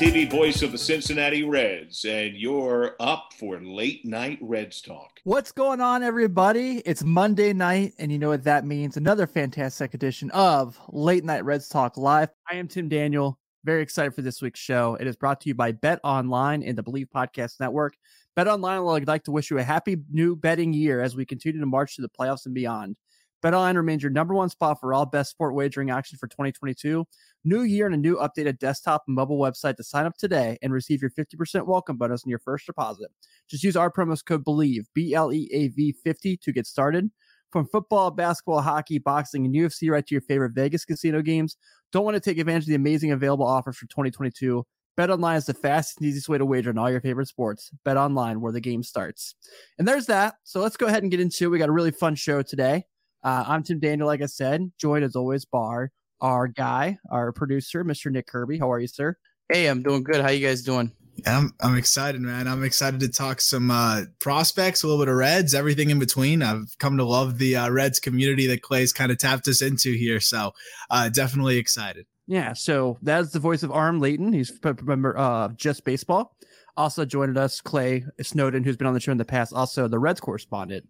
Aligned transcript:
TV 0.00 0.30
voice 0.30 0.62
of 0.62 0.72
the 0.72 0.78
Cincinnati 0.78 1.44
Reds, 1.44 2.06
and 2.06 2.34
you're 2.34 2.96
up 3.00 3.34
for 3.38 3.60
late 3.60 4.02
night 4.02 4.38
Reds 4.40 4.80
talk. 4.80 5.20
What's 5.24 5.52
going 5.52 5.82
on, 5.82 6.02
everybody? 6.02 6.78
It's 6.86 7.04
Monday 7.04 7.52
night, 7.52 7.92
and 7.98 8.10
you 8.10 8.18
know 8.18 8.30
what 8.30 8.44
that 8.44 8.64
means. 8.64 8.96
Another 8.96 9.26
fantastic 9.26 9.92
edition 9.92 10.30
of 10.30 10.80
Late 10.88 11.22
Night 11.22 11.44
Reds 11.44 11.68
Talk 11.68 11.98
Live. 11.98 12.30
I 12.50 12.54
am 12.54 12.66
Tim 12.66 12.88
Daniel. 12.88 13.38
Very 13.64 13.82
excited 13.82 14.14
for 14.14 14.22
this 14.22 14.40
week's 14.40 14.58
show. 14.58 14.96
It 14.98 15.06
is 15.06 15.16
brought 15.16 15.42
to 15.42 15.50
you 15.50 15.54
by 15.54 15.72
Bet 15.72 16.00
Online 16.02 16.62
and 16.62 16.78
the 16.78 16.82
Bleav 16.82 17.08
Podcast 17.14 17.60
Network. 17.60 17.92
Bet 18.34 18.48
Online 18.48 18.82
would 18.82 19.06
like 19.06 19.24
to 19.24 19.32
wish 19.32 19.50
you 19.50 19.58
a 19.58 19.62
happy 19.62 19.98
new 20.10 20.34
betting 20.34 20.72
year 20.72 21.02
as 21.02 21.14
we 21.14 21.26
continue 21.26 21.60
to 21.60 21.66
march 21.66 21.96
to 21.96 22.02
the 22.02 22.08
playoffs 22.08 22.46
and 22.46 22.54
beyond. 22.54 22.96
BetOnline 23.42 23.76
remains 23.76 24.02
your 24.02 24.12
number 24.12 24.34
one 24.34 24.50
spot 24.50 24.78
for 24.80 24.92
all 24.92 25.06
best 25.06 25.30
sport 25.30 25.54
wagering 25.54 25.90
action 25.90 26.18
for 26.18 26.26
2022. 26.28 27.06
New 27.44 27.62
year 27.62 27.86
and 27.86 27.94
a 27.94 27.98
new 27.98 28.16
updated 28.16 28.58
desktop 28.58 29.04
and 29.06 29.16
mobile 29.16 29.38
website 29.38 29.76
to 29.76 29.84
sign 29.84 30.04
up 30.04 30.16
today 30.18 30.58
and 30.60 30.72
receive 30.72 31.00
your 31.00 31.10
50% 31.10 31.66
welcome 31.66 31.96
bonus 31.96 32.22
on 32.24 32.28
your 32.28 32.38
first 32.38 32.66
deposit. 32.66 33.08
Just 33.48 33.64
use 33.64 33.76
our 33.76 33.90
promo 33.90 34.22
code 34.24 34.44
BLEAV, 34.44 34.84
B 34.94 35.14
L 35.14 35.32
E 35.32 35.48
A 35.52 35.68
V 35.68 35.92
50 35.92 36.36
to 36.36 36.52
get 36.52 36.66
started. 36.66 37.10
From 37.50 37.66
football, 37.66 38.10
basketball, 38.10 38.60
hockey, 38.60 38.98
boxing, 38.98 39.44
and 39.44 39.54
UFC 39.54 39.90
right 39.90 40.06
to 40.06 40.14
your 40.14 40.22
favorite 40.22 40.52
Vegas 40.52 40.84
casino 40.84 41.20
games, 41.20 41.56
don't 41.92 42.04
want 42.04 42.14
to 42.14 42.20
take 42.20 42.38
advantage 42.38 42.64
of 42.64 42.68
the 42.68 42.74
amazing 42.76 43.10
available 43.10 43.46
offers 43.46 43.76
for 43.76 43.86
2022. 43.86 44.64
BetOnline 44.98 45.38
is 45.38 45.46
the 45.46 45.54
fastest 45.54 45.98
and 45.98 46.06
easiest 46.06 46.28
way 46.28 46.36
to 46.36 46.44
wager 46.44 46.70
on 46.70 46.78
all 46.78 46.90
your 46.90 47.00
favorite 47.00 47.26
sports. 47.26 47.70
BetOnline, 47.86 48.36
where 48.36 48.52
the 48.52 48.60
game 48.60 48.82
starts. 48.82 49.34
And 49.78 49.88
there's 49.88 50.06
that. 50.06 50.34
So 50.44 50.60
let's 50.60 50.76
go 50.76 50.86
ahead 50.86 51.02
and 51.02 51.10
get 51.10 51.20
into 51.20 51.46
it. 51.46 51.48
We 51.48 51.58
got 51.58 51.70
a 51.70 51.72
really 51.72 51.90
fun 51.90 52.14
show 52.14 52.42
today. 52.42 52.84
Uh, 53.22 53.44
I'm 53.46 53.62
Tim 53.62 53.80
Daniel, 53.80 54.06
like 54.06 54.22
I 54.22 54.26
said, 54.26 54.72
joined 54.78 55.04
as 55.04 55.14
always 55.14 55.44
by 55.44 55.88
our 56.20 56.48
guy, 56.48 56.98
our 57.10 57.32
producer, 57.32 57.84
Mr. 57.84 58.10
Nick 58.10 58.26
Kirby. 58.26 58.58
How 58.58 58.70
are 58.72 58.80
you, 58.80 58.86
sir? 58.86 59.16
Hey, 59.52 59.66
I'm 59.66 59.82
doing 59.82 60.02
good. 60.02 60.22
How 60.22 60.30
you 60.30 60.46
guys 60.46 60.62
doing? 60.62 60.92
I'm 61.26 61.52
I'm 61.60 61.76
excited, 61.76 62.22
man. 62.22 62.48
I'm 62.48 62.64
excited 62.64 63.00
to 63.00 63.08
talk 63.08 63.42
some 63.42 63.70
uh, 63.70 64.04
prospects, 64.20 64.82
a 64.82 64.86
little 64.86 65.04
bit 65.04 65.10
of 65.10 65.16
Reds, 65.16 65.54
everything 65.54 65.90
in 65.90 65.98
between. 65.98 66.42
I've 66.42 66.78
come 66.78 66.96
to 66.96 67.04
love 67.04 67.36
the 67.36 67.56
uh, 67.56 67.70
Reds 67.70 68.00
community 68.00 68.46
that 68.46 68.62
Clay's 68.62 68.92
kind 68.94 69.12
of 69.12 69.18
tapped 69.18 69.46
us 69.48 69.60
into 69.60 69.92
here, 69.92 70.20
so 70.20 70.52
uh, 70.88 71.10
definitely 71.10 71.58
excited. 71.58 72.06
Yeah, 72.26 72.54
so 72.54 72.96
that's 73.02 73.32
the 73.32 73.38
voice 73.38 73.62
of 73.62 73.70
Aram 73.70 74.00
Leighton. 74.00 74.32
He's 74.32 74.52
a 74.62 74.76
member 74.82 75.14
of 75.14 75.56
Just 75.58 75.84
Baseball. 75.84 76.36
Also 76.76 77.04
joined 77.04 77.36
us, 77.36 77.60
Clay 77.60 78.04
Snowden, 78.22 78.64
who's 78.64 78.78
been 78.78 78.86
on 78.86 78.94
the 78.94 79.00
show 79.00 79.12
in 79.12 79.18
the 79.18 79.24
past. 79.26 79.52
Also, 79.52 79.88
the 79.88 79.98
Reds 79.98 80.20
correspondent 80.20 80.86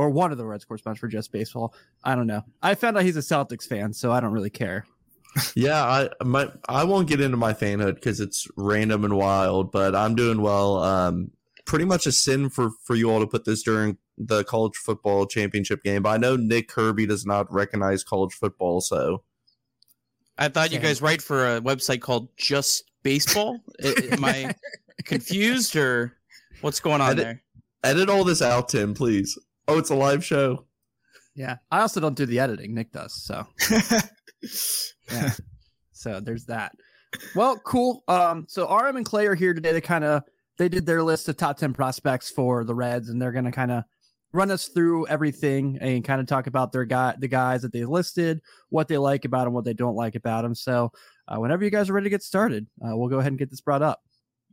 or 0.00 0.08
one 0.08 0.32
of 0.32 0.38
the 0.38 0.46
Reds 0.46 0.64
correspondents 0.64 0.98
for 0.98 1.08
Just 1.08 1.30
Baseball. 1.30 1.74
I 2.02 2.14
don't 2.14 2.26
know. 2.26 2.42
I 2.62 2.74
found 2.74 2.96
out 2.96 3.02
he's 3.02 3.18
a 3.18 3.20
Celtics 3.20 3.68
fan, 3.68 3.92
so 3.92 4.10
I 4.10 4.20
don't 4.20 4.32
really 4.32 4.48
care. 4.48 4.86
yeah, 5.54 5.84
I 5.84 6.08
my 6.24 6.50
I 6.68 6.84
won't 6.84 7.06
get 7.06 7.20
into 7.20 7.36
my 7.36 7.52
fanhood 7.52 7.96
because 7.96 8.18
it's 8.18 8.48
random 8.56 9.04
and 9.04 9.16
wild, 9.16 9.70
but 9.70 9.94
I'm 9.94 10.14
doing 10.14 10.40
well. 10.40 10.78
Um, 10.78 11.32
pretty 11.66 11.84
much 11.84 12.06
a 12.06 12.12
sin 12.12 12.48
for 12.48 12.70
for 12.82 12.96
you 12.96 13.10
all 13.10 13.20
to 13.20 13.26
put 13.26 13.44
this 13.44 13.62
during 13.62 13.98
the 14.16 14.42
college 14.44 14.74
football 14.74 15.26
championship 15.26 15.82
game, 15.82 16.02
but 16.02 16.10
I 16.10 16.16
know 16.16 16.34
Nick 16.34 16.68
Kirby 16.68 17.06
does 17.06 17.26
not 17.26 17.52
recognize 17.52 18.02
college 18.02 18.32
football, 18.32 18.80
so. 18.80 19.22
I 20.38 20.48
thought 20.48 20.72
you 20.72 20.78
guys 20.78 21.02
write 21.02 21.20
for 21.20 21.56
a 21.56 21.60
website 21.60 22.00
called 22.00 22.34
Just 22.38 22.90
Baseball. 23.02 23.60
Am 23.84 24.24
I 24.24 24.54
confused 25.04 25.76
or 25.76 26.16
what's 26.62 26.80
going 26.80 27.02
on 27.02 27.10
edit, 27.10 27.24
there? 27.24 27.42
Edit 27.84 28.08
all 28.08 28.24
this 28.24 28.40
out, 28.40 28.70
Tim, 28.70 28.94
please. 28.94 29.38
Oh, 29.70 29.78
it's 29.78 29.90
a 29.90 29.94
live 29.94 30.24
show. 30.24 30.66
Yeah. 31.36 31.58
I 31.70 31.82
also 31.82 32.00
don't 32.00 32.16
do 32.16 32.26
the 32.26 32.40
editing. 32.40 32.74
Nick 32.74 32.90
does. 32.90 33.14
So, 33.14 33.46
yeah. 35.12 35.30
So 35.92 36.18
there's 36.18 36.46
that. 36.46 36.72
Well, 37.36 37.56
cool. 37.58 38.02
Um, 38.08 38.46
so 38.48 38.66
Aram 38.66 38.96
and 38.96 39.06
Clay 39.06 39.28
are 39.28 39.36
here 39.36 39.54
today 39.54 39.72
to 39.72 39.80
kind 39.80 40.02
of 40.02 40.24
they 40.58 40.68
did 40.68 40.86
their 40.86 41.04
list 41.04 41.28
of 41.28 41.36
top 41.36 41.56
10 41.56 41.72
prospects 41.72 42.30
for 42.30 42.64
the 42.64 42.74
Reds, 42.74 43.10
and 43.10 43.22
they're 43.22 43.30
going 43.30 43.44
to 43.44 43.52
kind 43.52 43.70
of 43.70 43.84
run 44.32 44.50
us 44.50 44.66
through 44.66 45.06
everything 45.06 45.78
and 45.80 46.02
kind 46.02 46.20
of 46.20 46.26
talk 46.26 46.48
about 46.48 46.72
their 46.72 46.84
guy, 46.84 47.14
the 47.20 47.28
guys 47.28 47.62
that 47.62 47.72
they 47.72 47.84
listed, 47.84 48.40
what 48.70 48.88
they 48.88 48.98
like 48.98 49.24
about 49.24 49.44
them, 49.44 49.52
what 49.52 49.64
they 49.64 49.72
don't 49.72 49.94
like 49.94 50.16
about 50.16 50.42
them. 50.42 50.54
So, 50.56 50.90
uh, 51.28 51.36
whenever 51.38 51.62
you 51.62 51.70
guys 51.70 51.88
are 51.88 51.92
ready 51.92 52.06
to 52.06 52.10
get 52.10 52.24
started, 52.24 52.66
uh, 52.84 52.96
we'll 52.96 53.08
go 53.08 53.20
ahead 53.20 53.30
and 53.30 53.38
get 53.38 53.50
this 53.50 53.60
brought 53.60 53.82
up. 53.82 54.00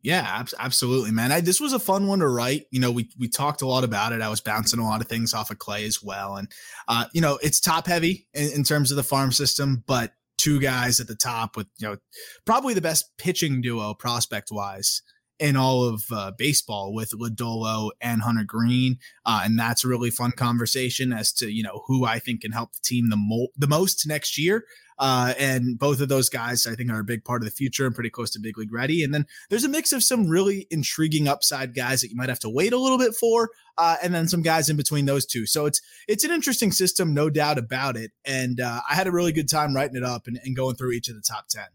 Yeah, 0.04 0.26
ab- 0.26 0.50
absolutely, 0.60 1.12
man. 1.12 1.32
I, 1.32 1.42
this 1.42 1.60
was 1.60 1.74
a 1.74 1.80
fun 1.80 2.08
one 2.08 2.20
to 2.20 2.28
write. 2.28 2.66
You 2.72 2.80
know, 2.80 2.92
we 2.92 3.10
we 3.18 3.28
talked 3.28 3.62
a 3.62 3.68
lot 3.68 3.84
about 3.84 4.14
it. 4.14 4.22
I 4.22 4.30
was 4.30 4.42
bouncing 4.42 4.80
a 4.80 4.84
lot 4.88 5.02
of 5.02 5.08
things 5.08 5.34
off 5.34 5.52
of 5.52 5.60
Clay 5.60 5.86
as 5.86 6.02
well, 6.04 6.36
and 6.36 6.50
uh, 6.88 7.06
you 7.14 7.22
know, 7.22 7.40
it's 7.42 7.60
top 7.60 7.88
heavy 7.88 8.28
in, 8.34 8.52
in 8.52 8.64
terms 8.64 8.92
of 8.92 8.98
the 8.98 9.04
farm 9.04 9.32
system, 9.32 9.84
but 9.88 10.14
two 10.38 10.60
guys 10.60 11.00
at 11.00 11.08
the 11.08 11.16
top 11.16 11.58
with 11.58 11.68
you 11.80 11.88
know 11.88 11.98
probably 12.46 12.74
the 12.74 12.82
best 12.82 13.06
pitching 13.18 13.60
duo 13.62 13.94
prospect 13.94 14.50
wise 14.52 15.02
in 15.40 15.56
all 15.56 15.84
of 15.84 16.04
uh, 16.12 16.32
baseball 16.38 16.94
with 16.94 17.12
Lodolo 17.12 17.92
and 18.02 18.22
Hunter 18.22 18.44
Greene, 18.46 18.98
uh, 19.26 19.42
and 19.44 19.58
that's 19.58 19.84
a 19.84 19.88
really 19.88 20.10
fun 20.10 20.32
conversation 20.32 21.12
as 21.14 21.32
to 21.34 21.50
you 21.52 21.64
know 21.64 21.84
who 21.88 22.06
I 22.06 22.20
think 22.20 22.42
can 22.42 22.52
help 22.52 22.74
the 22.74 22.82
team 22.84 23.10
the 23.10 23.18
mo- 23.18 23.50
the 23.58 23.68
most 23.68 24.06
next 24.08 24.38
year. 24.38 24.64
Uh, 25.00 25.34
and 25.38 25.78
both 25.78 26.02
of 26.02 26.10
those 26.10 26.28
guys, 26.28 26.66
I 26.66 26.74
think, 26.74 26.90
are 26.90 27.00
a 27.00 27.04
big 27.04 27.24
part 27.24 27.42
of 27.42 27.46
the 27.46 27.54
future 27.56 27.86
and 27.86 27.94
pretty 27.94 28.10
close 28.10 28.32
to 28.32 28.40
big 28.40 28.58
league 28.58 28.74
ready. 28.74 29.04
And 29.04 29.14
then 29.14 29.28
there's 29.50 29.64
a 29.64 29.70
mix 29.70 29.92
of 29.94 30.04
some 30.04 30.28
really 30.28 30.66
intriguing 30.72 31.28
upside 31.28 31.76
guys 31.76 32.02
that 32.02 32.10
you 32.10 32.16
might 32.16 32.30
have 32.30 32.40
to 32.40 32.50
wait 32.50 32.74
a 32.74 32.80
little 32.80 32.98
bit 32.98 33.14
for, 33.14 33.50
uh, 33.78 33.98
and 34.02 34.14
then 34.14 34.28
some 34.28 34.42
guys 34.42 34.70
in 34.70 34.76
between 34.76 35.06
those 35.06 35.26
two. 35.26 35.46
So 35.46 35.68
it's 35.68 35.82
it's 36.08 36.24
an 36.24 36.32
interesting 36.32 36.72
system, 36.72 37.14
no 37.14 37.30
doubt 37.30 37.60
about 37.60 37.96
it. 37.96 38.12
And 38.26 38.60
uh, 38.60 38.82
I 38.90 38.96
had 38.96 39.06
a 39.06 39.12
really 39.12 39.32
good 39.32 39.50
time 39.50 39.76
writing 39.76 39.98
it 39.98 40.04
up 40.04 40.26
and, 40.26 40.40
and 40.44 40.56
going 40.56 40.76
through 40.76 40.94
each 40.94 41.10
of 41.10 41.16
the 41.16 41.22
top 41.22 41.48
ten. 41.48 41.68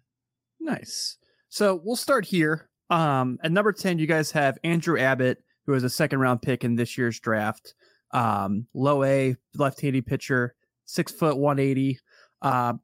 Nice. 0.59 1.17
So 1.49 1.81
we'll 1.85 1.97
start 1.97 2.25
here. 2.25 2.69
Um, 2.91 3.39
at 3.45 3.53
number 3.53 3.73
ten, 3.73 3.99
you 3.99 4.07
guys 4.07 4.33
have 4.33 4.59
Andrew 4.65 4.99
Abbott, 4.99 5.39
who 5.67 5.75
is 5.75 5.85
a 5.85 5.91
second 5.91 6.19
round 6.19 6.43
pick 6.43 6.65
in 6.65 6.75
this 6.75 6.99
year's 6.99 7.21
draft. 7.21 7.75
Um, 8.13 8.67
low 8.75 9.05
A, 9.05 9.37
left-handed 9.55 10.07
pitcher, 10.07 10.55
six 10.85 11.13
foot 11.13 11.37
one 11.39 11.61
eighty. 11.61 12.01
Uh, 12.43 12.75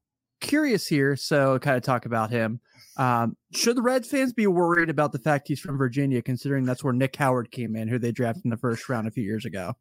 curious 0.40 0.86
here, 0.86 1.16
so 1.16 1.58
kind 1.58 1.76
of 1.76 1.82
talk 1.82 2.06
about 2.06 2.30
him. 2.30 2.60
Um, 2.96 3.36
should 3.54 3.76
the 3.76 3.82
Reds 3.82 4.08
fans 4.08 4.32
be 4.32 4.46
worried 4.46 4.90
about 4.90 5.12
the 5.12 5.18
fact 5.18 5.48
he's 5.48 5.60
from 5.60 5.78
Virginia, 5.78 6.20
considering 6.20 6.64
that's 6.64 6.82
where 6.82 6.92
Nick 6.92 7.14
Howard 7.16 7.50
came 7.50 7.76
in, 7.76 7.88
who 7.88 7.98
they 7.98 8.12
drafted 8.12 8.44
in 8.44 8.50
the 8.50 8.56
first 8.56 8.88
round 8.88 9.06
a 9.06 9.12
few 9.12 9.22
years 9.22 9.44
ago? 9.44 9.74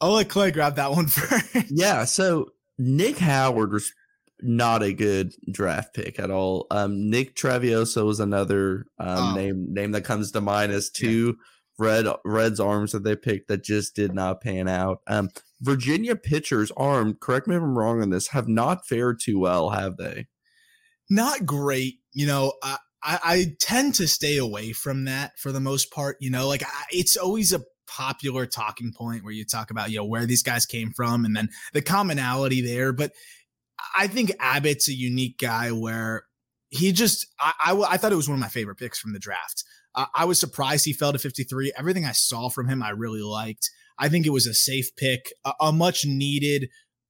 I'll 0.00 0.12
let 0.12 0.28
Clay 0.28 0.50
grab 0.50 0.76
that 0.76 0.90
one 0.90 1.06
first. 1.06 1.70
Yeah, 1.70 2.04
so 2.04 2.50
Nick 2.78 3.18
Howard 3.18 3.72
was 3.72 3.92
not 4.42 4.82
a 4.82 4.92
good 4.92 5.32
draft 5.50 5.94
pick 5.94 6.18
at 6.18 6.30
all. 6.30 6.66
Um, 6.70 7.08
Nick 7.08 7.34
Travieso 7.36 8.04
was 8.04 8.20
another 8.20 8.86
um, 8.98 9.18
oh. 9.18 9.34
name 9.34 9.72
name 9.72 9.92
that 9.92 10.02
comes 10.02 10.32
to 10.32 10.40
mind 10.40 10.72
as 10.72 10.90
two 10.90 11.36
yeah. 11.78 11.86
red 11.86 12.06
Reds 12.24 12.60
arms 12.60 12.92
that 12.92 13.04
they 13.04 13.16
picked 13.16 13.48
that 13.48 13.64
just 13.64 13.96
did 13.96 14.14
not 14.14 14.42
pan 14.42 14.68
out. 14.68 15.00
Um, 15.06 15.30
Virginia 15.60 16.16
pitchers 16.16 16.70
Aram, 16.78 17.14
correct 17.14 17.46
me 17.46 17.56
if 17.56 17.62
I'm 17.62 17.76
wrong 17.76 18.02
on 18.02 18.10
this, 18.10 18.28
have 18.28 18.48
not 18.48 18.86
fared 18.86 19.20
too 19.20 19.38
well, 19.38 19.70
have 19.70 19.96
they? 19.96 20.26
Not 21.08 21.46
great. 21.46 21.94
You 22.12 22.26
know, 22.26 22.52
I, 22.62 22.78
I, 23.02 23.18
I 23.24 23.56
tend 23.60 23.94
to 23.96 24.08
stay 24.08 24.36
away 24.36 24.72
from 24.72 25.04
that 25.04 25.38
for 25.38 25.52
the 25.52 25.60
most 25.60 25.90
part. 25.90 26.16
You 26.20 26.30
know, 26.30 26.48
like 26.48 26.62
I, 26.62 26.84
it's 26.90 27.16
always 27.16 27.52
a 27.52 27.62
popular 27.86 28.46
talking 28.46 28.92
point 28.92 29.24
where 29.24 29.32
you 29.32 29.44
talk 29.44 29.70
about, 29.70 29.90
you 29.90 29.98
know, 29.98 30.04
where 30.04 30.26
these 30.26 30.42
guys 30.42 30.66
came 30.66 30.92
from 30.92 31.24
and 31.24 31.36
then 31.36 31.48
the 31.72 31.82
commonality 31.82 32.60
there. 32.60 32.92
But 32.92 33.12
I 33.96 34.08
think 34.08 34.32
Abbott's 34.40 34.88
a 34.88 34.92
unique 34.92 35.38
guy 35.38 35.70
where 35.70 36.24
he 36.68 36.92
just, 36.92 37.26
I, 37.38 37.52
I, 37.66 37.92
I 37.92 37.96
thought 37.96 38.12
it 38.12 38.16
was 38.16 38.28
one 38.28 38.36
of 38.36 38.40
my 38.40 38.48
favorite 38.48 38.76
picks 38.76 38.98
from 38.98 39.12
the 39.12 39.18
draft. 39.18 39.64
I 40.14 40.26
was 40.26 40.38
surprised 40.38 40.84
he 40.84 40.92
fell 40.92 41.12
to 41.12 41.18
53. 41.18 41.72
Everything 41.78 42.04
I 42.04 42.12
saw 42.12 42.50
from 42.50 42.68
him, 42.68 42.82
I 42.82 42.90
really 42.90 43.22
liked. 43.22 43.70
I 43.98 44.08
think 44.08 44.26
it 44.26 44.30
was 44.30 44.46
a 44.46 44.54
safe 44.54 44.94
pick, 44.96 45.32
a, 45.44 45.52
a 45.60 45.72
much 45.72 46.04
needed 46.04 46.68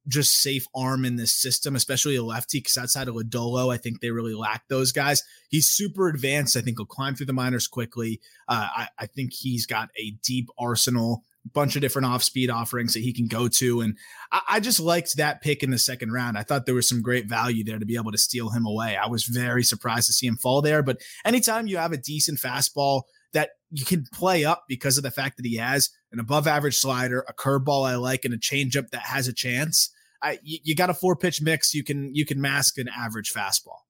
just 0.08 0.40
safe 0.40 0.66
arm 0.74 1.04
in 1.04 1.16
this 1.16 1.34
system, 1.34 1.74
especially 1.74 2.16
a 2.16 2.22
lefty, 2.22 2.58
because 2.58 2.76
outside 2.76 3.08
of 3.08 3.16
Lodolo, 3.16 3.74
I 3.74 3.76
think 3.76 4.00
they 4.00 4.10
really 4.10 4.34
lack 4.34 4.62
those 4.68 4.92
guys. 4.92 5.22
He's 5.48 5.68
super 5.68 6.08
advanced. 6.08 6.56
I 6.56 6.60
think 6.60 6.78
he'll 6.78 6.86
climb 6.86 7.16
through 7.16 7.26
the 7.26 7.32
minors 7.32 7.66
quickly. 7.66 8.20
Uh, 8.48 8.68
I, 8.76 8.88
I 9.00 9.06
think 9.06 9.32
he's 9.32 9.66
got 9.66 9.88
a 9.98 10.12
deep 10.22 10.48
arsenal 10.58 11.24
bunch 11.52 11.76
of 11.76 11.82
different 11.82 12.06
off 12.06 12.22
speed 12.22 12.50
offerings 12.50 12.94
that 12.94 13.02
he 13.02 13.12
can 13.12 13.28
go 13.28 13.48
to. 13.48 13.80
And 13.80 13.96
I, 14.32 14.40
I, 14.48 14.60
just 14.60 14.80
liked 14.80 15.16
that 15.16 15.42
pick 15.42 15.62
in 15.62 15.70
the 15.70 15.78
second 15.78 16.12
round. 16.12 16.36
I 16.36 16.42
thought 16.42 16.66
there 16.66 16.74
was 16.74 16.88
some 16.88 17.02
great 17.02 17.28
value 17.28 17.64
there 17.64 17.78
to 17.78 17.86
be 17.86 17.96
able 17.96 18.12
to 18.12 18.18
steal 18.18 18.50
him 18.50 18.66
away. 18.66 18.96
I 18.96 19.08
was 19.08 19.24
very 19.24 19.62
surprised 19.62 20.06
to 20.06 20.12
see 20.12 20.26
him 20.26 20.36
fall 20.36 20.60
there. 20.60 20.82
But 20.82 21.00
anytime 21.24 21.66
you 21.66 21.76
have 21.76 21.92
a 21.92 21.96
decent 21.96 22.38
fastball 22.38 23.02
that 23.32 23.50
you 23.70 23.84
can 23.84 24.06
play 24.12 24.44
up 24.44 24.64
because 24.68 24.96
of 24.96 25.02
the 25.02 25.10
fact 25.10 25.36
that 25.36 25.46
he 25.46 25.56
has 25.56 25.90
an 26.16 26.20
above 26.20 26.46
average 26.46 26.76
slider, 26.76 27.24
a 27.28 27.34
curveball 27.34 27.86
I 27.86 27.96
like, 27.96 28.24
and 28.24 28.32
a 28.32 28.38
changeup 28.38 28.90
that 28.90 29.02
has 29.02 29.28
a 29.28 29.32
chance. 29.32 29.90
I, 30.22 30.38
you, 30.42 30.74
got 30.74 30.88
a 30.88 30.94
four 30.94 31.14
pitch 31.14 31.42
mix. 31.42 31.74
You 31.74 31.84
can 31.84 32.14
you 32.14 32.24
can 32.24 32.40
mask 32.40 32.78
an 32.78 32.88
average 32.88 33.32
fastball. 33.32 33.80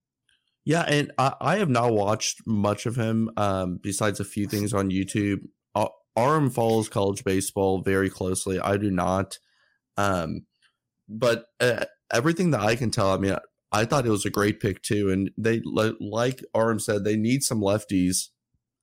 Yeah, 0.64 0.82
and 0.82 1.12
I, 1.18 1.34
I 1.40 1.56
have 1.58 1.68
not 1.68 1.92
watched 1.92 2.44
much 2.44 2.86
of 2.86 2.96
him 2.96 3.30
um, 3.36 3.78
besides 3.80 4.18
a 4.18 4.24
few 4.24 4.48
things 4.48 4.74
on 4.74 4.90
YouTube. 4.90 5.42
Aram 6.16 6.50
follows 6.50 6.88
college 6.88 7.22
baseball 7.24 7.82
very 7.82 8.08
closely. 8.08 8.58
I 8.58 8.78
do 8.78 8.90
not. 8.90 9.38
Um, 9.96 10.46
but 11.08 11.46
uh, 11.60 11.84
everything 12.12 12.50
that 12.52 12.60
I 12.60 12.74
can 12.74 12.90
tell, 12.90 13.12
I 13.12 13.18
mean, 13.18 13.36
I 13.70 13.84
thought 13.84 14.06
it 14.06 14.10
was 14.10 14.24
a 14.24 14.30
great 14.30 14.60
pick 14.60 14.82
too. 14.82 15.10
And 15.10 15.30
they, 15.36 15.60
like 15.64 16.42
Aram 16.54 16.80
said, 16.80 17.04
they 17.04 17.16
need 17.16 17.42
some 17.42 17.60
lefties. 17.60 18.28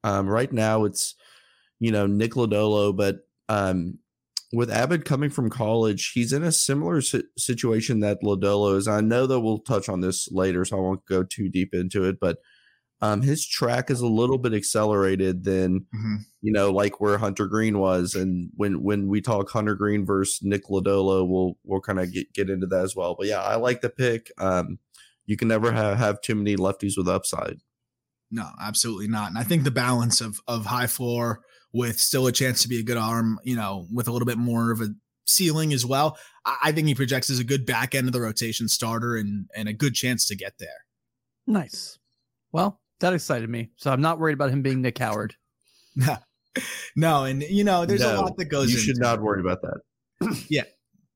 Um, 0.04 0.28
right 0.28 0.52
now, 0.52 0.84
it's 0.86 1.16
you 1.80 1.92
know 1.92 2.06
Nick 2.06 2.34
Lodolo, 2.34 2.96
but 2.96 3.20
um, 3.50 4.00
with 4.52 4.70
Abbott 4.70 5.04
coming 5.04 5.30
from 5.30 5.50
college, 5.50 6.12
he's 6.14 6.32
in 6.32 6.44
a 6.44 6.52
similar 6.52 7.02
si- 7.02 7.24
situation 7.38 8.02
that 8.02 8.22
Lodolo 8.22 8.78
is. 8.78 8.88
I 8.88 9.02
know 9.02 9.26
that 9.26 9.40
we'll 9.40 9.60
touch 9.60 9.90
on 9.90 10.02
this 10.02 10.32
later, 10.32 10.64
so 10.64 10.78
I 10.78 10.82
won't 10.82 11.06
go 11.06 11.24
too 11.24 11.50
deep 11.50 11.74
into 11.74 12.04
it. 12.06 12.20
But 12.20 12.38
um, 13.02 13.22
his 13.22 13.46
track 13.46 13.90
is 13.90 14.00
a 14.00 14.08
little 14.08 14.38
bit 14.38 14.54
accelerated 14.54 15.44
than 15.44 15.82
mm-hmm. 15.82 16.16
you 16.42 16.54
know, 16.54 16.72
like 16.72 17.02
where 17.02 17.18
Hunter 17.18 17.48
Greene 17.48 17.80
was. 17.80 18.16
And 18.16 18.50
when 18.56 18.84
when 18.84 19.08
we 19.08 19.20
talk 19.20 19.50
Hunter 19.50 19.76
Greene 19.76 20.06
versus 20.06 20.40
Nick 20.44 20.68
Lodolo, 20.68 21.28
we'll 21.28 21.58
we'll 21.64 21.82
kind 21.82 22.00
of 22.00 22.14
get 22.14 22.32
get 22.34 22.50
into 22.50 22.68
that 22.68 22.84
as 22.84 22.96
well. 22.96 23.16
But 23.18 23.28
yeah, 23.28 23.42
I 23.42 23.56
like 23.56 23.82
the 23.82 23.90
pick. 23.90 24.32
Um, 24.38 24.80
you 25.26 25.36
can 25.36 25.48
never 25.48 25.72
have, 25.72 25.98
have 25.98 26.22
too 26.22 26.36
many 26.36 26.56
lefties 26.56 26.94
with 26.96 27.08
upside. 27.08 27.60
No, 28.30 28.50
absolutely 28.62 29.08
not. 29.08 29.30
And 29.30 29.38
I 29.38 29.44
think 29.44 29.64
the 29.64 29.72
balance 29.72 30.22
of 30.22 30.40
of 30.48 30.68
high 30.68 30.88
floor 30.88 31.42
with 31.74 32.00
still 32.00 32.28
a 32.28 32.32
chance 32.32 32.62
to 32.62 32.70
be 32.70 32.80
a 32.80 32.84
good 32.84 32.98
arm, 32.98 33.40
you 33.44 33.56
know, 33.56 33.88
with 33.92 34.08
a 34.08 34.12
little 34.12 34.26
bit 34.26 34.38
more 34.38 34.72
of 34.72 34.80
a 34.80 34.90
ceiling 35.26 35.74
as 35.74 35.86
well. 35.86 36.18
I, 36.46 36.58
I 36.66 36.72
think 36.72 36.88
he 36.88 36.96
projects 36.96 37.30
as 37.30 37.40
a 37.40 37.44
good 37.44 37.66
back 37.66 37.96
end 37.96 38.08
of 38.08 38.14
the 38.14 38.22
rotation 38.22 38.68
starter 38.68 39.16
and 39.16 39.50
and 39.56 39.68
a 39.68 39.74
good 39.74 39.94
chance 39.96 40.28
to 40.28 40.36
get 40.36 40.54
there. 40.60 40.86
Nice. 41.48 42.00
Well, 42.52 42.80
that 43.00 43.14
excited 43.14 43.50
me. 43.50 43.72
So 43.78 43.92
I'm 43.92 44.02
not 44.02 44.20
worried 44.20 44.34
about 44.34 44.52
him 44.52 44.62
being 44.62 44.82
Nick 44.82 45.00
Howard. 45.00 45.36
No, 45.96 46.18
no, 46.96 47.24
and 47.26 47.42
you 47.44 47.64
know, 47.64 47.86
there's 47.86 48.02
no, 48.02 48.16
a 48.16 48.22
lot 48.22 48.38
that 48.38 48.46
goes. 48.46 48.72
You 48.72 48.78
should 48.78 49.00
not 49.00 49.22
worry 49.22 49.42
about 49.42 49.62
that. 49.62 50.38
yeah, 50.50 50.64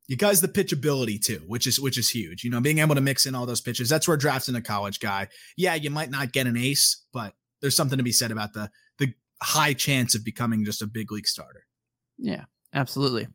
you 0.08 0.18
guys 0.18 0.42
the 0.42 0.48
pitchability 0.48 1.22
too, 1.22 1.44
which 1.48 1.68
is 1.68 1.80
which 1.80 1.98
is 1.98 2.10
huge. 2.10 2.44
You 2.44 2.50
know, 2.50 2.62
being 2.62 2.80
able 2.80 2.96
to 2.96 3.02
mix 3.02 3.26
in 3.26 3.36
all 3.36 3.46
those 3.46 3.62
pitches. 3.62 3.90
That's 3.90 4.08
where 4.08 4.18
drafting 4.18 4.56
a 4.56 4.62
college 4.62 5.00
guy. 5.00 5.28
Yeah, 5.56 5.76
you 5.76 5.90
might 5.90 6.10
not 6.10 6.32
get 6.32 6.48
an 6.48 6.58
ace, 6.58 7.06
but 7.14 7.34
there's 7.62 7.76
something 7.76 7.98
to 7.98 8.04
be 8.04 8.12
said 8.12 8.32
about 8.32 8.54
the 8.54 8.62
the 8.62 8.70
high 9.42 9.74
chance 9.74 10.16
of 10.16 10.24
becoming 10.24 10.66
just 10.66 10.82
a 10.82 10.88
big 10.88 11.12
league 11.12 11.28
starter. 11.28 11.66
Yeah, 12.18 12.46
absolutely. 12.74 13.28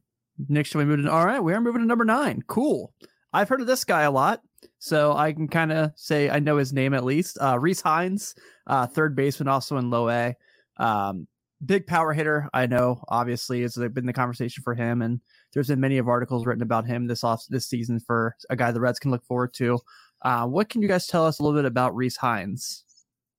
Next, 0.48 0.74
we 0.74 0.84
move 0.84 1.02
to 1.02 1.10
all 1.10 1.26
right. 1.26 1.40
We 1.40 1.54
are 1.54 1.60
moving 1.60 1.82
to 1.82 1.86
number 1.86 2.04
nine. 2.04 2.42
Cool. 2.46 2.92
I've 3.32 3.48
heard 3.48 3.60
of 3.60 3.66
this 3.66 3.84
guy 3.84 4.02
a 4.02 4.10
lot. 4.10 4.40
So 4.78 5.12
I 5.12 5.32
can 5.32 5.48
kind 5.48 5.72
of 5.72 5.92
say 5.96 6.28
I 6.30 6.38
know 6.38 6.56
his 6.56 6.72
name 6.72 6.94
at 6.94 7.04
least. 7.04 7.38
Uh, 7.40 7.56
Rece 7.56 7.82
Hinds, 7.82 8.34
uh, 8.66 8.86
third 8.86 9.14
baseman, 9.14 9.48
also 9.48 9.76
in 9.76 9.90
low 9.90 10.08
A. 10.08 10.34
Um, 10.76 11.26
big 11.64 11.86
power 11.86 12.12
hitter. 12.12 12.48
I 12.52 12.66
know, 12.66 13.02
obviously, 13.08 13.62
it's 13.62 13.76
been 13.76 14.06
the 14.06 14.12
conversation 14.12 14.62
for 14.62 14.74
him, 14.74 15.02
and 15.02 15.20
there's 15.52 15.68
been 15.68 15.80
many 15.80 15.98
of 15.98 16.08
articles 16.08 16.46
written 16.46 16.62
about 16.62 16.86
him 16.86 17.06
this 17.06 17.24
off 17.24 17.44
this 17.48 17.66
season 17.66 18.00
for 18.00 18.36
a 18.50 18.56
guy 18.56 18.70
the 18.72 18.80
Reds 18.80 18.98
can 18.98 19.10
look 19.10 19.24
forward 19.24 19.54
to. 19.54 19.78
Uh, 20.22 20.46
what 20.46 20.68
can 20.68 20.82
you 20.82 20.88
guys 20.88 21.06
tell 21.06 21.26
us 21.26 21.38
a 21.38 21.42
little 21.42 21.58
bit 21.58 21.64
about 21.66 21.94
Rece 21.94 22.18
Hinds? 22.18 22.84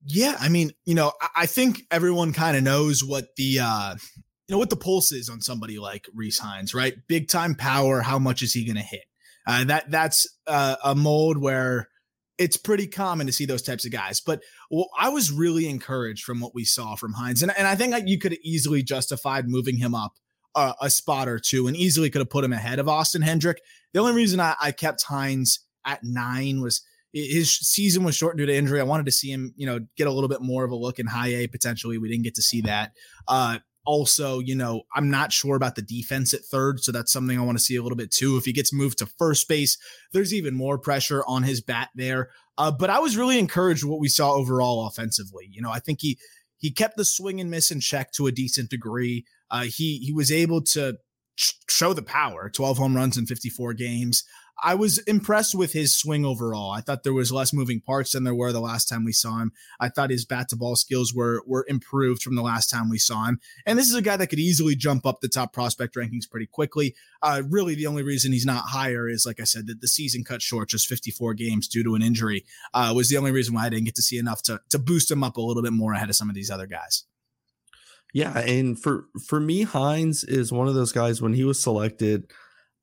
Yeah, 0.06 0.36
I 0.38 0.48
mean, 0.48 0.72
you 0.84 0.94
know, 0.94 1.12
I 1.34 1.46
think 1.46 1.82
everyone 1.90 2.32
kind 2.32 2.56
of 2.56 2.62
knows 2.62 3.02
what 3.02 3.24
the 3.36 3.60
uh, 3.60 3.94
you 4.48 4.52
know 4.52 4.58
what 4.58 4.70
the 4.70 4.76
pulse 4.76 5.12
is 5.12 5.30
on 5.30 5.40
somebody 5.40 5.78
like 5.78 6.06
Rece 6.16 6.40
Hinds, 6.40 6.74
right? 6.74 6.94
Big 7.08 7.28
time 7.28 7.54
power. 7.54 8.02
How 8.02 8.18
much 8.18 8.42
is 8.42 8.52
he 8.52 8.64
going 8.64 8.76
to 8.76 8.82
hit? 8.82 9.04
Uh, 9.46 9.64
that 9.64 9.90
that's 9.90 10.26
uh, 10.46 10.76
a 10.84 10.94
mold 10.94 11.38
where 11.38 11.88
it's 12.36 12.56
pretty 12.56 12.86
common 12.86 13.26
to 13.26 13.32
see 13.32 13.46
those 13.46 13.62
types 13.62 13.86
of 13.86 13.92
guys. 13.92 14.20
But 14.20 14.42
well, 14.70 14.88
I 14.98 15.08
was 15.08 15.32
really 15.32 15.68
encouraged 15.68 16.24
from 16.24 16.40
what 16.40 16.54
we 16.54 16.64
saw 16.64 16.96
from 16.96 17.14
Hinds, 17.14 17.42
and 17.42 17.52
and 17.56 17.66
I 17.66 17.74
think 17.74 17.94
you 18.06 18.18
could 18.18 18.36
easily 18.42 18.82
justified 18.82 19.48
moving 19.48 19.78
him 19.78 19.94
up 19.94 20.12
uh, 20.54 20.74
a 20.80 20.90
spot 20.90 21.28
or 21.28 21.38
two, 21.38 21.66
and 21.66 21.76
easily 21.76 22.10
could 22.10 22.20
have 22.20 22.30
put 22.30 22.44
him 22.44 22.52
ahead 22.52 22.78
of 22.78 22.88
Austin 22.88 23.22
Hendrick. 23.22 23.60
The 23.92 24.00
only 24.00 24.12
reason 24.12 24.40
I, 24.40 24.54
I 24.60 24.72
kept 24.72 25.04
Hinds 25.04 25.60
at 25.86 26.00
nine 26.02 26.60
was 26.60 26.82
his 27.14 27.54
season 27.54 28.02
was 28.02 28.16
short 28.16 28.36
due 28.36 28.44
to 28.44 28.54
injury. 28.54 28.80
I 28.80 28.84
wanted 28.84 29.06
to 29.06 29.12
see 29.12 29.30
him, 29.30 29.54
you 29.56 29.66
know, 29.66 29.78
get 29.96 30.08
a 30.08 30.12
little 30.12 30.28
bit 30.28 30.42
more 30.42 30.64
of 30.64 30.72
a 30.72 30.76
look 30.76 30.98
in 30.98 31.06
high 31.06 31.28
A 31.28 31.46
potentially. 31.46 31.96
We 31.96 32.08
didn't 32.08 32.24
get 32.24 32.34
to 32.34 32.42
see 32.42 32.60
that. 32.62 32.92
Uh, 33.28 33.58
also, 33.86 34.40
you 34.40 34.56
know, 34.56 34.82
I'm 34.94 35.10
not 35.10 35.32
sure 35.32 35.54
about 35.54 35.76
the 35.76 35.82
defense 35.82 36.34
at 36.34 36.40
third. 36.40 36.80
So 36.80 36.90
that's 36.90 37.12
something 37.12 37.38
I 37.38 37.42
want 37.42 37.56
to 37.56 37.62
see 37.62 37.76
a 37.76 37.82
little 37.82 37.96
bit 37.96 38.10
too. 38.10 38.36
If 38.36 38.46
he 38.46 38.52
gets 38.52 38.72
moved 38.72 38.98
to 38.98 39.06
first 39.06 39.46
base, 39.48 39.78
there's 40.12 40.34
even 40.34 40.54
more 40.54 40.76
pressure 40.76 41.22
on 41.28 41.44
his 41.44 41.60
bat 41.60 41.90
there. 41.94 42.30
Uh, 42.58 42.72
but 42.72 42.90
I 42.90 42.98
was 42.98 43.16
really 43.16 43.38
encouraged 43.38 43.84
what 43.84 44.00
we 44.00 44.08
saw 44.08 44.32
overall 44.32 44.86
offensively. 44.86 45.48
You 45.50 45.62
know, 45.62 45.70
I 45.70 45.78
think 45.78 46.00
he 46.00 46.18
he 46.56 46.72
kept 46.72 46.96
the 46.96 47.04
swing 47.04 47.40
and 47.40 47.50
miss 47.50 47.70
in 47.70 47.80
check 47.80 48.10
to 48.12 48.26
a 48.26 48.32
decent 48.32 48.70
degree. 48.70 49.24
Uh, 49.50 49.64
he 49.64 49.98
he 49.98 50.12
was 50.12 50.32
able 50.32 50.62
to 50.62 50.96
show 51.68 51.92
the 51.92 52.02
power 52.02 52.48
12 52.48 52.78
home 52.78 52.96
runs 52.96 53.16
in 53.16 53.26
54 53.26 53.74
games 53.74 54.24
I 54.62 54.74
was 54.74 54.98
impressed 54.98 55.54
with 55.54 55.72
his 55.72 55.96
swing 55.96 56.24
overall. 56.24 56.70
I 56.70 56.80
thought 56.80 57.02
there 57.02 57.12
was 57.12 57.32
less 57.32 57.52
moving 57.52 57.80
parts 57.80 58.12
than 58.12 58.24
there 58.24 58.34
were 58.34 58.52
the 58.52 58.60
last 58.60 58.88
time 58.88 59.04
we 59.04 59.12
saw 59.12 59.38
him. 59.38 59.52
I 59.80 59.88
thought 59.88 60.10
his 60.10 60.24
bat 60.24 60.48
to 60.50 60.56
ball 60.56 60.76
skills 60.76 61.12
were 61.12 61.42
were 61.46 61.66
improved 61.68 62.22
from 62.22 62.36
the 62.36 62.42
last 62.42 62.68
time 62.68 62.88
we 62.88 62.98
saw 62.98 63.26
him. 63.26 63.40
And 63.66 63.78
this 63.78 63.88
is 63.88 63.94
a 63.94 64.02
guy 64.02 64.16
that 64.16 64.28
could 64.28 64.38
easily 64.38 64.76
jump 64.76 65.06
up 65.06 65.20
the 65.20 65.28
top 65.28 65.52
prospect 65.52 65.96
rankings 65.96 66.30
pretty 66.30 66.46
quickly. 66.46 66.94
Uh, 67.22 67.42
really, 67.48 67.74
the 67.74 67.86
only 67.86 68.02
reason 68.02 68.32
he's 68.32 68.46
not 68.46 68.64
higher 68.66 69.08
is, 69.08 69.26
like 69.26 69.40
I 69.40 69.44
said, 69.44 69.66
that 69.66 69.80
the 69.80 69.88
season 69.88 70.24
cut 70.24 70.42
short, 70.42 70.68
just 70.68 70.86
54 70.86 71.34
games 71.34 71.68
due 71.68 71.82
to 71.82 71.94
an 71.94 72.02
injury, 72.02 72.44
uh, 72.72 72.92
was 72.94 73.08
the 73.08 73.16
only 73.16 73.32
reason 73.32 73.54
why 73.54 73.66
I 73.66 73.70
didn't 73.70 73.86
get 73.86 73.96
to 73.96 74.02
see 74.02 74.18
enough 74.18 74.42
to 74.42 74.60
to 74.70 74.78
boost 74.78 75.10
him 75.10 75.24
up 75.24 75.36
a 75.36 75.40
little 75.40 75.62
bit 75.62 75.72
more 75.72 75.94
ahead 75.94 76.10
of 76.10 76.16
some 76.16 76.28
of 76.28 76.34
these 76.34 76.50
other 76.50 76.66
guys. 76.66 77.04
Yeah, 78.12 78.38
and 78.38 78.80
for 78.80 79.06
for 79.26 79.40
me, 79.40 79.62
Hinds 79.62 80.22
is 80.22 80.52
one 80.52 80.68
of 80.68 80.74
those 80.74 80.92
guys 80.92 81.20
when 81.20 81.34
he 81.34 81.42
was 81.42 81.60
selected 81.60 82.30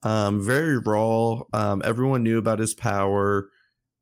um, 0.03 0.43
very 0.43 0.77
raw. 0.77 1.41
Um, 1.53 1.81
everyone 1.85 2.23
knew 2.23 2.37
about 2.37 2.59
his 2.59 2.73
power. 2.73 3.49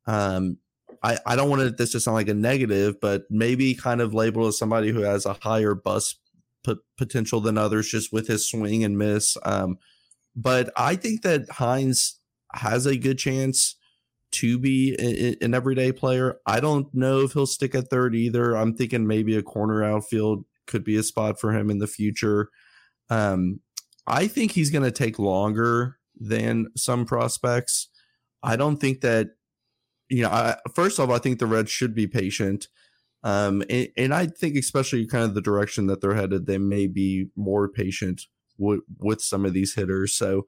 Um, 0.05 0.57
I, 1.03 1.17
I 1.25 1.35
don't 1.35 1.49
want 1.49 1.77
this 1.77 1.91
to 1.91 1.99
sound 1.99 2.15
like 2.15 2.27
a 2.27 2.33
negative, 2.33 2.99
but 2.99 3.23
maybe 3.29 3.73
kind 3.73 4.01
of 4.01 4.13
labeled 4.13 4.47
as 4.47 4.57
somebody 4.57 4.91
who 4.91 5.01
has 5.01 5.25
a 5.25 5.33
higher 5.33 5.75
bust 5.75 6.19
p- 6.65 6.75
potential 6.97 7.39
than 7.41 7.57
others 7.57 7.89
just 7.89 8.11
with 8.11 8.27
his 8.27 8.49
swing 8.49 8.83
and 8.83 8.97
miss. 8.97 9.37
Um, 9.43 9.77
but 10.35 10.71
I 10.75 10.95
think 10.95 11.21
that 11.21 11.49
Hinds 11.49 12.19
has 12.53 12.85
a 12.85 12.97
good 12.97 13.17
chance 13.17 13.75
to 14.31 14.59
be 14.59 14.95
a, 14.99 15.43
an 15.43 15.53
everyday 15.53 15.91
player. 15.91 16.39
I 16.45 16.59
don't 16.59 16.93
know 16.93 17.21
if 17.21 17.33
he'll 17.33 17.47
stick 17.47 17.75
at 17.75 17.89
third 17.89 18.15
either. 18.15 18.55
I'm 18.55 18.75
thinking 18.75 19.07
maybe 19.07 19.35
a 19.35 19.43
corner 19.43 19.83
outfield 19.83 20.45
could 20.67 20.83
be 20.83 20.97
a 20.97 21.03
spot 21.03 21.39
for 21.39 21.53
him 21.53 21.69
in 21.69 21.79
the 21.79 21.87
future. 21.87 22.49
Um, 23.09 23.61
I 24.09 24.27
think 24.27 24.51
he's 24.51 24.71
going 24.71 24.83
to 24.83 24.91
take 24.91 25.19
longer 25.19 25.97
than 26.19 26.67
some 26.75 27.05
prospects. 27.05 27.89
I 28.43 28.55
don't 28.55 28.77
think 28.77 29.01
that, 29.01 29.29
you 30.09 30.23
know, 30.23 30.29
I, 30.29 30.57
first 30.73 30.99
off, 30.99 31.09
I 31.09 31.19
think 31.19 31.39
the 31.39 31.45
Reds 31.45 31.71
should 31.71 31.93
be 31.93 32.07
patient. 32.07 32.67
Um, 33.23 33.63
and, 33.69 33.89
and, 33.97 34.13
I 34.13 34.27
think, 34.27 34.55
especially 34.55 35.05
kind 35.05 35.25
of 35.25 35.33
the 35.33 35.41
direction 35.41 35.87
that 35.87 36.01
they're 36.01 36.15
headed, 36.15 36.45
they 36.45 36.57
may 36.57 36.87
be 36.87 37.27
more 37.35 37.67
patient 37.67 38.23
with, 38.57 38.79
with 38.97 39.21
some 39.21 39.45
of 39.45 39.53
these 39.53 39.75
hitters. 39.75 40.15
So, 40.15 40.45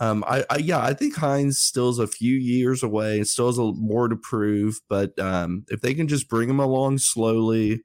um, 0.00 0.24
I, 0.26 0.44
I, 0.50 0.56
yeah, 0.56 0.80
I 0.80 0.94
think 0.94 1.16
Hinds 1.16 1.58
still 1.58 1.90
is 1.90 1.98
a 1.98 2.06
few 2.06 2.34
years 2.34 2.82
away 2.82 3.18
and 3.18 3.28
still 3.28 3.46
has 3.46 3.58
a 3.58 3.72
more 3.72 4.08
to 4.08 4.16
prove. 4.16 4.80
But 4.88 5.16
um, 5.18 5.64
if 5.68 5.82
they 5.82 5.94
can 5.94 6.08
just 6.08 6.28
bring 6.28 6.50
him 6.50 6.58
along 6.58 6.98
slowly, 6.98 7.84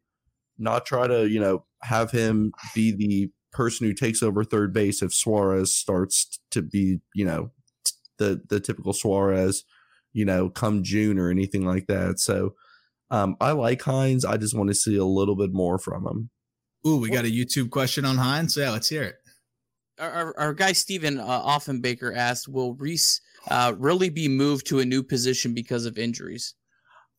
not 0.57 0.85
try 0.85 1.07
to, 1.07 1.27
you 1.27 1.39
know, 1.39 1.65
have 1.83 2.11
him 2.11 2.51
be 2.73 2.91
the 2.91 3.31
person 3.55 3.87
who 3.87 3.93
takes 3.93 4.21
over 4.21 4.43
third 4.43 4.73
base 4.73 5.01
if 5.01 5.13
Suarez 5.13 5.73
starts 5.73 6.39
to 6.51 6.61
be, 6.61 6.99
you 7.15 7.25
know, 7.25 7.51
the 8.17 8.41
the 8.49 8.59
typical 8.59 8.93
Suarez, 8.93 9.63
you 10.13 10.25
know, 10.25 10.49
come 10.49 10.83
June 10.83 11.17
or 11.17 11.29
anything 11.29 11.65
like 11.65 11.87
that. 11.87 12.19
So 12.19 12.53
um, 13.09 13.37
I 13.39 13.53
like 13.53 13.81
Hinds. 13.81 14.25
I 14.25 14.37
just 14.37 14.55
want 14.55 14.69
to 14.69 14.75
see 14.75 14.97
a 14.97 15.05
little 15.05 15.35
bit 15.35 15.53
more 15.53 15.79
from 15.79 16.05
him. 16.05 16.29
Ooh, 16.85 16.97
we 16.97 17.09
got 17.09 17.25
a 17.25 17.29
YouTube 17.29 17.71
question 17.71 18.05
on 18.05 18.17
Hinds. 18.17 18.57
Yeah, 18.57 18.71
let's 18.71 18.89
hear 18.89 19.03
it. 19.03 19.15
Our, 19.97 20.11
our, 20.11 20.39
our 20.39 20.53
guy 20.53 20.73
Steven 20.73 21.19
uh, 21.19 21.41
Offenbaker 21.43 22.15
asked, 22.15 22.49
"Will 22.49 22.75
Rece 22.75 23.21
uh, 23.49 23.73
really 23.77 24.09
be 24.09 24.27
moved 24.27 24.67
to 24.67 24.79
a 24.79 24.85
new 24.85 25.01
position 25.01 25.53
because 25.53 25.85
of 25.85 25.97
injuries? 25.97 26.55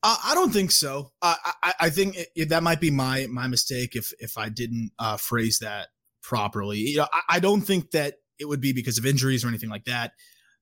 Uh, 0.02 0.16
I 0.25 0.35
don't 0.35 0.52
think 0.52 0.71
so. 0.71 1.12
Uh, 1.23 1.37
I, 1.62 1.73
I 1.81 1.90
think 1.90 2.16
it, 2.16 2.28
it, 2.37 2.49
that 2.50 2.62
might 2.62 2.81
be 2.81 2.90
my 2.90 3.26
my 3.31 3.47
mistake 3.47 3.97
if 3.97 4.12
if 4.19 4.37
I 4.37 4.50
didn't 4.50 4.90
uh, 4.99 5.16
phrase 5.16 5.59
that 5.61 5.88
properly. 6.26 6.78
You 6.78 6.99
know, 6.99 7.06
I, 7.12 7.21
I, 7.37 7.40
don't 7.40 7.62
think 7.62 7.92
that 7.92 8.16
it 8.38 8.47
would 8.47 8.61
be 8.61 8.73
because 8.73 8.99
of 8.99 9.06
injuries 9.06 9.45
or 9.45 9.49
anything 9.49 9.71
like 9.71 9.85
that. 9.85 10.12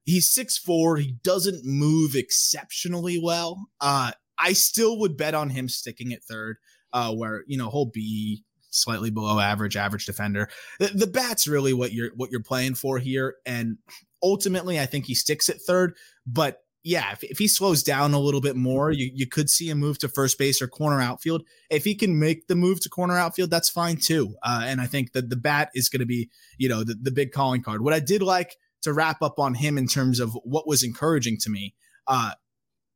He's 0.04 0.30
six 0.30 0.59
four. 0.59 0.99
He 0.99 1.16
doesn't 1.25 1.64
move 1.64 2.14
exceptionally 2.14 3.18
well. 3.21 3.68
Uh, 3.80 4.12
I 4.38 4.52
still 4.52 4.99
would 5.00 5.16
bet 5.16 5.35
on 5.35 5.49
him 5.49 5.68
sticking 5.68 6.12
at 6.12 6.23
third, 6.23 6.59
uh, 6.92 7.14
where 7.14 7.44
you 7.47 7.56
know 7.56 7.71
he'll 7.71 7.90
be 7.90 8.44
slightly 8.68 9.09
below 9.09 9.40
average, 9.40 9.76
average 9.76 10.04
defender. 10.04 10.50
The, 10.78 10.88
the 10.88 11.06
bat's 11.06 11.49
really 11.49 11.73
what 11.73 11.92
you're 11.92 12.11
what 12.14 12.30
you're 12.30 12.42
playing 12.42 12.75
for 12.75 12.99
here, 12.99 13.37
and 13.47 13.78
ultimately, 14.23 14.78
I 14.78 14.85
think 14.85 15.06
he 15.06 15.14
sticks 15.14 15.49
at 15.49 15.62
third. 15.62 15.97
But 16.26 16.59
yeah, 16.85 17.12
if, 17.12 17.25
if 17.25 17.38
he 17.38 17.49
slows 17.49 17.83
down 17.83 18.12
a 18.12 18.21
little 18.21 18.43
bit 18.43 18.57
more, 18.57 18.93
you, 18.93 19.11
you 19.12 19.26
could 19.26 19.49
see 19.49 19.71
him 19.71 19.79
move 19.79 19.99
to 19.99 20.09
first 20.09 20.38
base 20.38 20.61
or 20.61 20.69
corner 20.69 21.00
outfield. 21.00 21.43
If 21.71 21.85
he 21.85 21.95
can 21.95 22.19
make 22.19 22.47
the 22.47 22.55
move 22.55 22.81
to 22.83 22.91
corner 22.91 23.17
outfield, 23.17 23.49
that's 23.49 23.71
fine 23.71 23.97
too. 23.97 24.37
Uh, 24.43 24.64
and 24.67 24.83
I 24.83 24.87
think 24.87 25.12
that 25.12 25.31
the 25.31 25.37
bat 25.37 25.71
is 25.75 25.88
going 25.88 26.00
to 26.00 26.07
be, 26.07 26.29
you 26.59 26.69
know, 26.69 26.85
the, 26.85 26.95
the 26.95 27.11
big 27.11 27.33
calling 27.33 27.62
card. 27.62 27.83
What 27.83 27.95
I 27.95 28.00
did 28.00 28.23
like 28.23 28.57
to 28.83 28.93
wrap 28.93 29.23
up 29.23 29.38
on 29.38 29.55
him 29.55 29.79
in 29.79 29.87
terms 29.87 30.21
of 30.21 30.37
what 30.45 30.69
was 30.69 30.83
encouraging 30.83 31.38
to 31.41 31.50
me, 31.50 31.75
uh, 32.07 32.33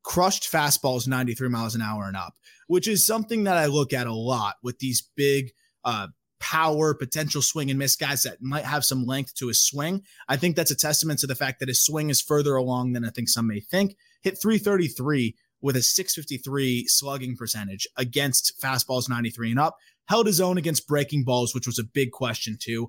crushed 0.04 0.52
fastballs 0.52 1.08
93 1.08 1.48
miles 1.48 1.74
an 1.74 1.80
hour 1.80 2.04
and 2.04 2.16
up, 2.16 2.34
which 2.66 2.86
is 2.86 3.06
something 3.06 3.44
that 3.44 3.56
I 3.56 3.66
look 3.66 3.94
at 3.94 4.06
a 4.06 4.12
lot 4.12 4.56
with 4.62 4.80
these 4.80 5.08
big 5.16 5.52
uh, 5.82 6.08
power, 6.40 6.94
potential 6.94 7.42
swing 7.42 7.70
and 7.70 7.78
miss 7.78 7.96
guys 7.96 8.22
that 8.22 8.40
might 8.40 8.64
have 8.64 8.84
some 8.84 9.04
length 9.04 9.34
to 9.36 9.48
his 9.48 9.60
swing. 9.60 10.02
I 10.28 10.36
think 10.36 10.56
that's 10.56 10.70
a 10.70 10.76
testament 10.76 11.20
to 11.20 11.26
the 11.26 11.34
fact 11.34 11.60
that 11.60 11.68
his 11.68 11.84
swing 11.84 12.10
is 12.10 12.20
further 12.20 12.56
along 12.56 12.92
than 12.92 13.04
I 13.04 13.10
think 13.10 13.28
some 13.28 13.48
may 13.48 13.60
think. 13.60 13.96
Hit 14.22 14.40
333 14.40 15.36
with 15.60 15.76
a 15.76 15.82
653 15.82 16.86
slugging 16.86 17.36
percentage 17.36 17.86
against 17.96 18.60
fastballs 18.60 19.08
93 19.08 19.50
and 19.50 19.60
up. 19.60 19.76
Held 20.06 20.26
his 20.26 20.40
own 20.40 20.56
against 20.56 20.88
breaking 20.88 21.24
balls, 21.24 21.54
which 21.54 21.66
was 21.66 21.78
a 21.78 21.84
big 21.84 22.12
question 22.12 22.56
too. 22.60 22.88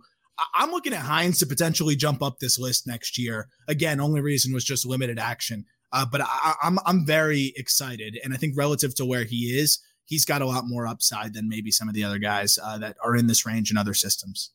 I'm 0.56 0.72
looking 0.72 0.94
at 0.94 1.02
Hinds 1.02 1.40
to 1.40 1.46
potentially 1.46 1.96
jump 1.96 2.22
up 2.22 2.40
this 2.40 2.58
list 2.58 2.88
next 2.88 3.18
year. 3.18 3.50
Again, 3.68 4.00
only 4.00 4.22
reason 4.22 4.54
was 4.54 4.64
just 4.64 4.86
limited 4.86 5.20
action. 5.20 5.66
Uh, 5.92 6.06
but 6.10 6.22
I, 6.22 6.54
I'm 6.62 6.78
I'm 6.86 7.06
very 7.06 7.52
excited, 7.56 8.18
and 8.24 8.34
I 8.34 8.38
think 8.38 8.54
relative 8.56 8.94
to 8.96 9.06
where 9.06 9.24
he 9.24 9.60
is, 9.60 9.80
he's 10.10 10.26
got 10.26 10.42
a 10.42 10.46
lot 10.46 10.68
more 10.68 10.88
upside 10.88 11.36
than 11.36 11.48
maybe 11.48 11.70
some 11.70 11.88
of 11.88 11.94
the 11.94 12.04
other 12.04 12.18
guys 12.18 12.58
uh, 12.62 12.80
that 12.80 12.98
are 13.04 13.16
in 13.16 13.28
this 13.28 13.46
range 13.46 13.70
in 13.70 13.78
other 13.78 13.94
systems. 13.94 14.50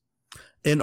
And 0.64 0.82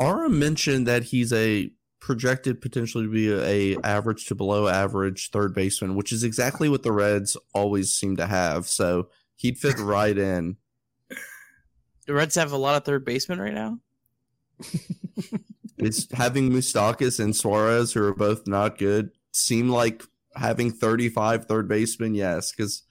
Aram 0.00 0.38
mentioned 0.38 0.86
that 0.86 1.02
he's 1.02 1.32
a 1.32 1.70
projected 1.98 2.60
potentially 2.60 3.04
to 3.04 3.10
be 3.10 3.32
a, 3.32 3.74
a, 3.74 3.82
average 3.82 4.26
to 4.26 4.34
below 4.36 4.68
average 4.68 5.30
third 5.30 5.52
baseman, 5.54 5.96
which 5.96 6.12
is 6.12 6.22
exactly 6.22 6.68
what 6.68 6.84
the 6.84 6.92
Reds 6.92 7.36
always 7.52 7.92
seem 7.92 8.16
to 8.16 8.26
have. 8.26 8.68
So 8.68 9.08
he'd 9.34 9.58
fit 9.58 9.76
right 9.80 10.16
in. 10.16 10.56
The 12.06 12.14
Reds 12.14 12.36
have 12.36 12.52
a 12.52 12.56
lot 12.56 12.76
of 12.76 12.84
third 12.84 13.04
basemen 13.04 13.40
right 13.40 13.54
now. 13.54 13.80
it's 15.78 16.06
having 16.12 16.50
Moustakas 16.50 17.18
and 17.18 17.34
Suarez, 17.34 17.92
who 17.92 18.04
are 18.04 18.14
both 18.14 18.46
not 18.46 18.78
good, 18.78 19.10
seem 19.32 19.68
like 19.68 20.04
having 20.36 20.70
35 20.70 21.46
third 21.46 21.66
basemen. 21.66 22.14
Yes, 22.14 22.52
because 22.52 22.84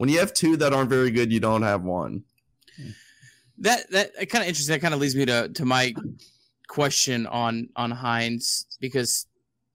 when 0.00 0.08
you 0.08 0.18
have 0.18 0.32
two 0.32 0.56
that 0.56 0.72
aren't 0.72 0.88
very 0.88 1.10
good, 1.10 1.30
you 1.30 1.40
don't 1.40 1.60
have 1.60 1.82
one. 1.82 2.24
That 3.58 3.90
that 3.90 4.14
kind 4.30 4.40
of 4.42 4.48
interesting. 4.48 4.72
That 4.72 4.80
kind 4.80 4.94
of 4.94 5.00
leads 5.00 5.14
me 5.14 5.26
to 5.26 5.50
to 5.50 5.66
my 5.66 5.94
question 6.68 7.26
on 7.26 7.68
on 7.76 7.90
Hinds 7.90 8.64
because 8.80 9.26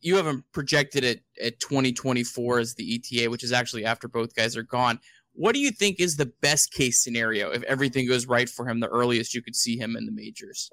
you 0.01 0.15
haven't 0.15 0.44
projected 0.51 1.03
it 1.03 1.22
at 1.39 1.60
2024 1.60 2.58
as 2.58 2.74
the 2.74 2.96
ETA, 2.96 3.29
which 3.29 3.44
is 3.44 3.51
actually 3.51 3.86
after 3.86 4.08
both 4.08 4.34
guys 4.34 4.58
are 4.58 4.63
gone. 4.63 5.00
What 5.34 5.53
do 5.53 5.60
you 5.60 5.70
think 5.70 6.00
is 6.00 6.17
the 6.17 6.34
best 6.41 6.74
case 6.74 7.03
scenario 7.03 7.51
if 7.51 7.62
everything 7.62 8.08
goes 8.08 8.25
right 8.25 8.50
for 8.50 8.67
him? 8.67 8.79
The 8.79 8.88
earliest 8.88 9.36
you 9.36 9.44
could 9.44 9.55
see 9.55 9.77
him 9.77 9.96
in 9.96 10.08
the 10.08 10.12
majors. 10.12 10.72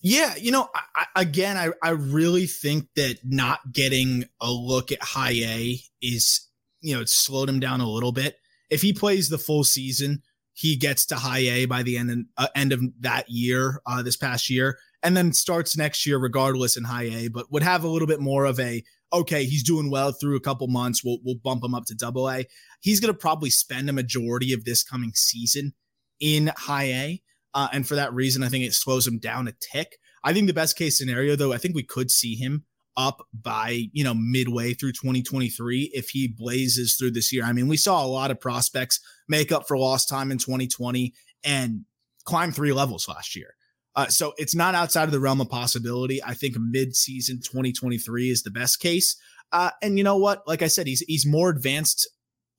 Yeah, 0.00 0.36
you 0.36 0.52
know, 0.52 0.68
I, 0.94 1.06
again, 1.16 1.56
I, 1.56 1.70
I 1.82 1.90
really 1.90 2.46
think 2.46 2.86
that 2.94 3.18
not 3.24 3.72
getting 3.72 4.26
a 4.40 4.48
look 4.52 4.92
at 4.92 5.02
high 5.02 5.32
A 5.32 5.80
is, 6.00 6.46
you 6.80 6.94
know, 6.94 7.00
it 7.00 7.08
slowed 7.08 7.48
him 7.48 7.58
down 7.58 7.80
a 7.80 7.90
little 7.90 8.12
bit 8.12 8.38
if 8.70 8.82
he 8.82 8.92
plays 8.92 9.28
the 9.28 9.38
full 9.38 9.64
season, 9.64 10.22
he 10.52 10.76
gets 10.76 11.06
to 11.06 11.16
high 11.16 11.40
A 11.40 11.66
by 11.66 11.82
the 11.82 11.96
end 11.98 12.10
of, 12.10 12.18
uh, 12.36 12.48
end 12.54 12.72
of 12.72 12.80
that 13.00 13.28
year, 13.28 13.80
uh, 13.86 14.02
this 14.02 14.16
past 14.16 14.48
year, 14.48 14.78
and 15.02 15.16
then 15.16 15.32
starts 15.32 15.76
next 15.76 16.06
year 16.06 16.18
regardless 16.18 16.76
in 16.76 16.84
high 16.84 17.04
A, 17.04 17.28
but 17.28 17.50
would 17.50 17.62
have 17.62 17.84
a 17.84 17.88
little 17.88 18.08
bit 18.08 18.20
more 18.20 18.44
of 18.44 18.58
a 18.60 18.82
okay, 19.12 19.44
he's 19.44 19.62
doing 19.62 19.90
well 19.90 20.10
through 20.10 20.34
a 20.34 20.40
couple 20.40 20.66
months. 20.66 21.04
We'll 21.04 21.18
we'll 21.24 21.36
bump 21.36 21.64
him 21.64 21.74
up 21.74 21.84
to 21.86 21.94
double 21.94 22.30
A. 22.30 22.46
He's 22.80 23.00
going 23.00 23.12
to 23.12 23.18
probably 23.18 23.50
spend 23.50 23.88
a 23.88 23.92
majority 23.92 24.52
of 24.52 24.64
this 24.64 24.82
coming 24.82 25.12
season 25.14 25.74
in 26.20 26.52
high 26.56 26.84
A, 26.92 27.22
uh, 27.54 27.68
and 27.72 27.86
for 27.86 27.94
that 27.96 28.12
reason, 28.12 28.42
I 28.42 28.48
think 28.48 28.64
it 28.64 28.74
slows 28.74 29.06
him 29.06 29.18
down 29.18 29.48
a 29.48 29.52
tick. 29.52 29.98
I 30.22 30.32
think 30.32 30.46
the 30.46 30.54
best 30.54 30.76
case 30.76 30.96
scenario, 30.96 31.36
though, 31.36 31.52
I 31.52 31.58
think 31.58 31.74
we 31.74 31.82
could 31.82 32.10
see 32.10 32.34
him 32.34 32.64
up 32.96 33.26
by 33.32 33.88
you 33.92 34.04
know 34.04 34.14
midway 34.14 34.72
through 34.72 34.92
2023 34.92 35.90
if 35.94 36.10
he 36.10 36.28
blazes 36.28 36.96
through 36.96 37.10
this 37.10 37.32
year. 37.32 37.44
I 37.44 37.52
mean, 37.52 37.68
we 37.68 37.76
saw 37.76 38.04
a 38.04 38.06
lot 38.06 38.30
of 38.30 38.40
prospects 38.40 39.00
make 39.28 39.52
up 39.52 39.66
for 39.66 39.76
lost 39.76 40.08
time 40.08 40.30
in 40.30 40.38
2020 40.38 41.12
and 41.44 41.84
climb 42.24 42.52
three 42.52 42.72
levels 42.72 43.08
last 43.08 43.36
year. 43.36 43.54
Uh, 43.96 44.06
so 44.06 44.32
it's 44.38 44.54
not 44.54 44.74
outside 44.74 45.04
of 45.04 45.12
the 45.12 45.20
realm 45.20 45.40
of 45.40 45.48
possibility. 45.48 46.22
I 46.22 46.34
think 46.34 46.56
mid-season 46.58 47.36
2023 47.38 48.30
is 48.30 48.42
the 48.42 48.50
best 48.50 48.80
case. 48.80 49.16
Uh, 49.52 49.70
and 49.82 49.98
you 49.98 50.04
know 50.04 50.16
what? 50.16 50.42
Like 50.48 50.62
I 50.62 50.66
said, 50.66 50.86
he's 50.86 51.00
he's 51.00 51.26
more 51.26 51.50
advanced 51.50 52.08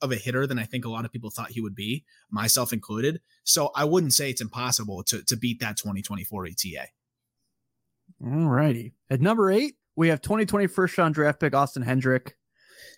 of 0.02 0.12
a 0.12 0.16
hitter 0.16 0.46
than 0.46 0.60
I 0.60 0.64
think 0.64 0.86
a 0.86 0.90
lot 0.90 1.06
of 1.06 1.12
people 1.12 1.30
thought 1.30 1.52
he 1.52 1.62
would 1.62 1.76
be, 1.76 2.06
myself 2.30 2.72
included. 2.72 3.22
So 3.44 3.72
I 3.76 3.86
wouldn't 3.86 4.14
say 4.14 4.30
it's 4.30 4.42
impossible 4.42 5.04
to 5.06 5.24
to 5.24 5.36
beat 5.36 5.60
that 5.60 5.78
2024 5.78 6.46
ETA. 6.48 6.88
All 8.24 8.48
righty. 8.48 8.94
At 9.10 9.20
number 9.20 9.52
eight, 9.52 9.76
we 9.96 10.10
have 10.10 10.22
2020 10.22 10.68
first 10.68 10.98
round 10.98 11.16
draft 11.16 11.40
pick 11.40 11.56
Austin 11.56 11.84
Hendrick. 11.84 12.36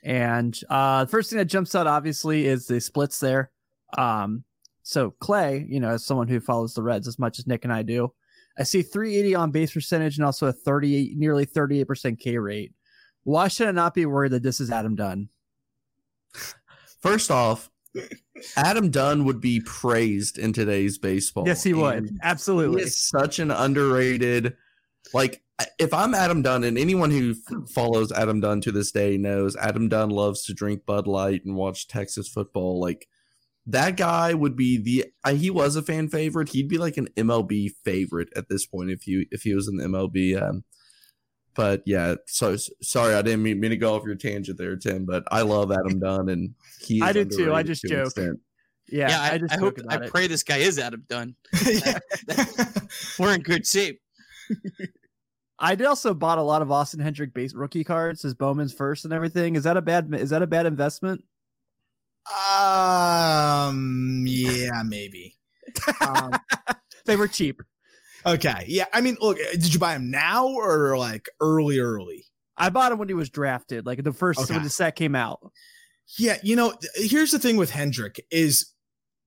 And 0.03 0.57
uh, 0.69 1.05
the 1.05 1.11
first 1.11 1.29
thing 1.29 1.37
that 1.39 1.45
jumps 1.45 1.75
out, 1.75 1.87
obviously, 1.87 2.45
is 2.45 2.67
the 2.67 2.79
splits 2.79 3.19
there. 3.19 3.51
Um, 3.97 4.43
so 4.83 5.11
Clay, 5.19 5.65
you 5.67 5.79
know, 5.79 5.89
as 5.89 6.05
someone 6.05 6.27
who 6.27 6.39
follows 6.39 6.73
the 6.73 6.83
Reds 6.83 7.07
as 7.07 7.19
much 7.19 7.39
as 7.39 7.47
Nick 7.47 7.63
and 7.63 7.73
I 7.73 7.83
do, 7.83 8.13
I 8.57 8.63
see 8.63 8.81
380 8.81 9.35
on 9.35 9.51
base 9.51 9.73
percentage 9.73 10.17
and 10.17 10.25
also 10.25 10.47
a 10.47 10.53
38, 10.53 11.17
nearly 11.17 11.45
38% 11.45 12.19
K 12.19 12.37
rate. 12.37 12.73
Why 13.23 13.49
should 13.49 13.67
I 13.67 13.71
not 13.71 13.93
be 13.93 14.05
worried 14.05 14.31
that 14.31 14.43
this 14.43 14.59
is 14.59 14.71
Adam 14.71 14.95
Dunn? 14.95 15.29
First 17.01 17.29
off, 17.29 17.69
Adam 18.55 18.89
Dunn 18.89 19.25
would 19.25 19.41
be 19.41 19.59
praised 19.61 20.37
in 20.37 20.53
today's 20.53 20.97
baseball. 20.97 21.45
Yes, 21.45 21.63
he 21.63 21.73
would. 21.73 22.17
Absolutely. 22.23 22.81
He 22.81 22.87
is 22.87 22.97
such 22.97 23.39
an 23.39 23.51
underrated, 23.51 24.55
like 25.13 25.43
if 25.79 25.93
I'm 25.93 26.13
Adam 26.13 26.41
Dunn, 26.41 26.63
and 26.63 26.77
anyone 26.77 27.11
who 27.11 27.31
f- 27.31 27.69
follows 27.69 28.11
Adam 28.11 28.39
Dunn 28.39 28.61
to 28.61 28.71
this 28.71 28.91
day 28.91 29.17
knows 29.17 29.55
Adam 29.55 29.89
Dunn 29.89 30.09
loves 30.09 30.43
to 30.45 30.53
drink 30.53 30.85
Bud 30.85 31.07
Light 31.07 31.43
and 31.45 31.55
watch 31.55 31.87
Texas 31.87 32.27
football. 32.27 32.79
Like 32.79 33.07
that 33.65 33.97
guy 33.97 34.33
would 34.33 34.55
be 34.55 34.77
the 34.77 35.05
uh, 35.23 35.33
he 35.33 35.49
was 35.49 35.75
a 35.75 35.81
fan 35.81 36.09
favorite. 36.09 36.49
He'd 36.49 36.69
be 36.69 36.77
like 36.77 36.97
an 36.97 37.07
MLB 37.15 37.71
favorite 37.83 38.29
at 38.35 38.49
this 38.49 38.65
point 38.65 38.91
if 38.91 39.07
you 39.07 39.25
if 39.31 39.41
he 39.41 39.53
was 39.55 39.67
in 39.67 39.77
the 39.77 39.85
MLB. 39.85 40.41
Um, 40.41 40.63
but 41.55 41.81
yeah, 41.85 42.15
so 42.27 42.55
sorry 42.83 43.15
I 43.15 43.23
didn't 43.23 43.41
mean, 43.41 43.59
mean 43.59 43.71
to 43.71 43.77
go 43.77 43.95
off 43.95 44.05
your 44.05 44.15
tangent 44.15 44.59
there, 44.59 44.75
Tim. 44.75 45.05
But 45.05 45.23
I 45.31 45.41
love 45.41 45.71
Adam 45.71 45.99
Dunn, 45.99 46.29
and 46.29 46.53
he 46.79 47.01
I 47.01 47.11
did 47.11 47.31
too. 47.31 47.53
I 47.53 47.63
just 47.63 47.81
to 47.81 47.87
joke. 47.87 48.13
Yeah, 48.89 49.09
yeah, 49.09 49.21
I, 49.21 49.33
I 49.33 49.37
just 49.39 49.53
I 49.53 49.57
hope 49.57 49.77
I 49.89 49.95
it. 49.95 50.11
pray 50.11 50.27
this 50.27 50.43
guy 50.43 50.57
is 50.57 50.79
Adam 50.79 51.03
Dunn. 51.09 51.35
We're 53.19 53.33
in 53.33 53.41
good 53.41 53.67
shape. 53.67 53.99
I 55.59 55.75
did 55.75 55.87
also 55.87 56.13
bought 56.13 56.37
a 56.37 56.43
lot 56.43 56.61
of 56.61 56.71
Austin 56.71 56.99
Hendrick 56.99 57.33
base 57.33 57.53
rookie 57.53 57.83
cards 57.83 58.23
as 58.23 58.33
Bowman's 58.35 58.73
first 58.73 59.05
and 59.05 59.13
everything. 59.13 59.55
Is 59.55 59.63
that 59.63 59.77
a 59.77 59.81
bad 59.81 60.13
is 60.13 60.29
that 60.29 60.41
a 60.41 60.47
bad 60.47 60.65
investment? 60.65 61.23
Um 62.27 64.23
yeah, 64.27 64.83
maybe. 64.85 65.35
um, 66.05 66.31
they 67.05 67.15
were 67.15 67.27
cheap. 67.27 67.61
Okay. 68.25 68.65
Yeah. 68.67 68.85
I 68.93 69.01
mean, 69.01 69.17
look, 69.21 69.37
did 69.37 69.73
you 69.73 69.79
buy 69.79 69.95
him 69.95 70.11
now 70.11 70.47
or 70.47 70.97
like 70.97 71.29
early, 71.39 71.79
early? 71.79 72.25
I 72.57 72.69
bought 72.69 72.91
him 72.91 72.97
when 72.97 73.07
he 73.07 73.13
was 73.13 73.29
drafted, 73.29 73.85
like 73.85 74.03
the 74.03 74.11
first 74.13 74.39
okay. 74.39 74.55
when 74.55 74.63
the 74.63 74.69
set 74.69 74.95
came 74.95 75.15
out. 75.15 75.39
Yeah, 76.17 76.37
you 76.41 76.55
know, 76.55 76.73
here's 76.95 77.31
the 77.31 77.39
thing 77.39 77.57
with 77.57 77.69
Hendrick 77.69 78.25
is 78.31 78.73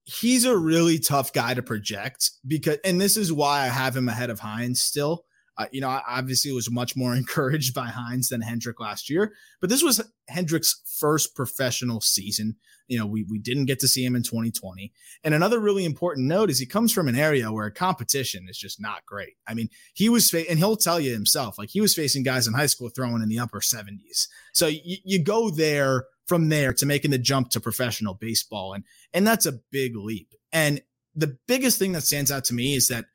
he's 0.03 0.45
a 0.45 0.57
really 0.57 0.99
tough 0.99 1.31
guy 1.31 1.53
to 1.53 1.61
project 1.61 2.31
because 2.45 2.77
and 2.83 2.99
this 2.99 3.17
is 3.17 3.31
why 3.31 3.61
I 3.61 3.67
have 3.67 3.95
him 3.95 4.09
ahead 4.09 4.29
of 4.29 4.39
Hinds 4.39 4.81
still 4.81 5.25
Uh, 5.61 5.67
you 5.71 5.79
know, 5.79 5.89
I 5.89 6.01
obviously 6.07 6.51
was 6.51 6.71
much 6.71 6.95
more 6.95 7.15
encouraged 7.15 7.73
by 7.73 7.87
Hinds 7.87 8.29
than 8.29 8.41
Hendrick 8.41 8.79
last 8.79 9.09
year, 9.09 9.33
but 9.59 9.69
this 9.69 9.83
was 9.83 10.01
Hendrick's 10.27 10.81
first 10.99 11.35
professional 11.35 12.01
season. 12.01 12.55
You 12.87 12.97
know, 12.97 13.05
we, 13.05 13.23
we 13.23 13.37
didn't 13.37 13.65
get 13.65 13.79
to 13.81 13.87
see 13.87 14.03
him 14.03 14.15
in 14.15 14.23
2020. 14.23 14.91
And 15.23 15.33
another 15.33 15.59
really 15.59 15.85
important 15.85 16.27
note 16.27 16.49
is 16.49 16.59
he 16.59 16.65
comes 16.65 16.91
from 16.91 17.07
an 17.07 17.15
area 17.15 17.51
where 17.51 17.69
competition 17.69 18.47
is 18.49 18.57
just 18.57 18.81
not 18.81 19.05
great. 19.05 19.35
I 19.47 19.53
mean, 19.53 19.69
he 19.93 20.09
was, 20.09 20.29
fa- 20.29 20.49
and 20.49 20.59
he'll 20.59 20.75
tell 20.75 20.99
you 20.99 21.13
himself, 21.13 21.57
like 21.57 21.69
he 21.69 21.79
was 21.79 21.93
facing 21.93 22.23
guys 22.23 22.47
in 22.47 22.53
high 22.53 22.65
school 22.65 22.89
throwing 22.89 23.21
in 23.21 23.29
the 23.29 23.39
upper 23.39 23.59
70s. 23.59 24.27
So 24.51 24.67
you 24.67 25.23
go 25.23 25.49
there 25.49 26.05
from 26.27 26.49
there 26.49 26.73
to 26.73 26.85
making 26.85 27.11
the 27.11 27.17
jump 27.17 27.49
to 27.51 27.59
professional 27.59 28.15
baseball. 28.15 28.73
And, 28.73 28.83
and 29.13 29.25
that's 29.25 29.45
a 29.45 29.59
big 29.71 29.95
leap. 29.95 30.33
And 30.51 30.81
the 31.15 31.37
biggest 31.47 31.77
thing 31.77 31.91
that 31.93 32.03
stands 32.03 32.31
out 32.31 32.45
to 32.45 32.53
me 32.53 32.75
is 32.75 32.87
that 32.87 33.05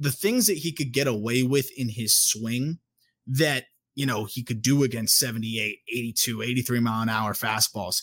the 0.00 0.10
things 0.10 0.46
that 0.46 0.56
he 0.56 0.72
could 0.72 0.92
get 0.92 1.06
away 1.06 1.42
with 1.42 1.70
in 1.76 1.90
his 1.90 2.14
swing 2.16 2.78
that, 3.26 3.66
you 3.94 4.06
know, 4.06 4.24
he 4.24 4.42
could 4.42 4.62
do 4.62 4.82
against 4.82 5.18
78, 5.18 5.78
82, 5.88 6.42
83 6.42 6.80
mile 6.80 7.02
an 7.02 7.08
hour 7.10 7.34
fastballs. 7.34 8.02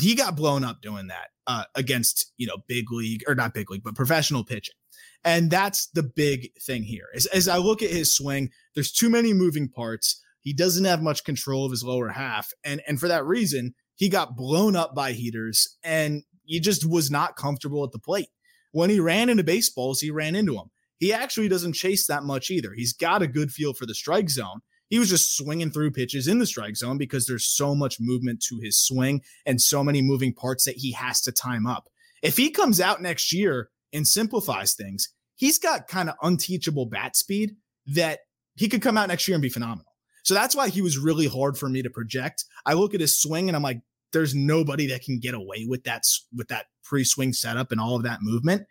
He 0.00 0.14
got 0.14 0.36
blown 0.36 0.64
up 0.64 0.80
doing 0.80 1.08
that 1.08 1.28
uh, 1.46 1.64
against, 1.74 2.32
you 2.38 2.46
know, 2.46 2.56
big 2.66 2.90
league 2.90 3.22
or 3.28 3.34
not 3.34 3.52
big 3.52 3.70
league, 3.70 3.82
but 3.84 3.94
professional 3.94 4.42
pitching. 4.42 4.74
And 5.22 5.50
that's 5.50 5.88
the 5.88 6.02
big 6.02 6.48
thing 6.60 6.82
here. 6.82 7.06
As, 7.14 7.26
as 7.26 7.46
I 7.46 7.58
look 7.58 7.82
at 7.82 7.90
his 7.90 8.14
swing, 8.14 8.50
there's 8.74 8.90
too 8.90 9.10
many 9.10 9.32
moving 9.32 9.68
parts. 9.68 10.20
He 10.40 10.52
doesn't 10.52 10.84
have 10.84 11.02
much 11.02 11.24
control 11.24 11.64
of 11.64 11.70
his 11.70 11.84
lower 11.84 12.08
half. 12.08 12.50
And, 12.64 12.80
and 12.88 12.98
for 12.98 13.08
that 13.08 13.24
reason, 13.24 13.74
he 13.96 14.08
got 14.08 14.36
blown 14.36 14.74
up 14.76 14.94
by 14.94 15.12
heaters 15.12 15.76
and 15.84 16.22
he 16.44 16.58
just 16.58 16.88
was 16.88 17.10
not 17.10 17.36
comfortable 17.36 17.84
at 17.84 17.92
the 17.92 17.98
plate. 17.98 18.28
When 18.72 18.88
he 18.88 18.98
ran 18.98 19.28
into 19.28 19.44
baseballs, 19.44 20.00
he 20.00 20.10
ran 20.10 20.34
into 20.34 20.54
them. 20.54 20.70
He 21.02 21.12
actually 21.12 21.48
doesn't 21.48 21.72
chase 21.72 22.06
that 22.06 22.22
much 22.22 22.48
either. 22.48 22.72
He's 22.74 22.92
got 22.92 23.22
a 23.22 23.26
good 23.26 23.50
feel 23.50 23.74
for 23.74 23.86
the 23.86 23.94
strike 23.94 24.30
zone. 24.30 24.60
He 24.88 25.00
was 25.00 25.08
just 25.08 25.36
swinging 25.36 25.72
through 25.72 25.90
pitches 25.90 26.28
in 26.28 26.38
the 26.38 26.46
strike 26.46 26.76
zone 26.76 26.96
because 26.96 27.26
there's 27.26 27.44
so 27.44 27.74
much 27.74 27.96
movement 27.98 28.40
to 28.42 28.60
his 28.60 28.78
swing 28.78 29.20
and 29.44 29.60
so 29.60 29.82
many 29.82 30.00
moving 30.00 30.32
parts 30.32 30.64
that 30.64 30.76
he 30.76 30.92
has 30.92 31.20
to 31.22 31.32
time 31.32 31.66
up. 31.66 31.88
If 32.22 32.36
he 32.36 32.50
comes 32.50 32.80
out 32.80 33.02
next 33.02 33.32
year 33.32 33.70
and 33.92 34.06
simplifies 34.06 34.74
things, 34.74 35.08
he's 35.34 35.58
got 35.58 35.88
kind 35.88 36.08
of 36.08 36.14
unteachable 36.22 36.86
bat 36.86 37.16
speed 37.16 37.56
that 37.86 38.20
he 38.54 38.68
could 38.68 38.80
come 38.80 38.96
out 38.96 39.08
next 39.08 39.26
year 39.26 39.34
and 39.34 39.42
be 39.42 39.48
phenomenal. 39.48 39.92
So 40.22 40.34
that's 40.34 40.54
why 40.54 40.68
he 40.68 40.82
was 40.82 40.98
really 40.98 41.26
hard 41.26 41.58
for 41.58 41.68
me 41.68 41.82
to 41.82 41.90
project. 41.90 42.44
I 42.64 42.74
look 42.74 42.94
at 42.94 43.00
his 43.00 43.20
swing 43.20 43.48
and 43.48 43.56
I'm 43.56 43.62
like, 43.64 43.80
there's 44.12 44.36
nobody 44.36 44.86
that 44.86 45.02
can 45.02 45.18
get 45.18 45.34
away 45.34 45.66
with 45.68 45.82
that 45.82 46.04
with 46.32 46.46
that 46.46 46.66
pre-swing 46.84 47.32
setup 47.32 47.72
and 47.72 47.80
all 47.80 47.96
of 47.96 48.04
that 48.04 48.22
movement. 48.22 48.68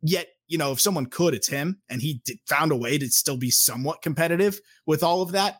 Yet, 0.00 0.28
you 0.48 0.58
know, 0.58 0.72
if 0.72 0.80
someone 0.80 1.06
could, 1.06 1.34
it's 1.34 1.48
him, 1.48 1.80
and 1.88 2.02
he 2.02 2.20
did, 2.24 2.38
found 2.48 2.72
a 2.72 2.76
way 2.76 2.98
to 2.98 3.08
still 3.08 3.36
be 3.36 3.50
somewhat 3.50 4.02
competitive 4.02 4.60
with 4.86 5.02
all 5.02 5.22
of 5.22 5.32
that. 5.32 5.56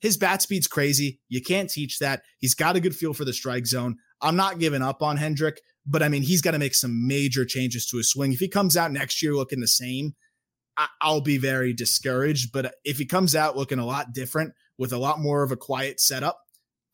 His 0.00 0.16
bat 0.16 0.42
speed's 0.42 0.68
crazy. 0.68 1.20
You 1.28 1.42
can't 1.42 1.68
teach 1.68 1.98
that. 1.98 2.22
He's 2.38 2.54
got 2.54 2.76
a 2.76 2.80
good 2.80 2.94
feel 2.94 3.14
for 3.14 3.24
the 3.24 3.32
strike 3.32 3.66
zone. 3.66 3.96
I'm 4.20 4.36
not 4.36 4.58
giving 4.58 4.82
up 4.82 5.02
on 5.02 5.16
Hendrick, 5.16 5.60
but 5.86 6.02
I 6.02 6.08
mean, 6.08 6.22
he's 6.22 6.42
got 6.42 6.52
to 6.52 6.58
make 6.58 6.74
some 6.74 7.06
major 7.06 7.44
changes 7.44 7.86
to 7.86 7.96
his 7.96 8.10
swing. 8.10 8.32
If 8.32 8.38
he 8.38 8.48
comes 8.48 8.76
out 8.76 8.92
next 8.92 9.22
year 9.22 9.34
looking 9.34 9.60
the 9.60 9.68
same, 9.68 10.14
I- 10.76 10.88
will 11.04 11.20
be 11.20 11.38
very 11.38 11.72
discouraged. 11.72 12.52
But 12.52 12.74
if 12.84 12.98
he 12.98 13.06
comes 13.06 13.34
out 13.34 13.56
looking 13.56 13.80
a 13.80 13.86
lot 13.86 14.12
different 14.12 14.54
with 14.76 14.92
a 14.92 14.98
lot 14.98 15.18
more 15.18 15.42
of 15.42 15.50
a 15.50 15.56
quiet 15.56 16.00
setup, 16.00 16.38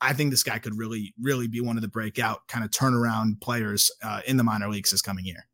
I 0.00 0.12
think 0.12 0.30
this 0.30 0.42
guy 0.42 0.58
could 0.58 0.76
really, 0.76 1.14
really 1.20 1.48
be 1.48 1.60
one 1.60 1.76
of 1.76 1.82
the 1.82 1.88
breakout 1.88 2.40
kind 2.48 2.64
of 2.64 2.70
turnaround 2.70 3.40
players 3.40 3.90
uh, 4.02 4.20
in 4.26 4.36
the 4.36 4.44
minor 4.44 4.68
leagues 4.68 4.90
this 4.90 5.02
coming 5.02 5.24
year. 5.24 5.46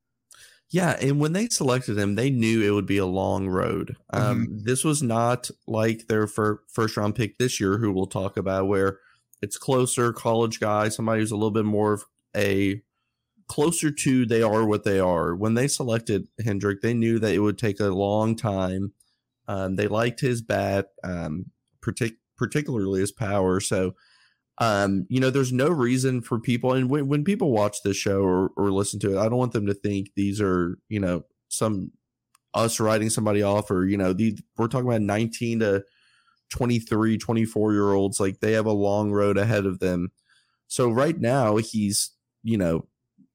Yeah, 0.71 0.97
and 1.01 1.19
when 1.19 1.33
they 1.33 1.49
selected 1.49 1.99
him, 1.99 2.15
they 2.15 2.31
knew 2.31 2.63
it 2.63 2.71
would 2.71 2.87
be 2.87 2.99
a 2.99 3.07
long 3.07 3.49
road. 3.49 3.97
Um, 4.13 4.47
mm-hmm. 4.47 4.59
This 4.63 4.85
was 4.85 5.03
not 5.03 5.51
like 5.67 6.07
their 6.07 6.29
fir- 6.29 6.63
first 6.69 6.97
round 6.97 7.17
pick 7.17 7.39
this 7.39 7.59
year, 7.59 7.79
who 7.79 7.93
we'll 7.93 8.07
talk 8.07 8.37
about, 8.37 8.69
where 8.69 8.99
it's 9.43 9.59
closer, 9.59 10.13
college 10.13 10.61
guy, 10.61 10.89
somebody 10.89 11.21
who's 11.21 11.33
a 11.33 11.37
little 11.37 11.51
bit 11.51 11.65
more 11.65 11.95
of 11.95 12.05
a 12.37 12.83
closer 13.49 13.91
to 13.91 14.25
they 14.25 14.43
are 14.43 14.65
what 14.65 14.85
they 14.85 15.01
are. 15.01 15.35
When 15.35 15.55
they 15.55 15.67
selected 15.67 16.29
Hendrick, 16.45 16.83
they 16.83 16.95
knew 16.95 17.19
that 17.19 17.35
it 17.35 17.41
would 17.41 17.59
take 17.59 17.81
a 17.81 17.87
long 17.87 18.37
time. 18.37 18.93
Um, 19.49 19.75
they 19.75 19.89
liked 19.89 20.21
his 20.21 20.41
bat, 20.41 20.91
um, 21.03 21.47
partic- 21.85 22.19
particularly 22.39 23.01
his 23.01 23.11
power. 23.11 23.59
So 23.59 23.97
um, 24.61 25.07
you 25.09 25.21
know, 25.21 25.31
there's 25.31 25.53
no 25.53 25.69
reason 25.69 26.21
for 26.21 26.39
people, 26.39 26.73
and 26.75 26.91
when, 26.91 27.09
when 27.09 27.25
people 27.25 27.51
watch 27.51 27.83
this 27.83 27.97
show 27.97 28.23
or, 28.23 28.51
or 28.57 28.71
listen 28.71 29.01
to 29.01 29.17
it, 29.17 29.19
I 29.19 29.25
don't 29.25 29.39
want 29.39 29.53
them 29.53 29.67
to 29.67 29.75
think 29.75 30.11
these 30.15 30.41
are, 30.41 30.79
you 30.89 31.01
know, 31.01 31.25
some 31.49 31.93
us 32.55 32.81
writing 32.81 33.11
somebody 33.11 33.43
off 33.43 33.71
or, 33.71 33.87
you 33.87 33.97
know, 33.97 34.13
the, 34.13 34.37
we're 34.57 34.69
talking 34.69 34.87
about 34.89 35.01
19 35.03 35.61
to 35.61 35.85
23, 36.51 37.19
24 37.19 37.73
year 37.73 37.93
olds. 37.93 38.21
Like 38.21 38.41
they 38.41 38.53
have 38.53 38.67
a 38.67 38.73
long 38.73 39.13
road 39.13 39.39
ahead 39.39 39.67
of 39.67 39.79
them. 39.79 40.11
So 40.67 40.91
right 40.91 41.19
now 41.19 41.57
he's, 41.57 42.11
you 42.43 42.59
know, 42.59 42.87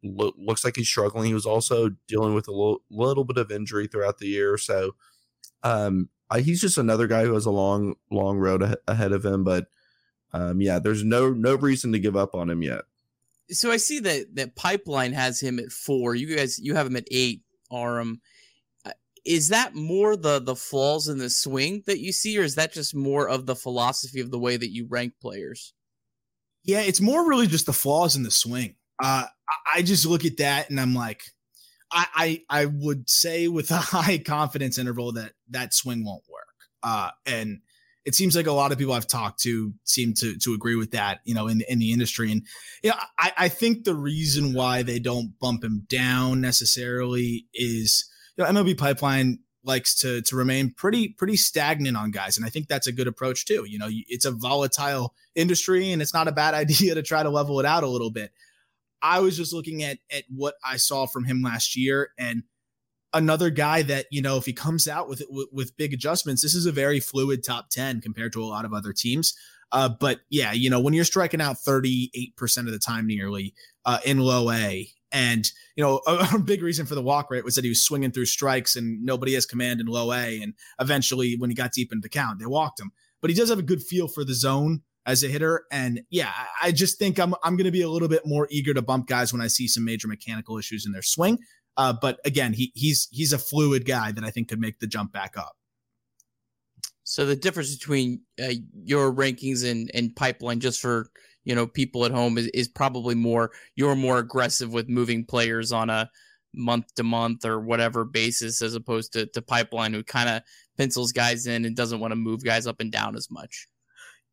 lo- 0.04 0.34
looks 0.38 0.64
like 0.64 0.76
he's 0.76 0.88
struggling. 0.88 1.28
He 1.28 1.34
was 1.34 1.46
also 1.46 1.92
dealing 2.08 2.34
with 2.34 2.48
a 2.48 2.80
little, 2.90 3.24
bit 3.24 3.38
of 3.38 3.52
injury 3.52 3.88
throughout 3.88 4.18
the 4.20 4.28
year. 4.28 4.58
So, 4.58 4.96
um, 5.64 6.10
I, 6.30 6.42
he's 6.42 6.62
just 6.62 6.78
another 6.78 7.08
guy 7.08 7.24
who 7.24 7.34
has 7.34 7.46
a 7.46 7.52
long, 7.52 7.96
long 8.12 8.38
road 8.38 8.64
a- 8.64 8.78
ahead 8.88 9.12
of 9.12 9.26
him, 9.26 9.44
but 9.44 9.68
um, 10.36 10.60
yeah, 10.60 10.80
there's 10.80 11.04
no 11.04 11.32
no 11.32 11.56
reason 11.56 11.94
to 11.94 12.00
give 12.00 12.18
up 12.18 12.36
on 12.36 12.50
him 12.50 12.62
yet. 12.62 12.82
So 13.52 13.72
I 13.72 13.78
see 13.78 14.00
that 14.02 14.36
that 14.36 14.56
pipeline 14.56 15.14
has 15.14 15.40
him 15.40 15.60
at 15.60 15.72
four. 15.72 16.14
You 16.14 16.36
guys, 16.36 16.60
you 16.60 16.76
have 16.76 16.88
him 16.88 16.98
at 16.98 17.08
eight. 17.10 17.42
Aram, 17.72 18.22
uh, 18.86 18.92
is 19.26 19.48
that 19.50 19.76
more 19.76 20.18
the 20.18 20.40
the 20.40 20.56
flaws 20.56 21.08
in 21.08 21.20
the 21.20 21.30
swing 21.30 21.84
that 21.88 22.00
you 22.00 22.12
see, 22.12 22.38
or 22.38 22.44
is 22.44 22.56
that 22.56 22.74
just 22.74 22.94
more 22.94 23.30
of 23.30 23.46
the 23.46 23.56
philosophy 23.56 24.20
of 24.20 24.30
the 24.30 24.38
way 24.38 24.58
that 24.58 24.72
you 24.72 24.88
rank 24.90 25.14
players? 25.22 25.74
Yeah, 26.66 26.82
it's 26.82 27.02
more 27.02 27.28
really 27.28 27.48
just 27.48 27.66
the 27.66 27.74
flaws 27.74 28.18
in 28.18 28.24
the 28.24 28.32
swing. 28.32 28.76
Uh, 29.02 29.26
I 29.74 29.84
just 29.84 30.06
look 30.06 30.26
at 30.26 30.38
that 30.38 30.70
and 30.70 30.80
I'm 30.80 30.96
like, 30.96 31.24
I, 31.92 32.08
I 32.50 32.62
I 32.64 32.66
would 32.66 33.10
say 33.10 33.48
with 33.48 33.72
a 33.72 33.78
high 33.78 34.18
confidence 34.18 34.78
interval 34.78 35.14
that 35.14 35.32
that 35.52 35.74
swing 35.74 36.04
won't 36.04 36.24
work. 36.30 36.44
Uh, 36.84 37.12
and 37.26 37.62
it 38.06 38.14
seems 38.14 38.36
like 38.36 38.46
a 38.46 38.52
lot 38.52 38.72
of 38.72 38.78
people 38.78 38.94
I've 38.94 39.08
talked 39.08 39.42
to 39.42 39.74
seem 39.84 40.14
to 40.16 40.38
to 40.38 40.54
agree 40.54 40.76
with 40.76 40.92
that, 40.92 41.20
you 41.26 41.34
know, 41.34 41.48
in 41.48 41.62
in 41.68 41.80
the 41.80 41.92
industry. 41.92 42.32
And 42.32 42.44
yeah, 42.84 42.94
you 42.94 42.98
know, 42.98 43.04
I, 43.18 43.32
I 43.38 43.50
think 43.50 43.84
the 43.84 43.96
reason 43.96 44.54
why 44.54 44.84
they 44.84 45.00
don't 45.00 45.38
bump 45.40 45.64
him 45.64 45.86
down 45.90 46.40
necessarily 46.40 47.48
is 47.54 48.08
you 48.38 48.44
know 48.44 48.50
MLB 48.52 48.78
Pipeline 48.78 49.40
likes 49.64 49.96
to 49.96 50.22
to 50.22 50.36
remain 50.36 50.72
pretty 50.72 51.10
pretty 51.10 51.36
stagnant 51.36 51.98
on 51.98 52.12
guys, 52.12 52.38
and 52.38 52.46
I 52.46 52.50
think 52.50 52.68
that's 52.68 52.88
a 52.88 52.94
good 52.94 53.08
approach 53.08 53.46
too. 53.46 53.66
You 53.68 53.80
know, 53.80 53.90
it's 53.90 54.26
a 54.26 54.32
volatile 54.32 55.16
industry, 55.34 55.92
and 55.92 56.02
it's 56.02 56.14
not 56.14 56.28
a 56.28 56.32
bad 56.32 56.54
idea 56.54 56.96
to 56.96 57.02
try 57.02 57.24
to 57.24 57.30
level 57.30 57.60
it 57.60 57.66
out 57.66 57.84
a 57.84 57.90
little 57.90 58.12
bit. 58.12 58.32
I 59.02 59.20
was 59.20 59.36
just 59.36 59.52
looking 59.52 59.84
at 59.84 59.98
at 60.16 60.24
what 60.30 60.56
I 60.64 60.78
saw 60.78 61.08
from 61.08 61.26
him 61.26 61.42
last 61.42 61.76
year, 61.76 62.10
and 62.20 62.44
another 63.16 63.50
guy 63.50 63.82
that 63.82 64.06
you 64.12 64.22
know 64.22 64.38
if 64.38 64.46
he 64.46 64.54
comes 64.54 64.88
out 64.88 65.10
with, 65.10 65.24
with 65.30 65.48
with, 65.52 65.78
big 65.78 65.94
adjustments 65.94 66.42
this 66.44 66.54
is 66.54 66.66
a 66.66 66.72
very 66.72 67.00
fluid 67.00 67.44
top 67.44 67.70
10 67.70 68.02
compared 68.02 68.34
to 68.34 68.44
a 68.44 68.46
lot 68.46 68.66
of 68.66 68.74
other 68.74 68.94
teams. 68.94 69.34
Uh, 69.72 69.90
but 69.90 70.20
yeah 70.30 70.52
you 70.52 70.70
know 70.70 70.80
when 70.80 70.94
you're 70.94 71.04
striking 71.04 71.42
out 71.42 71.56
38% 71.56 72.32
of 72.60 72.72
the 72.72 72.80
time 72.80 73.08
nearly 73.08 73.54
uh, 73.86 74.00
in 74.06 74.20
low 74.20 74.52
a 74.52 74.88
and 75.12 75.50
you 75.76 75.84
know 75.84 76.02
a, 76.06 76.28
a, 76.36 76.40
big 76.40 76.62
reason 76.62 76.86
for 76.86 76.94
the 76.94 77.02
walk 77.02 77.32
rate 77.32 77.44
was 77.44 77.56
that 77.56 77.64
he 77.64 77.70
was 77.70 77.84
swinging 77.84 78.12
through 78.12 78.26
strikes 78.26 78.76
and 78.76 79.04
nobody 79.04 79.34
has 79.34 79.46
command 79.46 79.80
in 79.80 79.88
low 79.88 80.12
a 80.12 80.42
and 80.42 80.54
eventually 80.80 81.36
when 81.38 81.50
he 81.50 81.56
got 81.56 81.72
deep 81.72 81.92
into 81.92 82.04
the 82.04 82.10
count 82.10 82.40
they 82.40 82.46
walked 82.46 82.80
him. 82.80 82.92
But 83.22 83.32
he 83.32 83.36
does 83.36 83.50
have 83.50 83.60
a 83.60 83.64
good 83.64 83.82
feel 83.82 84.08
for 84.08 84.24
the 84.24 84.36
zone 84.36 84.82
as 85.06 85.24
a 85.24 85.28
hitter 85.28 85.66
and 85.72 86.02
yeah 86.10 86.32
i 86.62 86.72
just 86.72 86.98
think 86.98 87.20
i'm, 87.20 87.34
I'm 87.44 87.56
going 87.56 87.66
to 87.66 87.72
be 87.72 87.82
a 87.82 87.90
little 87.90 88.08
bit 88.08 88.24
more 88.26 88.48
eager 88.50 88.74
to 88.74 88.82
bump 88.82 89.08
guys 89.08 89.32
when 89.32 89.42
i 89.42 89.48
see 89.48 89.68
some 89.68 89.86
major 89.86 90.08
mechanical 90.08 90.58
issues 90.58 90.86
in 90.86 90.92
their 90.92 91.02
swing 91.02 91.38
uh, 91.78 91.94
but 91.94 92.20
again, 92.26 92.54
he 92.54 92.72
he's 92.76 93.08
he's 93.12 93.34
a 93.34 93.38
fluid 93.38 93.86
guy 93.86 94.12
that 94.12 94.24
I 94.24 94.32
think 94.32 94.50
could 94.50 94.60
make 94.60 94.80
the 94.80 94.88
jump 94.88 95.12
back 95.12 95.38
up. 95.38 95.56
So 97.04 97.26
the 97.26 97.36
difference 97.36 97.76
between 97.76 98.22
uh, 98.42 98.54
your 98.84 99.14
rankings 99.14 99.70
and 99.70 99.92
and 99.94 100.16
pipeline, 100.16 100.60
just 100.60 100.80
for 100.80 101.08
you 101.44 101.54
know 101.54 101.68
people 101.68 102.06
at 102.06 102.12
home, 102.12 102.38
is, 102.38 102.48
is 102.48 102.68
probably 102.68 103.16
more 103.16 103.52
you're 103.76 103.96
more 103.96 104.20
aggressive 104.20 104.74
with 104.74 104.90
moving 104.90 105.26
players 105.26 105.72
on 105.72 105.90
a 105.90 106.10
month 106.54 106.94
to 106.96 107.04
month 107.04 107.46
or 107.46 107.60
whatever 107.60 108.06
basis, 108.06 108.62
as 108.62 108.76
opposed 108.76 109.14
to 109.14 109.26
to 109.28 109.42
pipeline, 109.42 109.94
who 109.94 110.04
kind 110.04 110.30
of 110.30 110.42
pencils 110.78 111.12
guys 111.12 111.46
in 111.46 111.66
and 111.66 111.76
doesn't 111.76 112.00
want 112.00 112.12
to 112.12 112.16
move 112.16 112.44
guys 112.44 112.68
up 112.68 112.80
and 112.80 112.92
down 112.92 113.16
as 113.16 113.30
much. 113.30 113.68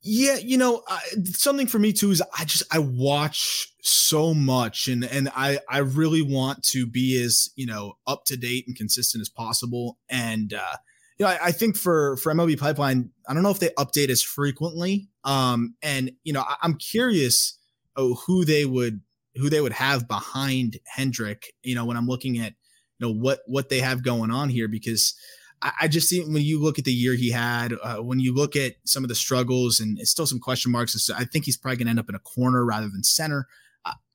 Yeah, 0.04 0.36
you 0.36 0.56
know, 0.56 0.82
something 1.24 1.68
for 1.68 1.78
me 1.78 1.92
too 1.92 2.10
is 2.10 2.20
I 2.36 2.44
just 2.44 2.64
I 2.72 2.80
watch 2.80 3.72
so 3.82 4.34
much 4.34 4.88
and 4.88 5.04
and 5.04 5.30
I 5.34 5.60
I 5.68 5.78
really 5.78 6.22
want 6.22 6.64
to 6.70 6.86
be 6.86 7.22
as, 7.22 7.50
you 7.54 7.66
know, 7.66 7.94
up 8.04 8.24
to 8.26 8.36
date 8.36 8.64
and 8.66 8.76
consistent 8.76 9.22
as 9.22 9.28
possible 9.28 9.98
and 10.08 10.52
uh 10.54 10.76
you 11.18 11.26
know, 11.26 11.32
I, 11.32 11.46
I, 11.46 11.52
think 11.52 11.76
for 11.76 12.16
for 12.16 12.32
MLB 12.32 12.58
Pipeline, 12.58 13.10
I 13.28 13.34
don't 13.34 13.44
know 13.44 13.50
if 13.50 13.60
they 13.60 13.68
update 13.78 14.08
as 14.08 14.22
frequently. 14.22 15.08
Um 15.22 15.76
and 15.82 16.10
you 16.24 16.32
know, 16.32 16.40
I, 16.40 16.56
I'm 16.62 16.74
curious 16.74 17.58
oh, 17.94 18.14
who 18.26 18.44
they 18.44 18.64
would 18.64 19.02
who 19.36 19.48
they 19.48 19.60
would 19.60 19.72
have 19.72 20.08
behind 20.08 20.78
Hendrick, 20.86 21.52
you 21.62 21.76
know, 21.76 21.84
when 21.84 21.96
I'm 21.96 22.08
looking 22.08 22.38
at 22.38 22.54
you 22.98 23.06
know 23.06 23.12
what 23.12 23.40
what 23.46 23.68
they 23.68 23.78
have 23.80 24.02
going 24.02 24.32
on 24.32 24.48
here 24.48 24.66
because 24.66 25.14
I, 25.62 25.72
I 25.82 25.88
just 25.88 26.08
see 26.08 26.20
when 26.20 26.42
you 26.42 26.60
look 26.60 26.78
at 26.78 26.84
the 26.84 26.92
year 26.92 27.14
he 27.14 27.30
had, 27.30 27.72
uh, 27.82 27.96
when 27.96 28.20
you 28.20 28.34
look 28.34 28.56
at 28.56 28.74
some 28.84 29.04
of 29.04 29.08
the 29.08 29.14
struggles 29.14 29.80
and 29.80 29.98
it's 29.98 30.10
still 30.10 30.26
some 30.26 30.40
question 30.40 30.72
marks, 30.72 31.10
I 31.10 31.24
think 31.24 31.44
he's 31.44 31.56
probably 31.56 31.78
going 31.78 31.86
to 31.86 31.90
end 31.90 32.00
up 32.00 32.08
in 32.08 32.14
a 32.14 32.20
corner 32.20 32.64
rather 32.64 32.88
than 32.88 33.04
center. 33.04 33.46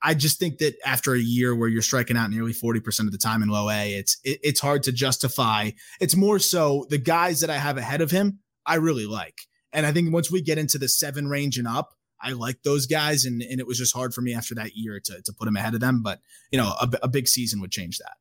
I 0.02 0.14
just 0.14 0.40
think 0.40 0.60
that 0.60 0.76
after 0.86 1.14
a 1.14 1.20
year 1.20 1.56
where 1.56 1.68
you're 1.68 1.82
striking 1.82 2.18
out 2.18 2.30
nearly 2.30 2.54
40% 2.54 3.00
of 3.02 3.12
the 3.12 3.18
time 3.18 3.42
in 3.42 3.50
low 3.50 3.70
A, 3.70 3.94
it's 3.94 4.18
it, 4.24 4.40
it's 4.44 4.60
hard 4.60 4.84
to 4.84 4.92
justify. 4.92 5.72
It's 6.00 6.16
more 6.16 6.40
so 6.40 6.86
the 6.90 6.98
guys 6.98 7.42
that 7.42 7.50
I 7.50 7.58
have 7.58 7.78
ahead 7.78 8.02
of 8.02 8.12
him, 8.12 8.40
I 8.66 8.76
really 8.76 9.06
like. 9.08 9.40
And 9.74 9.86
I 9.86 9.92
think 9.92 10.14
once 10.14 10.32
we 10.32 10.42
get 10.42 10.58
into 10.58 10.78
the 10.78 10.88
seven 10.88 11.28
range 11.28 11.58
and 11.58 11.68
up, 11.68 11.94
I 12.22 12.34
like 12.34 12.64
those 12.64 12.86
guys. 12.86 13.26
And, 13.26 13.42
and 13.42 13.60
it 13.60 13.68
was 13.68 13.78
just 13.78 13.96
hard 13.96 14.14
for 14.14 14.22
me 14.22 14.34
after 14.34 14.56
that 14.56 14.76
year 14.76 15.00
to, 15.04 15.22
to 15.22 15.34
put 15.34 15.48
him 15.48 15.56
ahead 15.56 15.74
of 15.74 15.80
them. 15.80 16.02
But, 16.04 16.20
you 16.52 16.58
know, 16.58 16.74
a, 16.80 16.90
a 17.04 17.08
big 17.08 17.28
season 17.28 17.60
would 17.62 17.72
change 17.72 17.98
that. 18.00 18.18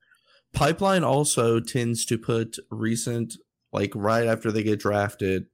Pipeline 0.56 1.04
also 1.04 1.60
tends 1.60 2.06
to 2.06 2.16
put 2.16 2.56
recent, 2.70 3.36
like 3.72 3.92
right 3.94 4.26
after 4.26 4.50
they 4.50 4.62
get 4.62 4.80
drafted, 4.80 5.46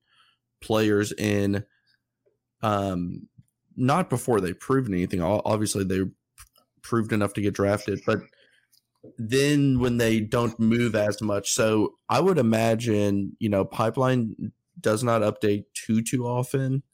players 0.62 1.12
in 1.12 1.64
um 2.62 3.28
not 3.76 4.08
before 4.08 4.40
they 4.40 4.52
proved 4.52 4.88
anything. 4.88 5.20
Obviously, 5.20 5.82
they 5.82 6.02
proved 6.82 7.12
enough 7.12 7.32
to 7.32 7.42
get 7.42 7.54
drafted, 7.54 8.00
but 8.06 8.20
then 9.18 9.80
when 9.80 9.96
they 9.96 10.20
don't 10.20 10.60
move 10.60 10.94
as 10.94 11.20
much. 11.20 11.50
So 11.50 11.94
I 12.08 12.20
would 12.20 12.38
imagine, 12.38 13.36
you 13.40 13.48
know, 13.48 13.64
Pipeline 13.64 14.52
does 14.80 15.02
not 15.02 15.22
update 15.22 15.64
too 15.74 16.02
too 16.02 16.26
often. 16.26 16.84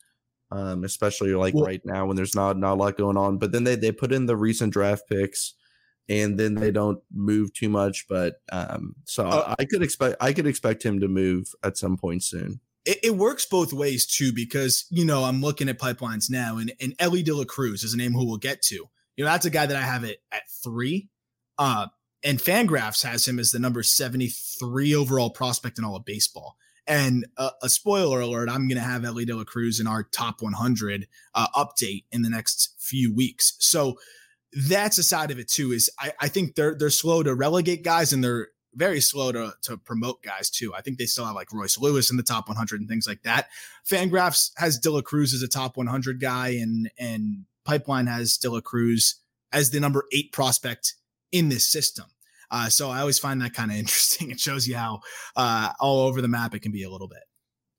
Um, 0.50 0.82
especially 0.82 1.34
like 1.34 1.52
well, 1.52 1.66
right 1.66 1.82
now 1.84 2.06
when 2.06 2.16
there's 2.16 2.34
not 2.34 2.56
not 2.56 2.72
a 2.72 2.80
lot 2.80 2.96
going 2.96 3.18
on. 3.18 3.36
But 3.36 3.52
then 3.52 3.64
they 3.64 3.76
they 3.76 3.92
put 3.92 4.12
in 4.12 4.24
the 4.24 4.36
recent 4.36 4.72
draft 4.72 5.02
picks, 5.10 5.52
and 6.08 6.38
then 6.38 6.54
they 6.54 6.70
don't 6.70 7.02
move 7.12 7.52
too 7.52 7.68
much. 7.68 8.06
But 8.08 8.40
um, 8.50 8.94
so 9.04 9.26
uh, 9.26 9.54
I 9.58 9.64
could 9.64 9.82
expect 9.82 10.16
I 10.20 10.32
could 10.32 10.46
expect 10.46 10.82
him 10.82 11.00
to 11.00 11.08
move 11.08 11.54
at 11.62 11.76
some 11.76 11.96
point 11.96 12.22
soon 12.22 12.60
it, 12.88 12.98
it, 13.02 13.16
works 13.16 13.44
both 13.44 13.74
ways 13.74 14.06
too, 14.06 14.32
because 14.32 14.86
you 14.88 15.04
know 15.04 15.24
I'm 15.24 15.42
looking 15.42 15.68
at 15.68 15.78
pipelines 15.78 16.30
now, 16.30 16.56
and 16.56 16.72
and 16.80 16.94
Elly 16.98 17.22
De 17.22 17.34
La 17.34 17.44
Cruz 17.44 17.84
is 17.84 17.92
a 17.92 17.98
name 17.98 18.12
who 18.12 18.24
we'll 18.26 18.38
get 18.38 18.62
to. 18.62 18.88
You 19.16 19.24
know, 19.24 19.30
that's 19.30 19.44
a 19.44 19.50
guy 19.50 19.66
that 19.66 19.76
I 19.76 19.82
have 19.82 20.04
it 20.04 20.22
at 20.32 20.48
three. 20.64 21.08
Uh, 21.58 21.88
and 22.22 22.38
Fangraphs 22.38 23.04
has 23.04 23.26
him 23.26 23.38
as 23.38 23.50
the 23.50 23.58
number 23.58 23.82
73 23.82 24.94
overall 24.94 25.30
prospect 25.30 25.78
in 25.78 25.84
all 25.84 25.96
of 25.96 26.04
baseball. 26.04 26.56
And 26.86 27.26
uh, 27.36 27.50
a 27.62 27.68
spoiler 27.68 28.20
alert, 28.20 28.48
I'm 28.48 28.68
going 28.68 28.80
to 28.80 28.88
have 28.88 29.04
Elly 29.04 29.24
De 29.24 29.36
La 29.36 29.44
Cruz 29.44 29.80
in 29.80 29.86
our 29.86 30.04
top 30.04 30.40
100 30.40 31.06
uh, 31.34 31.46
update 31.54 32.04
in 32.10 32.22
the 32.22 32.30
next 32.30 32.74
few 32.78 33.12
weeks. 33.14 33.54
So 33.58 33.98
that's 34.52 34.98
a 34.98 35.02
side 35.02 35.30
of 35.30 35.38
it 35.38 35.48
too. 35.48 35.72
Is 35.72 35.90
I, 35.98 36.12
I 36.20 36.28
think 36.28 36.54
they're 36.54 36.74
they're 36.74 36.90
slow 36.90 37.22
to 37.22 37.34
relegate 37.34 37.84
guys, 37.84 38.12
and 38.12 38.22
they're 38.22 38.48
very 38.74 39.00
slow 39.00 39.32
to, 39.32 39.54
to 39.62 39.76
promote 39.76 40.22
guys 40.22 40.50
too. 40.50 40.74
I 40.74 40.80
think 40.80 40.98
they 40.98 41.06
still 41.06 41.24
have 41.24 41.34
like 41.34 41.52
Royce 41.52 41.78
Lewis 41.78 42.10
in 42.10 42.16
the 42.16 42.22
top 42.22 42.48
100 42.48 42.80
and 42.80 42.88
things 42.88 43.08
like 43.08 43.22
that. 43.22 43.48
Fangraphs 43.88 44.50
has 44.56 44.78
De 44.78 44.90
La 44.90 45.00
Cruz 45.00 45.34
as 45.34 45.42
a 45.42 45.48
top 45.48 45.76
100 45.76 46.20
guy, 46.20 46.50
and 46.50 46.90
and 46.98 47.44
Pipeline 47.64 48.06
has 48.06 48.36
De 48.36 48.50
La 48.50 48.60
Cruz 48.60 49.20
as 49.52 49.70
the 49.70 49.80
number 49.80 50.04
eight 50.12 50.32
prospect 50.32 50.94
in 51.32 51.48
this 51.48 51.66
system. 51.66 52.06
Uh, 52.50 52.68
so 52.68 52.88
I 52.88 53.00
always 53.00 53.18
find 53.18 53.42
that 53.42 53.54
kind 53.54 53.70
of 53.70 53.76
interesting. 53.78 54.30
It 54.30 54.40
shows 54.40 54.66
you 54.66 54.76
how 54.76 55.00
uh, 55.36 55.72
all 55.80 56.06
over 56.06 56.22
the 56.22 56.28
map 56.28 56.54
it 56.54 56.60
can 56.60 56.72
be 56.72 56.82
a 56.82 56.90
little 56.90 57.08
bit. 57.08 57.22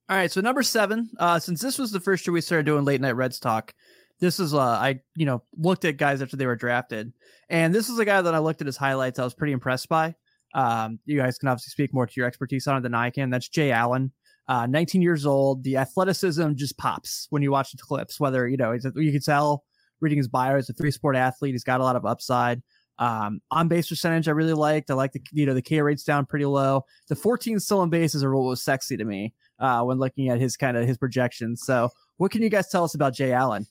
All 0.10 0.16
right, 0.16 0.32
so 0.32 0.42
number 0.42 0.64
seven. 0.64 1.10
Uh, 1.20 1.38
since 1.38 1.62
this 1.62 1.78
was 1.78 1.92
the 1.92 2.00
first 2.00 2.26
year 2.26 2.34
we 2.34 2.42
started 2.42 2.66
doing 2.66 2.84
late 2.84 3.00
night 3.00 3.16
Reds 3.16 3.40
talk, 3.40 3.76
this 4.20 4.40
is 4.40 4.54
uh, 4.54 4.60
I 4.60 5.02
you 5.16 5.26
know 5.26 5.44
looked 5.58 5.86
at 5.86 5.98
guys 5.98 6.22
after 6.22 6.38
they 6.38 6.46
were 6.46 6.56
drafted, 6.56 7.14
and 7.50 7.74
this 7.74 7.90
is 7.90 8.00
a 8.00 8.06
guy 8.06 8.22
that 8.22 8.34
I 8.34 8.40
looked 8.40 8.62
at 8.62 8.68
his 8.68 8.78
highlights. 8.78 9.20
I 9.20 9.24
was 9.24 9.34
pretty 9.34 9.54
impressed 9.54 9.90
by. 9.90 10.16
Um, 10.54 11.00
you 11.06 11.18
guys 11.18 11.38
can 11.38 11.50
obviously 11.50 11.72
speak 11.72 11.94
more 11.94 12.08
to 12.08 12.14
your 12.16 12.26
expertise 12.26 12.68
on 12.68 12.78
it 12.78 12.82
than 12.82 12.96
I 12.96 13.10
can. 13.10 13.30
That's 13.30 13.48
Jay 13.48 13.72
Allen. 13.72 14.12
Uh, 14.48 14.66
19 14.66 15.02
years 15.04 15.28
old. 15.28 15.64
The 15.64 15.78
athleticism 15.78 16.54
just 16.56 16.76
pops 16.78 17.28
when 17.30 17.44
you 17.44 17.52
watch 17.52 17.72
the 17.72 17.78
clips. 17.78 18.20
Whether 18.20 18.48
you 18.48 18.58
know, 18.58 18.72
you 18.96 19.12
can 19.12 19.22
tell 19.22 19.64
reading 20.02 20.18
his 20.18 20.28
bio, 20.28 20.56
he's 20.56 20.70
a 20.70 20.74
three 20.74 20.92
sport 20.92 21.16
athlete. 21.16 21.54
He's 21.54 21.64
got 21.64 21.82
a 21.82 21.84
lot 21.84 21.96
of 21.96 22.06
upside. 22.06 22.62
Um, 22.98 23.40
on 23.52 23.70
base 23.70 23.88
percentage, 23.88 24.28
I 24.28 24.32
really 24.32 24.54
liked. 24.54 24.92
I 24.92 24.96
like 24.96 25.14
the 25.14 25.22
you 25.32 25.46
know 25.46 25.54
the 25.54 25.62
K 25.62 25.82
rate's 25.82 26.04
down 26.04 26.26
pretty 26.26 26.46
low. 26.46 26.84
The 27.08 27.16
14 27.16 27.60
stolen 27.60 27.90
bases 27.90 28.24
are 28.24 28.36
what 28.36 28.44
was 28.44 28.62
sexy 28.62 28.98
to 28.98 29.06
me 29.06 29.34
uh, 29.60 29.84
when 29.84 30.00
looking 30.00 30.30
at 30.30 30.40
his 30.40 30.58
kind 30.58 30.76
of 30.76 30.86
his 30.86 30.98
projections. 30.98 31.62
So, 31.64 31.90
what 32.18 32.32
can 32.32 32.42
you 32.42 32.50
guys 32.50 32.68
tell 32.68 32.84
us 32.84 32.96
about 32.96 33.14
Jay 33.14 33.32
Allen? 33.32 33.66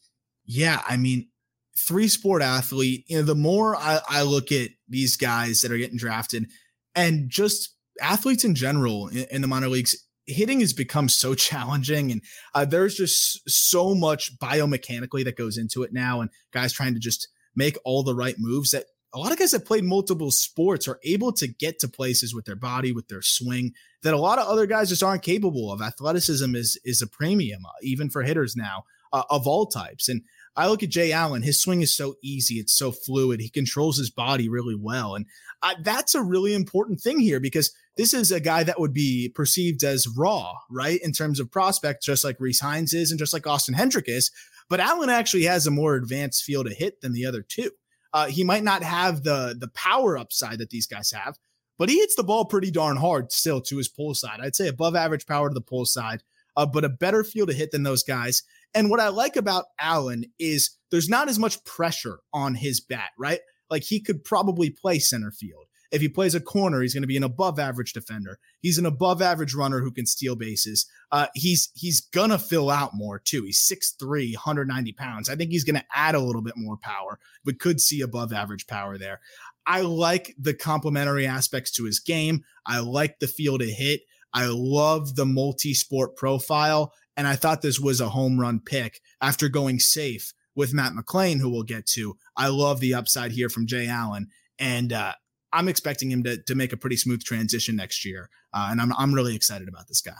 Yeah, 0.48 0.82
I 0.88 0.96
mean, 0.96 1.28
three 1.76 2.08
sport 2.08 2.42
athlete. 2.42 3.04
You 3.06 3.18
know, 3.18 3.22
the 3.22 3.34
more 3.36 3.76
I, 3.76 4.00
I 4.08 4.22
look 4.22 4.50
at 4.50 4.70
these 4.88 5.16
guys 5.16 5.60
that 5.60 5.70
are 5.70 5.78
getting 5.78 5.98
drafted, 5.98 6.50
and 6.94 7.30
just 7.30 7.74
athletes 8.00 8.44
in 8.44 8.54
general 8.54 9.08
in, 9.08 9.26
in 9.30 9.42
the 9.42 9.48
minor 9.48 9.68
leagues 9.68 10.08
hitting 10.26 10.60
has 10.60 10.72
become 10.72 11.08
so 11.08 11.34
challenging 11.48 12.12
and 12.12 12.22
uh, 12.54 12.64
there's 12.64 12.94
just 12.94 13.48
so 13.48 13.94
much 13.94 14.36
biomechanically 14.38 15.24
that 15.24 15.36
goes 15.36 15.58
into 15.58 15.82
it 15.82 15.92
now 15.92 16.20
and 16.20 16.30
guys 16.52 16.72
trying 16.72 16.94
to 16.94 17.00
just 17.00 17.28
make 17.56 17.76
all 17.84 18.02
the 18.02 18.14
right 18.14 18.36
moves 18.38 18.70
that 18.70 18.84
a 19.14 19.18
lot 19.18 19.32
of 19.32 19.38
guys 19.38 19.52
that 19.52 19.64
played 19.64 19.84
multiple 19.84 20.30
sports 20.30 20.86
are 20.86 21.00
able 21.02 21.32
to 21.32 21.48
get 21.48 21.78
to 21.78 21.88
places 21.88 22.34
with 22.34 22.44
their 22.44 22.56
body 22.56 22.92
with 22.92 23.08
their 23.08 23.22
swing 23.22 23.72
that 24.02 24.14
a 24.14 24.18
lot 24.18 24.38
of 24.38 24.46
other 24.46 24.66
guys 24.66 24.88
just 24.88 25.02
aren't 25.02 25.22
capable 25.22 25.72
of 25.72 25.82
athleticism 25.82 26.54
is 26.54 26.78
is 26.84 27.02
a 27.02 27.06
premium 27.06 27.64
uh, 27.66 27.70
even 27.82 28.10
for 28.10 28.22
hitters 28.22 28.54
now 28.54 28.84
uh, 29.12 29.22
of 29.30 29.46
all 29.46 29.66
types 29.66 30.08
and 30.08 30.22
I 30.58 30.66
look 30.66 30.82
at 30.82 30.90
Jay 30.90 31.12
Allen, 31.12 31.42
his 31.42 31.62
swing 31.62 31.82
is 31.82 31.94
so 31.94 32.16
easy, 32.20 32.56
it's 32.56 32.76
so 32.76 32.90
fluid. 32.90 33.38
He 33.38 33.48
controls 33.48 33.96
his 33.96 34.10
body 34.10 34.48
really 34.48 34.74
well. 34.74 35.14
And 35.14 35.24
uh, 35.62 35.74
that's 35.84 36.16
a 36.16 36.22
really 36.22 36.52
important 36.52 37.00
thing 37.00 37.20
here 37.20 37.38
because 37.38 37.72
this 37.96 38.12
is 38.12 38.32
a 38.32 38.40
guy 38.40 38.64
that 38.64 38.80
would 38.80 38.92
be 38.92 39.30
perceived 39.32 39.84
as 39.84 40.08
raw, 40.08 40.54
right? 40.68 41.00
In 41.00 41.12
terms 41.12 41.38
of 41.38 41.48
prospect, 41.48 42.02
just 42.02 42.24
like 42.24 42.38
Rece 42.38 42.60
Hinds 42.60 42.92
is 42.92 43.12
and 43.12 43.20
just 43.20 43.32
like 43.32 43.46
Austin 43.46 43.74
Hendrick 43.74 44.08
is. 44.08 44.32
But 44.68 44.80
Allen 44.80 45.10
actually 45.10 45.44
has 45.44 45.68
a 45.68 45.70
more 45.70 45.94
advanced 45.94 46.42
feel 46.42 46.64
to 46.64 46.74
hit 46.74 47.02
than 47.02 47.12
the 47.12 47.24
other 47.24 47.42
two. 47.42 47.70
Uh, 48.12 48.26
he 48.26 48.42
might 48.42 48.64
not 48.64 48.82
have 48.82 49.22
the 49.22 49.56
the 49.56 49.68
power 49.68 50.18
upside 50.18 50.58
that 50.58 50.70
these 50.70 50.88
guys 50.88 51.12
have, 51.12 51.36
but 51.78 51.88
he 51.88 52.00
hits 52.00 52.16
the 52.16 52.24
ball 52.24 52.44
pretty 52.44 52.72
darn 52.72 52.96
hard 52.96 53.30
still 53.30 53.60
to 53.60 53.76
his 53.76 53.88
pull 53.88 54.12
side. 54.12 54.40
I'd 54.42 54.56
say 54.56 54.66
above 54.66 54.96
average 54.96 55.26
power 55.26 55.50
to 55.50 55.54
the 55.54 55.60
pull 55.60 55.84
side, 55.84 56.24
uh, 56.56 56.66
but 56.66 56.84
a 56.84 56.88
better 56.88 57.22
feel 57.22 57.46
to 57.46 57.52
hit 57.52 57.70
than 57.70 57.84
those 57.84 58.02
guys. 58.02 58.42
And 58.78 58.90
what 58.90 59.00
I 59.00 59.08
like 59.08 59.34
about 59.34 59.64
Allen 59.80 60.24
is 60.38 60.70
there's 60.92 61.08
not 61.08 61.28
as 61.28 61.36
much 61.36 61.64
pressure 61.64 62.20
on 62.32 62.54
his 62.54 62.78
bat, 62.78 63.10
right? 63.18 63.40
Like 63.68 63.82
he 63.82 63.98
could 63.98 64.22
probably 64.22 64.70
play 64.70 65.00
center 65.00 65.32
field. 65.32 65.64
If 65.90 66.00
he 66.00 66.08
plays 66.08 66.36
a 66.36 66.40
corner, 66.40 66.80
he's 66.80 66.94
going 66.94 67.02
to 67.02 67.08
be 67.08 67.16
an 67.16 67.24
above 67.24 67.58
average 67.58 67.92
defender. 67.92 68.38
He's 68.60 68.78
an 68.78 68.86
above 68.86 69.20
average 69.20 69.52
runner 69.52 69.80
who 69.80 69.90
can 69.90 70.06
steal 70.06 70.36
bases. 70.36 70.86
Uh, 71.10 71.26
he's 71.34 71.72
he's 71.74 72.00
gonna 72.00 72.38
fill 72.38 72.70
out 72.70 72.94
more 72.94 73.18
too. 73.18 73.42
He's 73.42 73.58
6'3, 73.68 74.34
190 74.34 74.92
pounds. 74.92 75.28
I 75.28 75.34
think 75.34 75.50
he's 75.50 75.64
gonna 75.64 75.84
add 75.92 76.14
a 76.14 76.20
little 76.20 76.42
bit 76.42 76.56
more 76.56 76.76
power, 76.76 77.18
but 77.44 77.58
could 77.58 77.80
see 77.80 78.00
above 78.00 78.32
average 78.32 78.68
power 78.68 78.96
there. 78.96 79.20
I 79.66 79.80
like 79.80 80.36
the 80.38 80.54
complementary 80.54 81.26
aspects 81.26 81.72
to 81.72 81.84
his 81.84 81.98
game. 81.98 82.44
I 82.64 82.78
like 82.78 83.18
the 83.18 83.26
feel 83.26 83.58
to 83.58 83.66
hit. 83.66 84.02
I 84.34 84.46
love 84.50 85.16
the 85.16 85.26
multi 85.26 85.74
sport 85.74 86.16
profile. 86.16 86.92
And 87.18 87.26
I 87.26 87.34
thought 87.34 87.62
this 87.62 87.80
was 87.80 88.00
a 88.00 88.10
home 88.10 88.38
run 88.38 88.60
pick 88.60 89.00
after 89.20 89.48
going 89.48 89.80
safe 89.80 90.32
with 90.54 90.72
Matt 90.72 90.92
McLain, 90.92 91.40
who 91.40 91.50
we'll 91.50 91.64
get 91.64 91.84
to. 91.86 92.16
I 92.36 92.46
love 92.46 92.78
the 92.78 92.94
upside 92.94 93.32
here 93.32 93.48
from 93.48 93.66
Jay 93.66 93.88
Allen. 93.88 94.28
And 94.56 94.92
uh, 94.92 95.14
I'm 95.52 95.68
expecting 95.68 96.12
him 96.12 96.22
to, 96.22 96.40
to 96.40 96.54
make 96.54 96.72
a 96.72 96.76
pretty 96.76 96.96
smooth 96.96 97.24
transition 97.24 97.74
next 97.74 98.04
year. 98.04 98.30
Uh, 98.54 98.68
and 98.70 98.80
I'm, 98.80 98.92
I'm 98.94 99.12
really 99.12 99.34
excited 99.34 99.66
about 99.68 99.88
this 99.88 100.00
guy. 100.00 100.12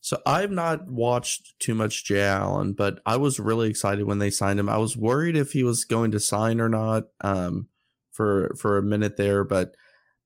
So 0.00 0.18
I've 0.26 0.50
not 0.50 0.88
watched 0.88 1.54
too 1.60 1.76
much 1.76 2.04
Jay 2.04 2.22
Allen, 2.22 2.72
but 2.72 3.00
I 3.06 3.16
was 3.16 3.38
really 3.38 3.70
excited 3.70 4.04
when 4.04 4.18
they 4.18 4.30
signed 4.30 4.58
him. 4.58 4.68
I 4.68 4.78
was 4.78 4.96
worried 4.96 5.36
if 5.36 5.52
he 5.52 5.62
was 5.62 5.84
going 5.84 6.10
to 6.10 6.20
sign 6.20 6.60
or 6.60 6.68
not 6.68 7.04
um, 7.20 7.68
for 8.10 8.54
for 8.58 8.78
a 8.78 8.82
minute 8.82 9.16
there, 9.16 9.44
but 9.44 9.74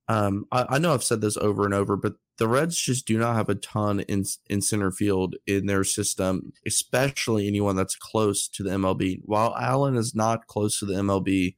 um, 0.08 0.46
I, 0.52 0.66
I, 0.70 0.78
know 0.78 0.94
I've 0.94 1.02
said 1.02 1.20
this 1.20 1.36
over 1.36 1.64
and 1.64 1.74
over, 1.74 1.96
but 1.96 2.14
the 2.38 2.48
Reds 2.48 2.76
just 2.76 3.06
do 3.06 3.18
not 3.18 3.36
have 3.36 3.48
a 3.48 3.54
ton 3.54 4.00
in 4.00 4.24
in 4.48 4.60
center 4.60 4.90
field 4.90 5.36
in 5.46 5.66
their 5.66 5.84
system, 5.84 6.52
especially 6.66 7.46
anyone 7.46 7.76
that's 7.76 7.94
close 7.94 8.48
to 8.48 8.62
the 8.62 8.70
MLB. 8.70 9.20
While 9.24 9.54
Allen 9.56 9.96
is 9.96 10.14
not 10.14 10.46
close 10.46 10.78
to 10.80 10.86
the 10.86 10.94
MLB, 10.94 11.54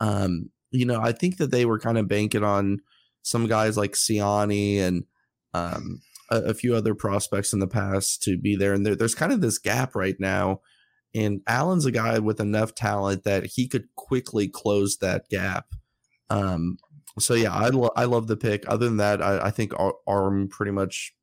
um, 0.00 0.50
you 0.70 0.84
know, 0.84 1.00
I 1.00 1.12
think 1.12 1.38
that 1.38 1.50
they 1.50 1.64
were 1.64 1.78
kind 1.78 1.98
of 1.98 2.08
banking 2.08 2.44
on 2.44 2.80
some 3.22 3.46
guys 3.46 3.76
like 3.76 3.92
Siani 3.92 4.78
and 4.80 5.04
um, 5.54 6.02
a, 6.30 6.42
a, 6.42 6.54
few 6.54 6.74
other 6.74 6.94
prospects 6.94 7.52
in 7.52 7.60
the 7.60 7.66
past 7.66 8.22
to 8.24 8.36
be 8.36 8.56
there. 8.56 8.74
And 8.74 8.84
there, 8.84 8.96
there's 8.96 9.14
kind 9.14 9.32
of 9.32 9.40
this 9.40 9.58
gap 9.58 9.94
right 9.94 10.16
now. 10.18 10.60
And 11.14 11.40
Allen's 11.46 11.86
a 11.86 11.92
guy 11.92 12.18
with 12.18 12.40
enough 12.40 12.74
talent 12.74 13.22
that 13.24 13.46
he 13.46 13.68
could 13.68 13.86
quickly 13.94 14.48
close 14.48 14.96
that 14.96 15.28
gap. 15.30 15.66
Um, 16.28 16.76
so 17.18 17.34
yeah, 17.34 17.52
I 17.52 17.68
lo- 17.68 17.92
I 17.96 18.04
love 18.04 18.26
the 18.26 18.36
pick. 18.36 18.64
Other 18.68 18.86
than 18.86 18.96
that, 18.98 19.22
I, 19.22 19.46
I 19.46 19.50
think 19.50 19.72
Aram 20.08 20.48
pretty 20.48 20.72
much 20.72 21.14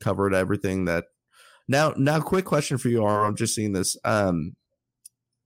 covered 0.00 0.34
everything 0.34 0.84
that. 0.86 1.04
Now, 1.70 1.92
now, 1.98 2.20
quick 2.20 2.46
question 2.46 2.78
for 2.78 2.88
you, 2.88 3.04
Aram. 3.04 3.26
I'm 3.26 3.36
just 3.36 3.54
seeing 3.54 3.72
this. 3.72 3.96
Um, 4.04 4.56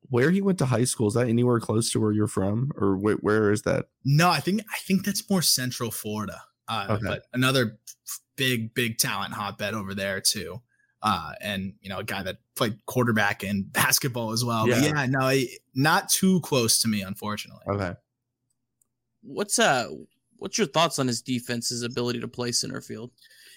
where 0.09 0.31
he 0.31 0.43
went 0.43 0.59
to 0.59 0.67
high 0.67 0.85
school 0.85 1.09
is 1.09 1.15
that 1.15 1.29
anywhere 1.29 1.59
close 1.59 1.91
to 1.93 2.01
where 2.01 2.12
you're 2.12 2.27
from, 2.27 2.71
or 2.77 2.97
wh- 2.97 3.23
where 3.23 3.51
is 3.51 3.62
that? 3.62 3.87
No, 4.05 4.29
I 4.29 4.41
think 4.41 4.62
I 4.73 4.79
think 4.79 5.05
that's 5.05 5.29
more 5.31 5.43
Central 5.43 5.91
Florida. 5.91 6.43
Uh, 6.69 6.87
okay. 6.91 7.03
But 7.07 7.23
another 7.33 7.79
big, 8.37 8.75
big 8.75 8.99
talent 8.99 9.35
hotbed 9.35 9.75
over 9.75 9.95
there 9.95 10.21
too. 10.21 10.62
Uh, 11.03 11.33
and 11.41 11.75
you 11.81 11.88
know, 11.88 11.99
a 11.99 12.05
guy 12.05 12.23
that 12.23 12.38
played 12.57 12.85
quarterback 12.87 13.43
in 13.43 13.62
basketball 13.73 14.33
as 14.33 14.45
well. 14.45 14.69
Yeah, 14.69 14.81
but 14.81 14.85
yeah 14.85 15.07
no, 15.07 15.43
not 15.75 16.09
too 16.09 16.41
close 16.41 16.81
to 16.83 16.88
me, 16.88 17.03
unfortunately. 17.03 17.65
Okay. 17.69 17.95
What's 19.23 19.59
uh, 19.59 19.89
what's 20.37 20.59
your 20.59 20.67
thoughts 20.67 20.99
on 20.99 21.07
his 21.07 21.23
defense's 21.23 21.83
ability 21.83 22.21
to 22.21 22.29
play 22.29 22.53
center 22.53 22.81
field? 22.81 23.13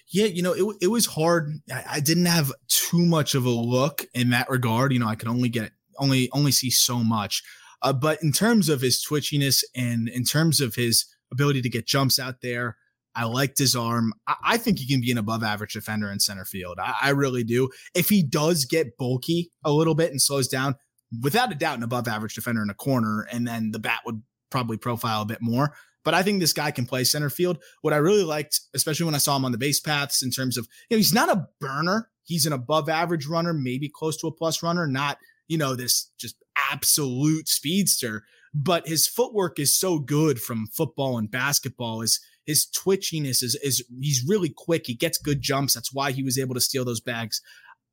Yeah, 0.08 0.28
you 0.28 0.43
know, 0.43 0.54
it, 0.54 0.78
it 0.82 0.88
was 0.88 1.08
hard. 1.08 1.51
I, 1.71 1.84
I 1.93 1.99
didn't 1.99 2.28
have 2.28 2.51
too 2.67 3.06
much 3.06 3.34
of 3.34 3.45
a 3.45 3.49
look 3.49 4.06
in 4.13 4.30
that 4.30 4.49
regard. 4.49 4.93
You 4.93 4.99
know, 4.99 5.08
I 5.08 5.15
could 5.15 5.28
only 5.28 5.49
get 5.49 5.71
only 5.97 6.30
only 6.32 6.51
see 6.51 6.69
so 6.69 6.99
much. 6.99 7.43
Uh, 7.82 7.93
but 7.93 8.21
in 8.23 8.32
terms 8.32 8.69
of 8.69 8.82
his 8.82 9.04
twitchiness 9.04 9.63
and 9.75 10.08
in 10.10 10.23
terms 10.23 10.62
of 10.62 10.75
his 10.75 11.06
ability 11.32 11.62
to 11.62 11.69
get 11.69 11.88
jumps 11.88 12.19
out 12.19 12.41
there, 12.41 12.78
I 13.15 13.25
liked 13.25 13.58
his 13.58 13.75
arm. 13.75 14.13
I, 14.28 14.36
I 14.43 14.58
think 14.58 14.80
he 14.80 14.88
can 14.88 15.01
be 15.01 15.12
an 15.12 15.17
above 15.17 15.43
average 15.43 15.73
defender 15.73 16.12
in 16.12 16.19
center 16.19 16.45
field. 16.45 16.78
I, 16.80 16.95
I 17.01 17.10
really 17.10 17.43
do. 17.43 17.69
If 17.93 18.10
he 18.10 18.23
does 18.23 18.65
get 18.65 18.97
bulky 18.97 19.51
a 19.63 19.71
little 19.71 19.95
bit 19.95 20.12
and 20.12 20.21
slows 20.21 20.47
down, 20.47 20.75
without 21.21 21.51
a 21.51 21.56
doubt, 21.56 21.78
an 21.78 21.84
above 21.84 22.08
average 22.08 22.36
defender 22.36 22.62
in 22.62 22.69
a 22.69 22.75
corner, 22.75 23.28
and 23.32 23.47
then 23.47 23.71
the 23.71 23.80
bat 23.80 24.01
would 24.06 24.21
probably 24.49 24.77
profile 24.77 25.21
a 25.21 25.25
bit 25.25 25.41
more. 25.41 25.73
But 26.03 26.13
I 26.13 26.21
think 26.21 26.39
this 26.39 26.53
guy 26.53 26.71
can 26.71 26.86
play 26.86 27.03
center 27.03 27.31
field. 27.31 27.58
What 27.81 27.93
I 27.93 27.97
really 27.97 28.23
liked, 28.23 28.60
especially 28.75 29.05
when 29.05 29.15
I 29.15 29.19
saw 29.19 29.36
him 29.36 29.43
on 29.43 29.51
the 29.51 29.58
base 29.58 29.79
paths, 29.79 30.21
in 30.21 30.29
terms 30.29 30.58
of, 30.58 30.67
you 30.89 30.95
know, 30.95 30.99
he's 30.99 31.13
not 31.13 31.36
a 31.36 31.47
burner. 31.60 32.10
He's 32.23 32.45
an 32.45 32.53
above 32.53 32.89
average 32.89 33.25
runner, 33.25 33.53
maybe 33.53 33.89
close 33.89 34.15
to 34.17 34.27
a 34.27 34.31
plus 34.31 34.62
runner, 34.62 34.88
not, 34.88 35.17
you 35.47 35.58
know, 35.58 35.75
this 35.75 36.12
just 36.19 36.36
absolute 36.71 37.47
speedster. 37.47 38.23
But 38.53 38.88
his 38.88 39.08
footwork 39.08 39.60
is 39.60 39.73
so 39.73 39.99
good 39.99 40.39
from 40.39 40.67
football 40.67 41.17
and 41.17 41.29
basketball. 41.29 42.01
Is 42.01 42.19
his 42.45 42.67
twitchiness 42.67 43.43
is 43.43 43.55
is 43.63 43.84
he's 43.99 44.23
really 44.25 44.49
quick. 44.49 44.84
He 44.86 44.93
gets 44.93 45.17
good 45.17 45.41
jumps. 45.41 45.73
That's 45.73 45.93
why 45.93 46.12
he 46.12 46.23
was 46.23 46.39
able 46.39 46.55
to 46.55 46.62
steal 46.62 46.86
those 46.86 47.01
bags. 47.01 47.41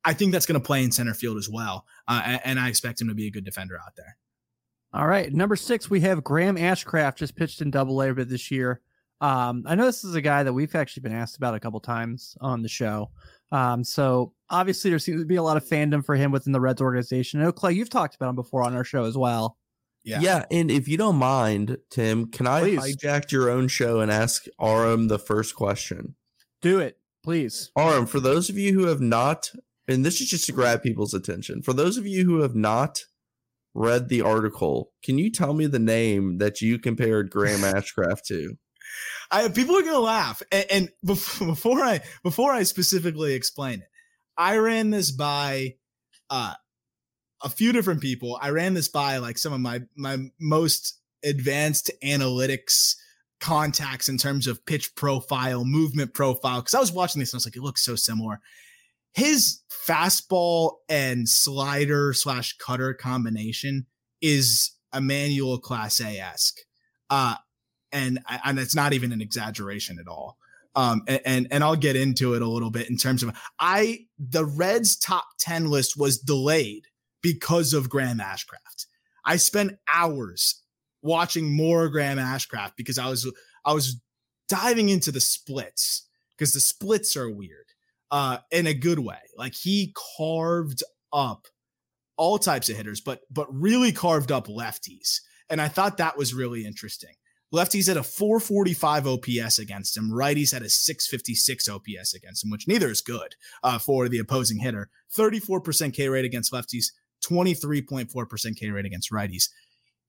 I 0.05 0.13
think 0.13 0.31
that's 0.31 0.45
going 0.45 0.59
to 0.59 0.65
play 0.65 0.83
in 0.83 0.91
center 0.91 1.13
field 1.13 1.37
as 1.37 1.49
well, 1.49 1.85
uh, 2.07 2.21
and, 2.25 2.41
and 2.45 2.59
I 2.59 2.69
expect 2.69 3.01
him 3.01 3.07
to 3.07 3.13
be 3.13 3.27
a 3.27 3.31
good 3.31 3.45
defender 3.45 3.75
out 3.75 3.95
there. 3.95 4.17
All 4.93 5.07
right, 5.07 5.33
number 5.33 5.55
six, 5.55 5.89
we 5.89 6.01
have 6.01 6.23
Graham 6.23 6.55
Ashcraft 6.55 7.15
just 7.15 7.35
pitched 7.35 7.61
in 7.61 7.71
Double 7.71 7.99
A 8.01 8.13
bit 8.13 8.29
this 8.29 8.51
year. 8.51 8.81
Um, 9.21 9.63
I 9.65 9.73
know 9.73 9.85
this 9.85 10.03
is 10.03 10.13
a 10.13 10.21
guy 10.21 10.43
that 10.43 10.53
we've 10.53 10.75
actually 10.75 11.01
been 11.01 11.15
asked 11.15 11.37
about 11.37 11.55
a 11.55 11.59
couple 11.59 11.79
times 11.79 12.37
on 12.41 12.61
the 12.61 12.69
show. 12.69 13.09
Um, 13.51 13.83
so 13.83 14.33
obviously 14.49 14.89
there 14.89 14.99
seems 14.99 15.21
to 15.21 15.25
be 15.25 15.37
a 15.37 15.43
lot 15.43 15.57
of 15.57 15.65
fandom 15.65 16.05
for 16.05 16.15
him 16.15 16.31
within 16.31 16.53
the 16.53 16.59
Reds 16.59 16.81
organization. 16.81 17.39
I 17.39 17.45
know 17.45 17.51
Clay, 17.51 17.73
you've 17.73 17.89
talked 17.89 18.15
about 18.15 18.29
him 18.29 18.35
before 18.35 18.63
on 18.63 18.75
our 18.75 18.83
show 18.83 19.05
as 19.05 19.17
well. 19.17 19.57
Yeah. 20.03 20.19
Yeah. 20.19 20.45
And 20.51 20.69
if 20.69 20.87
you 20.87 20.97
don't 20.97 21.15
mind, 21.15 21.77
Tim, 21.89 22.29
can 22.29 22.45
I 22.45 22.59
please. 22.59 22.97
hijack 22.97 23.31
your 23.31 23.49
own 23.49 23.69
show 23.69 23.99
and 24.01 24.11
ask 24.11 24.45
Aram 24.61 25.07
the 25.07 25.19
first 25.19 25.55
question? 25.55 26.15
Do 26.61 26.79
it, 26.79 26.99
please. 27.23 27.71
Aram, 27.77 28.05
for 28.05 28.19
those 28.19 28.49
of 28.49 28.57
you 28.57 28.73
who 28.73 28.87
have 28.87 29.01
not, 29.01 29.49
and 29.87 30.05
this 30.05 30.21
is 30.21 30.29
just 30.29 30.45
to 30.47 30.51
grab 30.51 30.83
people's 30.83 31.13
attention, 31.13 31.61
for 31.61 31.73
those 31.73 31.97
of 31.97 32.05
you 32.05 32.25
who 32.25 32.41
have 32.41 32.55
not 32.55 33.05
read 33.73 34.09
the 34.09 34.21
article. 34.21 34.91
Can 35.03 35.17
you 35.17 35.31
tell 35.31 35.53
me 35.53 35.65
the 35.65 35.79
name 35.79 36.37
that 36.37 36.61
you 36.61 36.79
compared 36.79 37.29
Graham 37.29 37.59
Ashcraft 37.61 38.23
to? 38.27 38.57
I, 39.31 39.47
people 39.49 39.75
are 39.75 39.81
gonna 39.81 39.99
laugh, 39.99 40.43
and, 40.51 40.65
and 40.71 40.89
before 41.05 41.81
I 41.81 42.01
before 42.23 42.51
I 42.51 42.63
specifically 42.63 43.33
explain 43.33 43.79
it, 43.79 43.89
I 44.37 44.57
ran 44.57 44.89
this 44.89 45.11
by 45.11 45.75
uh, 46.29 46.53
a 47.43 47.49
few 47.49 47.71
different 47.71 48.01
people. 48.01 48.37
I 48.41 48.49
ran 48.49 48.73
this 48.73 48.87
by 48.87 49.17
like 49.17 49.37
some 49.37 49.53
of 49.53 49.59
my 49.59 49.81
my 49.95 50.17
most 50.39 50.99
advanced 51.23 51.89
analytics 52.03 52.95
contacts 53.39 54.07
in 54.07 54.17
terms 54.17 54.47
of 54.47 54.65
pitch 54.65 54.95
profile, 54.95 55.65
movement 55.65 56.13
profile. 56.13 56.61
Because 56.61 56.73
I 56.73 56.79
was 56.79 56.91
watching 56.91 57.19
this 57.19 57.33
and 57.33 57.37
I 57.37 57.39
was 57.39 57.45
like, 57.45 57.57
it 57.57 57.61
looks 57.61 57.83
so 57.83 57.95
similar 57.95 58.39
his 59.13 59.61
fastball 59.69 60.75
and 60.89 61.27
slider 61.27 62.13
slash 62.13 62.57
cutter 62.57 62.93
combination 62.93 63.85
is 64.21 64.71
Emmanuel 64.93 65.61
Clase 65.61 66.19
esque. 66.19 66.59
Uh, 67.09 67.35
and, 67.91 68.19
and 68.43 68.57
it's 68.57 68.75
not 68.75 68.93
even 68.93 69.11
an 69.11 69.21
exaggeration 69.21 69.99
at 69.99 70.07
all. 70.07 70.37
Um, 70.75 71.03
and, 71.07 71.21
and, 71.25 71.47
and 71.51 71.63
I'll 71.63 71.75
get 71.75 71.95
into 71.95 72.33
it 72.33 72.41
a 72.41 72.47
little 72.47 72.71
bit 72.71 72.89
in 72.89 72.97
terms 72.97 73.21
of 73.21 73.37
I 73.59 74.05
the 74.17 74.45
Reds 74.45 74.97
top 74.97 75.25
10 75.39 75.67
list 75.67 75.95
was 75.95 76.17
delayed 76.17 76.85
because 77.21 77.73
of 77.73 77.89
Graham 77.89 78.17
Ashcraft. 78.17 78.87
I 79.23 79.35
spent 79.37 79.77
hours 79.91 80.63
watching 81.03 81.55
more 81.55 81.89
Graham 81.89 82.17
Ashcraft 82.17 82.71
because 82.75 82.97
I 82.97 83.07
was 83.07 83.31
I 83.63 83.73
was 83.73 84.01
diving 84.49 84.89
into 84.89 85.11
the 85.11 85.21
splits 85.21 86.07
because 86.35 86.53
the 86.53 86.59
splits 86.59 87.15
are 87.15 87.29
weird 87.29 87.62
uh, 88.13 88.37
in 88.51 88.67
a 88.67 88.75
good 88.75 88.99
way. 88.99 89.17
Like 89.35 89.55
he 89.55 89.93
carved 90.17 90.83
up 91.11 91.47
all 92.15 92.37
types 92.37 92.69
of 92.69 92.77
hitters, 92.77 93.01
but 93.01 93.21
but 93.29 93.47
really 93.51 93.91
carved 93.91 94.31
up 94.31 94.47
lefties. 94.47 95.19
And 95.49 95.59
I 95.59 95.67
thought 95.67 95.97
that 95.97 96.17
was 96.17 96.33
really 96.33 96.63
interesting. 96.63 97.15
Lefties 97.53 97.87
had 97.87 97.97
a 97.97 98.03
445 98.03 99.07
OPS 99.07 99.59
against 99.59 99.97
him. 99.97 100.09
Righties 100.09 100.53
had 100.53 100.61
a 100.61 100.69
656 100.69 101.67
OPS 101.67 102.13
against 102.13 102.43
him, 102.43 102.49
which 102.49 102.67
neither 102.67 102.89
is 102.89 103.01
good 103.01 103.35
uh, 103.63 103.77
for 103.77 104.07
the 104.07 104.19
opposing 104.19 104.59
hitter. 104.59 104.89
34% 105.15 105.93
K 105.93 106.07
rate 106.07 106.25
against 106.25 106.53
lefties, 106.53 106.85
23.4% 107.25 108.57
K 108.57 108.69
rate 108.69 108.85
against 108.85 109.11
righties. 109.11 109.49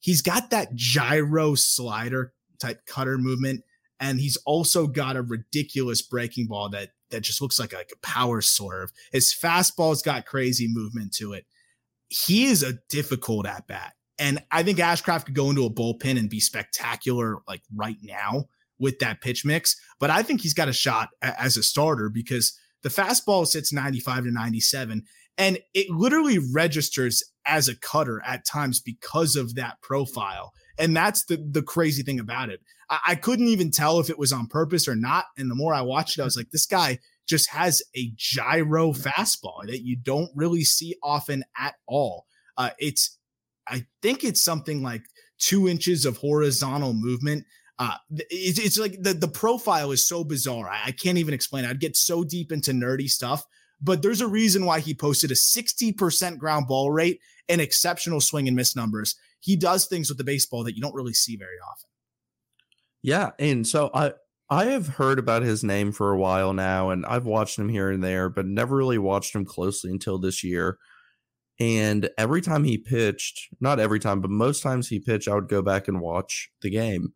He's 0.00 0.22
got 0.22 0.50
that 0.50 0.74
gyro 0.74 1.54
slider 1.54 2.32
type 2.60 2.86
cutter 2.86 3.18
movement, 3.18 3.64
and 4.00 4.20
he's 4.20 4.36
also 4.44 4.86
got 4.86 5.16
a 5.16 5.22
ridiculous 5.22 6.00
breaking 6.00 6.46
ball 6.46 6.68
that 6.70 6.90
that 7.14 7.22
just 7.22 7.40
looks 7.40 7.58
like, 7.58 7.72
like 7.72 7.90
a 7.92 8.06
power 8.06 8.40
swerve. 8.40 8.90
His 9.12 9.32
fastball's 9.34 10.02
got 10.02 10.26
crazy 10.26 10.68
movement 10.68 11.14
to 11.14 11.32
it. 11.32 11.46
He 12.08 12.44
is 12.44 12.62
a 12.62 12.78
difficult 12.90 13.46
at 13.46 13.66
bat. 13.66 13.94
And 14.18 14.42
I 14.50 14.62
think 14.62 14.78
Ashcraft 14.78 15.26
could 15.26 15.34
go 15.34 15.50
into 15.50 15.64
a 15.64 15.72
bullpen 15.72 16.18
and 16.18 16.30
be 16.30 16.40
spectacular 16.40 17.38
like 17.48 17.62
right 17.74 17.96
now 18.02 18.44
with 18.78 18.98
that 18.98 19.20
pitch 19.20 19.44
mix. 19.44 19.76
But 19.98 20.10
I 20.10 20.22
think 20.22 20.40
he's 20.40 20.54
got 20.54 20.68
a 20.68 20.72
shot 20.72 21.08
a- 21.22 21.40
as 21.40 21.56
a 21.56 21.62
starter 21.62 22.08
because 22.08 22.56
the 22.82 22.88
fastball 22.90 23.46
sits 23.46 23.72
95 23.72 24.24
to 24.24 24.30
97 24.30 25.02
and 25.36 25.58
it 25.72 25.90
literally 25.90 26.38
registers 26.52 27.22
as 27.46 27.68
a 27.68 27.76
cutter 27.76 28.22
at 28.24 28.46
times 28.46 28.80
because 28.80 29.36
of 29.36 29.54
that 29.56 29.80
profile. 29.82 30.52
And 30.78 30.96
that's 30.96 31.24
the 31.24 31.44
the 31.50 31.62
crazy 31.62 32.02
thing 32.02 32.20
about 32.20 32.50
it. 32.50 32.60
I, 32.90 32.98
I 33.08 33.14
couldn't 33.14 33.48
even 33.48 33.70
tell 33.70 34.00
if 34.00 34.10
it 34.10 34.18
was 34.18 34.32
on 34.32 34.46
purpose 34.46 34.88
or 34.88 34.96
not. 34.96 35.26
And 35.36 35.50
the 35.50 35.54
more 35.54 35.74
I 35.74 35.82
watched 35.82 36.18
it, 36.18 36.22
I 36.22 36.24
was 36.24 36.36
like, 36.36 36.50
this 36.50 36.66
guy 36.66 36.98
just 37.26 37.50
has 37.50 37.82
a 37.96 38.12
gyro 38.16 38.92
fastball 38.92 39.66
that 39.66 39.82
you 39.82 39.96
don't 39.96 40.30
really 40.34 40.64
see 40.64 40.94
often 41.02 41.44
at 41.58 41.74
all. 41.86 42.26
Uh, 42.56 42.70
it's, 42.78 43.18
I 43.66 43.86
think 44.02 44.24
it's 44.24 44.42
something 44.42 44.82
like 44.82 45.02
two 45.38 45.68
inches 45.68 46.04
of 46.04 46.18
horizontal 46.18 46.92
movement. 46.92 47.44
Uh, 47.78 47.96
it's, 48.10 48.58
it's 48.58 48.78
like 48.78 49.02
the, 49.02 49.14
the 49.14 49.28
profile 49.28 49.90
is 49.90 50.06
so 50.06 50.22
bizarre. 50.22 50.68
I, 50.68 50.82
I 50.86 50.92
can't 50.92 51.18
even 51.18 51.34
explain 51.34 51.64
it. 51.64 51.70
I'd 51.70 51.80
get 51.80 51.96
so 51.96 52.22
deep 52.22 52.52
into 52.52 52.72
nerdy 52.72 53.08
stuff, 53.08 53.44
but 53.80 54.02
there's 54.02 54.20
a 54.20 54.28
reason 54.28 54.64
why 54.64 54.80
he 54.80 54.94
posted 54.94 55.30
a 55.30 55.34
60% 55.34 56.38
ground 56.38 56.66
ball 56.68 56.90
rate 56.90 57.20
and 57.48 57.60
exceptional 57.60 58.20
swing 58.20 58.46
and 58.46 58.56
miss 58.56 58.76
numbers. 58.76 59.16
He 59.40 59.56
does 59.56 59.86
things 59.86 60.08
with 60.08 60.18
the 60.18 60.24
baseball 60.24 60.64
that 60.64 60.76
you 60.76 60.82
don't 60.82 60.94
really 60.94 61.12
see 61.12 61.36
very 61.36 61.58
often. 61.70 61.90
Yeah, 63.04 63.32
and 63.38 63.66
so 63.66 63.90
I 63.92 64.14
I 64.48 64.64
have 64.66 64.88
heard 64.88 65.18
about 65.18 65.42
his 65.42 65.62
name 65.62 65.92
for 65.92 66.10
a 66.10 66.18
while 66.18 66.54
now, 66.54 66.88
and 66.88 67.04
I've 67.04 67.26
watched 67.26 67.58
him 67.58 67.68
here 67.68 67.90
and 67.90 68.02
there, 68.02 68.30
but 68.30 68.46
never 68.46 68.74
really 68.76 68.96
watched 68.96 69.34
him 69.34 69.44
closely 69.44 69.90
until 69.90 70.18
this 70.18 70.42
year. 70.42 70.78
And 71.60 72.08
every 72.16 72.40
time 72.40 72.64
he 72.64 72.78
pitched, 72.78 73.48
not 73.60 73.78
every 73.78 74.00
time, 74.00 74.22
but 74.22 74.30
most 74.30 74.62
times 74.62 74.88
he 74.88 75.00
pitched, 75.00 75.28
I 75.28 75.34
would 75.34 75.50
go 75.50 75.60
back 75.60 75.86
and 75.86 76.00
watch 76.00 76.50
the 76.62 76.70
game. 76.70 77.12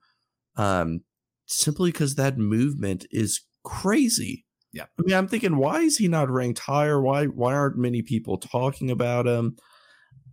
Um, 0.56 1.04
simply 1.46 1.90
because 1.90 2.16
that 2.16 2.36
movement 2.36 3.06
is 3.10 3.40
crazy. 3.64 4.44
Yeah. 4.74 4.84
I 4.98 5.02
mean, 5.02 5.16
I'm 5.16 5.26
thinking, 5.26 5.56
why 5.56 5.80
is 5.80 5.96
he 5.96 6.06
not 6.06 6.28
ranked 6.28 6.58
higher? 6.58 7.00
Why 7.00 7.24
why 7.24 7.54
aren't 7.54 7.78
many 7.78 8.02
people 8.02 8.36
talking 8.36 8.90
about 8.90 9.26
him? 9.26 9.56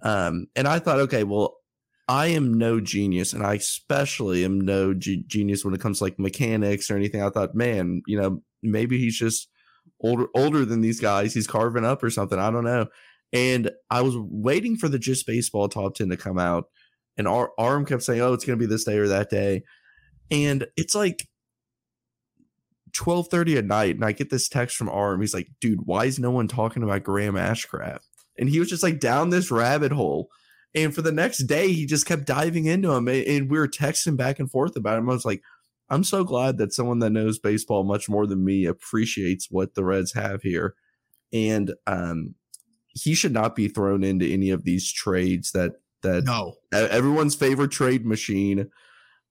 Um, 0.01 0.47
and 0.53 0.67
I 0.67 0.79
thought, 0.79 0.99
okay, 0.99 1.23
well, 1.23 1.55
I 2.07 2.27
am 2.27 2.53
no 2.53 2.79
genius, 2.79 3.33
and 3.33 3.43
I 3.43 3.55
especially 3.55 4.45
am 4.45 4.61
no 4.61 4.93
g- 4.93 5.23
genius 5.25 5.65
when 5.65 5.73
it 5.73 5.81
comes 5.81 5.97
to 5.99 6.03
like 6.03 6.19
mechanics 6.19 6.91
or 6.91 6.95
anything. 6.95 7.21
I 7.21 7.29
thought, 7.29 7.55
man, 7.55 8.03
you 8.05 8.19
know, 8.19 8.43
maybe 8.61 8.99
he's 8.99 9.17
just 9.17 9.49
older 10.01 10.27
older 10.35 10.65
than 10.65 10.81
these 10.81 10.99
guys. 10.99 11.33
He's 11.33 11.47
carving 11.47 11.85
up 11.85 12.03
or 12.03 12.09
something. 12.09 12.37
I 12.37 12.51
don't 12.51 12.63
know. 12.63 12.87
And 13.33 13.71
I 13.89 14.01
was 14.01 14.15
waiting 14.17 14.77
for 14.77 14.87
the 14.87 14.99
just 14.99 15.25
baseball 15.25 15.67
top 15.67 15.95
ten 15.95 16.09
to 16.09 16.17
come 16.17 16.37
out, 16.37 16.65
and 17.17 17.27
our 17.27 17.51
arm 17.57 17.85
kept 17.85 18.03
saying, 18.03 18.21
"Oh, 18.21 18.33
it's 18.33 18.45
going 18.45 18.59
to 18.59 18.63
be 18.63 18.69
this 18.69 18.83
day 18.83 18.97
or 18.97 19.07
that 19.07 19.29
day," 19.29 19.63
and 20.29 20.67
it's 20.77 20.95
like. 20.95 21.27
12:30 22.93 23.57
at 23.57 23.65
night 23.65 23.95
and 23.95 24.05
I 24.05 24.13
get 24.13 24.29
this 24.29 24.47
text 24.47 24.77
from 24.77 24.87
Aram. 24.87 25.19
He's 25.19 25.33
like, 25.33 25.49
"Dude, 25.59 25.81
why 25.85 26.05
is 26.05 26.17
no 26.17 26.31
one 26.31 26.47
talking 26.47 26.81
about 26.81 27.03
Graham 27.03 27.33
Ashcraft?" 27.33 28.07
And 28.39 28.47
he 28.47 28.57
was 28.57 28.69
just 28.69 28.83
like 28.83 29.01
down 29.01 29.31
this 29.31 29.51
rabbit 29.51 29.91
hole 29.91 30.29
and 30.75 30.93
for 30.93 31.01
the 31.01 31.11
next 31.11 31.39
day, 31.39 31.71
he 31.71 31.85
just 31.85 32.05
kept 32.05 32.25
diving 32.25 32.65
into 32.65 32.91
him, 32.91 33.07
and 33.07 33.49
we 33.49 33.57
were 33.57 33.67
texting 33.67 34.17
back 34.17 34.39
and 34.39 34.51
forth 34.51 34.75
about 34.75 34.99
him. 34.99 35.09
I 35.09 35.13
was 35.13 35.25
like, 35.25 35.41
I'm 35.89 36.03
so 36.03 36.23
glad 36.23 36.57
that 36.57 36.73
someone 36.73 36.99
that 36.99 37.11
knows 37.11 37.39
baseball 37.39 37.83
much 37.83 38.09
more 38.09 38.27
than 38.27 38.43
me 38.43 38.65
appreciates 38.65 39.47
what 39.49 39.75
the 39.75 39.83
Reds 39.83 40.13
have 40.13 40.41
here. 40.41 40.75
And 41.31 41.73
um, 41.85 42.35
he 42.87 43.13
should 43.13 43.33
not 43.33 43.55
be 43.55 43.67
thrown 43.67 44.03
into 44.03 44.25
any 44.25 44.49
of 44.49 44.63
these 44.63 44.91
trades 44.91 45.51
that 45.51 45.73
that 46.01 46.23
no 46.23 46.53
everyone's 46.71 47.35
favorite 47.35 47.71
trade 47.71 48.05
machine 48.05 48.69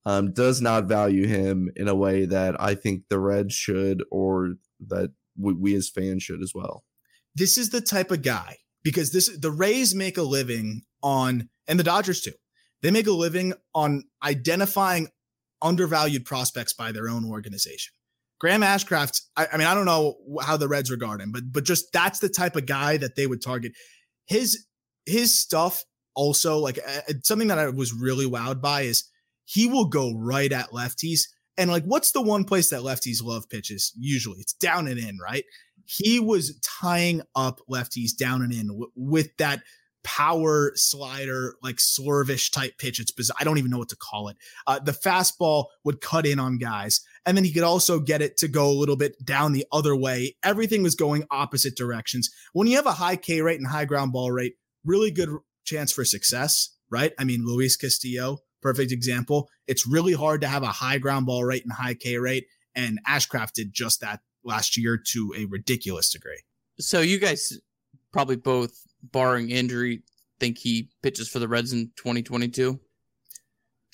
um, 0.06 0.32
does 0.32 0.60
not 0.60 0.84
value 0.84 1.26
him 1.26 1.70
in 1.76 1.88
a 1.88 1.94
way 1.94 2.26
that 2.26 2.60
I 2.60 2.74
think 2.74 3.04
the 3.08 3.18
Reds 3.18 3.54
should 3.54 4.02
or 4.10 4.54
that 4.88 5.10
we, 5.36 5.54
we 5.54 5.74
as 5.74 5.88
fans 5.88 6.22
should 6.22 6.42
as 6.42 6.52
well. 6.54 6.84
This 7.34 7.58
is 7.58 7.70
the 7.70 7.80
type 7.80 8.10
of 8.10 8.22
guy 8.22 8.58
because 8.84 9.10
this 9.10 9.28
the 9.36 9.50
Rays 9.50 9.94
make 9.94 10.16
a 10.16 10.22
living 10.22 10.82
on 11.02 11.48
and 11.66 11.78
the 11.78 11.84
Dodgers 11.84 12.20
too. 12.20 12.32
They 12.82 12.90
make 12.90 13.06
a 13.06 13.12
living 13.12 13.54
on 13.74 14.04
identifying 14.22 15.08
undervalued 15.62 16.26
prospects 16.26 16.74
by 16.74 16.92
their 16.92 17.08
own 17.08 17.24
organization. 17.24 17.94
Graham 18.38 18.60
Ashcraft, 18.60 19.22
I, 19.36 19.46
I, 19.52 19.56
mean, 19.56 19.66
I 19.66 19.74
don't 19.74 19.86
know 19.86 20.16
how 20.42 20.58
the 20.58 20.68
Reds 20.68 20.90
regard 20.90 21.20
him, 21.20 21.32
but 21.32 21.44
but 21.50 21.64
just 21.64 21.92
that's 21.92 22.18
the 22.18 22.28
type 22.28 22.56
of 22.56 22.66
guy 22.66 22.98
that 22.98 23.16
they 23.16 23.26
would 23.26 23.42
target. 23.42 23.72
His 24.26 24.66
his 25.06 25.36
stuff 25.36 25.82
also 26.14 26.58
like 26.58 26.78
uh, 26.86 27.12
something 27.22 27.48
that 27.48 27.58
I 27.58 27.68
was 27.68 27.92
really 27.92 28.26
wowed 28.26 28.60
by 28.60 28.82
is 28.82 29.08
he 29.46 29.66
will 29.66 29.86
go 29.86 30.12
right 30.14 30.52
at 30.52 30.70
lefties. 30.70 31.22
And 31.56 31.70
like, 31.70 31.84
what's 31.84 32.12
the 32.12 32.22
one 32.22 32.44
place 32.44 32.70
that 32.70 32.80
lefties 32.80 33.22
love 33.22 33.48
pitches? 33.48 33.92
Usually 33.96 34.40
it's 34.40 34.54
down 34.54 34.88
and 34.88 34.98
in, 34.98 35.18
right? 35.18 35.44
He 35.86 36.20
was 36.20 36.58
tying 36.60 37.22
up 37.34 37.60
lefties 37.70 38.16
down 38.16 38.42
and 38.42 38.52
in 38.52 38.68
w- 38.68 38.90
with 38.94 39.36
that 39.38 39.62
power 40.04 40.72
slider, 40.74 41.54
like 41.62 41.76
swervish 41.76 42.52
type 42.52 42.78
pitch. 42.78 43.00
It's 43.00 43.10
bizarre. 43.10 43.36
I 43.40 43.44
don't 43.44 43.58
even 43.58 43.70
know 43.70 43.78
what 43.78 43.88
to 43.88 43.96
call 43.96 44.28
it. 44.28 44.36
Uh, 44.66 44.78
the 44.78 44.92
fastball 44.92 45.66
would 45.82 46.00
cut 46.00 46.26
in 46.26 46.38
on 46.38 46.58
guys. 46.58 47.00
And 47.26 47.36
then 47.36 47.44
he 47.44 47.52
could 47.52 47.62
also 47.62 47.98
get 47.98 48.20
it 48.20 48.36
to 48.38 48.48
go 48.48 48.68
a 48.68 48.78
little 48.78 48.96
bit 48.96 49.16
down 49.24 49.52
the 49.52 49.66
other 49.72 49.96
way. 49.96 50.36
Everything 50.44 50.82
was 50.82 50.94
going 50.94 51.24
opposite 51.30 51.74
directions. 51.74 52.30
When 52.52 52.68
you 52.68 52.76
have 52.76 52.86
a 52.86 52.92
high 52.92 53.16
K 53.16 53.40
rate 53.40 53.58
and 53.58 53.66
high 53.66 53.86
ground 53.86 54.12
ball 54.12 54.30
rate, 54.30 54.54
really 54.84 55.10
good 55.10 55.30
chance 55.64 55.90
for 55.90 56.04
success, 56.04 56.76
right? 56.90 57.12
I 57.18 57.24
mean, 57.24 57.46
Luis 57.46 57.76
Castillo, 57.76 58.38
perfect 58.60 58.92
example. 58.92 59.48
It's 59.66 59.86
really 59.86 60.12
hard 60.12 60.42
to 60.42 60.48
have 60.48 60.62
a 60.62 60.66
high 60.66 60.98
ground 60.98 61.24
ball 61.24 61.44
rate 61.44 61.64
and 61.64 61.72
high 61.72 61.94
K 61.94 62.18
rate. 62.18 62.44
And 62.74 63.00
Ashcraft 63.08 63.52
did 63.54 63.72
just 63.72 64.02
that 64.02 64.20
last 64.44 64.76
year 64.76 64.96
to 65.12 65.34
a 65.36 65.44
ridiculous 65.46 66.10
degree. 66.10 66.42
So 66.78 67.00
you 67.00 67.18
guys 67.18 67.58
probably 68.12 68.36
both, 68.36 68.80
barring 69.02 69.50
injury, 69.50 70.02
think 70.40 70.58
he 70.58 70.90
pitches 71.02 71.28
for 71.28 71.38
the 71.38 71.48
Reds 71.48 71.72
in 71.72 71.90
2022? 71.96 72.78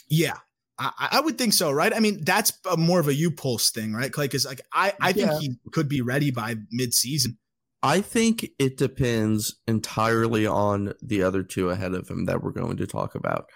Yeah, 0.08 0.34
I, 0.78 1.08
I, 1.12 1.20
would 1.20 1.38
think 1.38 1.52
so, 1.52 1.70
right? 1.70 1.94
I 1.94 2.00
mean, 2.00 2.24
that's 2.24 2.52
a, 2.70 2.76
more 2.76 3.00
of 3.00 3.08
a 3.08 3.14
U 3.14 3.30
pulse 3.30 3.70
thing, 3.70 3.92
right, 3.92 4.12
Clay? 4.12 4.26
Because 4.26 4.46
like 4.46 4.60
I, 4.72 4.92
I 5.00 5.12
think 5.12 5.30
yeah. 5.30 5.38
he 5.38 5.56
could 5.72 5.88
be 5.88 6.00
ready 6.00 6.30
by 6.30 6.56
mid-season. 6.70 7.38
I 7.82 8.00
think 8.00 8.46
it 8.58 8.76
depends 8.76 9.56
entirely 9.66 10.46
on 10.46 10.94
the 11.02 11.22
other 11.22 11.42
two 11.42 11.70
ahead 11.70 11.94
of 11.94 12.08
him 12.08 12.26
that 12.26 12.42
we're 12.42 12.50
going 12.50 12.76
to 12.78 12.86
talk 12.86 13.14
about. 13.14 13.46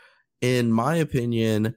In 0.41 0.73
my 0.73 0.97
opinion, 0.97 1.75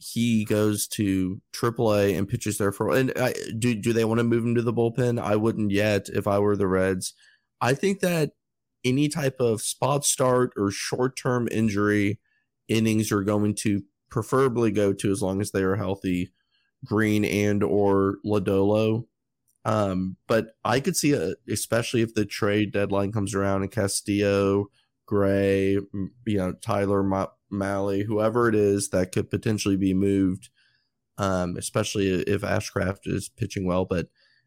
he 0.00 0.46
goes 0.46 0.86
to 0.88 1.40
AAA 1.52 2.16
and 2.16 2.26
pitches 2.26 2.56
there 2.56 2.72
for. 2.72 2.96
And 2.96 3.12
I, 3.16 3.34
do 3.58 3.74
do 3.74 3.92
they 3.92 4.04
want 4.04 4.18
to 4.18 4.24
move 4.24 4.44
him 4.44 4.54
to 4.54 4.62
the 4.62 4.72
bullpen? 4.72 5.20
I 5.20 5.36
wouldn't 5.36 5.70
yet 5.70 6.08
if 6.08 6.26
I 6.26 6.38
were 6.38 6.56
the 6.56 6.66
Reds. 6.66 7.12
I 7.60 7.74
think 7.74 8.00
that 8.00 8.32
any 8.82 9.08
type 9.08 9.40
of 9.40 9.60
spot 9.60 10.06
start 10.06 10.52
or 10.56 10.70
short 10.70 11.16
term 11.16 11.48
injury 11.52 12.18
innings 12.68 13.12
are 13.12 13.22
going 13.22 13.54
to 13.56 13.82
preferably 14.10 14.70
go 14.70 14.94
to 14.94 15.10
as 15.12 15.20
long 15.20 15.40
as 15.42 15.50
they 15.50 15.62
are 15.62 15.76
healthy, 15.76 16.32
Greene 16.84 17.26
and 17.26 17.62
or 17.62 18.16
Lodolo. 18.24 19.04
Um, 19.66 20.16
but 20.26 20.54
I 20.64 20.80
could 20.80 20.96
see, 20.96 21.12
a, 21.12 21.34
especially 21.46 22.00
if 22.00 22.14
the 22.14 22.24
trade 22.24 22.72
deadline 22.72 23.12
comes 23.12 23.34
around 23.34 23.62
and 23.62 23.70
Castillo, 23.70 24.70
Gray, 25.10 25.72
you 25.72 26.38
know, 26.38 26.52
Tyler 26.52 27.02
Ma- 27.02 27.26
Mahle, 27.52 28.04
whoever 28.04 28.48
it 28.48 28.54
is 28.54 28.90
that 28.90 29.10
could 29.10 29.28
potentially 29.28 29.76
be 29.76 29.92
moved, 29.92 30.50
um, 31.18 31.56
especially 31.56 32.12
if 32.12 32.42
Ashcraft 32.42 33.00
is 33.06 33.28
pitching 33.28 33.66
well. 33.66 33.84
But 33.84 34.06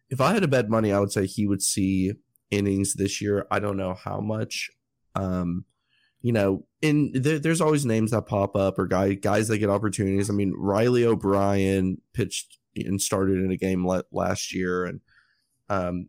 if 0.09 0.21
I 0.21 0.31
had 0.31 0.43
to 0.43 0.47
bet 0.47 0.69
money, 0.69 0.93
I 0.93 0.99
would 0.99 1.11
say 1.11 1.25
he 1.25 1.45
would 1.45 1.61
see 1.61 2.13
innings 2.49 2.93
this 2.93 3.19
year. 3.19 3.45
I 3.51 3.59
don't 3.59 3.75
know 3.75 3.93
how 3.93 4.21
much. 4.21 4.71
Um, 5.15 5.65
you 6.21 6.31
know, 6.31 6.65
in 6.81 7.11
there, 7.13 7.39
there's 7.39 7.59
always 7.59 7.85
names 7.85 8.11
that 8.11 8.25
pop 8.25 8.55
up 8.55 8.79
or 8.79 8.87
guy 8.87 9.15
guys 9.15 9.49
that 9.49 9.57
get 9.57 9.69
opportunities. 9.69 10.29
I 10.29 10.33
mean, 10.33 10.53
Riley 10.55 11.05
O'Brien 11.05 11.97
pitched 12.13 12.57
and 12.77 13.01
started 13.01 13.39
in 13.39 13.51
a 13.51 13.57
game 13.57 13.85
le- 13.85 14.05
last 14.13 14.53
year, 14.53 14.85
and 14.85 15.01
um, 15.67 16.07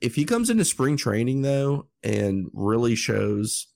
if 0.00 0.14
he 0.14 0.24
comes 0.24 0.48
into 0.48 0.64
spring 0.64 0.96
training 0.96 1.42
though 1.42 1.88
and 2.04 2.48
really 2.52 2.94
shows 2.94 3.66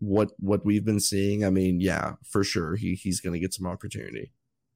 what 0.00 0.32
what 0.38 0.64
we've 0.64 0.84
been 0.84 1.00
seeing, 1.00 1.44
I 1.44 1.50
mean, 1.50 1.80
yeah, 1.80 2.14
for 2.24 2.42
sure, 2.42 2.76
he 2.76 2.94
he's 2.94 3.20
going 3.20 3.34
to 3.34 3.38
get 3.38 3.54
some 3.54 3.66
opportunity. 3.66 4.32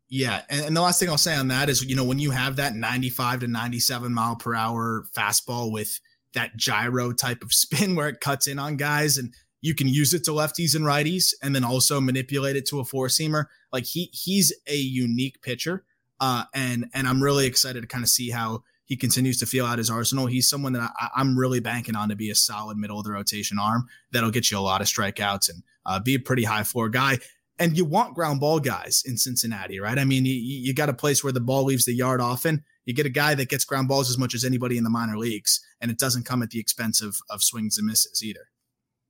Yeah, 0.08 0.42
and, 0.48 0.66
and 0.66 0.76
the 0.76 0.82
last 0.82 1.00
thing 1.00 1.08
I'll 1.08 1.18
say 1.18 1.34
on 1.34 1.48
that 1.48 1.68
is, 1.68 1.84
you 1.84 1.96
know, 1.96 2.04
when 2.04 2.18
you 2.18 2.30
have 2.30 2.56
that 2.56 2.74
95 2.74 3.40
to 3.40 3.48
97 3.48 4.12
mile 4.12 4.36
per 4.36 4.54
hour 4.54 5.06
fastball 5.16 5.72
with 5.72 5.98
that 6.34 6.56
gyro 6.56 7.12
type 7.12 7.42
of 7.42 7.52
spin 7.52 7.96
where 7.96 8.08
it 8.08 8.20
cuts 8.20 8.46
in 8.46 8.58
on 8.58 8.76
guys 8.76 9.16
and 9.16 9.34
you 9.62 9.74
can 9.74 9.88
use 9.88 10.12
it 10.12 10.24
to 10.24 10.30
lefties 10.30 10.76
and 10.76 10.84
righties 10.84 11.32
and 11.42 11.54
then 11.56 11.64
also 11.64 12.00
manipulate 12.00 12.54
it 12.54 12.66
to 12.66 12.80
a 12.80 12.84
four 12.84 13.06
seamer. 13.08 13.46
Like 13.72 13.86
he 13.86 14.10
he's 14.12 14.52
a 14.66 14.76
unique 14.76 15.40
pitcher. 15.40 15.84
Uh, 16.20 16.44
and 16.54 16.90
and 16.92 17.08
I'm 17.08 17.22
really 17.22 17.46
excited 17.46 17.80
to 17.80 17.86
kind 17.86 18.04
of 18.04 18.10
see 18.10 18.30
how 18.30 18.62
he 18.86 18.96
continues 18.96 19.38
to 19.38 19.46
feel 19.46 19.66
out 19.66 19.78
his 19.78 19.90
arsenal. 19.90 20.26
He's 20.26 20.48
someone 20.48 20.72
that 20.74 20.90
I, 20.98 21.20
am 21.20 21.38
really 21.38 21.60
banking 21.60 21.96
on 21.96 22.08
to 22.10 22.16
be 22.16 22.30
a 22.30 22.34
solid 22.34 22.76
middle 22.76 22.98
of 22.98 23.04
the 23.04 23.12
rotation 23.12 23.58
arm 23.58 23.86
that'll 24.12 24.30
get 24.30 24.50
you 24.50 24.58
a 24.58 24.60
lot 24.60 24.80
of 24.80 24.86
strikeouts 24.86 25.50
and 25.50 25.62
uh, 25.86 26.00
be 26.00 26.14
a 26.14 26.20
pretty 26.20 26.44
high 26.44 26.64
floor 26.64 26.88
guy. 26.88 27.18
And 27.58 27.76
you 27.76 27.84
want 27.84 28.14
ground 28.14 28.40
ball 28.40 28.58
guys 28.58 29.02
in 29.06 29.16
Cincinnati, 29.16 29.78
right? 29.78 29.98
I 29.98 30.04
mean, 30.04 30.26
you, 30.26 30.34
you 30.34 30.74
got 30.74 30.88
a 30.88 30.94
place 30.94 31.22
where 31.22 31.32
the 31.32 31.40
ball 31.40 31.64
leaves 31.64 31.84
the 31.84 31.94
yard 31.94 32.20
often. 32.20 32.64
You 32.84 32.94
get 32.94 33.06
a 33.06 33.10
guy 33.10 33.34
that 33.36 33.48
gets 33.48 33.64
ground 33.64 33.88
balls 33.88 34.10
as 34.10 34.18
much 34.18 34.34
as 34.34 34.44
anybody 34.44 34.76
in 34.76 34.84
the 34.84 34.90
minor 34.90 35.16
leagues, 35.16 35.64
and 35.80 35.90
it 35.90 35.98
doesn't 35.98 36.26
come 36.26 36.42
at 36.42 36.50
the 36.50 36.58
expense 36.58 37.00
of, 37.00 37.16
of 37.30 37.42
swings 37.42 37.78
and 37.78 37.86
misses 37.86 38.22
either. 38.22 38.48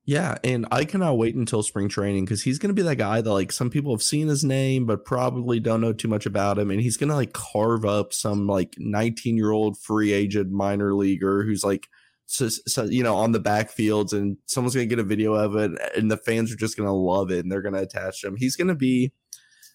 Yeah, 0.07 0.37
and 0.43 0.67
I 0.71 0.85
cannot 0.85 1.17
wait 1.17 1.33
until 1.33 1.63
spring 1.63 1.89
training 1.89 2.25
because 2.25 2.43
he's 2.43 2.59
going 2.59 2.69
to 2.69 2.79
be 2.79 2.83
that 2.83 2.97
guy 2.97 3.21
that 3.21 3.31
like 3.31 3.51
some 3.51 3.71
people 3.71 3.91
have 3.91 4.03
seen 4.03 4.27
his 4.27 4.43
name 4.43 4.85
but 4.85 5.03
probably 5.03 5.59
don't 5.59 5.81
know 5.81 5.93
too 5.93 6.07
much 6.07 6.27
about 6.27 6.59
him, 6.59 6.69
and 6.69 6.79
he's 6.79 6.97
going 6.97 7.09
to 7.09 7.15
like 7.15 7.33
carve 7.33 7.85
up 7.85 8.13
some 8.13 8.45
like 8.45 8.75
19 8.77 9.35
year 9.35 9.51
old 9.51 9.79
free 9.79 10.13
agent 10.13 10.51
minor 10.51 10.93
leaguer 10.93 11.43
who's 11.43 11.63
like, 11.63 11.89
so, 12.27 12.49
so, 12.49 12.83
you 12.83 13.01
know, 13.01 13.15
on 13.15 13.31
the 13.31 13.39
backfields, 13.39 14.13
and 14.13 14.37
someone's 14.45 14.75
going 14.75 14.87
to 14.87 14.95
get 14.95 15.03
a 15.03 15.07
video 15.07 15.33
of 15.33 15.55
it, 15.55 15.71
and 15.95 16.09
the 16.09 16.17
fans 16.17 16.51
are 16.51 16.55
just 16.55 16.77
going 16.77 16.87
to 16.87 16.93
love 16.93 17.31
it, 17.31 17.39
and 17.39 17.51
they're 17.51 17.61
going 17.61 17.75
to 17.75 17.81
attach 17.81 18.23
him. 18.23 18.35
He's 18.35 18.55
going 18.55 18.67
to 18.67 18.75
be, 18.75 19.11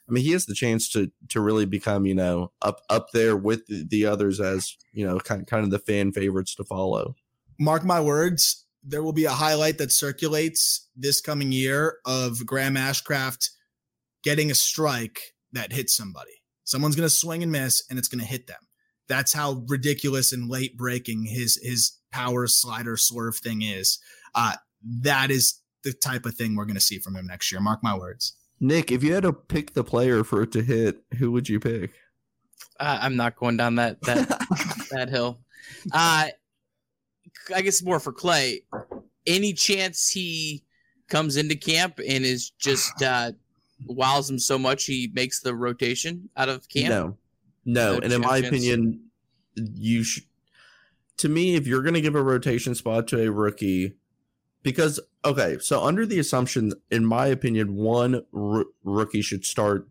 I 0.08 0.12
mean, 0.12 0.24
he 0.24 0.32
has 0.32 0.46
the 0.46 0.54
chance 0.54 0.88
to 0.90 1.10
to 1.30 1.40
really 1.40 1.66
become 1.66 2.06
you 2.06 2.14
know 2.14 2.52
up 2.62 2.82
up 2.88 3.08
there 3.12 3.36
with 3.36 3.66
the, 3.66 3.84
the 3.84 4.06
others 4.06 4.40
as 4.40 4.76
you 4.92 5.04
know 5.04 5.18
kind 5.18 5.44
kind 5.44 5.64
of 5.64 5.70
the 5.70 5.80
fan 5.80 6.12
favorites 6.12 6.54
to 6.54 6.64
follow. 6.64 7.16
Mark 7.58 7.84
my 7.84 8.00
words 8.00 8.64
there 8.82 9.02
will 9.02 9.12
be 9.12 9.24
a 9.24 9.30
highlight 9.30 9.78
that 9.78 9.92
circulates 9.92 10.88
this 10.96 11.20
coming 11.20 11.52
year 11.52 11.98
of 12.06 12.46
Graham 12.46 12.74
Ashcraft 12.74 13.50
getting 14.22 14.50
a 14.50 14.54
strike 14.54 15.20
that 15.52 15.72
hits 15.72 15.94
somebody. 15.94 16.42
Someone's 16.64 16.96
going 16.96 17.08
to 17.08 17.14
swing 17.14 17.42
and 17.42 17.52
miss, 17.52 17.82
and 17.90 17.98
it's 17.98 18.08
going 18.08 18.20
to 18.20 18.26
hit 18.26 18.46
them. 18.46 18.60
That's 19.08 19.32
how 19.32 19.64
ridiculous 19.66 20.32
and 20.32 20.48
late 20.48 20.76
breaking 20.76 21.24
his 21.24 21.58
his 21.62 21.98
power 22.12 22.46
slider 22.46 22.96
swerve 22.96 23.36
thing 23.36 23.62
is. 23.62 23.98
Uh, 24.34 24.54
that 25.02 25.30
is 25.30 25.60
the 25.82 25.92
type 25.92 26.26
of 26.26 26.34
thing 26.34 26.54
we're 26.54 26.64
going 26.64 26.74
to 26.74 26.80
see 26.80 26.98
from 26.98 27.16
him 27.16 27.26
next 27.26 27.50
year. 27.50 27.60
Mark 27.60 27.82
my 27.82 27.96
words. 27.96 28.34
Nick, 28.60 28.92
if 28.92 29.02
you 29.02 29.14
had 29.14 29.22
to 29.22 29.32
pick 29.32 29.72
the 29.72 29.82
player 29.82 30.22
for 30.22 30.42
it 30.42 30.52
to 30.52 30.62
hit, 30.62 31.02
who 31.18 31.32
would 31.32 31.48
you 31.48 31.58
pick? 31.58 31.92
Uh, 32.78 32.98
I'm 33.00 33.16
not 33.16 33.36
going 33.36 33.56
down 33.56 33.76
that 33.76 34.00
that 34.02 34.28
that 34.90 35.08
hill. 35.08 35.40
Uh, 35.92 36.28
I 37.54 37.62
guess 37.62 37.82
more 37.82 38.00
for 38.00 38.12
Clay. 38.12 38.62
Any 39.26 39.52
chance 39.52 40.10
he 40.10 40.64
comes 41.08 41.36
into 41.36 41.56
camp 41.56 41.98
and 41.98 42.24
is 42.24 42.50
just 42.50 43.02
uh, 43.02 43.32
wows 43.86 44.30
him 44.30 44.38
so 44.38 44.58
much 44.58 44.84
he 44.84 45.10
makes 45.12 45.40
the 45.40 45.54
rotation 45.54 46.28
out 46.36 46.48
of 46.48 46.68
camp? 46.68 46.88
No, 46.88 47.16
no. 47.64 47.92
no 47.92 48.00
and 48.00 48.12
in 48.12 48.20
my 48.20 48.40
chance. 48.40 48.46
opinion, 48.46 49.04
you 49.56 50.02
should. 50.02 50.24
To 51.18 51.28
me, 51.28 51.54
if 51.54 51.66
you're 51.66 51.82
going 51.82 51.94
to 51.94 52.00
give 52.00 52.14
a 52.14 52.22
rotation 52.22 52.74
spot 52.74 53.06
to 53.08 53.20
a 53.22 53.30
rookie, 53.30 53.96
because 54.62 55.00
okay, 55.24 55.58
so 55.60 55.82
under 55.82 56.06
the 56.06 56.18
assumption, 56.18 56.72
in 56.90 57.04
my 57.04 57.26
opinion, 57.26 57.74
one 57.74 58.22
r- 58.34 58.64
rookie 58.84 59.22
should 59.22 59.44
start 59.44 59.86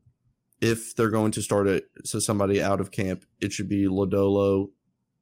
if 0.61 0.95
they're 0.95 1.09
going 1.09 1.31
to 1.31 1.41
start 1.41 1.67
it. 1.67 1.85
So 2.03 2.19
somebody 2.19 2.61
out 2.61 2.81
of 2.81 2.91
camp, 2.91 3.25
it 3.39 3.53
should 3.53 3.69
be 3.69 3.85
Lodolo, 3.85 4.69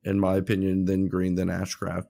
in 0.03 0.19
my 0.19 0.35
opinion, 0.35 0.85
then 0.85 1.07
Greene, 1.07 1.35
then 1.35 1.47
Ashcraft, 1.47 2.07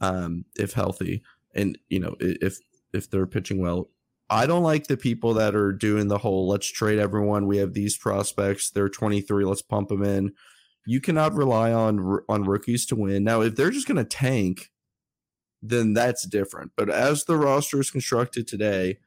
um, 0.00 0.44
if 0.56 0.72
healthy, 0.72 1.22
and 1.54 1.78
you 1.88 2.00
know 2.00 2.16
if 2.20 2.58
if 2.92 3.10
they're 3.10 3.26
pitching 3.26 3.60
well. 3.60 3.90
I 4.30 4.46
don't 4.46 4.62
like 4.62 4.88
the 4.88 4.96
people 4.98 5.32
that 5.34 5.54
are 5.54 5.72
doing 5.72 6.08
the 6.08 6.18
whole 6.18 6.46
let's 6.48 6.70
trade 6.70 6.98
everyone. 6.98 7.46
We 7.46 7.56
have 7.58 7.72
these 7.72 7.96
prospects. 7.96 8.70
They're 8.70 8.90
23. 8.90 9.44
Let's 9.46 9.62
pump 9.62 9.88
them 9.88 10.02
in. 10.02 10.32
You 10.86 11.00
cannot 11.00 11.34
rely 11.34 11.72
on 11.72 12.20
on 12.28 12.44
rookies 12.44 12.84
to 12.86 12.96
win. 12.96 13.24
Now, 13.24 13.40
if 13.40 13.56
they're 13.56 13.70
just 13.70 13.88
going 13.88 13.96
to 13.96 14.04
tank, 14.04 14.70
then 15.62 15.94
that's 15.94 16.26
different. 16.26 16.72
But 16.76 16.90
as 16.90 17.24
the 17.24 17.36
roster 17.36 17.80
is 17.80 17.90
constructed 17.90 18.46
today, 18.46 18.98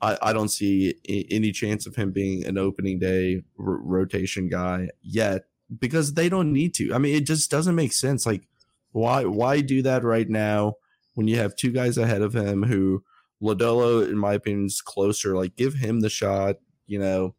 I, 0.00 0.16
I 0.22 0.32
don't 0.32 0.50
see 0.50 0.94
any 1.08 1.52
chance 1.52 1.86
of 1.86 1.96
him 1.96 2.10
being 2.10 2.44
an 2.46 2.58
opening 2.58 2.98
day 2.98 3.42
r- 3.58 3.80
rotation 3.82 4.48
guy 4.48 4.88
yet 5.02 5.44
because 5.78 6.14
they 6.14 6.28
don't 6.28 6.52
need 6.52 6.74
to. 6.74 6.94
I 6.94 6.98
mean, 6.98 7.14
it 7.14 7.26
just 7.26 7.50
doesn't 7.50 7.74
make 7.74 7.92
sense. 7.92 8.26
Like, 8.26 8.48
why 8.92 9.24
why 9.24 9.60
do 9.60 9.82
that 9.82 10.02
right 10.02 10.28
now 10.28 10.74
when 11.14 11.28
you 11.28 11.36
have 11.36 11.56
two 11.56 11.70
guys 11.70 11.96
ahead 11.96 12.22
of 12.22 12.34
him 12.34 12.64
who 12.64 13.04
Lodolo, 13.42 14.06
in 14.06 14.18
my 14.18 14.34
opinion, 14.34 14.66
is 14.66 14.80
closer. 14.80 15.36
Like, 15.36 15.56
give 15.56 15.74
him 15.74 16.00
the 16.00 16.10
shot. 16.10 16.56
You 16.86 16.98
know, 16.98 17.34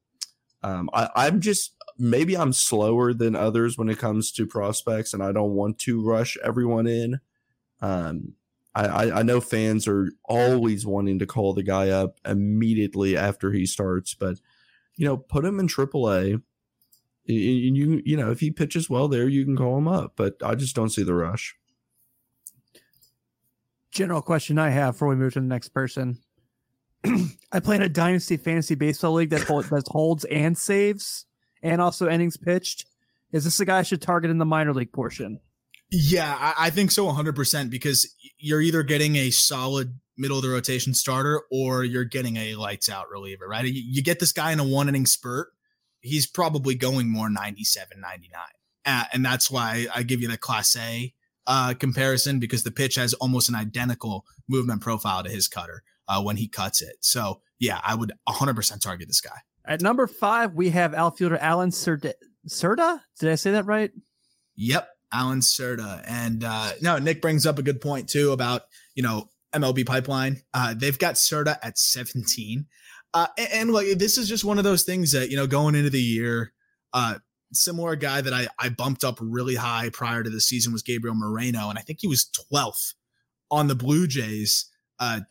um, 0.63 0.89
I, 0.93 1.09
I'm 1.15 1.41
just 1.41 1.75
maybe 1.97 2.37
I'm 2.37 2.53
slower 2.53 3.13
than 3.13 3.35
others 3.35 3.77
when 3.77 3.89
it 3.89 3.99
comes 3.99 4.31
to 4.33 4.47
prospects, 4.47 5.13
and 5.13 5.21
I 5.21 5.31
don't 5.31 5.53
want 5.53 5.77
to 5.79 6.03
rush 6.03 6.37
everyone 6.43 6.87
in. 6.87 7.19
Um, 7.81 8.33
I, 8.73 9.11
I 9.11 9.23
know 9.23 9.41
fans 9.41 9.85
are 9.85 10.13
always 10.23 10.85
wanting 10.85 11.19
to 11.19 11.25
call 11.25 11.53
the 11.53 11.63
guy 11.63 11.89
up 11.89 12.19
immediately 12.25 13.17
after 13.17 13.51
he 13.51 13.65
starts, 13.65 14.13
but 14.13 14.37
you 14.95 15.05
know, 15.05 15.17
put 15.17 15.43
him 15.43 15.59
in 15.59 15.67
AAA. 15.67 16.41
You, 17.25 17.35
you 17.35 18.01
you 18.05 18.17
know, 18.17 18.31
if 18.31 18.39
he 18.39 18.51
pitches 18.51 18.89
well 18.89 19.07
there, 19.07 19.27
you 19.27 19.45
can 19.45 19.55
call 19.55 19.77
him 19.77 19.87
up. 19.87 20.13
But 20.15 20.35
I 20.43 20.55
just 20.55 20.75
don't 20.75 20.89
see 20.89 21.03
the 21.03 21.13
rush 21.13 21.55
general 23.91 24.21
question 24.21 24.57
I 24.57 24.69
have 24.69 24.95
before 24.95 25.09
we 25.09 25.15
move 25.15 25.33
to 25.33 25.41
the 25.41 25.45
next 25.45 25.69
person. 25.69 26.17
I 27.51 27.59
play 27.59 27.75
in 27.75 27.81
a 27.81 27.89
dynasty 27.89 28.37
fantasy 28.37 28.75
baseball 28.75 29.13
league 29.13 29.29
that, 29.31 29.43
hold, 29.43 29.65
that 29.65 29.87
holds 29.87 30.25
and 30.25 30.57
saves 30.57 31.25
and 31.61 31.81
also 31.81 32.09
innings 32.09 32.37
pitched. 32.37 32.85
Is 33.31 33.43
this 33.43 33.59
a 33.59 33.65
guy 33.65 33.79
I 33.79 33.83
should 33.83 34.01
target 34.01 34.31
in 34.31 34.37
the 34.37 34.45
minor 34.45 34.73
league 34.73 34.91
portion? 34.91 35.39
Yeah, 35.91 36.35
I, 36.39 36.67
I 36.67 36.69
think 36.69 36.91
so 36.91 37.05
100% 37.07 37.69
because 37.69 38.13
you're 38.37 38.61
either 38.61 38.83
getting 38.83 39.17
a 39.17 39.29
solid 39.29 39.99
middle 40.17 40.37
of 40.37 40.43
the 40.43 40.49
rotation 40.49 40.93
starter 40.93 41.41
or 41.51 41.83
you're 41.83 42.05
getting 42.05 42.37
a 42.37 42.55
lights 42.55 42.89
out 42.89 43.09
reliever, 43.09 43.47
right? 43.47 43.65
You, 43.65 43.81
you 43.85 44.01
get 44.01 44.19
this 44.19 44.31
guy 44.31 44.51
in 44.51 44.59
a 44.59 44.63
one 44.63 44.87
inning 44.87 45.05
spurt, 45.05 45.49
he's 46.01 46.27
probably 46.27 46.75
going 46.75 47.09
more 47.09 47.29
97, 47.29 47.99
99. 47.99 48.41
Uh, 48.85 49.05
and 49.13 49.23
that's 49.23 49.49
why 49.49 49.87
I 49.93 50.03
give 50.03 50.21
you 50.21 50.27
the 50.27 50.37
Clase 50.37 51.13
uh, 51.47 51.73
comparison 51.73 52.39
because 52.39 52.63
the 52.63 52.71
pitch 52.71 52.95
has 52.95 53.13
almost 53.15 53.49
an 53.49 53.55
identical 53.55 54.25
movement 54.47 54.81
profile 54.81 55.23
to 55.23 55.29
his 55.29 55.47
cutter 55.47 55.83
uh, 56.07 56.21
when 56.21 56.37
he 56.37 56.47
cuts 56.47 56.81
it. 56.81 56.97
So 57.01 57.41
yeah, 57.59 57.79
I 57.83 57.95
would 57.95 58.11
100% 58.27 58.81
target 58.81 59.07
this 59.07 59.21
guy. 59.21 59.37
At 59.65 59.81
number 59.81 60.07
five, 60.07 60.55
we 60.55 60.71
have 60.71 60.93
outfielder 60.93 61.37
Allan 61.37 61.69
Cerda. 61.69 62.13
Cerda? 62.47 63.01
Did 63.19 63.29
I 63.31 63.35
say 63.35 63.51
that 63.51 63.65
right? 63.65 63.91
Yep, 64.55 64.89
Allan 65.13 65.41
Cerda. 65.41 66.03
And 66.07 66.43
uh, 66.43 66.71
no, 66.81 66.97
Nick 66.97 67.21
brings 67.21 67.45
up 67.45 67.59
a 67.59 67.63
good 67.63 67.79
point 67.79 68.09
too 68.09 68.31
about 68.31 68.63
you 68.95 69.03
know 69.03 69.29
MLB 69.53 69.85
pipeline. 69.85 70.41
Uh, 70.53 70.73
they've 70.75 70.97
got 70.97 71.15
Cerda 71.15 71.57
at 71.61 71.77
17. 71.77 72.65
Uh, 73.13 73.27
and, 73.37 73.49
and 73.53 73.71
like 73.71 73.87
this 73.97 74.17
is 74.17 74.29
just 74.29 74.43
one 74.43 74.57
of 74.57 74.63
those 74.63 74.83
things 74.83 75.11
that 75.11 75.29
you 75.29 75.35
know 75.35 75.47
going 75.47 75.75
into 75.75 75.89
the 75.89 76.01
year, 76.01 76.53
uh, 76.93 77.15
similar 77.53 77.95
guy 77.95 78.21
that 78.21 78.33
I, 78.33 78.47
I 78.59 78.69
bumped 78.69 79.03
up 79.03 79.17
really 79.21 79.55
high 79.55 79.89
prior 79.91 80.23
to 80.23 80.29
the 80.29 80.41
season 80.41 80.71
was 80.71 80.81
Gabriel 80.81 81.15
Moreno, 81.15 81.69
and 81.69 81.77
I 81.77 81.81
think 81.81 81.99
he 82.01 82.07
was 82.07 82.29
12th 82.53 82.93
on 83.49 83.67
the 83.67 83.75
Blue 83.75 84.07
Jays 84.07 84.69
uh, 84.99 85.21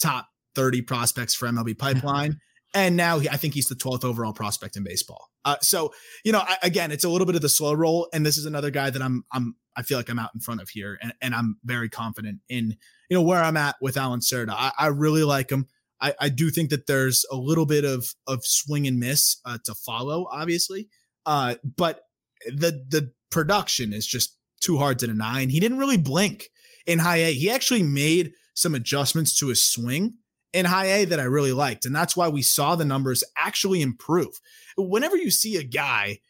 top 0.00 0.28
30 0.54 0.82
prospects 0.82 1.34
for 1.34 1.46
MLB 1.48 1.78
Pipeline. 1.78 2.40
and 2.74 2.96
now 2.96 3.18
he, 3.18 3.28
I 3.28 3.36
think 3.36 3.54
he's 3.54 3.68
the 3.68 3.74
12th 3.74 4.04
overall 4.04 4.32
prospect 4.32 4.76
in 4.76 4.84
baseball. 4.84 5.28
Uh, 5.44 5.56
so 5.62 5.92
you 6.24 6.32
know, 6.32 6.40
I, 6.40 6.56
again, 6.62 6.90
it's 6.90 7.04
a 7.04 7.08
little 7.08 7.26
bit 7.26 7.34
of 7.36 7.42
the 7.42 7.48
slow 7.48 7.72
roll, 7.72 8.08
and 8.12 8.24
this 8.24 8.38
is 8.38 8.46
another 8.46 8.70
guy 8.70 8.90
that 8.90 9.02
I'm 9.02 9.24
I'm 9.32 9.56
I 9.76 9.82
feel 9.82 9.98
like 9.98 10.08
I'm 10.08 10.18
out 10.18 10.30
in 10.34 10.40
front 10.40 10.60
of 10.60 10.68
here, 10.70 10.98
and, 11.00 11.14
and 11.22 11.34
I'm 11.34 11.58
very 11.64 11.88
confident 11.88 12.40
in 12.48 12.76
you 13.08 13.16
know 13.16 13.22
where 13.22 13.42
I'm 13.42 13.56
at 13.56 13.76
with 13.80 13.96
Allan 13.96 14.20
Cerda. 14.20 14.50
I, 14.50 14.72
I 14.78 14.86
really 14.88 15.24
like 15.24 15.50
him. 15.50 15.66
I, 16.00 16.14
I 16.20 16.28
do 16.28 16.50
think 16.50 16.70
that 16.70 16.86
there's 16.86 17.24
a 17.30 17.36
little 17.36 17.66
bit 17.66 17.84
of 17.84 18.14
of 18.26 18.44
swing 18.44 18.86
and 18.86 18.98
miss 18.98 19.40
uh, 19.44 19.58
to 19.64 19.74
follow, 19.74 20.28
obviously. 20.30 20.88
Uh, 21.26 21.56
but 21.64 22.02
the 22.46 22.84
the 22.88 23.12
production 23.30 23.92
is 23.92 24.06
just 24.06 24.36
too 24.60 24.78
hard 24.78 24.98
to 25.00 25.06
deny. 25.06 25.40
And 25.40 25.50
he 25.50 25.60
didn't 25.60 25.78
really 25.78 25.96
blink 25.96 26.48
in 26.86 26.98
high 26.98 27.18
A. 27.18 27.32
He 27.32 27.50
actually 27.50 27.82
made 27.82 28.32
some 28.54 28.74
adjustments 28.74 29.38
to 29.38 29.48
his 29.48 29.66
swing 29.66 30.14
in 30.52 30.64
high 30.64 30.86
A 30.86 31.04
that 31.06 31.20
I 31.20 31.24
really 31.24 31.52
liked. 31.52 31.84
And 31.84 31.94
that's 31.94 32.16
why 32.16 32.28
we 32.28 32.42
saw 32.42 32.74
the 32.74 32.84
numbers 32.84 33.22
actually 33.36 33.82
improve. 33.82 34.40
Whenever 34.76 35.16
you 35.16 35.30
see 35.30 35.56
a 35.56 35.62
guy 35.62 36.20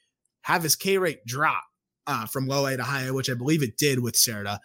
have 0.43 0.62
his 0.62 0.77
K 0.77 0.99
rate 0.99 1.25
drop 1.27 1.64
uh, 2.07 2.27
from 2.27 2.47
low 2.47 2.66
A 2.66 2.77
to 2.77 2.83
high 2.83 3.05
A, 3.05 3.14
which 3.14 3.31
I 3.31 3.35
believe 3.35 3.62
it 3.62 3.77
did 3.77 4.01
with 4.01 4.14
Cerda, 4.14 4.59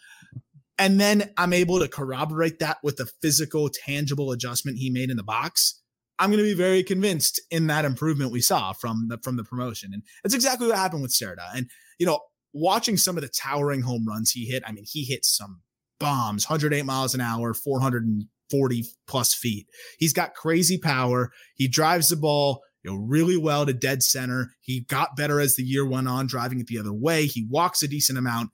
and 0.84 0.99
then 0.99 1.31
I'm 1.38 1.53
able 1.53 1.79
to 1.79 1.88
corroborate 1.88 2.59
that 2.59 2.79
with 2.84 2.97
the 2.97 3.05
physical, 3.21 3.69
tangible 3.69 4.34
adjustment 4.34 4.79
he 4.79 4.89
made 4.89 5.09
in 5.09 5.15
the 5.15 5.23
box. 5.23 5.81
I'm 6.19 6.29
going 6.29 6.43
to 6.43 6.49
be 6.49 6.53
very 6.53 6.84
convinced 6.84 7.39
in 7.49 7.67
that 7.67 7.86
improvement 7.86 8.34
we 8.34 8.41
saw 8.41 8.73
from 8.73 9.07
the 9.07 9.17
from 9.23 9.38
the 9.38 9.45
promotion, 9.45 9.91
and 9.93 10.03
that's 10.23 10.36
exactly 10.36 10.67
what 10.67 10.75
happened 10.75 11.01
with 11.01 11.13
Cerda. 11.13 11.55
And 11.55 11.69
you 11.99 12.05
know, 12.05 12.19
watching 12.51 12.97
some 12.97 13.15
of 13.15 13.23
the 13.23 13.29
towering 13.29 13.84
home 13.84 14.05
runs 14.05 14.31
he 14.31 14.43
hit, 14.45 14.61
I 14.67 14.73
mean, 14.73 14.84
he 14.86 15.05
hit 15.05 15.23
some 15.23 15.61
bombs, 16.01 16.49
108 16.49 16.84
miles 16.84 17.15
an 17.15 17.21
hour, 17.21 17.53
440 17.53 18.84
plus 19.07 19.34
feet. 19.34 19.67
He's 19.99 20.11
got 20.11 20.36
crazy 20.36 20.77
power. 20.77 21.31
He 21.55 21.69
drives 21.69 22.09
the 22.09 22.17
ball 22.17 22.61
you 22.84 22.91
know, 22.91 22.97
really 22.97 23.38
well 23.38 23.65
to 23.65 23.71
dead 23.71 24.03
center. 24.03 24.49
He 24.59 24.81
got 24.81 25.15
better 25.15 25.39
as 25.39 25.55
the 25.55 25.63
year 25.63 25.88
went 25.88 26.09
on, 26.09 26.27
driving 26.27 26.59
it 26.59 26.67
the 26.67 26.77
other 26.77 26.91
way. 26.91 27.25
He 27.25 27.47
walks 27.49 27.81
a 27.81 27.88
decent 27.88 28.17
amount, 28.17 28.49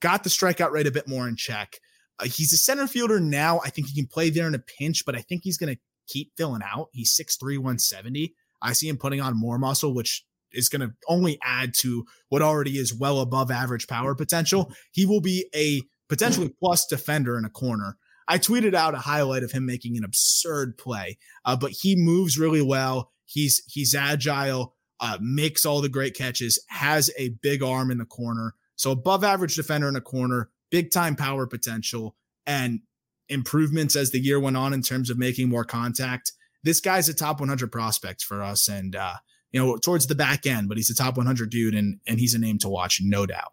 got 0.00 0.24
the 0.24 0.30
strikeout 0.30 0.70
rate 0.70 0.86
a 0.86 0.92
bit 0.92 1.08
more 1.08 1.28
in 1.28 1.36
check. 1.36 1.80
Uh, 2.18 2.26
he's 2.26 2.52
a 2.52 2.56
center 2.56 2.86
fielder 2.86 3.20
now. 3.20 3.60
I 3.64 3.70
think 3.70 3.88
he 3.88 3.94
can 3.94 4.06
play 4.06 4.30
there 4.30 4.46
in 4.46 4.54
a 4.54 4.58
pinch, 4.58 5.04
but 5.04 5.16
I 5.16 5.20
think 5.20 5.42
he's 5.44 5.58
going 5.58 5.74
to 5.74 5.80
keep 6.06 6.32
filling 6.36 6.62
out. 6.62 6.88
He's 6.92 7.16
6'3, 7.16 7.58
170. 7.58 8.34
I 8.62 8.72
see 8.72 8.88
him 8.88 8.96
putting 8.96 9.20
on 9.20 9.38
more 9.38 9.58
muscle, 9.58 9.94
which 9.94 10.24
is 10.52 10.68
going 10.68 10.80
to 10.80 10.94
only 11.08 11.38
add 11.42 11.74
to 11.74 12.04
what 12.28 12.42
already 12.42 12.78
is 12.78 12.94
well 12.94 13.20
above 13.20 13.50
average 13.50 13.86
power 13.86 14.14
potential. 14.14 14.72
He 14.92 15.06
will 15.06 15.20
be 15.20 15.46
a 15.54 15.82
potentially 16.08 16.54
plus 16.58 16.86
defender 16.86 17.36
in 17.36 17.44
a 17.44 17.50
corner. 17.50 17.96
I 18.28 18.38
tweeted 18.38 18.74
out 18.74 18.94
a 18.94 18.98
highlight 18.98 19.42
of 19.42 19.52
him 19.52 19.66
making 19.66 19.96
an 19.96 20.04
absurd 20.04 20.78
play, 20.78 21.18
uh, 21.44 21.56
but 21.56 21.70
he 21.70 21.94
moves 21.96 22.38
really 22.38 22.62
well. 22.62 23.12
He's 23.24 23.62
he's 23.66 23.94
agile, 23.94 24.74
uh, 25.00 25.18
makes 25.20 25.64
all 25.64 25.80
the 25.80 25.88
great 25.88 26.14
catches, 26.14 26.58
has 26.68 27.10
a 27.18 27.30
big 27.42 27.62
arm 27.62 27.90
in 27.90 27.98
the 27.98 28.04
corner. 28.04 28.54
So 28.76 28.90
above 28.90 29.24
average 29.24 29.56
defender 29.56 29.88
in 29.88 29.96
a 29.96 30.00
corner, 30.00 30.50
big 30.70 30.90
time 30.90 31.16
power 31.16 31.46
potential, 31.46 32.14
and 32.46 32.80
improvements 33.28 33.96
as 33.96 34.10
the 34.10 34.20
year 34.20 34.38
went 34.38 34.56
on 34.56 34.72
in 34.72 34.82
terms 34.82 35.10
of 35.10 35.18
making 35.18 35.48
more 35.48 35.64
contact. 35.64 36.32
This 36.62 36.80
guy's 36.80 37.08
a 37.08 37.14
top 37.14 37.40
100 37.40 37.70
prospect 37.72 38.22
for 38.22 38.42
us, 38.42 38.68
and 38.68 38.94
uh, 38.94 39.14
you 39.52 39.60
know 39.60 39.76
towards 39.76 40.06
the 40.06 40.14
back 40.14 40.46
end, 40.46 40.68
but 40.68 40.76
he's 40.76 40.90
a 40.90 40.94
top 40.94 41.16
100 41.16 41.50
dude, 41.50 41.74
and 41.74 42.00
and 42.06 42.18
he's 42.18 42.34
a 42.34 42.38
name 42.38 42.58
to 42.58 42.68
watch, 42.68 43.00
no 43.02 43.26
doubt. 43.26 43.52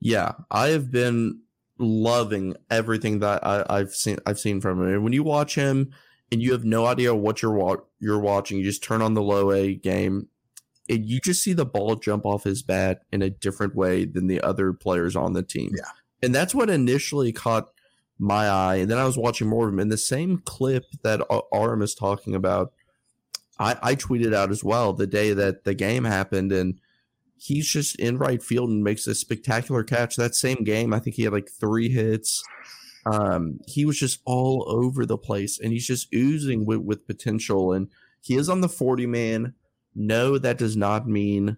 Yeah, 0.00 0.32
I 0.50 0.68
have 0.68 0.90
been 0.90 1.42
loving 1.78 2.56
everything 2.70 3.20
that 3.20 3.44
I, 3.46 3.78
have 3.78 3.94
seen. 3.94 4.18
I've 4.26 4.38
seen 4.38 4.60
from 4.60 4.82
him. 4.86 5.02
When 5.02 5.12
you 5.12 5.22
watch 5.22 5.54
him, 5.54 5.92
and 6.30 6.42
you 6.42 6.52
have 6.52 6.64
no 6.64 6.86
idea 6.86 7.14
what 7.14 7.42
you're 7.42 7.52
wa- 7.52 7.82
you're 8.00 8.18
watching, 8.18 8.58
you 8.58 8.64
just 8.64 8.82
turn 8.82 9.02
on 9.02 9.14
the 9.14 9.22
low 9.22 9.52
A 9.52 9.74
game, 9.74 10.28
and 10.92 11.08
you 11.08 11.20
just 11.20 11.42
see 11.42 11.52
the 11.52 11.66
ball 11.66 11.96
jump 11.96 12.26
off 12.26 12.44
his 12.44 12.62
bat 12.62 13.02
in 13.12 13.22
a 13.22 13.30
different 13.30 13.74
way 13.74 14.04
than 14.04 14.26
the 14.26 14.40
other 14.40 14.72
players 14.72 15.16
on 15.16 15.32
the 15.32 15.42
team. 15.42 15.72
Yeah, 15.76 15.90
and 16.22 16.34
that's 16.34 16.54
what 16.54 16.70
initially 16.70 17.32
caught 17.32 17.68
my 18.18 18.48
eye. 18.48 18.76
And 18.76 18.90
then 18.90 18.98
I 18.98 19.04
was 19.04 19.18
watching 19.18 19.48
more 19.48 19.66
of 19.66 19.74
him 19.74 19.80
in 19.80 19.88
the 19.88 19.98
same 19.98 20.38
clip 20.44 20.84
that 21.02 21.20
Aram 21.52 21.82
is 21.82 21.94
talking 21.94 22.34
about. 22.34 22.72
I, 23.58 23.76
I 23.82 23.94
tweeted 23.96 24.34
out 24.34 24.50
as 24.50 24.64
well 24.64 24.92
the 24.92 25.06
day 25.06 25.32
that 25.32 25.64
the 25.64 25.74
game 25.74 26.04
happened, 26.04 26.52
and 26.52 26.78
he's 27.36 27.68
just 27.68 27.96
in 27.96 28.18
right 28.18 28.42
field 28.42 28.70
and 28.70 28.84
makes 28.84 29.06
a 29.06 29.14
spectacular 29.14 29.82
catch. 29.82 30.16
That 30.16 30.34
same 30.34 30.64
game, 30.64 30.92
I 30.94 31.00
think 31.00 31.16
he 31.16 31.24
had 31.24 31.32
like 31.32 31.50
three 31.50 31.88
hits. 31.88 32.42
Um, 33.04 33.58
he 33.66 33.84
was 33.84 33.98
just 33.98 34.20
all 34.24 34.64
over 34.68 35.04
the 35.04 35.18
place, 35.18 35.58
and 35.58 35.72
he's 35.72 35.86
just 35.86 36.12
oozing 36.14 36.64
with, 36.64 36.78
with 36.78 37.06
potential. 37.06 37.72
And 37.72 37.88
he 38.20 38.36
is 38.36 38.48
on 38.48 38.60
the 38.60 38.68
40 38.68 39.06
man. 39.06 39.54
No, 39.94 40.38
that 40.38 40.58
does 40.58 40.76
not 40.76 41.06
mean 41.06 41.56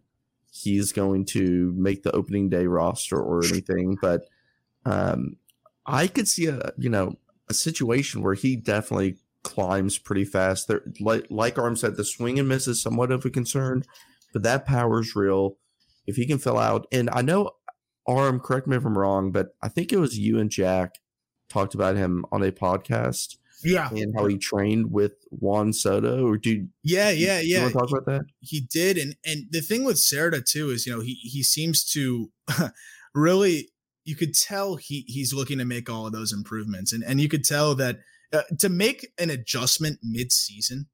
he's 0.53 0.93
going 0.93 1.25
to 1.25 1.73
make 1.77 2.03
the 2.03 2.13
opening 2.13 2.49
day 2.49 2.67
roster 2.67 3.21
or 3.21 3.45
anything, 3.45 3.97
but 4.01 4.23
um, 4.85 5.37
I 5.87 6.07
could 6.07 6.29
see 6.29 6.47
a 6.47 6.73
you 6.79 6.89
know 6.89 7.17
a 7.49 7.55
situation 7.55 8.23
where 8.23 8.35
he 8.35 8.57
definitely 8.57 9.19
climbs 9.43 9.99
pretty 9.99 10.25
fast. 10.25 10.69
There, 10.69 10.83
like 11.01 11.27
like 11.31 11.59
Aram 11.59 11.77
said, 11.77 11.97
the 11.97 12.05
swing 12.05 12.39
and 12.39 12.49
miss 12.49 12.67
is 12.67 12.83
somewhat 12.83 13.13
of 13.13 13.25
a 13.25 13.31
concern, 13.31 13.85
but 14.33 14.43
that 14.43 14.65
power 14.67 15.01
is 15.01 15.17
real. 15.17 15.57
If 16.07 16.17
he 16.17 16.27
can 16.27 16.39
fill 16.39 16.59
out, 16.59 16.87
and 16.93 17.09
I 17.11 17.23
know 17.23 17.53
Aram, 18.09 18.41
correct 18.41 18.67
me 18.67 18.77
if 18.77 18.85
I'm 18.85 18.99
wrong, 18.99 19.33
but 19.33 19.55
I 19.63 19.69
think 19.69 19.93
it 19.93 19.99
was 19.99 20.19
you 20.19 20.39
and 20.39 20.51
Jack 20.51 20.97
talked 21.49 21.75
about 21.75 21.97
him 21.97 22.25
on 22.31 22.43
a 22.43 22.53
podcast. 22.53 23.37
Yeah, 23.65 23.89
and 23.91 24.15
how 24.15 24.27
he 24.27 24.37
trained 24.37 24.93
with 24.93 25.13
Juan 25.31 25.73
Soto. 25.73 26.27
Or 26.27 26.37
do 26.37 26.67
yeah, 26.83 27.11
yeah, 27.11 27.41
yeah. 27.41 27.63
want 27.63 27.73
to 27.73 27.79
talk 27.79 27.91
about 27.91 28.07
that? 28.07 28.23
He 28.41 28.61
did, 28.71 28.99
and 28.99 29.17
and 29.25 29.47
the 29.51 29.61
thing 29.61 29.85
with 29.85 29.97
Cerda 29.97 30.45
too 30.45 30.71
is 30.71 30.87
you 30.87 30.95
know 30.95 31.01
he 31.01 31.15
he 31.15 31.43
seems 31.43 31.85
to 31.93 32.31
really 33.15 33.71
you 34.05 34.17
could 34.17 34.35
tell 34.35 34.77
he 34.77 35.05
he's 35.07 35.33
looking 35.33 35.59
to 35.59 35.65
make 35.65 35.89
all 35.89 36.07
of 36.07 36.13
those 36.13 36.33
improvements, 36.33 36.93
and 36.93 37.03
and 37.03 37.21
you 37.21 37.29
could 37.29 37.45
tell 37.45 37.75
that 37.77 38.01
uh, 38.33 38.43
to 38.61 38.69
make 38.69 39.09
an 39.19 39.31
adjustment 39.31 39.99
mid 40.03 40.31
season, 40.31 40.89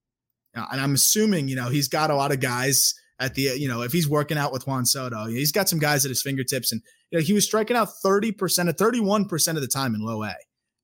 uh, 0.57 0.67
and 0.71 0.81
I'm 0.81 0.95
assuming 0.95 1.49
you 1.49 1.57
know 1.57 1.69
he's 1.69 1.89
got 1.89 2.11
a 2.11 2.15
lot 2.15 2.33
of 2.33 2.41
guys 2.41 2.95
at 3.19 3.35
the 3.35 3.43
you 3.43 3.69
know 3.69 3.83
if 3.83 3.93
he's 3.93 4.09
working 4.09 4.39
out 4.39 4.53
with 4.53 4.67
Juan 4.67 4.87
Soto, 4.87 5.27
he's 5.27 5.53
got 5.53 5.69
some 5.69 5.79
guys 5.79 6.05
at 6.05 6.09
his 6.09 6.23
fingertips, 6.23 6.71
and 6.71 6.83
you 7.11 7.19
know 7.19 7.25
he 7.25 7.33
was 7.33 7.45
striking 7.45 7.77
out 7.77 7.89
30 8.03 8.33
percent 8.33 8.69
of 8.69 8.77
31 8.77 9.27
percent 9.27 9.59
of 9.59 9.63
the 9.63 9.69
time 9.69 9.95
in 9.95 10.01
low 10.01 10.23
A, 10.23 10.35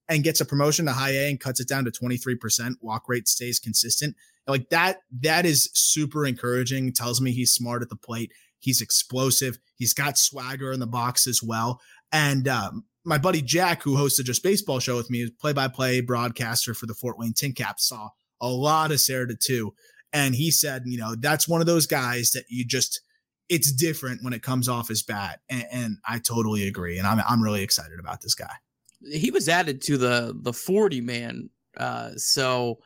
and 0.08 0.24
gets 0.24 0.40
a 0.40 0.44
promotion 0.44 0.86
to 0.86 0.92
high 0.92 1.10
A 1.10 1.30
and 1.30 1.40
cuts 1.40 1.60
it 1.60 1.68
down 1.68 1.84
to 1.84 1.90
23 1.90 2.36
percent. 2.36 2.78
Walk 2.80 3.04
rate 3.08 3.28
stays 3.28 3.58
consistent. 3.58 4.16
Like 4.46 4.68
that, 4.70 4.98
that 5.20 5.44
is 5.44 5.70
super 5.74 6.24
encouraging. 6.24 6.92
Tells 6.92 7.20
me 7.20 7.32
he's 7.32 7.52
smart 7.52 7.82
at 7.82 7.88
the 7.88 7.96
plate. 7.96 8.32
He's 8.58 8.80
explosive. 8.80 9.58
He's 9.76 9.94
got 9.94 10.18
swagger 10.18 10.72
in 10.72 10.80
the 10.80 10.86
box 10.86 11.26
as 11.26 11.42
well. 11.42 11.80
And 12.12 12.48
um, 12.48 12.84
my 13.04 13.18
buddy 13.18 13.42
Jack, 13.42 13.82
who 13.82 13.96
hosted 13.96 14.24
Just 14.24 14.42
Baseball 14.42 14.80
show 14.80 14.96
with 14.96 15.10
me, 15.10 15.22
is 15.22 15.30
play 15.30 15.52
by 15.52 15.68
play 15.68 16.00
broadcaster 16.00 16.74
for 16.74 16.86
the 16.86 16.94
Fort 16.94 17.18
Wayne 17.18 17.32
Tin 17.32 17.52
Cap, 17.52 17.80
saw 17.80 18.10
a 18.40 18.48
lot 18.48 18.90
of 18.90 18.98
Cerda 18.98 19.38
too. 19.38 19.74
And 20.12 20.34
he 20.34 20.50
said, 20.50 20.82
you 20.86 20.98
know, 20.98 21.14
that's 21.14 21.48
one 21.48 21.60
of 21.60 21.66
those 21.66 21.86
guys 21.86 22.30
that 22.32 22.44
you 22.48 22.64
just, 22.64 23.00
it's 23.48 23.70
different 23.72 24.22
when 24.22 24.32
it 24.32 24.42
comes 24.42 24.68
off 24.68 24.88
his 24.88 25.02
bat. 25.02 25.40
And, 25.48 25.64
and 25.70 25.96
I 26.08 26.18
totally 26.18 26.66
agree. 26.66 26.98
And 26.98 27.06
I'm, 27.06 27.20
I'm 27.28 27.42
really 27.42 27.62
excited 27.62 27.98
about 27.98 28.22
this 28.22 28.34
guy. 28.34 28.54
He 29.02 29.30
was 29.30 29.48
added 29.48 29.82
to 29.82 29.96
the, 29.96 30.36
the 30.42 30.52
40 30.52 31.00
man. 31.00 31.50
Uh, 31.76 32.10
so 32.16 32.78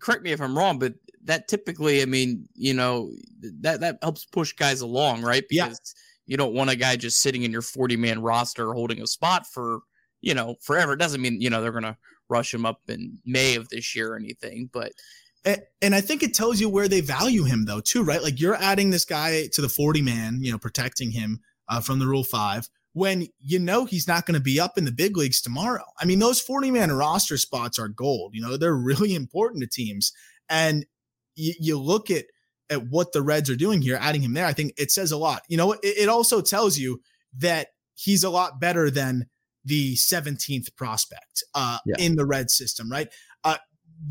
correct 0.00 0.22
me 0.22 0.32
if 0.32 0.40
I'm 0.40 0.56
wrong, 0.56 0.78
but 0.78 0.94
that 1.24 1.48
typically, 1.48 2.02
I 2.02 2.04
mean, 2.04 2.48
you 2.54 2.74
know, 2.74 3.10
that, 3.60 3.80
that 3.80 3.98
helps 4.02 4.24
push 4.24 4.52
guys 4.52 4.80
along, 4.80 5.22
right? 5.22 5.44
Because 5.48 5.80
yeah 5.82 6.00
you 6.26 6.36
don't 6.36 6.54
want 6.54 6.70
a 6.70 6.76
guy 6.76 6.96
just 6.96 7.20
sitting 7.20 7.42
in 7.42 7.52
your 7.52 7.62
40 7.62 7.96
man 7.96 8.22
roster 8.22 8.72
holding 8.72 9.00
a 9.02 9.06
spot 9.06 9.46
for, 9.46 9.80
you 10.20 10.34
know, 10.34 10.56
forever. 10.62 10.94
It 10.94 10.98
doesn't 10.98 11.20
mean, 11.20 11.40
you 11.40 11.50
know, 11.50 11.60
they're 11.60 11.72
going 11.72 11.84
to 11.84 11.96
rush 12.28 12.52
him 12.52 12.64
up 12.64 12.80
in 12.88 13.18
May 13.26 13.56
of 13.56 13.68
this 13.68 13.94
year 13.94 14.12
or 14.12 14.16
anything, 14.16 14.70
but. 14.72 14.92
And, 15.44 15.60
and 15.82 15.94
I 15.94 16.00
think 16.00 16.22
it 16.22 16.32
tells 16.32 16.58
you 16.58 16.70
where 16.70 16.88
they 16.88 17.02
value 17.02 17.44
him, 17.44 17.66
though, 17.66 17.80
too, 17.80 18.02
right? 18.02 18.22
Like 18.22 18.40
you're 18.40 18.54
adding 18.54 18.88
this 18.88 19.04
guy 19.04 19.46
to 19.52 19.60
the 19.60 19.68
40 19.68 20.00
man, 20.00 20.38
you 20.40 20.50
know, 20.50 20.58
protecting 20.58 21.10
him 21.10 21.40
uh, 21.68 21.80
from 21.80 21.98
the 21.98 22.06
Rule 22.06 22.24
5 22.24 22.66
when 22.94 23.26
you 23.40 23.58
know 23.58 23.84
he's 23.84 24.08
not 24.08 24.24
going 24.24 24.36
to 24.36 24.40
be 24.40 24.58
up 24.58 24.78
in 24.78 24.84
the 24.84 24.92
big 24.92 25.16
leagues 25.16 25.42
tomorrow. 25.42 25.84
I 26.00 26.06
mean, 26.06 26.20
those 26.20 26.40
40 26.40 26.70
man 26.70 26.92
roster 26.92 27.36
spots 27.36 27.78
are 27.78 27.88
gold. 27.88 28.32
You 28.34 28.40
know, 28.40 28.56
they're 28.56 28.74
really 28.76 29.14
important 29.14 29.62
to 29.62 29.68
teams. 29.68 30.12
And 30.48 30.86
you, 31.34 31.52
you 31.60 31.78
look 31.78 32.10
at 32.10 32.24
at 32.70 32.88
what 32.88 33.12
the 33.12 33.20
Reds 33.20 33.50
are 33.50 33.56
doing 33.56 33.82
here, 33.82 33.98
adding 34.00 34.22
him 34.22 34.32
there, 34.32 34.46
I 34.46 34.54
think 34.54 34.72
it 34.78 34.90
says 34.90 35.12
a 35.12 35.18
lot. 35.18 35.42
You 35.48 35.58
know, 35.58 35.72
it, 35.72 35.80
it 35.82 36.08
also 36.08 36.40
tells 36.40 36.78
you 36.78 37.02
that 37.38 37.68
he's 37.94 38.24
a 38.24 38.30
lot 38.30 38.58
better 38.58 38.90
than 38.90 39.26
the 39.64 39.94
17th 39.96 40.74
prospect 40.76 41.44
uh, 41.54 41.78
yeah. 41.84 41.96
in 41.98 42.16
the 42.16 42.24
red 42.24 42.50
system, 42.50 42.90
right? 42.90 43.08
Uh, 43.42 43.58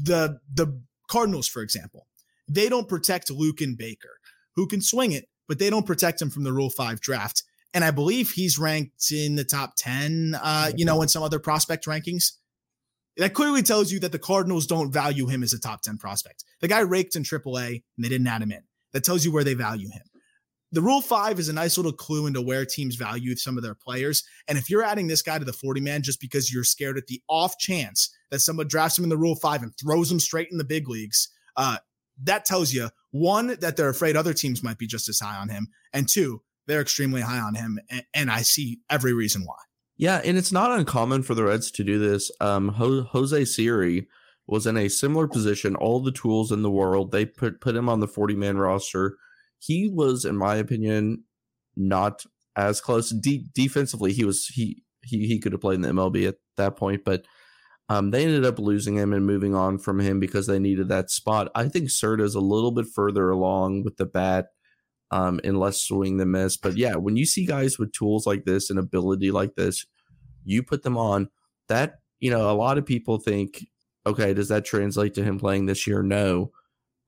the 0.01 0.39
the 0.53 0.81
Cardinals, 1.09 1.47
for 1.47 1.61
example, 1.61 2.07
they 2.47 2.69
don't 2.69 2.87
protect 2.87 3.29
Luken 3.29 3.77
Baker, 3.77 4.17
who 4.55 4.67
can 4.67 4.81
swing 4.81 5.11
it, 5.11 5.25
but 5.47 5.59
they 5.59 5.69
don't 5.69 5.85
protect 5.85 6.21
him 6.21 6.29
from 6.29 6.43
the 6.43 6.53
Rule 6.53 6.69
Five 6.69 7.01
draft. 7.01 7.43
And 7.73 7.83
I 7.83 7.91
believe 7.91 8.31
he's 8.31 8.59
ranked 8.59 9.11
in 9.11 9.35
the 9.35 9.43
top 9.43 9.73
10, 9.77 10.37
uh, 10.41 10.71
you 10.75 10.85
know, 10.85 11.01
in 11.01 11.07
some 11.07 11.23
other 11.23 11.39
prospect 11.39 11.85
rankings. 11.85 12.33
That 13.17 13.33
clearly 13.33 13.61
tells 13.61 13.91
you 13.91 13.99
that 13.99 14.11
the 14.11 14.19
Cardinals 14.19 14.65
don't 14.65 14.91
value 14.91 15.27
him 15.27 15.43
as 15.43 15.53
a 15.53 15.59
top 15.59 15.81
10 15.81 15.97
prospect. 15.97 16.43
The 16.61 16.67
guy 16.67 16.79
raked 16.79 17.15
in 17.15 17.23
AAA 17.23 17.83
and 17.95 18.05
they 18.05 18.09
didn't 18.09 18.27
add 18.27 18.41
him 18.41 18.51
in. 18.51 18.63
That 18.91 19.03
tells 19.03 19.23
you 19.23 19.31
where 19.31 19.43
they 19.43 19.53
value 19.53 19.89
him. 19.89 20.01
The 20.71 20.81
Rule 20.81 21.01
5 21.01 21.37
is 21.37 21.49
a 21.49 21.53
nice 21.53 21.77
little 21.77 21.93
clue 21.93 22.25
into 22.25 22.41
where 22.41 22.65
teams 22.65 22.95
value 22.95 23.35
some 23.35 23.57
of 23.57 23.63
their 23.63 23.75
players. 23.75 24.23
And 24.47 24.57
if 24.57 24.71
you're 24.71 24.83
adding 24.83 25.05
this 25.05 25.21
guy 25.21 25.37
to 25.37 25.45
the 25.45 25.53
40 25.53 25.81
man 25.81 26.01
just 26.01 26.19
because 26.19 26.51
you're 26.51 26.63
scared 26.63 26.97
at 26.97 27.05
the 27.05 27.21
off 27.29 27.59
chance 27.59 28.09
that 28.31 28.39
someone 28.39 28.67
drafts 28.67 28.97
him 28.97 29.03
in 29.03 29.11
the 29.11 29.17
Rule 29.17 29.35
5 29.35 29.61
and 29.61 29.71
throws 29.77 30.11
him 30.11 30.19
straight 30.19 30.47
in 30.51 30.57
the 30.57 30.63
big 30.63 30.89
leagues, 30.89 31.29
uh, 31.57 31.77
that 32.23 32.45
tells 32.45 32.73
you 32.73 32.89
one, 33.11 33.55
that 33.59 33.77
they're 33.77 33.89
afraid 33.89 34.15
other 34.15 34.33
teams 34.33 34.63
might 34.63 34.79
be 34.79 34.87
just 34.87 35.09
as 35.09 35.19
high 35.19 35.37
on 35.37 35.49
him. 35.49 35.67
And 35.93 36.09
two, 36.09 36.41
they're 36.67 36.81
extremely 36.81 37.21
high 37.21 37.39
on 37.39 37.55
him. 37.55 37.79
And, 37.89 38.03
and 38.13 38.31
I 38.31 38.41
see 38.41 38.79
every 38.89 39.13
reason 39.13 39.43
why. 39.43 39.55
Yeah, 39.97 40.21
and 40.23 40.37
it's 40.37 40.51
not 40.51 40.77
uncommon 40.77 41.23
for 41.23 41.35
the 41.35 41.43
Reds 41.43 41.71
to 41.71 41.83
do 41.83 41.99
this. 41.99 42.31
Um, 42.41 42.69
Ho- 42.69 43.03
Jose 43.03 43.45
Siri 43.45 44.07
was 44.47 44.65
in 44.67 44.75
a 44.75 44.89
similar 44.89 45.27
position, 45.27 45.75
all 45.75 46.01
the 46.01 46.11
tools 46.11 46.51
in 46.51 46.63
the 46.63 46.71
world. 46.71 47.11
They 47.11 47.25
put 47.25 47.61
put 47.61 47.75
him 47.75 47.87
on 47.87 47.99
the 47.99 48.07
40 48.07 48.35
man 48.35 48.57
roster. 48.57 49.17
He 49.59 49.87
was, 49.87 50.25
in 50.25 50.35
my 50.35 50.55
opinion, 50.55 51.23
not 51.75 52.25
as 52.55 52.81
close. 52.81 53.11
De- 53.11 53.45
defensively, 53.53 54.13
he 54.13 54.25
was 54.25 54.47
he 54.47 54.83
he 55.03 55.27
he 55.27 55.39
could 55.39 55.51
have 55.51 55.61
played 55.61 55.75
in 55.75 55.81
the 55.81 55.89
MLB 55.89 56.27
at 56.27 56.35
that 56.57 56.75
point, 56.75 57.03
but 57.05 57.25
um, 57.89 58.11
they 58.11 58.23
ended 58.23 58.45
up 58.45 58.59
losing 58.59 58.95
him 58.95 59.13
and 59.13 59.25
moving 59.25 59.53
on 59.53 59.77
from 59.77 59.99
him 59.99 60.19
because 60.19 60.47
they 60.47 60.59
needed 60.59 60.87
that 60.87 61.11
spot. 61.11 61.51
I 61.53 61.67
think 61.67 61.89
Cerda 61.89 62.21
is 62.21 62.35
a 62.35 62.39
little 62.39 62.71
bit 62.71 62.87
further 62.93 63.29
along 63.29 63.83
with 63.83 63.97
the 63.97 64.05
bat 64.05 64.47
um, 65.13 65.39
and 65.43 65.59
less 65.59 65.79
swing 65.79 66.17
than 66.17 66.31
miss. 66.31 66.57
But 66.57 66.75
yeah, 66.75 66.95
when 66.95 67.15
you 67.15 67.25
see 67.25 67.45
guys 67.45 67.77
with 67.77 67.93
tools 67.93 68.25
like 68.25 68.45
this 68.45 68.71
and 68.71 68.79
ability 68.79 69.29
like 69.29 69.53
this, 69.55 69.85
you 70.43 70.63
put 70.63 70.81
them 70.81 70.97
on. 70.97 71.29
That 71.69 71.99
you 72.19 72.31
know, 72.31 72.49
a 72.49 72.57
lot 72.57 72.79
of 72.79 72.85
people 72.85 73.19
think, 73.19 73.67
okay, 74.07 74.33
does 74.33 74.47
that 74.47 74.65
translate 74.65 75.13
to 75.13 75.23
him 75.23 75.37
playing 75.37 75.67
this 75.67 75.85
year? 75.85 76.01
No. 76.01 76.51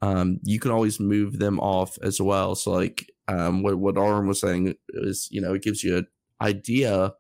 Um, 0.02 0.40
you 0.44 0.60
can 0.60 0.70
always 0.70 1.00
move 1.00 1.40
them 1.40 1.60
off 1.60 1.98
as 2.04 2.22
well. 2.22 2.54
So 2.54 2.72
like 2.72 3.10
um, 3.28 3.64
what 3.64 3.80
what 3.80 3.98
Aram 3.98 4.28
was 4.28 4.40
saying 4.40 4.76
is, 4.90 5.28
you 5.32 5.42
know, 5.42 5.56
it 5.56 5.64
gives 5.64 5.84
you 5.84 5.98
an 5.98 6.08
idea 6.40 7.14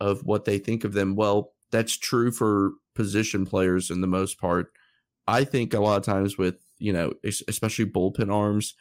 of 0.00 0.24
what 0.24 0.46
they 0.46 0.58
think 0.58 0.82
of 0.82 0.94
them. 0.94 1.14
Well, 1.14 1.52
that's 1.70 1.96
true 1.96 2.32
for 2.32 2.72
position 2.96 3.46
players 3.46 3.88
in 3.88 4.00
the 4.00 4.08
most 4.08 4.40
part. 4.40 4.72
I 5.28 5.44
think 5.44 5.74
a 5.74 5.80
lot 5.80 5.98
of 5.98 6.04
times 6.04 6.36
with 6.36 6.56
you 6.80 6.92
know, 6.92 7.12
especially 7.24 7.86
bullpen 7.86 8.32
arms, 8.32 8.74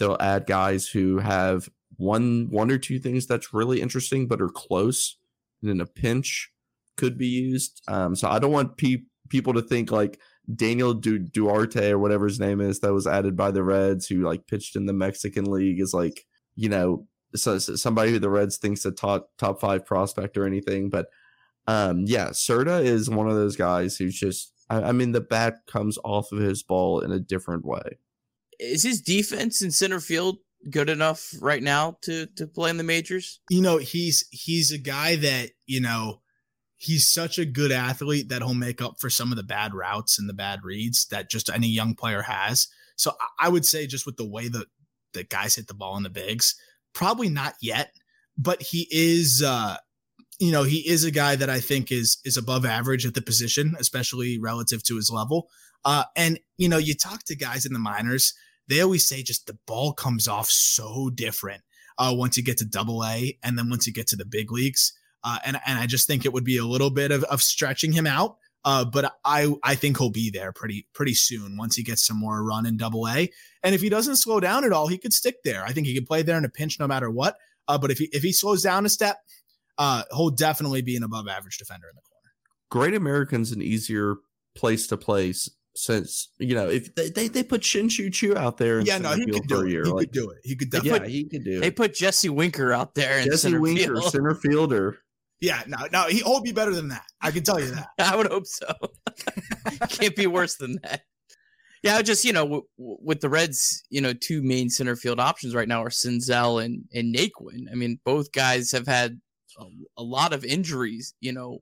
they'll 0.00 0.16
add 0.18 0.46
guys 0.46 0.88
who 0.88 1.18
have 1.18 1.68
one 1.98 2.48
one 2.50 2.70
or 2.70 2.78
two 2.78 2.98
things 2.98 3.26
that's 3.26 3.52
really 3.54 3.80
interesting 3.80 4.26
but 4.26 4.40
are 4.40 4.48
close 4.48 5.18
and 5.62 5.70
in 5.70 5.80
a 5.80 5.86
pinch 5.86 6.50
could 6.96 7.16
be 7.16 7.26
used. 7.28 7.82
Um, 7.86 8.16
so 8.16 8.28
i 8.28 8.38
don't 8.38 8.50
want 8.50 8.76
pe- 8.76 9.04
people 9.28 9.52
to 9.52 9.62
think 9.62 9.92
like 9.92 10.18
daniel 10.52 10.94
du- 10.94 11.18
duarte 11.18 11.90
or 11.90 11.98
whatever 11.98 12.26
his 12.26 12.40
name 12.40 12.60
is 12.60 12.80
that 12.80 12.92
was 12.92 13.06
added 13.06 13.36
by 13.36 13.50
the 13.50 13.62
reds 13.62 14.08
who 14.08 14.22
like 14.22 14.46
pitched 14.48 14.74
in 14.74 14.86
the 14.86 14.92
mexican 14.92 15.44
league 15.44 15.80
is 15.80 15.94
like 15.94 16.26
you 16.56 16.68
know 16.68 17.06
so, 17.36 17.58
so 17.58 17.76
somebody 17.76 18.10
who 18.10 18.18
the 18.18 18.30
reds 18.30 18.56
thinks 18.56 18.84
a 18.84 18.90
top 18.90 19.30
top 19.38 19.60
five 19.60 19.86
prospect 19.86 20.36
or 20.36 20.46
anything 20.46 20.90
but 20.90 21.06
um 21.68 22.04
yeah 22.06 22.30
Cerda 22.30 22.82
is 22.82 23.08
one 23.08 23.28
of 23.28 23.36
those 23.36 23.54
guys 23.54 23.96
who's 23.96 24.18
just 24.18 24.52
I, 24.68 24.84
I 24.84 24.92
mean 24.92 25.12
the 25.12 25.20
bat 25.20 25.58
comes 25.66 25.98
off 26.02 26.32
of 26.32 26.38
his 26.38 26.62
ball 26.62 27.00
in 27.00 27.12
a 27.12 27.20
different 27.20 27.64
way 27.64 27.98
is 28.60 28.82
his 28.82 29.00
defense 29.00 29.62
in 29.62 29.70
center 29.70 30.00
field 30.00 30.38
good 30.68 30.90
enough 30.90 31.34
right 31.40 31.62
now 31.62 31.96
to 32.02 32.26
to 32.36 32.46
play 32.46 32.70
in 32.70 32.76
the 32.76 32.84
majors? 32.84 33.40
You 33.48 33.62
know, 33.62 33.78
he's 33.78 34.26
he's 34.30 34.72
a 34.72 34.78
guy 34.78 35.16
that, 35.16 35.50
you 35.66 35.80
know, 35.80 36.20
he's 36.76 37.06
such 37.06 37.38
a 37.38 37.44
good 37.44 37.72
athlete 37.72 38.28
that 38.28 38.42
he'll 38.42 38.54
make 38.54 38.82
up 38.82 38.96
for 39.00 39.10
some 39.10 39.30
of 39.30 39.36
the 39.36 39.42
bad 39.42 39.74
routes 39.74 40.18
and 40.18 40.28
the 40.28 40.34
bad 40.34 40.60
reads 40.62 41.06
that 41.08 41.30
just 41.30 41.50
any 41.50 41.68
young 41.68 41.94
player 41.94 42.22
has. 42.22 42.68
So 42.96 43.12
I 43.38 43.48
would 43.48 43.64
say 43.64 43.86
just 43.86 44.06
with 44.06 44.16
the 44.16 44.28
way 44.28 44.48
that 44.48 44.66
the 45.12 45.24
guys 45.24 45.56
hit 45.56 45.66
the 45.66 45.74
ball 45.74 45.96
in 45.96 46.02
the 46.02 46.10
bigs, 46.10 46.54
probably 46.92 47.28
not 47.28 47.54
yet, 47.60 47.92
but 48.36 48.62
he 48.62 48.88
is 48.90 49.42
uh 49.42 49.76
you 50.38 50.50
know, 50.50 50.62
he 50.62 50.88
is 50.88 51.04
a 51.04 51.10
guy 51.10 51.36
that 51.36 51.50
I 51.50 51.60
think 51.60 51.92
is 51.92 52.18
is 52.24 52.36
above 52.36 52.64
average 52.64 53.04
at 53.04 53.14
the 53.14 53.22
position, 53.22 53.74
especially 53.78 54.38
relative 54.38 54.82
to 54.84 54.96
his 54.96 55.10
level. 55.10 55.48
Uh 55.84 56.04
and 56.16 56.38
you 56.56 56.68
know, 56.68 56.78
you 56.78 56.94
talk 56.94 57.24
to 57.24 57.36
guys 57.36 57.66
in 57.66 57.72
the 57.72 57.78
minors, 57.78 58.34
they 58.70 58.80
always 58.80 59.06
say 59.06 59.22
just 59.22 59.46
the 59.46 59.58
ball 59.66 59.92
comes 59.92 60.28
off 60.28 60.48
so 60.48 61.10
different 61.10 61.62
uh, 61.98 62.14
once 62.16 62.36
you 62.36 62.42
get 62.42 62.56
to 62.58 62.64
double 62.64 63.04
A 63.04 63.36
and 63.42 63.58
then 63.58 63.68
once 63.68 63.86
you 63.86 63.92
get 63.92 64.06
to 64.08 64.16
the 64.16 64.24
big 64.24 64.50
leagues. 64.50 64.92
Uh, 65.22 65.38
and, 65.44 65.58
and 65.66 65.78
I 65.78 65.86
just 65.86 66.06
think 66.06 66.24
it 66.24 66.32
would 66.32 66.44
be 66.44 66.56
a 66.56 66.64
little 66.64 66.90
bit 66.90 67.10
of, 67.10 67.24
of 67.24 67.42
stretching 67.42 67.92
him 67.92 68.06
out. 68.06 68.36
Uh, 68.64 68.84
but 68.84 69.14
I, 69.24 69.52
I 69.64 69.74
think 69.74 69.98
he'll 69.98 70.10
be 70.10 70.30
there 70.30 70.52
pretty, 70.52 70.86
pretty 70.94 71.14
soon 71.14 71.56
once 71.56 71.76
he 71.76 71.82
gets 71.82 72.06
some 72.06 72.18
more 72.18 72.42
run 72.44 72.64
in 72.64 72.76
double 72.76 73.08
A. 73.08 73.30
And 73.62 73.74
if 73.74 73.80
he 73.80 73.88
doesn't 73.88 74.16
slow 74.16 74.38
down 74.38 74.64
at 74.64 74.72
all, 74.72 74.86
he 74.86 74.98
could 74.98 75.12
stick 75.12 75.36
there. 75.44 75.64
I 75.64 75.72
think 75.72 75.86
he 75.86 75.94
could 75.94 76.06
play 76.06 76.22
there 76.22 76.38
in 76.38 76.44
a 76.44 76.50
pinch 76.50 76.78
no 76.78 76.86
matter 76.86 77.10
what. 77.10 77.36
Uh, 77.68 77.78
but 77.78 77.90
if 77.90 77.98
he, 77.98 78.08
if 78.12 78.22
he 78.22 78.32
slows 78.32 78.62
down 78.62 78.86
a 78.86 78.88
step, 78.88 79.18
uh, 79.78 80.04
he'll 80.14 80.30
definitely 80.30 80.82
be 80.82 80.96
an 80.96 81.02
above 81.02 81.26
average 81.26 81.58
defender 81.58 81.88
in 81.88 81.96
the 81.96 82.02
corner. 82.02 82.32
Great 82.70 82.94
American's 82.94 83.50
an 83.50 83.62
easier 83.62 84.16
place 84.54 84.86
to 84.88 84.96
place 84.96 85.48
since 85.80 86.28
you 86.38 86.54
know 86.54 86.68
if 86.68 86.94
they 86.94 87.08
they, 87.08 87.28
they 87.28 87.42
put 87.42 87.64
Shin-Soo 87.64 88.10
Choo 88.10 88.36
out 88.36 88.58
there, 88.58 88.80
yeah, 88.80 88.98
no, 88.98 89.14
he 89.14 89.24
could 89.24 89.46
do 89.46 89.62
it. 89.62 89.70
Year, 89.70 89.84
he 89.84 89.90
like, 89.90 90.00
could 90.08 90.12
do 90.12 90.30
it. 90.30 90.38
He 90.44 90.54
could 90.54 90.70
definitely. 90.70 91.08
Yeah, 91.08 91.14
he 91.14 91.24
could 91.24 91.44
do 91.44 91.56
it. 91.56 91.60
They 91.60 91.70
put 91.70 91.94
Jesse 91.94 92.28
Winker 92.28 92.70
out 92.72 92.94
there. 92.94 93.24
Jesse 93.24 93.56
Winker, 93.56 93.96
field. 93.96 94.12
center 94.12 94.34
fielder. 94.34 94.98
Yeah, 95.40 95.62
no, 95.66 95.78
no, 95.90 96.04
he'll 96.08 96.42
be 96.42 96.52
better 96.52 96.74
than 96.74 96.88
that. 96.88 97.04
I 97.22 97.30
can 97.30 97.42
tell 97.42 97.58
you 97.58 97.70
that. 97.70 97.88
I 97.98 98.14
would 98.14 98.26
hope 98.26 98.46
so. 98.46 98.66
Can't 99.88 100.14
be 100.14 100.26
worse 100.26 100.56
than 100.56 100.78
that. 100.82 101.04
Yeah, 101.82 102.02
just 102.02 102.26
you 102.26 102.34
know, 102.34 102.44
w- 102.44 102.66
w- 102.76 102.98
with 103.00 103.22
the 103.22 103.30
Reds, 103.30 103.82
you 103.88 104.02
know, 104.02 104.12
two 104.12 104.42
main 104.42 104.68
center 104.68 104.96
field 104.96 105.18
options 105.18 105.54
right 105.54 105.68
now 105.68 105.82
are 105.82 105.88
Senzel 105.88 106.62
and 106.62 106.84
and 106.92 107.14
Naquin. 107.14 107.72
I 107.72 107.74
mean, 107.74 108.00
both 108.04 108.32
guys 108.32 108.70
have 108.72 108.86
had 108.86 109.18
a, 109.58 109.64
a 109.96 110.02
lot 110.02 110.34
of 110.34 110.44
injuries. 110.44 111.14
You 111.20 111.32
know, 111.32 111.60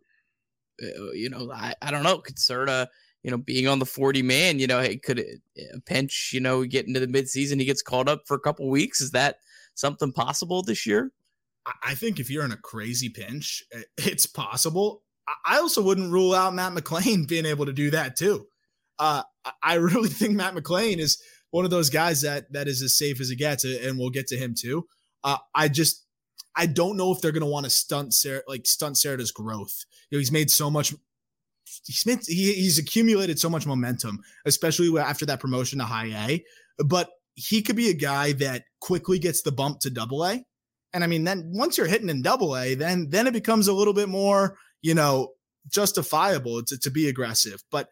uh, 0.82 1.12
you 1.12 1.30
know, 1.30 1.52
I, 1.52 1.74
I 1.80 1.92
don't 1.92 2.02
know, 2.02 2.18
Caserta, 2.18 2.88
you 3.22 3.30
know, 3.30 3.36
being 3.38 3.66
on 3.66 3.78
the 3.78 3.86
forty 3.86 4.22
man, 4.22 4.58
you 4.58 4.66
know, 4.66 4.80
hey, 4.80 4.96
could 4.96 5.18
a 5.20 5.80
pinch, 5.86 6.30
you 6.32 6.40
know, 6.40 6.64
get 6.64 6.86
into 6.86 7.00
the 7.00 7.06
midseason, 7.06 7.58
he 7.58 7.64
gets 7.64 7.82
called 7.82 8.08
up 8.08 8.22
for 8.26 8.34
a 8.34 8.40
couple 8.40 8.68
weeks. 8.68 9.00
Is 9.00 9.10
that 9.12 9.36
something 9.74 10.12
possible 10.12 10.62
this 10.62 10.86
year? 10.86 11.12
I 11.82 11.94
think 11.94 12.18
if 12.18 12.30
you're 12.30 12.44
in 12.44 12.52
a 12.52 12.56
crazy 12.56 13.08
pinch, 13.08 13.62
it's 13.98 14.26
possible. 14.26 15.02
I 15.44 15.58
also 15.58 15.82
wouldn't 15.82 16.12
rule 16.12 16.34
out 16.34 16.54
Matt 16.54 16.72
McLain 16.72 17.28
being 17.28 17.46
able 17.46 17.66
to 17.66 17.72
do 17.72 17.90
that 17.90 18.16
too. 18.16 18.46
Uh, 18.98 19.22
I 19.62 19.74
really 19.74 20.08
think 20.08 20.34
Matt 20.34 20.54
McLain 20.54 20.98
is 20.98 21.22
one 21.50 21.64
of 21.64 21.70
those 21.70 21.90
guys 21.90 22.22
that 22.22 22.52
that 22.52 22.68
is 22.68 22.82
as 22.82 22.96
safe 22.96 23.20
as 23.20 23.30
it 23.30 23.36
gets, 23.36 23.64
and 23.64 23.98
we'll 23.98 24.10
get 24.10 24.26
to 24.28 24.36
him 24.36 24.54
too. 24.58 24.86
Uh, 25.24 25.38
I 25.54 25.68
just 25.68 26.04
I 26.56 26.66
don't 26.66 26.96
know 26.96 27.12
if 27.12 27.20
they're 27.20 27.32
going 27.32 27.42
to 27.42 27.46
want 27.46 27.64
to 27.64 27.70
stunt 27.70 28.14
Sarah, 28.14 28.42
like 28.48 28.66
stunt 28.66 28.96
Cerda's 28.96 29.30
growth. 29.30 29.84
You 30.10 30.16
know, 30.16 30.20
he's 30.20 30.32
made 30.32 30.50
so 30.50 30.70
much. 30.70 30.94
Made, 32.06 32.20
he, 32.26 32.52
he's 32.54 32.78
accumulated 32.78 33.38
so 33.38 33.50
much 33.50 33.66
momentum, 33.66 34.20
especially 34.44 34.96
after 34.98 35.26
that 35.26 35.40
promotion 35.40 35.78
to 35.78 35.84
high 35.84 36.06
A. 36.28 36.44
But 36.84 37.10
he 37.34 37.62
could 37.62 37.76
be 37.76 37.88
a 37.88 37.94
guy 37.94 38.32
that 38.32 38.64
quickly 38.80 39.18
gets 39.18 39.42
the 39.42 39.52
bump 39.52 39.80
to 39.80 39.90
double 39.90 40.24
A. 40.24 40.44
And 40.92 41.04
I 41.04 41.06
mean, 41.06 41.24
then 41.24 41.50
once 41.54 41.76
you're 41.76 41.86
hitting 41.86 42.08
in 42.08 42.22
double 42.22 42.56
A, 42.56 42.74
then 42.74 43.08
then 43.10 43.26
it 43.26 43.32
becomes 43.32 43.68
a 43.68 43.72
little 43.72 43.94
bit 43.94 44.08
more, 44.08 44.56
you 44.82 44.94
know, 44.94 45.32
justifiable 45.68 46.62
to, 46.64 46.78
to 46.78 46.90
be 46.90 47.08
aggressive. 47.08 47.62
But 47.70 47.88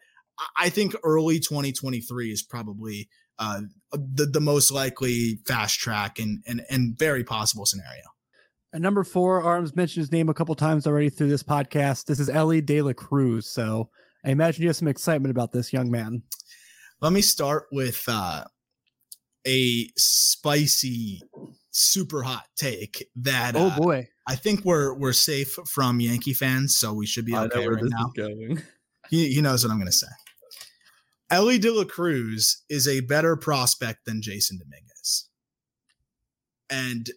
I 0.57 0.69
think 0.69 0.95
early 1.03 1.39
2023 1.39 2.31
is 2.31 2.43
probably 2.43 3.09
uh, 3.39 3.61
the 3.91 4.25
the 4.25 4.41
most 4.41 4.71
likely 4.71 5.39
fast 5.45 5.79
track 5.79 6.19
and 6.19 6.43
and 6.47 6.61
and 6.69 6.97
very 6.97 7.23
possible 7.23 7.65
scenario. 7.65 8.03
And 8.73 8.83
number 8.83 9.03
four, 9.03 9.41
Aram's 9.41 9.75
mentioned 9.75 10.01
his 10.01 10.11
name 10.11 10.29
a 10.29 10.33
couple 10.33 10.53
times 10.55 10.85
already 10.85 11.09
through 11.09 11.29
this 11.29 11.43
podcast. 11.43 12.05
This 12.05 12.19
is 12.19 12.29
Elly 12.29 12.61
De 12.61 12.81
La 12.81 12.93
Cruz. 12.93 13.47
So 13.47 13.89
I 14.25 14.31
imagine 14.31 14.63
you 14.63 14.69
have 14.69 14.75
some 14.75 14.89
excitement 14.89 15.31
about 15.31 15.51
this 15.51 15.71
young 15.71 15.89
man. 15.89 16.23
Let 17.01 17.13
me 17.13 17.21
start 17.21 17.67
with 17.71 18.03
uh, 18.07 18.43
a 19.47 19.89
spicy, 19.95 21.21
super 21.71 22.23
hot 22.23 22.45
take 22.55 23.07
that. 23.15 23.55
Oh 23.55 23.67
uh, 23.67 23.77
boy! 23.77 24.07
I 24.27 24.35
think 24.35 24.65
we're 24.65 24.93
we're 24.95 25.13
safe 25.13 25.57
from 25.67 26.01
Yankee 26.01 26.33
fans, 26.33 26.75
so 26.75 26.93
we 26.93 27.05
should 27.05 27.25
be 27.25 27.35
okay 27.35 27.67
right 27.67 27.83
now. 27.83 28.11
He, 29.09 29.33
he 29.33 29.41
knows 29.41 29.63
what 29.63 29.71
I'm 29.71 29.77
going 29.77 29.87
to 29.87 29.93
say. 29.93 30.07
Elly 31.29 31.57
De 31.57 31.71
La 31.71 31.85
Cruz 31.85 32.63
is 32.69 32.89
a 32.89 32.99
better 32.99 33.37
prospect 33.37 34.03
than 34.05 34.21
Jasson 34.21 34.59
Dominguez. 34.59 35.29
And 36.69 37.09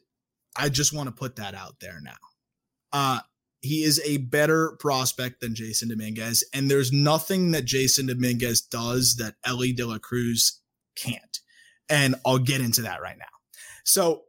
I 0.56 0.68
just 0.68 0.92
want 0.92 1.08
to 1.08 1.14
put 1.14 1.36
that 1.36 1.54
out 1.54 1.76
there 1.80 2.00
now. 2.02 2.16
Uh, 2.92 3.20
he 3.62 3.82
is 3.82 4.00
a 4.04 4.18
better 4.18 4.76
prospect 4.80 5.40
than 5.40 5.54
Jasson 5.54 5.90
Dominguez, 5.90 6.44
and 6.54 6.70
there's 6.70 6.92
nothing 6.92 7.50
that 7.50 7.66
Jasson 7.66 8.08
Dominguez 8.08 8.62
does 8.62 9.16
that 9.16 9.34
Elly 9.44 9.72
De 9.72 9.86
La 9.86 9.98
Cruz 9.98 10.60
can't. 10.96 11.38
And 11.88 12.14
I'll 12.24 12.38
get 12.38 12.60
into 12.60 12.82
that 12.82 13.02
right 13.02 13.18
now. 13.18 13.24
So, 13.84 14.22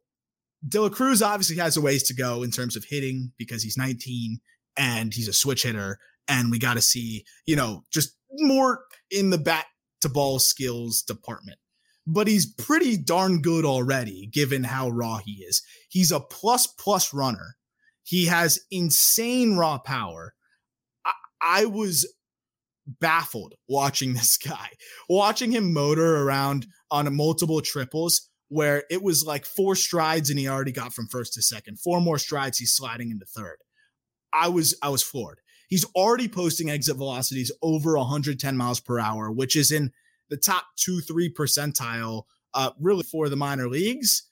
De 0.68 0.82
La 0.82 0.90
Cruz 0.90 1.22
obviously 1.22 1.58
has 1.58 1.78
a 1.78 1.82
ways 1.82 2.04
to 2.04 2.14
go 2.14 2.44
in 2.44 2.52
terms 2.52 2.76
of 2.76 2.84
hitting 2.84 3.32
because 3.38 3.64
he's 3.64 3.78
19 3.78 4.40
and 4.78 5.14
he's 5.14 5.28
a 5.28 5.34
switch 5.34 5.64
hitter. 5.64 6.00
And 6.28 6.52
we 6.52 6.60
got 6.60 6.76
to 6.76 6.82
see, 6.82 7.26
you 7.46 7.56
know, 7.56 7.84
just 7.92 8.16
more 8.32 8.84
in 9.10 9.30
the 9.30 9.38
bat 9.38 9.66
to 10.02 10.10
ball 10.10 10.40
skills 10.40 11.02
department. 11.02 11.58
But 12.08 12.28
he's 12.28 12.46
pretty 12.46 12.98
darn 12.98 13.42
good 13.42 13.64
already, 13.64 14.28
given 14.28 14.64
how 14.64 14.90
raw 14.90 15.18
he 15.18 15.44
is. 15.44 15.62
He's 15.88 16.12
a 16.12 16.20
plus 16.20 16.68
plus 16.68 17.14
runner. 17.14 17.58
He 18.04 18.26
has 18.26 18.60
insane 18.72 19.56
raw 19.56 19.78
power. 19.78 20.34
I, 21.06 21.12
I 21.42 21.66
was 21.66 22.12
baffled 22.88 23.56
watching 23.70 24.14
this 24.16 24.38
guy, 24.38 24.70
watching 25.08 25.52
him 25.52 25.74
motor 25.74 26.24
around 26.24 26.68
on 26.90 27.16
multiple 27.16 27.62
triples 27.62 28.30
where 28.50 28.84
it 28.90 29.02
was 29.02 29.24
like 29.24 29.46
four 29.46 29.76
strides 29.76 30.30
and 30.30 30.38
he 30.38 30.48
already 30.48 30.74
got 30.74 30.94
from 30.94 31.08
first 31.08 31.34
to 31.34 31.42
second. 31.42 31.80
Four 31.80 32.02
more 32.02 32.18
strides, 32.18 32.58
he's 32.58 32.74
sliding 32.74 33.10
into 33.10 33.26
third. 33.26 33.58
I 34.34 34.50
was 34.50 34.76
I 34.84 34.90
was 34.90 35.04
floored. 35.04 35.40
He's 35.70 35.86
already 35.96 36.28
posting 36.28 36.70
exit 36.70 36.98
velocities 36.98 37.52
over 37.62 37.98
110 37.98 38.58
miles 38.58 38.82
per 38.82 39.00
hour, 39.00 39.32
which 39.32 39.56
is 39.56 39.72
in 39.72 39.92
the 40.32 40.38
top 40.38 40.64
two, 40.78 41.02
three 41.02 41.32
percentile, 41.32 42.24
uh, 42.56 42.72
really 42.80 43.04
for 43.04 43.30
the 43.30 43.36
minor 43.36 43.70
leagues. 43.70 44.24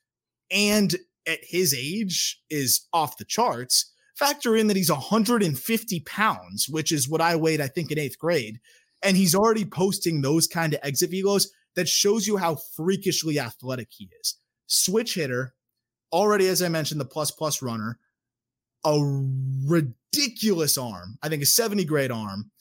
And 0.49 0.95
at 1.27 1.39
his 1.43 1.75
age 1.75 2.41
is 2.49 2.87
off 2.91 3.17
the 3.17 3.25
charts. 3.25 3.93
Factor 4.15 4.55
in 4.55 4.67
that 4.67 4.77
he's 4.77 4.91
150 4.91 5.99
pounds, 6.01 6.67
which 6.67 6.91
is 6.91 7.07
what 7.07 7.21
I 7.21 7.35
weighed, 7.35 7.61
I 7.61 7.67
think, 7.67 7.91
in 7.91 7.99
eighth 7.99 8.17
grade. 8.17 8.59
And 9.03 9.15
he's 9.15 9.35
already 9.35 9.63
posting 9.63 10.21
those 10.21 10.47
kind 10.47 10.73
of 10.73 10.79
exit 10.83 11.11
velos 11.11 11.47
that 11.75 11.87
shows 11.87 12.25
you 12.25 12.37
how 12.37 12.55
freakishly 12.75 13.39
athletic 13.39 13.89
he 13.91 14.09
is. 14.19 14.35
Switch 14.67 15.15
hitter, 15.15 15.53
already, 16.11 16.47
as 16.47 16.61
I 16.61 16.69
mentioned, 16.69 16.99
the 16.99 17.05
plus 17.05 17.31
plus 17.31 17.61
runner, 17.61 17.99
a 18.83 18.97
ridiculous 19.65 20.77
arm. 20.77 21.17
I 21.21 21.29
think 21.29 21.43
a 21.43 21.45
70 21.45 21.85
grade 21.85 22.11
arm. 22.11 22.51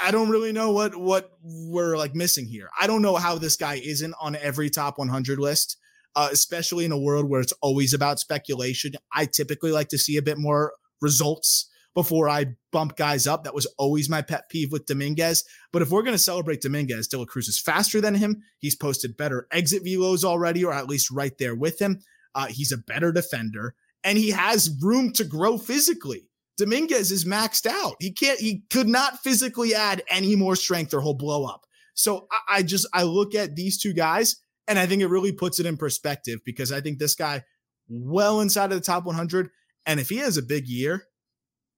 I 0.00 0.10
don't 0.10 0.30
really 0.30 0.52
know 0.52 0.70
what 0.70 0.96
what 0.96 1.32
we're 1.42 1.96
like 1.96 2.14
missing 2.14 2.46
here. 2.46 2.68
I 2.80 2.86
don't 2.86 3.02
know 3.02 3.16
how 3.16 3.36
this 3.36 3.56
guy 3.56 3.74
isn't 3.74 4.14
on 4.20 4.36
every 4.36 4.70
top 4.70 4.98
100 4.98 5.38
list, 5.38 5.76
uh, 6.14 6.28
especially 6.32 6.84
in 6.84 6.92
a 6.92 6.98
world 6.98 7.28
where 7.28 7.40
it's 7.40 7.52
always 7.60 7.92
about 7.92 8.18
speculation. 8.18 8.92
I 9.12 9.26
typically 9.26 9.72
like 9.72 9.88
to 9.88 9.98
see 9.98 10.16
a 10.16 10.22
bit 10.22 10.38
more 10.38 10.72
results 11.00 11.68
before 11.94 12.28
I 12.28 12.56
bump 12.72 12.96
guys 12.96 13.26
up. 13.26 13.44
That 13.44 13.54
was 13.54 13.66
always 13.78 14.08
my 14.08 14.22
pet 14.22 14.48
peeve 14.50 14.72
with 14.72 14.86
Dominguez. 14.86 15.44
But 15.72 15.82
if 15.82 15.90
we're 15.90 16.02
going 16.02 16.14
to 16.14 16.18
celebrate 16.18 16.60
Dominguez, 16.60 17.08
De 17.08 17.18
La 17.18 17.24
Cruz 17.24 17.48
is 17.48 17.60
faster 17.60 18.00
than 18.00 18.14
him. 18.14 18.42
He's 18.58 18.74
posted 18.74 19.16
better 19.16 19.46
exit 19.50 19.84
velos 19.84 20.24
already, 20.24 20.64
or 20.64 20.72
at 20.72 20.88
least 20.88 21.10
right 21.10 21.36
there 21.38 21.54
with 21.54 21.80
him. 21.80 22.00
Uh, 22.34 22.46
he's 22.46 22.72
a 22.72 22.78
better 22.78 23.12
defender 23.12 23.74
and 24.06 24.16
he 24.16 24.30
has 24.30 24.70
room 24.80 25.12
to 25.12 25.24
grow 25.24 25.58
physically. 25.58 26.28
Dominguez 26.56 27.12
is 27.12 27.24
maxed 27.24 27.66
out. 27.66 27.96
He 28.00 28.12
can't, 28.12 28.40
he 28.40 28.62
could 28.70 28.88
not 28.88 29.18
physically 29.20 29.74
add 29.74 30.02
any 30.08 30.36
more 30.36 30.56
strength 30.56 30.94
or 30.94 31.02
he'll 31.02 31.14
blow 31.14 31.44
up. 31.44 31.66
So 31.94 32.26
I, 32.30 32.58
I 32.58 32.62
just, 32.62 32.86
I 32.92 33.02
look 33.02 33.34
at 33.34 33.56
these 33.56 33.78
two 33.78 33.92
guys 33.92 34.36
and 34.68 34.78
I 34.78 34.86
think 34.86 35.02
it 35.02 35.08
really 35.08 35.32
puts 35.32 35.60
it 35.60 35.66
in 35.66 35.76
perspective 35.76 36.40
because 36.44 36.72
I 36.72 36.80
think 36.80 36.98
this 36.98 37.14
guy 37.14 37.44
well 37.88 38.40
inside 38.40 38.72
of 38.72 38.78
the 38.78 38.84
top 38.84 39.04
100. 39.04 39.50
And 39.84 40.00
if 40.00 40.08
he 40.08 40.16
has 40.18 40.36
a 40.36 40.42
big 40.42 40.66
year, 40.66 41.04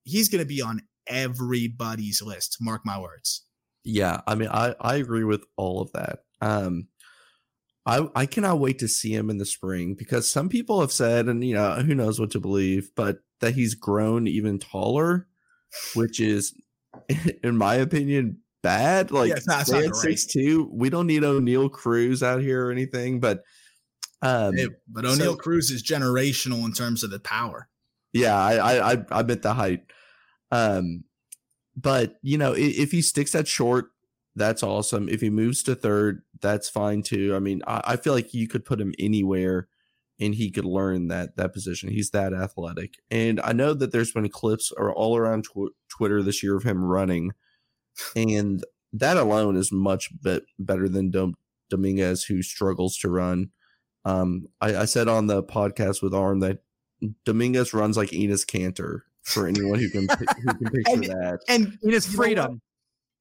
he's 0.05 0.29
going 0.29 0.43
to 0.43 0.49
be 0.49 0.63
on 0.63 0.83
everybody's 1.07 2.23
list. 2.23 2.59
Mark 2.61 2.83
my 2.85 2.99
words. 2.99 3.45
Yeah. 3.85 4.21
I 4.27 4.35
mean, 4.35 4.49
I, 4.49 4.75
I 4.81 4.97
agree 4.97 5.25
with 5.25 5.45
all 5.57 5.81
of 5.81 5.93
that. 5.93 6.21
Um, 6.41 6.89
I, 7.87 8.07
I 8.15 8.27
cannot 8.27 8.61
wait 8.61 8.79
to 8.81 8.89
see 8.89 9.15
him 9.15 9.31
in 9.31 9.39
the 9.39 9.47
spring 9.47 9.95
because 9.95 10.31
some 10.31 10.49
people 10.49 10.81
have 10.81 10.93
said, 10.93 11.27
and 11.27 11.43
you 11.43 11.55
know, 11.55 11.75
who 11.77 11.95
knows 11.95 12.21
what 12.21 12.31
to 12.33 12.41
believe, 12.41 12.91
but 12.95 13.21
that 13.41 13.55
he's 13.55 13.75
grown 13.75 14.27
even 14.27 14.59
taller, 14.59 15.27
which 15.95 16.21
is, 16.21 16.55
in 17.43 17.57
my 17.57 17.77
opinion, 17.77 18.39
bad. 18.63 19.11
Like 19.11 19.31
yeah, 19.31 19.39
not, 19.47 19.69
not 19.69 19.97
six 19.97 20.27
two, 20.27 20.69
we 20.73 20.91
don't 20.91 21.07
need 21.07 21.23
Oneil 21.23 21.71
Cruz 21.71 22.23
out 22.23 22.41
here 22.41 22.67
or 22.67 22.73
anything, 22.73 23.21
but 23.21 23.43
um, 24.23 24.57
hey, 24.57 24.69
but 24.89 25.05
Oneil 25.05 25.19
so, 25.19 25.37
Cruz 25.37 25.71
is 25.71 25.83
generational 25.83 26.65
in 26.65 26.73
terms 26.73 27.03
of 27.03 27.11
the 27.11 27.21
power. 27.21 27.69
Yeah, 28.13 28.37
I 28.37 28.95
I 28.95 29.05
I 29.11 29.23
bet 29.23 29.43
the 29.43 29.55
height. 29.55 29.83
Um, 30.51 31.05
but 31.77 32.17
you 32.23 32.39
know, 32.39 32.53
if, 32.53 32.79
if 32.79 32.91
he 32.91 33.03
sticks 33.03 33.33
that 33.33 33.47
short 33.47 33.91
that's 34.39 34.63
awesome. 34.63 35.09
If 35.09 35.21
he 35.21 35.31
moves 35.31 35.63
to 35.65 35.75
third, 35.75 36.23
that's 36.41 36.69
fine 36.69 37.03
too. 37.03 37.35
I 37.35 37.41
mean, 37.41 37.63
I, 37.67 37.83
I, 37.85 37.97
feel 37.97 38.13
like 38.13 38.33
you 38.33 38.49
could 38.49 38.65
put 38.65 38.81
him 38.81 38.95
anywhere 38.99 39.69
and 40.21 40.35
he 40.35 40.51
could 40.51 40.65
learn 40.65 41.09
that 41.09 41.37
that 41.37 41.53
position. 41.53 41.89
He's 41.89 42.11
that 42.11 42.33
athletic. 42.33 42.95
And 43.11 43.41
I 43.41 43.53
know 43.53 43.75
that 43.75 43.93
there's 43.93 44.13
been 44.13 44.29
clips 44.29 44.73
or 44.77 44.93
all 44.93 45.17
around 45.17 45.45
tw- 45.45 45.75
Twitter 45.89 46.23
this 46.23 46.43
year 46.43 46.57
of 46.57 46.65
him 46.65 46.83
running, 46.83 47.33
and 48.17 48.65
that 48.93 49.17
alone 49.17 49.57
is 49.57 49.71
much 49.73 50.11
bit 50.23 50.45
better 50.59 50.89
than 50.89 51.11
Dom- 51.11 51.37
Dominguez, 51.71 52.25
who 52.25 52.43
struggles 52.43 52.97
to 52.99 53.11
run. 53.11 53.51
Um, 54.05 54.47
I, 54.61 54.77
I 54.77 54.85
said 54.87 55.09
on 55.09 55.27
the 55.27 55.43
podcast 55.43 56.03
with 56.03 56.15
Aram 56.15 56.41
that 56.41 56.59
Dominguez 57.25 57.75
runs 57.75 57.97
like 57.97 58.11
Enes 58.11 58.47
Kanter 58.47 59.01
for 59.23 59.47
anyone 59.47 59.79
who 59.79 59.91
can 59.91 60.09
who 60.19 60.55
can 60.55 60.71
picture 60.71 60.93
and, 60.93 61.05
that. 61.05 61.39
And 61.49 61.79
Enes 61.85 62.13
freedom. 62.13 62.61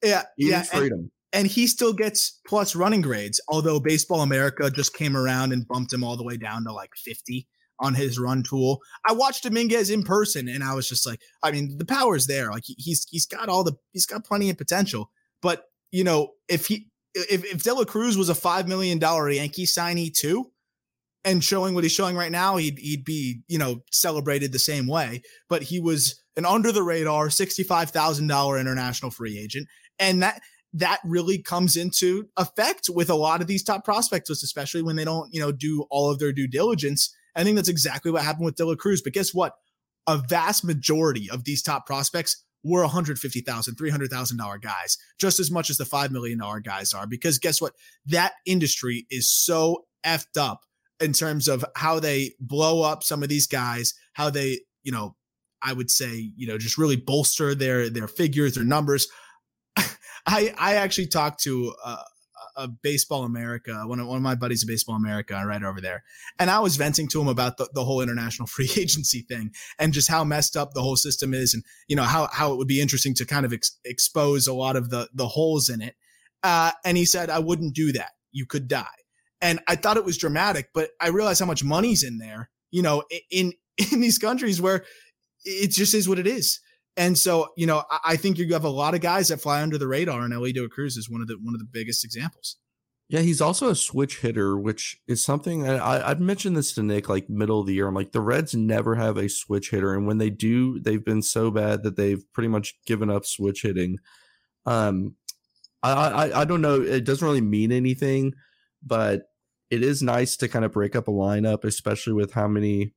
Yeah, 0.03 0.23
yeah, 0.37 0.63
freedom. 0.63 1.11
And, 1.33 1.47
he 1.47 1.67
still 1.67 1.93
gets 1.93 2.39
plus 2.47 2.75
running 2.75 3.01
grades. 3.01 3.41
Although 3.47 3.79
Baseball 3.79 4.21
America 4.21 4.71
just 4.71 4.93
came 4.93 5.15
around 5.15 5.51
and 5.51 5.67
bumped 5.67 5.93
him 5.93 6.03
all 6.03 6.17
the 6.17 6.23
way 6.23 6.37
down 6.37 6.63
to 6.63 6.71
like 6.71 6.91
fifty 6.95 7.47
on 7.79 7.93
his 7.93 8.17
run 8.17 8.43
tool. 8.43 8.79
I 9.07 9.13
watched 9.13 9.43
Dominguez 9.43 9.89
in 9.89 10.03
person 10.03 10.47
and 10.47 10.63
I 10.63 10.73
was 10.73 10.89
just 10.89 11.05
like, 11.05 11.21
I 11.43 11.51
mean, 11.51 11.77
the 11.77 11.85
power's 11.85 12.27
there. 12.27 12.49
Like 12.49 12.63
he's 12.65 13.05
he's 13.09 13.25
got 13.25 13.49
all 13.49 13.63
the 13.63 13.73
he's 13.91 14.05
got 14.05 14.25
plenty 14.25 14.49
of 14.49 14.57
potential. 14.57 15.11
But 15.41 15.65
you 15.91 16.03
know, 16.03 16.31
if 16.47 16.67
he 16.67 16.89
if 17.13 17.45
if 17.45 17.63
De 17.63 17.73
La 17.73 17.85
Cruz 17.85 18.17
was 18.17 18.29
a 18.29 18.35
five 18.35 18.67
million 18.67 18.99
dollar 18.99 19.29
Yankee 19.29 19.65
signee 19.65 20.13
too, 20.13 20.51
and 21.23 21.43
showing 21.43 21.75
what 21.75 21.83
he's 21.83 21.93
showing 21.93 22.15
right 22.15 22.31
now, 22.31 22.57
he'd 22.57 22.79
he'd 22.79 23.03
be 23.03 23.41
you 23.47 23.57
know 23.57 23.81
celebrated 23.91 24.51
the 24.51 24.59
same 24.59 24.87
way. 24.87 25.21
But 25.49 25.63
he 25.63 25.79
was 25.79 26.21
an 26.35 26.45
under 26.45 26.71
the 26.71 26.83
radar 26.83 27.29
sixty 27.29 27.63
five 27.63 27.91
thousand 27.91 28.27
dollar 28.27 28.57
international 28.59 29.11
free 29.11 29.37
agent, 29.37 29.67
and 29.99 30.23
that 30.23 30.41
that 30.79 30.99
really 31.03 31.37
comes 31.37 31.75
into 31.75 32.27
effect 32.37 32.89
with 32.93 33.09
a 33.09 33.15
lot 33.15 33.41
of 33.41 33.47
these 33.47 33.63
top 33.63 33.83
prospects, 33.83 34.29
especially 34.29 34.81
when 34.81 34.95
they 34.95 35.05
don't 35.05 35.33
you 35.33 35.39
know 35.39 35.51
do 35.51 35.85
all 35.89 36.09
of 36.09 36.19
their 36.19 36.31
due 36.31 36.47
diligence. 36.47 37.13
I 37.35 37.43
think 37.43 37.55
that's 37.55 37.69
exactly 37.69 38.11
what 38.11 38.23
happened 38.23 38.45
with 38.45 38.55
De 38.55 38.65
La 38.65 38.75
Cruz. 38.75 39.01
But 39.01 39.13
guess 39.13 39.33
what? 39.33 39.53
A 40.07 40.17
vast 40.17 40.63
majority 40.63 41.29
of 41.29 41.43
these 41.43 41.61
top 41.61 41.85
prospects 41.85 42.43
were 42.63 42.85
$150,000, 42.85 43.77
300,000 43.77 44.37
dollar 44.37 44.57
guys, 44.57 44.97
just 45.19 45.39
as 45.39 45.51
much 45.51 45.69
as 45.69 45.77
the 45.77 45.85
5 45.85 46.11
million 46.11 46.39
dollar 46.39 46.59
guys 46.59 46.93
are 46.93 47.07
because 47.07 47.39
guess 47.39 47.61
what? 47.61 47.73
That 48.05 48.33
industry 48.45 49.05
is 49.09 49.29
so 49.29 49.85
effed 50.05 50.37
up 50.39 50.61
in 50.99 51.13
terms 51.13 51.47
of 51.47 51.63
how 51.75 51.99
they 51.99 52.31
blow 52.39 52.81
up 52.81 53.03
some 53.03 53.23
of 53.23 53.29
these 53.29 53.47
guys, 53.47 53.93
how 54.13 54.29
they, 54.29 54.59
you 54.83 54.91
know, 54.91 55.15
I 55.61 55.73
would 55.73 55.89
say, 55.89 56.31
you 56.35 56.47
know, 56.47 56.57
just 56.57 56.77
really 56.77 56.95
bolster 56.95 57.55
their 57.55 57.89
their 57.89 58.07
figures, 58.07 58.55
their 58.55 58.63
numbers. 58.63 59.07
I 60.27 60.53
I 60.57 60.75
actually 60.75 61.07
talked 61.07 61.41
to 61.43 61.73
uh, 61.83 62.03
a 62.57 62.67
Baseball 62.67 63.23
America, 63.23 63.83
one 63.85 63.99
of, 63.99 64.07
one 64.07 64.17
of 64.17 64.23
my 64.23 64.35
buddies 64.35 64.63
of 64.63 64.67
Baseball 64.67 64.95
America, 64.95 65.41
right 65.45 65.63
over 65.63 65.79
there. 65.79 66.03
And 66.39 66.49
I 66.49 66.59
was 66.59 66.75
venting 66.75 67.07
to 67.09 67.21
him 67.21 67.27
about 67.27 67.57
the, 67.57 67.69
the 67.73 67.85
whole 67.85 68.01
international 68.01 68.47
free 68.47 68.69
agency 68.75 69.21
thing 69.21 69.51
and 69.79 69.93
just 69.93 70.09
how 70.09 70.23
messed 70.23 70.57
up 70.57 70.73
the 70.73 70.81
whole 70.81 70.97
system 70.97 71.33
is. 71.33 71.53
And, 71.53 71.63
you 71.87 71.95
know, 71.95 72.03
how, 72.03 72.27
how 72.31 72.51
it 72.51 72.57
would 72.57 72.67
be 72.67 72.81
interesting 72.81 73.13
to 73.15 73.25
kind 73.25 73.45
of 73.45 73.53
ex- 73.53 73.77
expose 73.85 74.47
a 74.47 74.53
lot 74.53 74.75
of 74.75 74.89
the, 74.89 75.07
the 75.13 75.27
holes 75.27 75.69
in 75.69 75.81
it. 75.81 75.95
Uh, 76.43 76.71
and 76.83 76.97
he 76.97 77.05
said, 77.05 77.29
I 77.29 77.39
wouldn't 77.39 77.75
do 77.75 77.91
that. 77.93 78.11
You 78.31 78.45
could 78.45 78.67
die. 78.67 78.85
And 79.39 79.59
I 79.67 79.75
thought 79.75 79.97
it 79.97 80.05
was 80.05 80.17
dramatic, 80.17 80.69
but 80.73 80.89
I 80.99 81.09
realized 81.09 81.39
how 81.39 81.45
much 81.45 81.63
money's 81.63 82.03
in 82.03 82.17
there, 82.17 82.49
you 82.71 82.81
know, 82.81 83.03
in, 83.29 83.53
in 83.91 84.01
these 84.01 84.17
countries 84.17 84.61
where 84.61 84.83
it 85.45 85.71
just 85.71 85.93
is 85.93 86.09
what 86.09 86.19
it 86.19 86.27
is. 86.27 86.59
And 86.97 87.15
so, 87.15 87.49
you 87.55 87.67
know, 87.67 87.83
I 88.03 88.15
think 88.15 88.39
you 88.39 88.51
have 88.53 88.63
a 88.63 88.69
lot 88.69 88.95
of 88.95 89.01
guys 89.01 89.27
that 89.27 89.39
fly 89.39 89.61
under 89.61 89.77
the 89.77 89.87
radar, 89.87 90.21
and 90.23 90.33
La 90.33 90.67
Cruz 90.67 90.97
is 90.97 91.09
one 91.09 91.21
of 91.21 91.27
the 91.27 91.37
one 91.41 91.53
of 91.53 91.59
the 91.59 91.67
biggest 91.71 92.03
examples. 92.03 92.57
Yeah, 93.07 93.21
he's 93.21 93.39
also 93.39 93.69
a 93.69 93.75
switch 93.75 94.19
hitter, 94.19 94.57
which 94.57 94.99
is 95.07 95.23
something 95.23 95.69
I, 95.69 96.09
I'd 96.09 96.19
mentioned 96.19 96.57
this 96.57 96.73
to 96.73 96.83
Nick 96.83 97.07
like 97.07 97.29
middle 97.29 97.61
of 97.61 97.67
the 97.67 97.73
year. 97.73 97.87
I'm 97.87 97.93
like, 97.93 98.11
the 98.11 98.19
Reds 98.19 98.53
never 98.53 98.95
have 98.95 99.15
a 99.15 99.29
switch 99.29 99.69
hitter, 99.69 99.93
and 99.93 100.07
when 100.07 100.17
they 100.17 100.31
do, 100.31 100.79
they've 100.79 101.05
been 101.05 101.21
so 101.21 101.51
bad 101.51 101.83
that 101.83 101.95
they've 101.95 102.23
pretty 102.33 102.49
much 102.49 102.73
given 102.85 103.11
up 103.11 103.25
switch 103.25 103.61
hitting. 103.61 103.99
Um, 104.65 105.15
I, 105.83 105.91
I 105.91 106.41
I 106.41 106.45
don't 106.45 106.61
know. 106.61 106.81
It 106.81 107.05
doesn't 107.05 107.25
really 107.25 107.41
mean 107.41 107.71
anything, 107.71 108.33
but 108.83 109.29
it 109.69 109.83
is 109.83 110.01
nice 110.01 110.35
to 110.37 110.47
kind 110.47 110.65
of 110.65 110.71
break 110.71 110.95
up 110.95 111.07
a 111.07 111.11
lineup, 111.11 111.63
especially 111.63 112.13
with 112.13 112.33
how 112.33 112.47
many, 112.47 112.93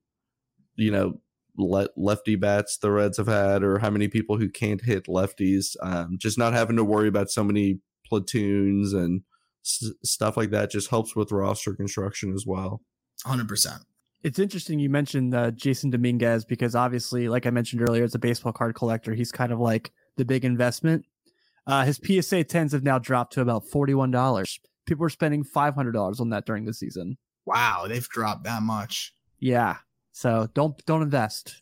you 0.75 0.89
know, 0.89 1.21
le- 1.57 1.89
lefty 1.97 2.35
bats 2.35 2.77
the 2.77 2.91
Reds 2.91 3.17
have 3.17 3.27
had, 3.27 3.63
or 3.63 3.79
how 3.79 3.89
many 3.89 4.07
people 4.07 4.37
who 4.37 4.49
can't 4.49 4.83
hit 4.83 5.05
lefties. 5.07 5.75
Um, 5.81 6.17
just 6.17 6.37
not 6.37 6.53
having 6.53 6.75
to 6.77 6.83
worry 6.83 7.07
about 7.07 7.29
so 7.29 7.43
many 7.43 7.79
platoons 8.05 8.93
and 8.93 9.21
s- 9.65 9.91
stuff 10.03 10.37
like 10.37 10.49
that 10.51 10.71
just 10.71 10.89
helps 10.89 11.15
with 11.15 11.31
roster 11.31 11.75
construction 11.75 12.33
as 12.33 12.45
well. 12.45 12.81
Hundred 13.25 13.47
percent. 13.47 13.83
It's 14.23 14.37
interesting 14.39 14.79
you 14.79 14.89
mentioned 14.89 15.33
uh, 15.33 15.51
Jasson 15.51 15.91
Dominguez 15.91 16.45
because 16.45 16.75
obviously, 16.75 17.27
like 17.27 17.45
I 17.45 17.49
mentioned 17.49 17.81
earlier, 17.81 18.03
as 18.03 18.13
a 18.13 18.19
baseball 18.19 18.53
card 18.53 18.75
collector, 18.75 19.13
he's 19.13 19.31
kind 19.31 19.51
of 19.51 19.59
like 19.59 19.91
the 20.17 20.25
big 20.25 20.45
investment. 20.45 21.05
Uh, 21.65 21.85
his 21.85 21.97
PSA 21.97 22.43
10s 22.43 22.71
have 22.71 22.83
now 22.83 22.99
dropped 22.99 23.33
to 23.33 23.41
about 23.41 23.63
$41. 23.73 24.59
People 24.85 25.05
are 25.05 25.09
spending 25.09 25.43
$500 25.43 26.19
on 26.19 26.29
that 26.29 26.45
during 26.45 26.65
the 26.65 26.73
season. 26.73 27.17
Wow, 27.45 27.85
they've 27.87 28.07
dropped 28.09 28.43
that 28.43 28.61
much. 28.61 29.13
Yeah. 29.39 29.77
So 30.11 30.49
don't 30.53 30.83
don't 30.85 31.01
invest. 31.01 31.61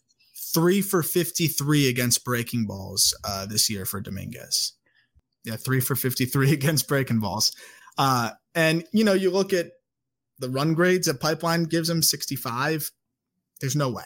Three 0.54 0.82
for 0.82 1.04
fifty 1.04 1.48
three 1.48 1.88
against 1.88 2.26
breaking 2.26 2.66
balls 2.66 3.16
uh, 3.24 3.46
this 3.46 3.70
year 3.70 3.86
for 3.86 4.02
Dominguez. 4.02 4.74
Yeah, 5.46 5.56
three 5.56 5.80
for 5.80 5.96
fifty 5.96 6.26
three 6.26 6.52
against 6.54 6.88
breaking 6.88 7.20
balls. 7.20 7.56
Uh, 7.98 8.32
and 8.56 8.86
you 8.92 9.04
know, 9.04 9.14
you 9.14 9.32
look 9.32 9.54
at 9.54 9.72
the 10.40 10.50
run 10.50 10.74
grades 10.74 11.08
that 11.08 11.20
Pipeline 11.20 11.64
gives 11.64 11.90
him 11.90 12.02
sixty 12.02 12.36
five. 12.36 12.92
There's 13.62 13.76
no 13.76 13.90
way. 13.90 14.04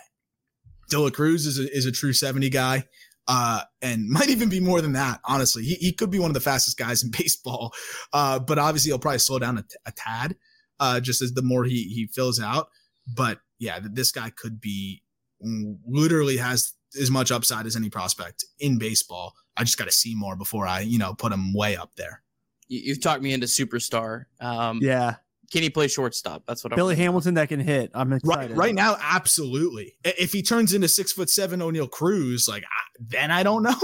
De 0.89 1.11
Cruz 1.11 1.45
is 1.45 1.59
a, 1.59 1.75
is 1.75 1.85
a 1.85 1.91
true 1.91 2.13
seventy 2.13 2.49
guy. 2.49 2.85
Uh, 3.27 3.61
and 3.81 4.09
might 4.09 4.29
even 4.29 4.49
be 4.49 4.59
more 4.59 4.81
than 4.81 4.93
that. 4.93 5.19
Honestly, 5.25 5.63
he, 5.63 5.75
he 5.75 5.93
could 5.93 6.11
be 6.11 6.19
one 6.19 6.29
of 6.29 6.33
the 6.33 6.39
fastest 6.39 6.77
guys 6.77 7.03
in 7.03 7.11
baseball. 7.17 7.73
Uh, 8.11 8.39
but 8.39 8.59
obviously 8.59 8.89
he'll 8.89 8.99
probably 8.99 9.19
slow 9.19 9.39
down 9.39 9.57
a, 9.57 9.65
a 9.85 9.91
tad, 9.91 10.35
uh, 10.79 10.99
just 10.99 11.21
as 11.21 11.33
the 11.33 11.41
more 11.41 11.63
he, 11.63 11.83
he 11.83 12.07
fills 12.07 12.39
out. 12.39 12.67
But 13.07 13.39
yeah, 13.63 13.79
this 13.81 14.11
guy 14.11 14.29
could 14.29 14.59
be 14.59 15.01
mm, 15.45 15.77
literally 15.87 16.37
has 16.37 16.73
as 16.99 17.09
much 17.09 17.31
upside 17.31 17.65
as 17.65 17.75
any 17.75 17.89
prospect 17.89 18.45
in 18.59 18.77
baseball. 18.77 19.33
I 19.57 19.63
just 19.63 19.77
got 19.77 19.85
to 19.85 19.91
see 19.91 20.15
more 20.15 20.35
before 20.35 20.67
I, 20.67 20.81
you 20.81 20.97
know, 20.97 21.13
put 21.13 21.31
him 21.31 21.53
way 21.53 21.75
up 21.75 21.91
there. 21.95 22.21
You, 22.67 22.93
have 22.93 23.01
talked 23.01 23.21
me 23.21 23.33
into 23.33 23.47
superstar. 23.47 24.25
Um, 24.39 24.79
yeah. 24.81 25.15
Can 25.51 25.61
he 25.61 25.69
play 25.69 25.87
shortstop? 25.87 26.43
That's 26.47 26.63
what 26.63 26.71
Billy 26.71 26.93
I'm 26.93 26.95
Billy 26.95 26.95
Hamilton 26.95 27.33
that 27.35 27.49
can 27.49 27.59
hit. 27.59 27.91
I'm 27.93 28.13
excited. 28.13 28.51
Right, 28.51 28.57
right 28.57 28.75
now, 28.75 28.97
absolutely. 28.99 29.95
If 30.03 30.33
he 30.33 30.41
turns 30.41 30.73
into 30.73 30.87
six 30.87 31.11
foot 31.11 31.29
seven 31.29 31.59
Oneil 31.59 31.89
Cruz, 31.89 32.47
like 32.47 32.63
then 32.99 33.29
I 33.29 33.43
don't 33.43 33.63
know. 33.63 33.75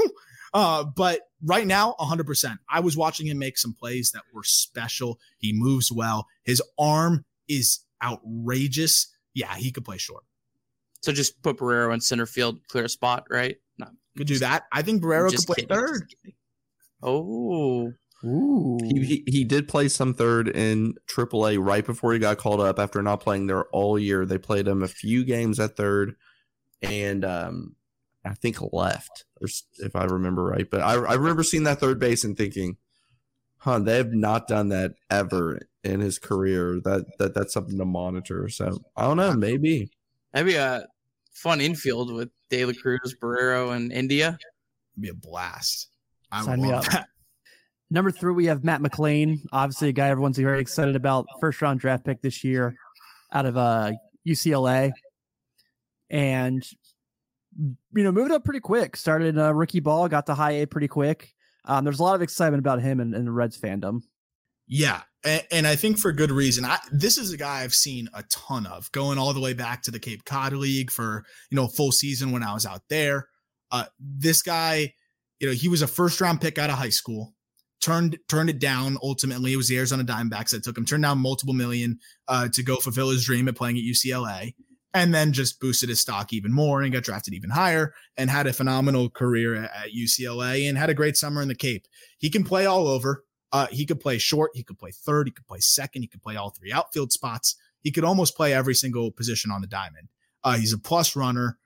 Uh, 0.51 0.83
but 0.83 1.21
right 1.43 1.67
now, 1.67 1.95
100%. 1.99 2.57
I 2.69 2.79
was 2.79 2.97
watching 2.97 3.27
him 3.27 3.37
make 3.37 3.57
some 3.57 3.73
plays 3.73 4.11
that 4.11 4.23
were 4.33 4.43
special. 4.43 5.19
He 5.37 5.53
moves 5.53 5.91
well. 5.91 6.25
His 6.43 6.61
arm 6.79 7.25
is 7.47 7.79
outrageous 8.03 9.07
yeah, 9.39 9.55
he 9.55 9.71
could 9.71 9.85
play 9.85 9.97
short. 9.97 10.23
So 11.01 11.11
just 11.11 11.41
put 11.41 11.57
Barrero 11.57 11.93
in 11.93 12.01
center 12.01 12.25
field, 12.25 12.59
clear 12.67 12.85
a 12.85 12.89
spot, 12.89 13.25
right? 13.29 13.55
No, 13.77 13.87
could 14.17 14.27
do 14.27 14.39
that. 14.39 14.63
I 14.71 14.81
think 14.81 15.01
Barrero 15.01 15.29
could 15.29 15.45
play 15.45 15.55
kidding, 15.55 15.75
third. 15.75 16.13
Oh, 17.01 17.93
Ooh. 18.25 18.77
He, 18.83 19.05
he, 19.05 19.23
he 19.25 19.43
did 19.45 19.67
play 19.69 19.87
some 19.87 20.13
third 20.13 20.49
in 20.49 20.95
AAA 21.07 21.57
right 21.63 21.85
before 21.85 22.11
he 22.11 22.19
got 22.19 22.37
called 22.37 22.59
up 22.59 22.77
after 22.77 23.01
not 23.01 23.21
playing 23.21 23.47
there 23.47 23.65
all 23.69 23.97
year. 23.97 24.25
They 24.25 24.37
played 24.37 24.67
him 24.67 24.83
a 24.83 24.89
few 24.89 25.23
games 25.23 25.59
at 25.59 25.77
third, 25.77 26.15
and 26.81 27.23
um, 27.23 27.75
I 28.25 28.33
think 28.33 28.57
left, 28.73 29.23
if 29.39 29.95
I 29.95 30.03
remember 30.03 30.43
right. 30.43 30.69
But 30.69 30.81
I, 30.81 30.95
I 30.95 31.13
remember 31.13 31.43
seeing 31.43 31.63
that 31.63 31.79
third 31.79 31.97
base 31.97 32.25
and 32.25 32.37
thinking, 32.37 32.75
huh, 33.59 33.79
they 33.79 33.97
have 33.97 34.13
not 34.13 34.47
done 34.47 34.69
that 34.69 34.95
ever 35.09 35.59
in 35.83 35.99
his 35.99 36.19
career. 36.19 36.79
That 36.83 37.05
that 37.19 37.33
that's 37.33 37.53
something 37.53 37.77
to 37.77 37.85
monitor. 37.85 38.49
So 38.49 38.79
I 38.95 39.03
don't 39.03 39.17
know, 39.17 39.33
maybe 39.33 39.89
maybe 40.33 40.55
a 40.55 40.85
fun 41.31 41.61
infield 41.61 42.11
with 42.13 42.29
De 42.49 42.65
La 42.65 42.73
Cruz, 42.73 43.15
Barrero, 43.21 43.75
and 43.75 43.91
India. 43.91 44.37
It'd 44.93 45.01
be 45.01 45.09
a 45.09 45.13
blast. 45.13 45.89
I 46.31 46.43
Sign 46.43 46.61
me 46.61 46.71
up. 46.71 46.85
That. 46.85 47.07
Number 47.91 48.11
three, 48.11 48.33
we 48.33 48.45
have 48.45 48.63
Matt 48.63 48.81
McLain. 48.81 49.39
Obviously, 49.51 49.89
a 49.89 49.93
guy 49.93 50.09
everyone's 50.09 50.37
very 50.37 50.59
excited 50.61 50.95
about. 50.95 51.25
First 51.41 51.61
round 51.61 51.79
draft 51.79 52.05
pick 52.05 52.21
this 52.21 52.43
year 52.43 52.75
out 53.31 53.45
of 53.47 53.57
uh, 53.57 53.93
UCLA. 54.27 54.91
And, 56.11 56.63
you 57.57 58.03
know, 58.03 58.11
moved 58.11 58.31
up 58.31 58.43
pretty 58.43 58.59
quick. 58.59 58.95
Started 58.95 59.37
uh, 59.39 59.53
rookie 59.53 59.79
ball, 59.79 60.07
got 60.07 60.27
to 60.27 60.35
high 60.35 60.51
A 60.51 60.67
pretty 60.67 60.87
quick. 60.87 61.33
Um, 61.65 61.83
there's 61.83 61.99
a 61.99 62.03
lot 62.03 62.15
of 62.15 62.21
excitement 62.21 62.59
about 62.59 62.81
him 62.81 62.99
in, 62.99 63.13
in 63.13 63.25
the 63.25 63.31
Reds 63.31 63.57
fandom. 63.59 64.01
Yeah, 64.67 65.01
and, 65.23 65.43
and, 65.51 65.67
I 65.67 65.75
think 65.75 65.97
for 65.97 66.11
good 66.11 66.31
reason. 66.31 66.63
I, 66.63 66.77
this 66.91 67.17
is 67.17 67.33
a 67.33 67.37
guy 67.37 67.61
I've 67.61 67.73
seen 67.73 68.07
a 68.13 68.23
ton 68.29 68.67
of, 68.67 68.91
going 68.91 69.17
all 69.17 69.33
the 69.33 69.41
way 69.41 69.53
back 69.53 69.81
to 69.83 69.91
the 69.91 69.99
Cape 69.99 70.25
Cod 70.25 70.53
League 70.53 70.91
for 70.91 71.23
you 71.49 71.55
know 71.55 71.67
full 71.67 71.91
season 71.91 72.31
when 72.31 72.43
I 72.43 72.53
was 72.53 72.67
out 72.67 72.83
there. 72.87 73.27
Uh, 73.71 73.85
this 73.99 74.43
guy, 74.43 74.93
you 75.39 75.47
know, 75.47 75.53
he 75.53 75.67
was 75.67 75.81
a 75.81 75.87
first 75.87 76.21
round 76.21 76.39
pick 76.39 76.59
out 76.59 76.69
of 76.69 76.77
high 76.77 76.89
school. 76.89 77.33
Turned 77.81 78.19
turned 78.27 78.51
it 78.51 78.59
down. 78.59 78.97
Ultimately, 79.01 79.53
it 79.53 79.57
was 79.57 79.69
the 79.69 79.77
Arizona 79.77 80.03
Diamondbacks 80.03 80.51
that 80.51 80.63
took 80.63 80.77
him. 80.77 80.85
Turned 80.85 81.03
down 81.03 81.17
multiple 81.17 81.55
million 81.55 81.97
uh, 82.27 82.47
to 82.49 82.61
go 82.61 82.75
fulfill 82.75 83.09
his 83.09 83.25
dream 83.25 83.47
at 83.47 83.55
playing 83.55 83.77
at 83.77 83.83
UCLA 83.83 84.53
and 84.93 85.13
then 85.13 85.33
just 85.33 85.59
boosted 85.59 85.89
his 85.89 85.99
stock 85.99 86.33
even 86.33 86.51
more 86.51 86.81
and 86.81 86.91
got 86.91 87.03
drafted 87.03 87.33
even 87.33 87.49
higher 87.49 87.93
and 88.17 88.29
had 88.29 88.47
a 88.47 88.53
phenomenal 88.53 89.09
career 89.09 89.55
at, 89.55 89.91
UCLA 89.95 90.67
and 90.67 90.77
had 90.77 90.89
a 90.89 90.95
great 90.95 91.15
summer 91.15 91.41
in 91.41 91.47
the 91.47 91.55
Cape. 91.55 91.87
He 92.17 92.29
can 92.29 92.43
play 92.43 92.65
all 92.65 92.87
over. 92.87 93.23
Uh, 93.51 93.67
he 93.71 93.85
could 93.85 93.99
play 93.99 94.17
short, 94.19 94.51
he 94.53 94.63
could 94.63 94.77
play 94.77 94.91
third, 94.91 95.27
he 95.27 95.31
could 95.31 95.47
play 95.47 95.59
second, 95.59 96.03
he 96.03 96.07
could 96.07 96.21
play 96.21 96.35
all 96.35 96.51
three 96.51 96.71
outfield 96.71 97.11
spots. 97.11 97.55
He 97.81 97.91
could 97.91 98.03
almost 98.03 98.35
play 98.35 98.53
every 98.53 98.75
single 98.75 99.11
position 99.11 99.49
on 99.49 99.61
the 99.61 99.67
diamond. 99.67 100.09
Uh, 100.43 100.57
he's 100.57 100.73
a 100.73 100.77
plus 100.77 101.15
runner. 101.15 101.57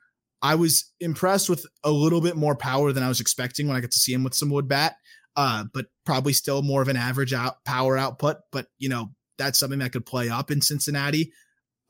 I 0.41 0.55
was 0.55 0.91
impressed 0.99 1.49
with 1.49 1.65
a 1.84 1.91
little 1.91 2.21
bit 2.21 2.38
more 2.38 2.55
power 2.55 2.93
than 2.93 3.03
I 3.03 3.09
was 3.09 3.19
expecting 3.19 3.67
when 3.67 3.76
I 3.76 3.82
got 3.82 3.91
to 3.91 3.99
see 3.99 4.13
him 4.13 4.24
with 4.24 4.34
some 4.34 4.49
wood 4.49 4.67
bat, 4.67 4.95
uh, 5.36 5.65
but 5.74 5.88
probably 6.05 6.34
still 6.34 6.61
more 6.61 6.82
of 6.82 6.88
an 6.88 6.97
average 6.97 7.34
out 7.34 7.63
power 7.65 7.97
output. 7.97 8.38
But 8.51 8.67
you 8.78 8.89
know 8.89 9.11
that's 9.38 9.59
something 9.59 9.80
that 9.80 9.91
could 9.91 10.05
play 10.05 10.30
up 10.30 10.51
in 10.51 10.61
Cincinnati. 10.61 11.34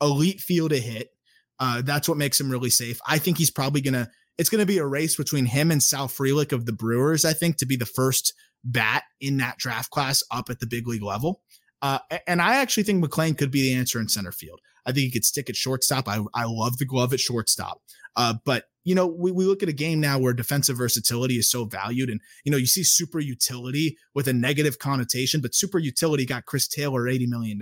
Elite 0.00 0.40
field 0.40 0.70
to 0.70 0.80
hit 0.80 1.13
Uh, 1.60 1.82
that's 1.82 2.08
what 2.08 2.18
makes 2.18 2.40
him 2.40 2.50
really 2.50 2.70
safe. 2.70 2.98
I 3.06 3.18
think 3.18 3.38
he's 3.38 3.50
probably 3.50 3.80
gonna. 3.80 4.10
It's 4.36 4.50
gonna 4.50 4.66
be 4.66 4.78
a 4.78 4.86
race 4.86 5.16
between 5.16 5.46
him 5.46 5.70
and 5.70 5.82
Sal 5.82 6.08
Frelick 6.08 6.52
of 6.52 6.66
the 6.66 6.72
Brewers. 6.72 7.24
I 7.24 7.32
think 7.32 7.56
to 7.58 7.66
be 7.66 7.76
the 7.76 7.86
first 7.86 8.34
bat 8.64 9.04
in 9.20 9.36
that 9.36 9.58
draft 9.58 9.90
class 9.90 10.22
up 10.30 10.50
at 10.50 10.60
the 10.60 10.66
big 10.66 10.88
league 10.88 11.02
level. 11.02 11.42
Uh, 11.82 11.98
and 12.26 12.40
I 12.40 12.56
actually 12.56 12.84
think 12.84 13.04
McLain 13.04 13.36
could 13.36 13.50
be 13.50 13.62
the 13.62 13.74
answer 13.74 14.00
in 14.00 14.08
center 14.08 14.32
field. 14.32 14.60
I 14.86 14.92
think 14.92 15.04
he 15.04 15.10
could 15.10 15.24
stick 15.24 15.50
at 15.50 15.56
shortstop. 15.56 16.08
I, 16.08 16.20
I 16.34 16.44
love 16.46 16.78
the 16.78 16.86
glove 16.86 17.12
at 17.12 17.20
shortstop. 17.20 17.82
Uh, 18.16 18.34
but 18.44 18.64
you 18.84 18.94
know, 18.94 19.06
we, 19.06 19.32
we 19.32 19.46
look 19.46 19.62
at 19.62 19.68
a 19.68 19.74
game 19.74 20.00
now 20.00 20.18
where 20.18 20.34
defensive 20.34 20.76
versatility 20.76 21.36
is 21.36 21.50
so 21.50 21.64
valued. 21.64 22.10
And, 22.10 22.20
you 22.44 22.52
know, 22.52 22.58
you 22.58 22.66
see 22.66 22.84
super 22.84 23.18
utility 23.18 23.96
with 24.14 24.28
a 24.28 24.32
negative 24.32 24.78
connotation, 24.78 25.40
but 25.40 25.54
super 25.54 25.78
utility 25.78 26.26
got 26.26 26.44
Chris 26.44 26.68
Taylor 26.68 27.04
$80 27.04 27.28
million. 27.28 27.60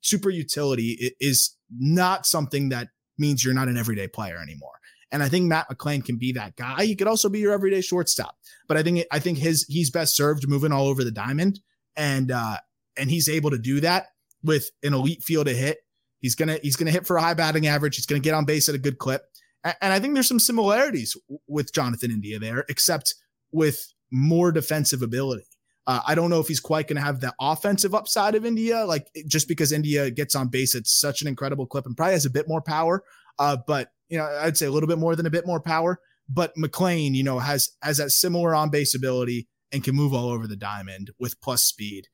Super 0.00 0.30
utility 0.30 1.14
is 1.20 1.56
not 1.78 2.26
something 2.26 2.70
that 2.70 2.88
means 3.18 3.44
you're 3.44 3.54
not 3.54 3.68
an 3.68 3.76
everyday 3.76 4.08
player 4.08 4.38
anymore. 4.42 4.72
And 5.12 5.22
I 5.22 5.28
think 5.28 5.46
Matt 5.46 5.68
McLain 5.68 6.04
can 6.04 6.16
be 6.16 6.32
that 6.32 6.56
guy. 6.56 6.84
He 6.84 6.94
could 6.94 7.08
also 7.08 7.28
be 7.28 7.40
your 7.40 7.52
everyday 7.52 7.80
shortstop. 7.80 8.36
But 8.68 8.76
I 8.76 8.82
think 8.82 9.04
I 9.10 9.18
think 9.18 9.38
his 9.38 9.66
he's 9.68 9.90
best 9.90 10.16
served 10.16 10.48
moving 10.48 10.72
all 10.72 10.86
over 10.86 11.02
the 11.04 11.10
diamond. 11.10 11.60
And 11.96 12.30
uh 12.30 12.58
and 12.96 13.10
he's 13.10 13.28
able 13.28 13.50
to 13.50 13.58
do 13.58 13.80
that 13.80 14.06
with 14.42 14.70
an 14.82 14.94
elite 14.94 15.22
field 15.22 15.46
to 15.46 15.54
hit. 15.54 15.78
He's 16.20 16.34
gonna 16.34 16.58
he's 16.62 16.76
gonna 16.76 16.92
hit 16.92 17.06
for 17.06 17.16
a 17.16 17.22
high 17.22 17.34
batting 17.34 17.66
average. 17.66 17.96
He's 17.96 18.06
gonna 18.06 18.20
get 18.20 18.34
on 18.34 18.44
base 18.44 18.68
at 18.68 18.74
a 18.74 18.78
good 18.78 18.98
clip. 18.98 19.22
And 19.64 19.92
I 19.92 19.98
think 19.98 20.14
there's 20.14 20.28
some 20.28 20.40
similarities 20.40 21.16
with 21.46 21.74
Jonathan 21.74 22.10
India 22.10 22.38
there, 22.38 22.64
except 22.68 23.14
with 23.52 23.92
more 24.10 24.52
defensive 24.52 25.02
ability. 25.02 25.46
Uh, 25.86 26.00
I 26.06 26.14
don't 26.14 26.30
know 26.30 26.40
if 26.40 26.48
he's 26.48 26.60
quite 26.60 26.88
going 26.88 26.96
to 26.96 27.02
have 27.02 27.20
the 27.20 27.34
offensive 27.40 27.94
upside 27.94 28.34
of 28.34 28.44
India, 28.44 28.84
like 28.84 29.10
just 29.26 29.48
because 29.48 29.72
India 29.72 30.10
gets 30.10 30.34
on 30.34 30.48
base 30.48 30.74
at 30.74 30.86
such 30.86 31.22
an 31.22 31.28
incredible 31.28 31.66
clip 31.66 31.86
and 31.86 31.96
probably 31.96 32.14
has 32.14 32.26
a 32.26 32.30
bit 32.30 32.48
more 32.48 32.60
power. 32.60 33.02
Uh, 33.38 33.56
but 33.66 33.90
you 34.08 34.18
know, 34.18 34.24
I'd 34.24 34.56
say 34.56 34.66
a 34.66 34.70
little 34.70 34.88
bit 34.88 34.98
more 34.98 35.16
than 35.16 35.26
a 35.26 35.30
bit 35.30 35.46
more 35.46 35.60
power. 35.60 36.00
But 36.28 36.54
McLain, 36.56 37.14
you 37.14 37.24
know, 37.24 37.38
has 37.38 37.70
has 37.82 37.96
that 37.96 38.10
similar 38.10 38.54
on 38.54 38.70
base 38.70 38.94
ability 38.94 39.48
and 39.72 39.82
can 39.82 39.96
move 39.96 40.12
all 40.14 40.28
over 40.28 40.46
the 40.46 40.56
diamond 40.56 41.10
with 41.18 41.40
plus 41.40 41.62
speed. 41.62 42.08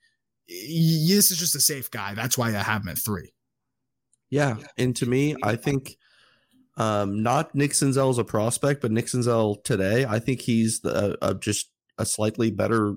This 0.48 1.30
is 1.30 1.38
just 1.38 1.54
a 1.54 1.60
safe 1.60 1.90
guy. 1.90 2.14
That's 2.14 2.38
why 2.38 2.48
I 2.48 2.52
have 2.52 2.82
him 2.82 2.88
at 2.88 2.98
three. 2.98 3.32
Yeah, 4.30 4.56
and 4.78 4.94
to 4.96 5.06
me, 5.06 5.36
I 5.42 5.56
think 5.56 5.96
um, 6.76 7.22
not 7.22 7.54
Nick 7.54 7.72
Senzel 7.72 8.10
as 8.10 8.18
a 8.18 8.24
prospect, 8.24 8.80
but 8.82 8.92
Nick 8.92 9.06
Senzel 9.06 9.62
today, 9.64 10.04
I 10.04 10.18
think 10.18 10.40
he's 10.40 10.80
the, 10.80 11.16
uh, 11.22 11.34
just 11.34 11.70
a 11.98 12.04
slightly 12.04 12.50
better, 12.50 12.96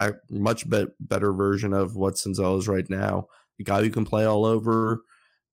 a 0.00 0.12
much 0.30 0.68
be- 0.68 0.86
better 1.00 1.32
version 1.32 1.72
of 1.72 1.96
what 1.96 2.14
Senzel 2.14 2.58
is 2.58 2.68
right 2.68 2.88
now. 2.88 3.26
A 3.60 3.64
guy 3.64 3.82
who 3.82 3.90
can 3.90 4.04
play 4.04 4.24
all 4.24 4.44
over, 4.44 5.02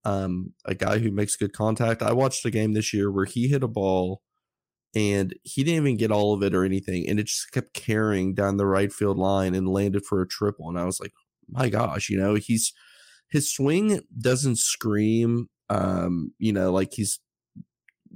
um, 0.04 0.54
a 0.66 0.76
guy 0.76 1.00
who 1.00 1.12
makes 1.12 1.36
good 1.36 1.54
contact. 1.54 2.04
I 2.04 2.14
watched 2.14 2.46
a 2.46 2.52
game 2.52 2.74
this 2.74 2.93
year 2.93 3.12
where 3.12 3.26
he 3.26 3.48
hit 3.48 3.64
a 3.64 3.68
ball 3.68 4.22
and 4.96 5.36
he 5.43 5.64
didn't 5.64 5.82
even 5.82 5.98
get 5.98 6.12
all 6.12 6.34
of 6.34 6.41
it 6.41 6.56
or 6.56 6.64
anything, 6.64 7.10
and 7.10 7.20
it 7.20 7.26
just 7.26 7.52
kept 7.52 7.74
carrying 7.74 8.34
down 8.34 8.58
the 8.58 8.66
right 8.66 8.93
field 8.93 9.18
line 9.18 9.54
and 9.54 9.68
landed 9.68 10.06
for 10.06 10.22
a 10.22 10.28
triple. 10.28 10.70
And 10.70 10.80
I 10.80 10.86
was 10.86 11.00
like, 11.00 11.12
my 11.50 11.70
gosh, 11.70 12.10
you 12.10 12.18
know, 12.18 12.36
he's 12.36 12.72
his 13.30 13.54
swing 13.54 14.02
doesn't 14.18 14.58
scream, 14.58 15.50
um, 15.70 16.32
you 16.39 16.54
know, 16.54 16.72
like 16.72 16.93
he's 16.93 17.20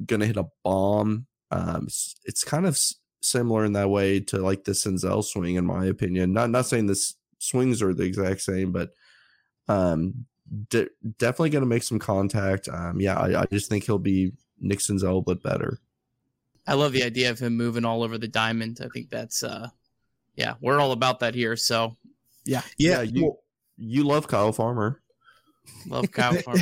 gonna 0.06 0.26
hit 0.26 0.38
a 0.38 0.48
bomb. 0.64 1.28
Um, 1.52 1.88
it's, 2.26 2.44
kind 2.44 2.68
of 2.68 2.80
similar 3.22 3.66
in 3.66 3.74
that 3.74 3.90
way 3.90 4.20
to 4.20 4.38
like 4.38 4.64
the 4.64 4.72
Senzel 4.72 5.24
swing, 5.24 5.56
in 5.56 5.66
my 5.66 5.86
opinion. 5.86 6.34
Not 6.34 6.50
not 6.50 6.66
saying 6.66 6.88
the 6.88 7.14
swings 7.40 7.82
are 7.82 7.94
the 7.94 8.04
exact 8.04 8.42
same, 8.42 8.72
but 8.72 8.92
um, 9.68 10.26
de- 10.70 10.90
definitely 11.18 11.52
gonna 11.52 11.66
make 11.66 11.84
some 11.84 12.00
contact. 12.00 12.68
Um, 12.70 13.00
yeah, 13.00 13.18
I, 13.18 13.42
I 13.42 13.46
just 13.46 13.70
think 13.70 13.86
he'll 13.86 14.00
be 14.00 14.34
Nick 14.60 14.80
Senzel, 14.80 15.24
but 15.24 15.44
better. 15.44 15.80
I 16.68 16.74
love 16.74 16.92
the 16.92 17.04
idea 17.04 17.32
of 17.32 17.40
him 17.40 17.58
moving 17.58 17.86
all 17.86 18.04
over 18.04 18.18
the 18.18 18.28
diamond. 18.28 18.80
I 18.84 18.88
think 18.94 19.10
that's 19.10 19.44
uh, 19.44 19.70
yeah, 20.36 20.56
we're 20.62 20.80
all 20.80 20.92
about 20.92 21.20
that 21.22 21.36
here. 21.36 21.56
So 21.56 21.98
yeah, 22.46 22.62
yeah, 22.78 23.02
you 23.02 23.24
well, 23.24 23.40
you 23.78 24.04
love 24.04 24.28
Kyle 24.28 24.52
Farmer. 24.52 25.02
Love 25.88 26.12
Kyle 26.12 26.34
Farmer. 26.42 26.62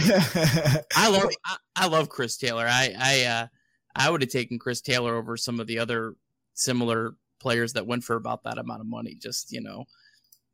I 0.95 1.09
love 1.09 1.29
I, 1.45 1.57
I, 1.75 1.87
love 1.87 2.09
Chris 2.09 2.37
Taylor. 2.37 2.65
I 2.67 2.93
I 2.97 3.23
uh, 3.25 3.47
I 3.95 4.09
would 4.09 4.21
have 4.21 4.31
taken 4.31 4.59
Chris 4.59 4.81
Taylor 4.81 5.15
over 5.15 5.37
some 5.37 5.59
of 5.59 5.67
the 5.67 5.79
other 5.79 6.15
similar 6.57 7.15
players 7.39 7.73
that 7.73 7.87
went 7.87 8.03
for 8.03 8.15
about 8.15 8.43
that 8.43 8.57
amount 8.57 8.81
of 8.81 8.87
money. 8.87 9.15
Just 9.15 9.51
you 9.51 9.61
know, 9.61 9.85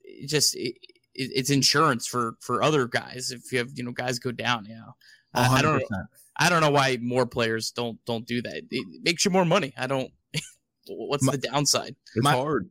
it 0.02 0.28
just 0.28 0.56
it, 0.56 0.76
it, 1.14 1.32
it's 1.36 1.50
insurance 1.50 2.08
for 2.08 2.36
for 2.40 2.64
other 2.64 2.88
guys 2.88 3.32
if 3.32 3.52
you 3.52 3.60
have 3.60 3.70
you 3.76 3.84
know 3.84 3.92
guys 3.92 4.20
go 4.20 4.32
down. 4.32 4.66
Yeah, 4.70 4.92
I 5.34 5.62
don't 5.62 5.80
know. 5.80 6.04
I 6.38 6.50
don't 6.50 6.62
know 6.62 6.72
why 6.72 6.98
more 7.02 7.26
players 7.26 7.72
don't 7.72 7.98
don't 8.06 8.26
do 8.26 8.42
that. 8.42 8.64
It 8.70 9.04
makes 9.04 9.26
you 9.26 9.32
more 9.32 9.46
money. 9.46 9.74
I 9.78 9.88
don't. 9.88 10.12
what's 10.88 11.24
my, 11.24 11.34
the 11.34 11.38
downside? 11.40 11.96
It's 12.16 12.24
my, 12.24 12.34
hard. 12.34 12.70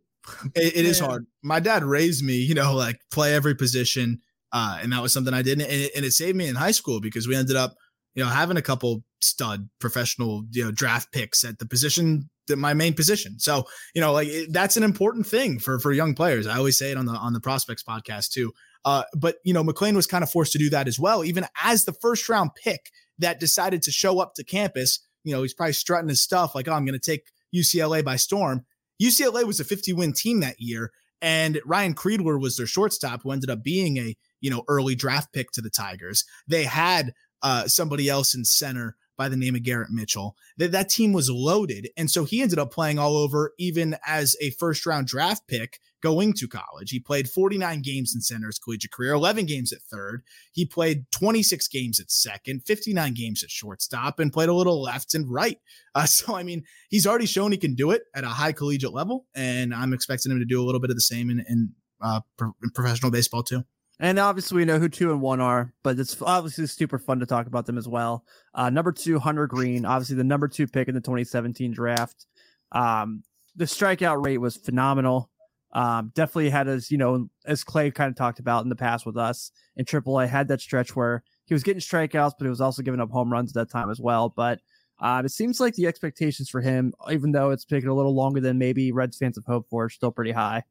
It, 0.54 0.76
it 0.76 0.84
yeah. 0.84 0.90
is 0.90 1.00
hard. 1.00 1.26
My 1.42 1.60
dad 1.60 1.84
raised 1.84 2.24
me, 2.24 2.36
you 2.36 2.54
know, 2.54 2.74
like 2.74 3.00
play 3.10 3.34
every 3.34 3.54
position 3.54 4.20
uh, 4.52 4.78
and 4.82 4.92
that 4.92 5.02
was 5.02 5.12
something 5.12 5.32
I 5.32 5.42
did. 5.42 5.60
And 5.60 5.70
it, 5.70 5.92
and 5.96 6.04
it 6.04 6.12
saved 6.12 6.36
me 6.36 6.46
in 6.46 6.54
high 6.54 6.70
school 6.72 7.00
because 7.00 7.26
we 7.26 7.34
ended 7.34 7.56
up, 7.56 7.74
you 8.14 8.22
know, 8.22 8.28
having 8.28 8.58
a 8.58 8.62
couple 8.62 9.02
stud 9.20 9.68
professional, 9.80 10.44
you 10.50 10.64
know, 10.64 10.70
draft 10.70 11.10
picks 11.12 11.42
at 11.44 11.58
the 11.58 11.66
position 11.66 12.28
my 12.58 12.74
main 12.74 12.94
position. 12.94 13.38
So, 13.38 13.64
you 13.94 14.00
know, 14.00 14.12
like 14.12 14.28
it, 14.28 14.52
that's 14.52 14.76
an 14.76 14.82
important 14.82 15.26
thing 15.26 15.58
for, 15.58 15.78
for 15.78 15.92
young 15.92 16.14
players. 16.14 16.46
I 16.46 16.56
always 16.56 16.78
say 16.78 16.90
it 16.90 16.96
on 16.96 17.06
the, 17.06 17.12
on 17.12 17.32
the 17.32 17.40
prospects 17.40 17.82
podcast 17.82 18.30
too. 18.30 18.52
Uh, 18.84 19.04
but 19.14 19.36
you 19.44 19.54
know, 19.54 19.62
McLain 19.62 19.94
was 19.94 20.06
kind 20.06 20.24
of 20.24 20.30
forced 20.30 20.52
to 20.52 20.58
do 20.58 20.70
that 20.70 20.88
as 20.88 20.98
well, 20.98 21.24
even 21.24 21.46
as 21.62 21.84
the 21.84 21.92
first 21.92 22.28
round 22.28 22.50
pick 22.54 22.90
that 23.18 23.40
decided 23.40 23.82
to 23.82 23.92
show 23.92 24.20
up 24.20 24.34
to 24.34 24.44
campus. 24.44 25.00
You 25.24 25.34
know, 25.34 25.42
he's 25.42 25.54
probably 25.54 25.74
strutting 25.74 26.08
his 26.08 26.20
stuff 26.20 26.54
like, 26.54 26.66
oh, 26.66 26.72
I'm 26.72 26.84
going 26.84 26.98
to 26.98 27.10
take 27.10 27.30
UCLA 27.54 28.04
by 28.04 28.16
storm. 28.16 28.64
UCLA 29.00 29.44
was 29.44 29.60
a 29.60 29.64
50 29.64 29.92
win 29.92 30.12
team 30.12 30.40
that 30.40 30.56
year. 30.58 30.90
And 31.20 31.60
Ryan 31.64 31.94
Kreidler 31.94 32.40
was 32.40 32.56
their 32.56 32.66
shortstop 32.66 33.22
who 33.22 33.30
ended 33.30 33.48
up 33.48 33.62
being 33.62 33.96
a 33.98 34.16
you 34.42 34.50
know, 34.50 34.64
early 34.68 34.94
draft 34.94 35.32
pick 35.32 35.50
to 35.52 35.62
the 35.62 35.70
Tigers. 35.70 36.24
They 36.46 36.64
had 36.64 37.14
uh, 37.42 37.68
somebody 37.68 38.10
else 38.10 38.34
in 38.34 38.44
center 38.44 38.96
by 39.16 39.28
the 39.28 39.36
name 39.36 39.54
of 39.54 39.62
Garrett 39.62 39.90
Mitchell. 39.90 40.36
That 40.58 40.72
that 40.72 40.88
team 40.88 41.12
was 41.12 41.30
loaded, 41.30 41.88
and 41.96 42.10
so 42.10 42.24
he 42.24 42.42
ended 42.42 42.58
up 42.58 42.72
playing 42.72 42.98
all 42.98 43.16
over, 43.16 43.52
even 43.58 43.96
as 44.06 44.36
a 44.40 44.50
first 44.50 44.86
round 44.86 45.06
draft 45.06 45.46
pick 45.46 45.80
going 46.02 46.32
to 46.34 46.48
college. 46.48 46.90
He 46.90 46.98
played 46.98 47.28
49 47.28 47.80
games 47.80 48.14
in 48.14 48.20
center's 48.20 48.58
collegiate 48.58 48.90
career, 48.90 49.12
11 49.12 49.46
games 49.46 49.72
at 49.72 49.80
third. 49.82 50.22
He 50.52 50.66
played 50.66 51.04
26 51.12 51.68
games 51.68 52.00
at 52.00 52.10
second, 52.10 52.64
59 52.66 53.14
games 53.14 53.42
at 53.42 53.50
shortstop, 53.50 54.18
and 54.18 54.32
played 54.32 54.48
a 54.48 54.54
little 54.54 54.82
left 54.82 55.14
and 55.14 55.30
right. 55.30 55.58
Uh, 55.94 56.04
so 56.06 56.36
I 56.36 56.42
mean, 56.42 56.64
he's 56.90 57.06
already 57.06 57.26
shown 57.26 57.52
he 57.52 57.58
can 57.58 57.74
do 57.74 57.92
it 57.92 58.02
at 58.14 58.24
a 58.24 58.28
high 58.28 58.52
collegiate 58.52 58.92
level, 58.92 59.26
and 59.34 59.74
I'm 59.74 59.92
expecting 59.94 60.32
him 60.32 60.40
to 60.40 60.44
do 60.44 60.60
a 60.60 60.64
little 60.64 60.80
bit 60.80 60.90
of 60.90 60.96
the 60.96 61.02
same 61.02 61.30
in, 61.30 61.44
in, 61.48 61.72
uh, 62.00 62.20
pro- 62.36 62.56
in 62.62 62.70
professional 62.70 63.10
baseball 63.10 63.42
too. 63.42 63.64
And 64.02 64.18
obviously, 64.18 64.56
we 64.56 64.64
know 64.64 64.80
who 64.80 64.88
two 64.88 65.12
and 65.12 65.20
one 65.20 65.40
are, 65.40 65.72
but 65.84 65.96
it's 65.96 66.20
obviously 66.20 66.66
super 66.66 66.98
fun 66.98 67.20
to 67.20 67.26
talk 67.26 67.46
about 67.46 67.66
them 67.66 67.78
as 67.78 67.86
well. 67.86 68.24
Uh, 68.52 68.68
number 68.68 68.90
two, 68.90 69.20
Hunter 69.20 69.46
Greene, 69.46 69.84
obviously 69.86 70.16
the 70.16 70.24
number 70.24 70.48
two 70.48 70.66
pick 70.66 70.88
in 70.88 70.94
the 70.94 71.00
2017 71.00 71.70
draft. 71.70 72.26
Um, 72.72 73.22
the 73.54 73.64
strikeout 73.64 74.24
rate 74.24 74.38
was 74.38 74.56
phenomenal. 74.56 75.30
Um, 75.72 76.10
definitely 76.16 76.50
had 76.50 76.66
as 76.66 76.90
you 76.90 76.98
know, 76.98 77.30
as 77.46 77.62
Clay 77.62 77.92
kind 77.92 78.10
of 78.10 78.16
talked 78.16 78.40
about 78.40 78.64
in 78.64 78.70
the 78.70 78.76
past 78.76 79.06
with 79.06 79.16
us 79.16 79.52
in 79.76 79.84
AAA, 79.84 80.28
had 80.28 80.48
that 80.48 80.60
stretch 80.60 80.96
where 80.96 81.22
he 81.46 81.54
was 81.54 81.62
getting 81.62 81.80
strikeouts, 81.80 82.32
but 82.36 82.44
he 82.44 82.50
was 82.50 82.60
also 82.60 82.82
giving 82.82 83.00
up 83.00 83.10
home 83.10 83.32
runs 83.32 83.52
at 83.52 83.54
that 83.54 83.70
time 83.70 83.88
as 83.88 84.00
well. 84.00 84.30
But 84.30 84.58
uh, 84.98 85.22
it 85.24 85.30
seems 85.30 85.60
like 85.60 85.74
the 85.74 85.86
expectations 85.86 86.50
for 86.50 86.60
him, 86.60 86.92
even 87.08 87.30
though 87.30 87.50
it's 87.50 87.64
taken 87.64 87.88
a 87.88 87.94
little 87.94 88.16
longer 88.16 88.40
than 88.40 88.58
maybe 88.58 88.90
Reds 88.90 89.16
fans 89.16 89.36
have 89.36 89.46
hoped 89.46 89.70
for, 89.70 89.84
are 89.84 89.90
still 89.90 90.10
pretty 90.10 90.32
high. 90.32 90.64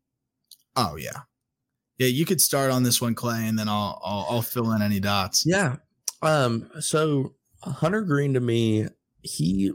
Oh 0.75 0.97
yeah, 0.97 1.21
yeah, 2.02 2.08
you 2.08 2.26
could 2.26 2.41
start 2.41 2.72
on 2.72 2.82
this 2.82 2.99
one, 2.99 3.14
Clay, 3.14 3.45
and 3.47 3.60
then 3.60 3.70
I'll 3.70 4.02
I'll, 4.04 4.26
I'll 4.30 4.41
fill 4.41 4.72
in 4.72 4.82
any 4.82 4.99
dots. 4.99 5.43
Yeah. 5.45 5.76
Um. 6.24 6.68
So 6.80 7.36
Hunter 7.62 8.02
Greene 8.02 8.34
to 8.34 8.39
me, 8.39 8.88
he 9.22 9.72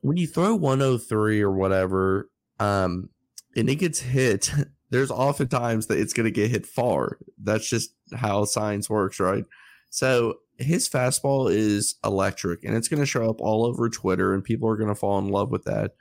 when 0.00 0.16
you 0.16 0.26
throw 0.26 0.56
103 0.56 1.40
or 1.40 1.52
whatever, 1.52 2.30
um, 2.58 3.10
and 3.54 3.70
it 3.70 3.76
gets 3.76 4.00
hit, 4.00 4.50
there's 4.90 5.12
oftentimes 5.12 5.86
that 5.86 6.00
it's 6.00 6.12
going 6.12 6.24
to 6.24 6.32
get 6.32 6.50
hit 6.50 6.66
far. 6.66 7.18
That's 7.40 7.68
just 7.70 7.94
how 8.12 8.44
science 8.44 8.90
works, 8.90 9.20
right? 9.20 9.44
So 9.90 10.38
his 10.56 10.88
fastball 10.88 11.48
is 11.48 11.94
electric, 12.04 12.64
and 12.64 12.76
it's 12.76 12.88
going 12.88 13.00
to 13.00 13.06
show 13.06 13.30
up 13.30 13.40
all 13.40 13.64
over 13.64 13.88
Twitter, 13.88 14.34
and 14.34 14.42
people 14.42 14.68
are 14.68 14.76
going 14.76 14.88
to 14.88 14.96
fall 14.96 15.20
in 15.20 15.28
love 15.28 15.52
with 15.52 15.62
that. 15.64 15.92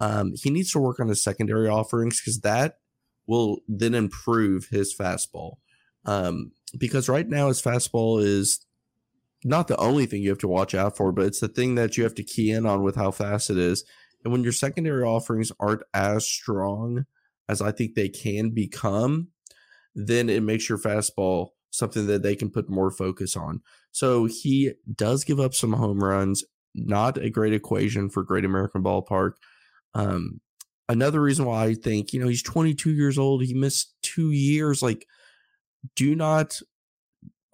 Um, 0.00 0.32
he 0.34 0.50
needs 0.50 0.72
to 0.72 0.80
work 0.80 0.98
on 0.98 1.06
his 1.06 1.22
secondary 1.22 1.68
offerings 1.68 2.20
because 2.20 2.40
that 2.40 2.78
will 3.26 3.60
then 3.68 3.94
improve 3.94 4.68
his 4.70 4.94
fastball. 4.94 5.56
Um, 6.04 6.52
because 6.76 7.08
right 7.08 7.28
now 7.28 7.48
his 7.48 7.62
fastball 7.62 8.22
is 8.22 8.64
not 9.44 9.68
the 9.68 9.76
only 9.76 10.06
thing 10.06 10.22
you 10.22 10.30
have 10.30 10.38
to 10.38 10.48
watch 10.48 10.74
out 10.74 10.96
for, 10.96 11.12
but 11.12 11.26
it's 11.26 11.40
the 11.40 11.48
thing 11.48 11.74
that 11.74 11.96
you 11.96 12.04
have 12.04 12.14
to 12.14 12.24
key 12.24 12.50
in 12.50 12.66
on 12.66 12.82
with 12.82 12.96
how 12.96 13.10
fast 13.10 13.50
it 13.50 13.58
is. 13.58 13.84
And 14.22 14.32
when 14.32 14.42
your 14.42 14.52
secondary 14.52 15.04
offerings 15.04 15.52
aren't 15.60 15.82
as 15.92 16.26
strong 16.26 17.04
as 17.48 17.60
I 17.60 17.70
think 17.70 17.94
they 17.94 18.08
can 18.08 18.50
become, 18.50 19.28
then 19.94 20.28
it 20.28 20.42
makes 20.42 20.68
your 20.68 20.78
fastball 20.78 21.48
something 21.70 22.06
that 22.06 22.22
they 22.22 22.34
can 22.34 22.50
put 22.50 22.70
more 22.70 22.90
focus 22.90 23.36
on. 23.36 23.60
So 23.92 24.24
he 24.24 24.72
does 24.92 25.24
give 25.24 25.40
up 25.40 25.54
some 25.54 25.74
home 25.74 26.02
runs, 26.02 26.42
not 26.74 27.18
a 27.18 27.30
great 27.30 27.52
equation 27.52 28.08
for 28.08 28.22
Great 28.22 28.44
American 28.44 28.82
Ballpark. 28.82 29.32
Um, 29.94 30.40
another 30.88 31.20
reason 31.20 31.44
why 31.44 31.64
I 31.64 31.74
think, 31.74 32.12
you 32.12 32.20
know, 32.20 32.28
he's 32.28 32.42
22 32.42 32.90
years 32.90 33.18
old, 33.18 33.42
he 33.42 33.54
missed 33.54 33.94
two 34.02 34.30
years. 34.30 34.82
Like, 34.82 35.06
do 35.94 36.14
not 36.14 36.60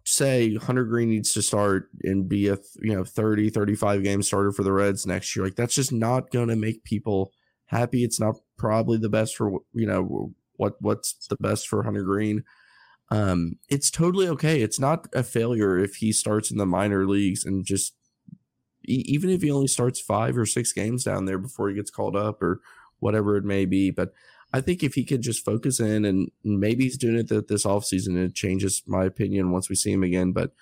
say 0.04 0.56
Hunter 0.56 0.84
Greene 0.84 1.10
needs 1.10 1.32
to 1.34 1.42
start 1.42 1.88
and 2.02 2.28
be 2.28 2.48
a 2.48 2.58
you 2.80 2.94
know 2.94 3.04
30 3.04 3.50
35 3.50 4.02
game 4.02 4.22
starter 4.22 4.50
for 4.50 4.62
the 4.64 4.72
Reds 4.72 5.06
next 5.06 5.34
year 5.36 5.44
like 5.44 5.54
that's 5.54 5.74
just 5.74 5.92
not 5.92 6.30
going 6.30 6.48
to 6.48 6.56
make 6.56 6.82
people 6.84 7.32
happy 7.66 8.02
it's 8.02 8.18
not 8.18 8.36
probably 8.56 8.98
the 8.98 9.08
best 9.08 9.36
for 9.36 9.60
you 9.72 9.86
know 9.86 10.32
what 10.56 10.74
what's 10.80 11.26
the 11.28 11.36
best 11.38 11.68
for 11.68 11.82
Hunter 11.84 12.02
Greene. 12.02 12.42
um 13.10 13.56
it's 13.68 13.90
totally 13.90 14.26
okay 14.28 14.62
it's 14.62 14.80
not 14.80 15.06
a 15.12 15.22
failure 15.22 15.78
if 15.78 15.96
he 15.96 16.12
starts 16.12 16.50
in 16.50 16.58
the 16.58 16.66
minor 16.66 17.06
leagues 17.06 17.44
and 17.44 17.64
just 17.64 17.94
even 18.84 19.30
if 19.30 19.42
he 19.42 19.50
only 19.50 19.68
starts 19.68 20.00
5 20.00 20.38
or 20.38 20.46
6 20.46 20.72
games 20.72 21.04
down 21.04 21.26
there 21.26 21.38
before 21.38 21.68
he 21.68 21.76
gets 21.76 21.90
called 21.90 22.16
up 22.16 22.42
or 22.42 22.60
whatever 23.00 23.36
it 23.36 23.44
may 23.44 23.64
be 23.64 23.90
but 23.90 24.12
I 24.52 24.60
think 24.60 24.82
if 24.82 24.94
he 24.94 25.04
could 25.04 25.20
just 25.20 25.44
focus 25.44 25.78
in 25.78 26.04
and 26.04 26.30
maybe 26.42 26.84
he's 26.84 26.98
doing 26.98 27.16
it 27.16 27.48
this 27.48 27.64
offseason, 27.64 28.16
it 28.16 28.34
changes 28.34 28.82
my 28.86 29.04
opinion 29.04 29.52
once 29.52 29.68
we 29.68 29.76
see 29.76 29.92
him 29.92 30.02
again. 30.02 30.32
But 30.32 30.52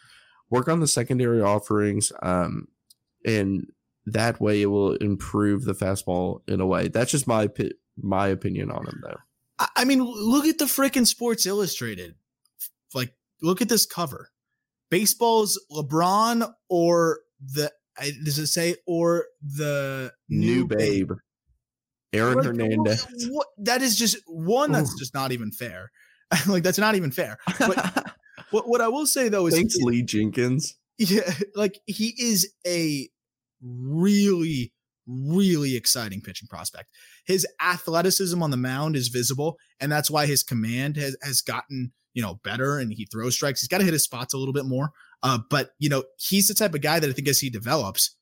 work 0.50 0.68
on 0.68 0.80
the 0.80 0.86
secondary 0.86 1.40
offerings. 1.40 2.12
Um, 2.22 2.68
and 3.24 3.66
that 4.06 4.40
way 4.40 4.62
it 4.62 4.66
will 4.66 4.94
improve 4.96 5.64
the 5.64 5.74
fastball 5.74 6.42
in 6.46 6.60
a 6.60 6.66
way. 6.66 6.88
That's 6.88 7.10
just 7.10 7.26
my 7.26 7.48
my 8.00 8.28
opinion 8.28 8.70
on 8.70 8.86
him 8.86 9.02
though. 9.02 9.18
I 9.74 9.84
mean, 9.84 10.04
look 10.04 10.46
at 10.46 10.58
the 10.58 10.66
freaking 10.66 11.06
Sports 11.06 11.44
Illustrated. 11.44 12.14
Like, 12.94 13.12
look 13.42 13.60
at 13.60 13.68
this 13.68 13.86
cover. 13.86 14.30
Baseball's 14.88 15.60
LeBron 15.72 16.52
or 16.68 17.20
the 17.40 17.72
does 18.24 18.38
it 18.38 18.46
say 18.46 18.76
or 18.86 19.26
the 19.42 20.12
new, 20.28 20.46
new 20.46 20.66
babe. 20.66 21.08
babe. 21.08 21.18
Aaron 22.12 22.36
like, 22.36 22.46
Hernandez. 22.46 23.04
What, 23.04 23.32
what, 23.32 23.46
that 23.58 23.82
is 23.82 23.96
just 23.96 24.18
one 24.26 24.72
that's 24.72 24.98
just 24.98 25.14
not 25.14 25.32
even 25.32 25.50
fair. 25.50 25.90
like 26.46 26.62
that's 26.62 26.78
not 26.78 26.94
even 26.94 27.10
fair. 27.10 27.38
But 27.58 28.14
what, 28.50 28.68
what 28.68 28.80
I 28.80 28.88
will 28.88 29.06
say 29.06 29.28
though 29.28 29.46
is 29.46 29.54
thanks 29.54 29.76
he, 29.76 29.84
Lee 29.84 30.02
Jenkins. 30.02 30.76
Yeah, 30.98 31.32
like 31.54 31.80
he 31.86 32.14
is 32.18 32.52
a 32.66 33.08
really 33.62 34.72
really 35.06 35.74
exciting 35.74 36.20
pitching 36.20 36.48
prospect. 36.48 36.90
His 37.26 37.46
athleticism 37.62 38.42
on 38.42 38.50
the 38.50 38.58
mound 38.58 38.94
is 38.94 39.08
visible, 39.08 39.58
and 39.80 39.90
that's 39.90 40.10
why 40.10 40.26
his 40.26 40.42
command 40.42 40.96
has 40.96 41.16
has 41.22 41.40
gotten 41.40 41.92
you 42.14 42.22
know 42.22 42.40
better, 42.44 42.78
and 42.78 42.92
he 42.92 43.06
throws 43.06 43.34
strikes. 43.34 43.60
He's 43.60 43.68
got 43.68 43.78
to 43.78 43.84
hit 43.84 43.92
his 43.92 44.04
spots 44.04 44.34
a 44.34 44.38
little 44.38 44.54
bit 44.54 44.66
more. 44.66 44.90
Uh, 45.22 45.38
but 45.50 45.70
you 45.78 45.88
know 45.88 46.04
he's 46.18 46.48
the 46.48 46.54
type 46.54 46.74
of 46.74 46.80
guy 46.80 47.00
that 47.00 47.08
I 47.08 47.12
think 47.12 47.28
as 47.28 47.40
he 47.40 47.50
develops, 47.50 48.16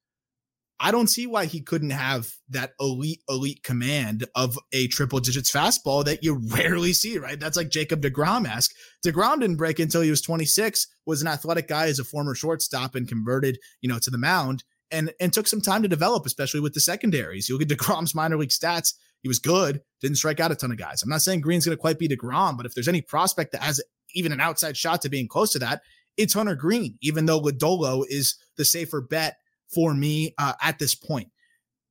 I 0.79 0.91
don't 0.91 1.07
see 1.07 1.27
why 1.27 1.47
he 1.47 1.63
couldn't 1.63 1.91
have 1.91 2.31
that 2.51 2.73
elite, 2.79 3.23
elite 3.29 3.63
command 3.63 4.27
of 4.35 4.59
a 4.73 4.89
triple 4.89 5.21
digits 5.21 5.51
fastball 5.51 6.05
that 6.05 6.23
you 6.23 6.35
rarely 6.51 6.93
see, 6.93 7.19
right? 7.19 7.41
That's 7.41 7.57
like 7.57 7.71
Jacob 7.71 8.03
DeGrom 8.03 8.47
esque. 8.47 8.75
DeGrom 9.05 9.41
didn't 9.41 9.57
break 9.57 9.79
until 9.79 10.03
he 10.03 10.11
was 10.11 10.21
26, 10.21 10.87
was 11.07 11.23
an 11.23 11.29
athletic 11.29 11.69
guy 11.69 11.87
as 11.87 11.99
a 11.99 12.05
former 12.05 12.35
shortstop 12.35 12.95
and 12.95 13.09
converted, 13.09 13.59
you 13.81 13.89
know, 13.89 13.99
to 13.99 14.11
the 14.11 14.19
mound 14.19 14.65
and, 14.91 15.13
and 15.19 15.33
took 15.33 15.49
some 15.49 15.63
time 15.63 15.83
to 15.83 15.89
develop, 15.89 16.27
especially 16.27 16.61
with 16.61 16.75
the 16.75 16.81
secondaries. 16.81 17.49
You 17.49 17.57
look 17.57 17.71
at 17.71 17.77
DeGrom's 17.79 18.15
minor 18.15 18.37
league 18.37 18.51
stats. 18.51 18.95
He 19.23 19.29
was 19.29 19.39
good, 19.39 19.81
didn't 20.03 20.19
strike 20.19 20.41
out 20.41 20.53
a 20.53 20.55
ton 20.55 20.71
of 20.71 20.77
guys. 20.77 21.03
I'm 21.03 21.09
not 21.09 21.23
saying 21.23 21.41
Greene's 21.41 21.65
going 21.65 21.77
to 21.77 21.81
quite 21.81 21.99
be 21.99 22.07
DeGrom, 22.07 22.57
but 22.57 22.67
if 22.67 22.75
there's 22.75 22.87
any 22.87 23.01
prospect 23.01 23.53
that 23.53 23.63
has 23.63 23.81
even 24.15 24.31
an 24.31 24.41
outside 24.41 24.77
shot 24.77 25.03
to 25.03 25.09
being 25.09 25.27
close 25.27 25.53
to 25.53 25.59
that, 25.61 25.81
it's 26.17 26.35
Hunter 26.35 26.55
Greene, 26.55 26.97
even 27.03 27.27
though 27.27 27.41
Lodolo 27.41 28.05
is 28.09 28.37
the 28.57 28.65
safer 28.65 29.01
bet 29.01 29.37
for 29.73 29.95
me 29.95 30.35
uh, 30.39 30.55
at 30.63 30.79
this 30.79 30.95
point. 30.95 31.29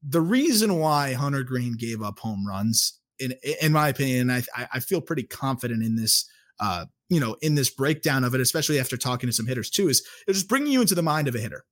The 0.08 0.22
reason 0.22 0.80
why 0.80 1.14
Hunter 1.14 1.44
Greene 1.44 1.76
gave 1.78 2.02
up 2.02 2.20
home 2.20 2.46
runs, 2.48 3.00
in 3.20 3.34
in 3.62 3.72
my 3.72 3.90
opinion, 3.90 4.30
I 4.30 4.44
I 4.56 4.80
feel 4.80 5.02
pretty 5.02 5.24
confident 5.24 5.84
in 5.84 5.96
this. 5.96 6.30
Uh, 6.60 6.86
you 7.10 7.20
know, 7.20 7.36
in 7.42 7.56
this 7.56 7.70
breakdown 7.70 8.24
of 8.24 8.34
it, 8.34 8.42
especially 8.42 8.80
after 8.80 8.98
talking 8.98 9.28
to 9.28 9.34
some 9.34 9.46
hitters 9.46 9.70
too, 9.70 9.90
is 9.90 10.08
just 10.28 10.48
bringing 10.48 10.72
you 10.72 10.82
into 10.82 10.96
the 10.96 11.04
mind 11.04 11.28
of 11.28 11.36
a 11.36 11.40
hitter. 11.40 11.66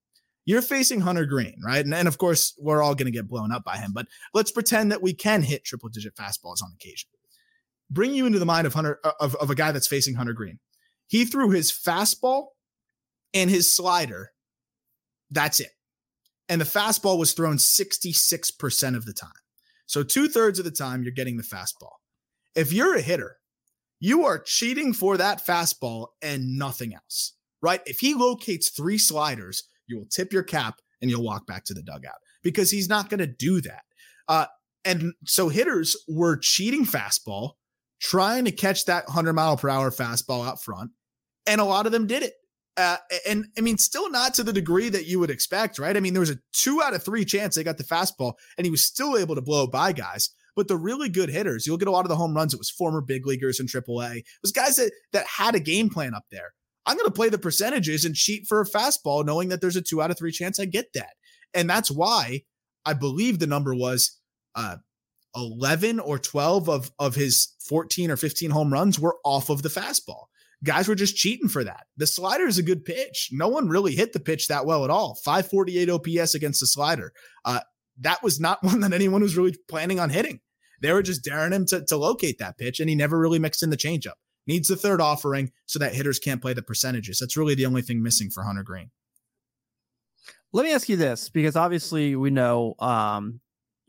You're 0.45 0.61
facing 0.61 1.01
Hunter 1.01 1.25
Greene, 1.25 1.59
right? 1.65 1.83
And, 1.83 1.93
and 1.93 2.07
of 2.07 2.17
course, 2.17 2.53
we're 2.59 2.83
all 2.83 2.93
going 2.93 3.05
to 3.05 3.17
get 3.17 3.29
blown 3.29 3.51
up 3.51 3.63
by 3.63 3.77
him, 3.77 3.93
but 3.93 4.07
let's 4.33 4.51
pretend 4.51 4.91
that 4.91 5.01
we 5.01 5.13
can 5.13 5.41
hit 5.41 5.63
triple 5.63 5.89
digit 5.89 6.15
fastballs 6.15 6.61
on 6.61 6.73
occasion. 6.75 7.09
Bring 7.89 8.13
you 8.13 8.25
into 8.25 8.39
the 8.39 8.45
mind 8.45 8.67
of 8.67 8.73
Hunter 8.73 8.99
uh, 9.03 9.13
of, 9.19 9.35
of 9.35 9.49
a 9.49 9.55
guy 9.55 9.71
that's 9.71 9.87
facing 9.87 10.15
Hunter 10.15 10.33
Greene. 10.33 10.59
He 11.07 11.25
threw 11.25 11.49
his 11.49 11.71
fastball 11.71 12.47
and 13.33 13.49
his 13.49 13.73
slider. 13.73 14.31
That's 15.31 15.59
it 15.59 15.71
and 16.53 16.61
the 16.61 16.65
fastball 16.65 17.17
was 17.17 17.33
thrown 17.33 17.57
66% 17.57 18.95
of 18.95 19.05
the 19.05 19.13
time. 19.13 19.31
So 19.87 20.03
two 20.03 20.27
thirds 20.27 20.59
of 20.59 20.65
the 20.65 20.69
time, 20.69 21.01
you're 21.01 21.11
getting 21.11 21.35
the 21.35 21.41
fastball. 21.41 21.93
If 22.55 22.71
you're 22.71 22.95
a 22.95 23.01
hitter, 23.01 23.37
you 23.99 24.25
are 24.25 24.37
cheating 24.37 24.93
for 24.93 25.17
that 25.17 25.43
fastball 25.43 26.09
and 26.21 26.59
nothing 26.59 26.93
else, 26.93 27.33
right? 27.63 27.81
If 27.87 28.01
he 28.01 28.13
locates 28.13 28.69
three 28.69 28.99
sliders, 28.99 29.63
you 29.87 29.97
will 29.97 30.05
tip 30.05 30.31
your 30.31 30.43
cap 30.43 30.75
and 31.01 31.09
you'll 31.09 31.23
walk 31.23 31.47
back 31.47 31.63
to 31.65 31.73
the 31.73 31.81
dugout 31.81 32.21
because 32.43 32.69
he's 32.69 32.87
not 32.87 33.09
going 33.09 33.21
to 33.21 33.25
do 33.25 33.59
that. 33.61 33.81
Uh, 34.27 34.45
and 34.85 35.13
so 35.25 35.49
hitters 35.49 35.97
were 36.07 36.37
cheating 36.37 36.85
fastball, 36.85 37.53
trying 37.99 38.45
to 38.45 38.51
catch 38.51 38.85
that 38.85 39.07
100 39.07 39.33
mile 39.33 39.57
per 39.57 39.69
hour 39.69 39.89
fastball 39.89 40.47
out 40.47 40.61
front. 40.61 40.91
And 41.47 41.59
a 41.59 41.65
lot 41.65 41.87
of 41.87 41.91
them 41.91 42.05
did 42.05 42.21
it. 42.21 42.33
Uh, 42.75 42.97
and 43.27 43.45
I 43.57 43.61
mean, 43.61 43.77
still 43.77 44.09
not 44.09 44.33
to 44.35 44.43
the 44.43 44.53
degree 44.53 44.89
that 44.89 45.05
you 45.05 45.19
would 45.19 45.29
expect, 45.29 45.77
right? 45.77 45.95
I 45.95 45.99
mean, 45.99 46.13
there 46.13 46.21
was 46.21 46.31
a 46.31 46.39
two 46.53 46.81
out 46.81 46.93
of 46.93 47.03
three 47.03 47.23
chance 47.23 47.55
they 47.55 47.63
got 47.63 47.77
the 47.77 47.83
fastball, 47.83 48.33
and 48.57 48.65
he 48.65 48.71
was 48.71 48.83
still 48.83 49.17
able 49.17 49.35
to 49.35 49.41
blow 49.41 49.67
by 49.67 49.91
guys. 49.91 50.29
But 50.55 50.67
the 50.67 50.77
really 50.77 51.09
good 51.09 51.29
hitters, 51.29 51.65
you'll 51.65 51.77
get 51.77 51.87
a 51.87 51.91
lot 51.91 52.05
of 52.05 52.09
the 52.09 52.15
home 52.15 52.35
runs. 52.35 52.53
It 52.53 52.59
was 52.59 52.69
former 52.69 53.01
big 53.01 53.25
leaguers 53.25 53.59
in 53.59 53.67
AAA. 53.67 54.17
It 54.17 54.25
was 54.41 54.51
guys 54.51 54.75
that 54.77 54.91
that 55.11 55.25
had 55.27 55.55
a 55.55 55.59
game 55.59 55.89
plan 55.89 56.13
up 56.15 56.25
there. 56.31 56.53
I'm 56.85 56.97
going 56.97 57.07
to 57.07 57.13
play 57.13 57.29
the 57.29 57.37
percentages 57.37 58.05
and 58.05 58.15
cheat 58.15 58.45
for 58.47 58.61
a 58.61 58.65
fastball, 58.65 59.25
knowing 59.25 59.49
that 59.49 59.61
there's 59.61 59.75
a 59.75 59.81
two 59.81 60.01
out 60.01 60.11
of 60.11 60.17
three 60.17 60.31
chance 60.31 60.59
I 60.59 60.65
get 60.65 60.93
that. 60.93 61.13
And 61.53 61.69
that's 61.69 61.91
why 61.91 62.41
I 62.85 62.93
believe 62.93 63.39
the 63.39 63.47
number 63.47 63.73
was 63.73 64.19
uh, 64.55 64.77
11 65.35 65.99
or 65.99 66.17
12 66.17 66.69
of 66.69 66.91
of 66.97 67.15
his 67.15 67.55
14 67.67 68.09
or 68.11 68.17
15 68.17 68.49
home 68.49 68.73
runs 68.73 68.99
were 68.99 69.17
off 69.23 69.49
of 69.49 69.61
the 69.61 69.69
fastball 69.69 70.25
guys 70.63 70.87
were 70.87 70.95
just 70.95 71.15
cheating 71.15 71.49
for 71.49 71.63
that. 71.63 71.85
The 71.97 72.07
slider 72.07 72.47
is 72.47 72.57
a 72.57 72.63
good 72.63 72.85
pitch. 72.85 73.29
No 73.31 73.47
one 73.47 73.67
really 73.67 73.95
hit 73.95 74.13
the 74.13 74.19
pitch 74.19 74.47
that 74.47 74.65
well 74.65 74.83
at 74.83 74.89
all. 74.89 75.15
548 75.23 75.89
OPS 75.89 76.35
against 76.35 76.59
the 76.59 76.67
slider. 76.67 77.13
Uh, 77.45 77.59
that 77.99 78.23
was 78.23 78.39
not 78.39 78.63
one 78.63 78.79
that 78.81 78.93
anyone 78.93 79.21
was 79.21 79.37
really 79.37 79.55
planning 79.69 79.99
on 79.99 80.09
hitting. 80.09 80.39
They 80.81 80.91
were 80.91 81.03
just 81.03 81.23
daring 81.23 81.53
him 81.53 81.65
to, 81.67 81.85
to 81.85 81.97
locate 81.97 82.39
that 82.39 82.57
pitch, 82.57 82.79
and 82.79 82.89
he 82.89 82.95
never 82.95 83.17
really 83.17 83.39
mixed 83.39 83.63
in 83.63 83.69
the 83.69 83.77
changeup. 83.77 84.15
Needs 84.45 84.67
the 84.67 84.75
third 84.75 84.99
offering 84.99 85.51
so 85.65 85.79
that 85.79 85.95
hitters 85.95 86.19
can't 86.19 86.41
play 86.41 86.53
the 86.53 86.61
percentages. 86.61 87.19
That's 87.19 87.37
really 87.37 87.55
the 87.55 87.65
only 87.65 87.81
thing 87.81 88.03
missing 88.03 88.29
for 88.29 88.43
Hunter 88.43 88.63
Greene. 88.63 88.91
Let 90.51 90.65
me 90.65 90.73
ask 90.73 90.89
you 90.89 90.97
this, 90.97 91.29
because 91.29 91.55
obviously 91.55 92.17
we 92.17 92.29
know 92.29 92.75
um, 92.79 93.39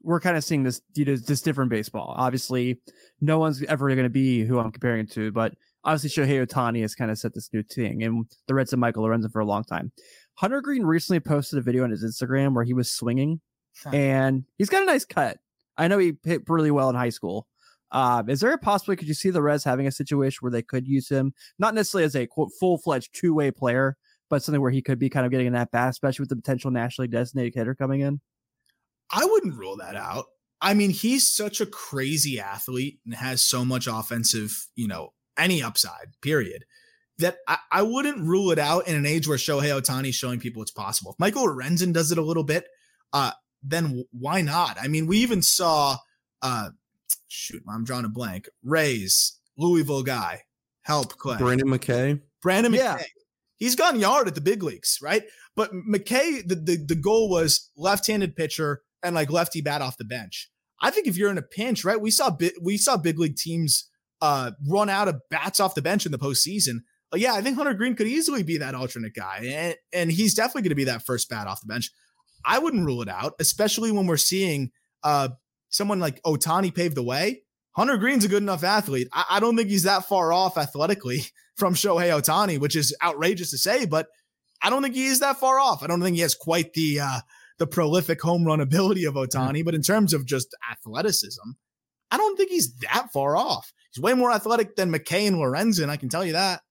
we're 0.03 0.20
kind 0.20 0.37
of 0.37 0.45
seeing 0.45 0.62
this 0.62 0.81
you 0.95 1.05
know, 1.05 1.16
this 1.16 1.43
different 1.43 1.70
baseball. 1.70 2.14
Obviously, 2.16 2.81
no 3.20 3.41
one's 3.41 3.62
ever 3.64 3.89
going 3.89 4.05
to 4.05 4.11
be 4.11 4.45
who 4.45 4.61
I'm 4.61 4.70
comparing 4.70 5.01
it 5.01 5.12
to, 5.12 5.33
but 5.33 5.55
obviously 5.85 6.11
Shohei 6.11 6.45
Ohtani 6.47 6.80
has 6.82 6.95
kind 6.95 7.11
of 7.11 7.18
set 7.18 7.35
this 7.35 7.51
new 7.53 7.62
thing, 7.62 8.03
and 8.03 8.26
the 8.47 8.55
Reds 8.55 8.72
and 8.72 8.80
Michael 8.80 9.05
Lorenzen 9.05 9.32
for 9.32 9.41
a 9.41 9.47
long 9.47 9.64
time. 9.64 9.93
Hunter 10.35 10.61
Greene 10.61 10.85
recently 10.85 11.20
posted 11.20 11.59
a 11.59 11.62
video 11.62 11.85
on 11.85 11.91
his 11.91 12.05
Instagram 12.05 12.55
where 12.55 12.64
he 12.64 12.74
was 12.74 12.91
swinging, 12.91 13.41
and 13.93 14.45
he's 14.59 14.68
got 14.68 14.82
a 14.82 14.87
nice 14.87 15.05
cut. 15.05 15.39
I 15.76 15.89
know 15.89 15.99
he 15.99 16.14
hit 16.24 16.49
really 16.49 16.70
well 16.70 16.91
in 16.91 16.97
high 16.97 17.11
school. 17.11 17.47
Um, 17.93 18.28
is 18.28 18.41
there 18.41 18.53
a 18.53 18.59
possibility 18.59 18.99
could 18.99 19.09
you 19.09 19.14
see 19.14 19.30
the 19.30 19.43
Reds 19.43 19.62
having 19.62 19.87
a 19.87 19.93
situation 19.93 20.39
where 20.41 20.51
they 20.51 20.62
could 20.62 20.89
use 20.89 21.09
him, 21.09 21.32
not 21.59 21.74
necessarily 21.74 22.05
as 22.05 22.16
a 22.16 22.26
quote 22.26 22.51
full 22.59 22.78
fledged 22.78 23.11
two 23.14 23.35
way 23.35 23.51
player, 23.51 23.97
but 24.28 24.43
something 24.43 24.61
where 24.61 24.72
he 24.72 24.82
could 24.82 24.99
be 24.99 25.11
kind 25.11 25.24
of 25.24 25.30
getting 25.30 25.47
in 25.47 25.53
that 25.53 25.70
bat, 25.70 25.91
especially 25.91 26.24
with 26.24 26.30
the 26.30 26.37
potential 26.37 26.70
nationally 26.70 27.09
designated 27.09 27.55
hitter 27.55 27.74
coming 27.74 28.01
in? 28.01 28.20
I 29.12 29.24
wouldn't 29.24 29.57
rule 29.57 29.76
that 29.76 29.95
out. 29.95 30.24
I 30.61 30.74
mean, 30.74 30.91
he's 30.91 31.28
such 31.28 31.61
a 31.61 31.66
crazy 31.66 32.41
athlete 32.41 32.99
and 33.05 33.14
has 33.14 33.45
so 33.45 33.64
much 33.64 33.87
offensive, 33.87 34.66
you 34.74 34.89
know, 34.89 35.11
any 35.39 35.62
upside, 35.62 36.12
period. 36.20 36.64
That 37.18 37.37
I, 37.47 37.59
I 37.70 37.82
wouldn't 37.82 38.26
rule 38.26 38.51
it 38.51 38.59
out 38.59 38.89
in 38.89 38.97
an 38.97 39.07
age 39.07 39.28
where 39.28 39.39
Shohei 39.39 39.80
Ohtani 39.80 40.09
is 40.09 40.14
showing 40.14 40.41
people 40.41 40.62
it's 40.62 40.70
possible. 40.70 41.12
If 41.12 41.18
Michael 41.20 41.47
Lorenzen 41.47 41.93
does 41.93 42.11
it 42.11 42.18
a 42.18 42.22
little 42.22 42.43
bit, 42.43 42.66
uh, 43.12 43.32
then 43.62 44.05
why 44.11 44.41
not? 44.41 44.76
I 44.80 44.89
mean, 44.89 45.07
we 45.07 45.18
even 45.18 45.41
saw, 45.41 45.97
uh, 46.43 46.70
shoot, 47.28 47.62
I'm 47.68 47.85
drawing 47.85 48.05
a 48.05 48.09
blank. 48.09 48.49
Rays, 48.64 49.39
Louisville 49.57 50.03
guy, 50.03 50.43
help 50.82 51.16
Clay. 51.16 51.39
Brandon 51.39 51.68
McKay. 51.68 52.20
Brandon 52.43 52.72
McKay. 52.72 52.78
Yeah. 52.78 53.03
He's 53.57 53.76
gone 53.76 54.01
yard 54.01 54.26
at 54.26 54.35
the 54.35 54.41
big 54.41 54.62
leagues, 54.62 54.99
right? 55.01 55.22
But 55.55 55.70
McKay, 55.72 56.47
the, 56.47 56.57
the, 56.57 56.85
the 56.85 56.97
goal 56.97 57.30
was 57.30 57.70
left-handed 57.76 58.35
pitcher 58.35 58.82
and 59.03 59.14
like 59.14 59.30
lefty 59.30 59.61
bat 59.61 59.80
off 59.80 59.97
the 59.97 60.05
bench. 60.05 60.51
I 60.82 60.91
think 60.91 61.07
if 61.07 61.16
you're 61.16 61.30
in 61.30 61.39
a 61.39 61.43
pinch, 61.43 61.85
right? 61.85 62.01
We 62.01 62.11
saw 62.11 62.37
we 62.61 62.76
saw 62.76 62.97
big 62.97 63.18
league 63.18 63.37
teams 63.37 63.89
uh, 64.20 64.52
run 64.68 64.88
out 64.88 65.08
of 65.08 65.20
bats 65.30 65.60
off 65.60 65.74
the 65.74 65.82
bench 65.82 66.06
in 66.06 66.12
the 66.12 66.18
postseason. 66.18 66.78
yeah, 67.14 67.34
I 67.34 67.42
think 67.42 67.56
Hunter 67.56 67.74
Greene 67.74 67.94
could 67.94 68.06
easily 68.06 68.42
be 68.42 68.58
that 68.58 68.74
alternate 68.74 69.14
guy, 69.14 69.44
and, 69.44 69.76
and 69.92 70.12
he's 70.12 70.34
definitely 70.34 70.62
going 70.62 70.70
to 70.70 70.76
be 70.76 70.84
that 70.84 71.04
first 71.04 71.28
bat 71.28 71.46
off 71.46 71.60
the 71.60 71.66
bench. 71.66 71.90
I 72.44 72.58
wouldn't 72.58 72.86
rule 72.86 73.02
it 73.02 73.08
out, 73.08 73.34
especially 73.40 73.90
when 73.92 74.06
we're 74.06 74.16
seeing 74.16 74.70
uh, 75.02 75.30
someone 75.70 76.00
like 76.00 76.22
Ohtani 76.22 76.74
pave 76.74 76.94
the 76.94 77.02
way. 77.02 77.42
Hunter 77.72 77.96
Greene's 77.96 78.24
a 78.24 78.28
good 78.28 78.42
enough 78.42 78.62
athlete. 78.62 79.08
I, 79.12 79.24
I 79.30 79.40
don't 79.40 79.56
think 79.56 79.68
he's 79.68 79.82
that 79.84 80.06
far 80.06 80.32
off 80.32 80.56
athletically 80.56 81.22
from 81.56 81.74
Shohei 81.74 82.10
Ohtani, 82.10 82.58
which 82.58 82.76
is 82.76 82.94
outrageous 83.02 83.50
to 83.50 83.58
say, 83.58 83.86
but 83.86 84.08
I 84.62 84.70
don't 84.70 84.82
think 84.82 84.94
he 84.94 85.06
is 85.06 85.20
that 85.20 85.38
far 85.38 85.58
off. 85.58 85.82
I 85.82 85.86
don't 85.86 86.00
think 86.00 86.16
he 86.16 86.22
has 86.22 86.34
quite 86.34 86.72
the 86.74 87.00
uh, 87.00 87.20
the 87.58 87.66
prolific 87.66 88.20
home 88.22 88.44
run 88.44 88.60
ability 88.60 89.04
of 89.04 89.14
Ohtani, 89.14 89.64
but 89.64 89.74
in 89.74 89.82
terms 89.82 90.14
of 90.14 90.26
just 90.26 90.54
athleticism, 90.70 91.50
I 92.10 92.16
don't 92.16 92.36
think 92.36 92.50
he's 92.50 92.74
that 92.76 93.12
far 93.12 93.36
off. 93.36 93.72
He's 93.95 94.03
way 94.03 94.14
more 94.14 94.32
athletic 94.32 94.76
than 94.76 94.92
McKay 94.92 95.28
and 95.28 95.36
Lorenzen. 95.36 95.88
I 95.88 95.97
can 95.97 96.09
tell 96.09 96.24
you 96.24 96.32
that. 96.32 96.62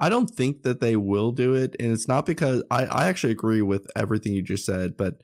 I 0.00 0.08
don't 0.08 0.28
think 0.28 0.62
that 0.62 0.80
they 0.80 0.96
will 0.96 1.30
do 1.30 1.54
it, 1.54 1.76
and 1.78 1.92
it's 1.92 2.08
not 2.08 2.26
because 2.26 2.64
I, 2.70 2.84
I 2.86 3.06
actually 3.06 3.32
agree 3.32 3.62
with 3.62 3.86
everything 3.94 4.34
you 4.34 4.42
just 4.42 4.66
said, 4.66 4.96
but 4.96 5.14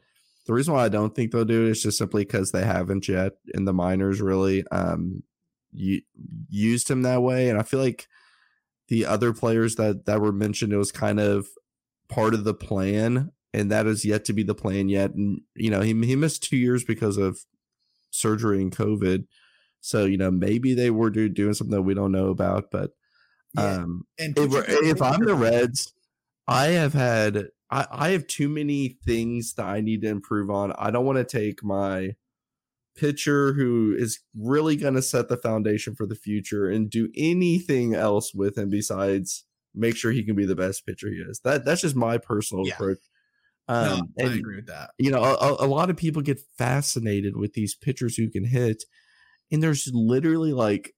the 0.46 0.54
reason 0.54 0.74
why 0.74 0.84
I 0.84 0.88
don't 0.88 1.14
think 1.14 1.32
they'll 1.32 1.44
do 1.44 1.66
it 1.66 1.70
is 1.70 1.82
just 1.82 1.98
simply 1.98 2.24
because 2.24 2.52
they 2.52 2.64
haven't 2.64 3.08
yet 3.08 3.32
in 3.52 3.64
the 3.64 3.72
minors 3.72 4.20
really 4.20 4.64
um 4.70 5.22
used 5.72 6.90
him 6.90 7.02
that 7.02 7.22
way, 7.22 7.48
and 7.48 7.58
I 7.58 7.62
feel 7.62 7.80
like 7.80 8.06
the 8.88 9.06
other 9.06 9.32
players 9.32 9.76
that 9.76 10.06
that 10.06 10.20
were 10.20 10.32
mentioned 10.32 10.72
it 10.72 10.76
was 10.76 10.92
kind 10.92 11.20
of 11.20 11.48
part 12.08 12.34
of 12.34 12.44
the 12.44 12.54
plan, 12.54 13.32
and 13.52 13.70
that 13.70 13.86
is 13.86 14.04
yet 14.04 14.24
to 14.26 14.32
be 14.32 14.42
the 14.42 14.54
plan 14.54 14.88
yet. 14.88 15.14
And 15.14 15.40
you 15.54 15.70
know 15.70 15.80
he 15.80 15.92
he 16.04 16.16
missed 16.16 16.44
two 16.44 16.56
years 16.56 16.84
because 16.84 17.16
of 17.16 17.40
surgery 18.11 18.62
and 18.62 18.74
COVID, 18.74 19.26
so 19.80 20.04
you 20.04 20.16
know 20.16 20.30
maybe 20.30 20.74
they 20.74 20.90
were 20.90 21.10
doing 21.10 21.54
something 21.54 21.74
that 21.74 21.82
we 21.82 21.94
don't 21.94 22.12
know 22.12 22.28
about, 22.28 22.70
but 22.70 22.90
yeah. 23.54 23.76
Um, 23.76 24.04
and 24.18 24.38
if, 24.38 24.52
if 24.68 25.02
I'm 25.02 25.24
the 25.24 25.34
Reds, 25.34 25.92
I 26.46 26.66
have 26.68 26.92
had 26.92 27.48
I, 27.70 27.86
I 27.90 28.08
have 28.10 28.26
too 28.26 28.48
many 28.48 28.98
things 29.04 29.54
that 29.54 29.66
I 29.66 29.80
need 29.80 30.02
to 30.02 30.08
improve 30.08 30.50
on. 30.50 30.72
I 30.78 30.90
don't 30.90 31.04
want 31.04 31.18
to 31.18 31.24
take 31.24 31.62
my 31.62 32.16
pitcher 32.96 33.54
who 33.54 33.94
is 33.96 34.20
really 34.36 34.76
going 34.76 34.94
to 34.94 35.02
set 35.02 35.28
the 35.28 35.36
foundation 35.36 35.94
for 35.94 36.06
the 36.06 36.14
future 36.14 36.68
and 36.68 36.90
do 36.90 37.08
anything 37.16 37.94
else 37.94 38.34
with 38.34 38.58
him 38.58 38.68
besides 38.68 39.44
make 39.74 39.96
sure 39.96 40.10
he 40.10 40.24
can 40.24 40.34
be 40.34 40.44
the 40.44 40.56
best 40.56 40.84
pitcher 40.84 41.08
he 41.08 41.16
is. 41.16 41.40
That 41.44 41.64
that's 41.64 41.80
just 41.80 41.96
my 41.96 42.18
personal 42.18 42.66
yeah. 42.66 42.74
approach. 42.74 42.98
Um, 43.68 44.12
no, 44.18 44.26
I 44.26 44.32
agree 44.34 44.56
with 44.56 44.66
that. 44.66 44.90
You 44.98 45.12
know, 45.12 45.22
a, 45.22 45.64
a 45.64 45.68
lot 45.68 45.90
of 45.90 45.96
people 45.96 46.22
get 46.22 46.40
fascinated 46.58 47.36
with 47.36 47.52
these 47.52 47.76
pitchers 47.76 48.16
who 48.16 48.28
can 48.28 48.44
hit, 48.44 48.82
and 49.51 49.62
there's 49.62 49.90
literally 49.92 50.53
like 50.53 50.94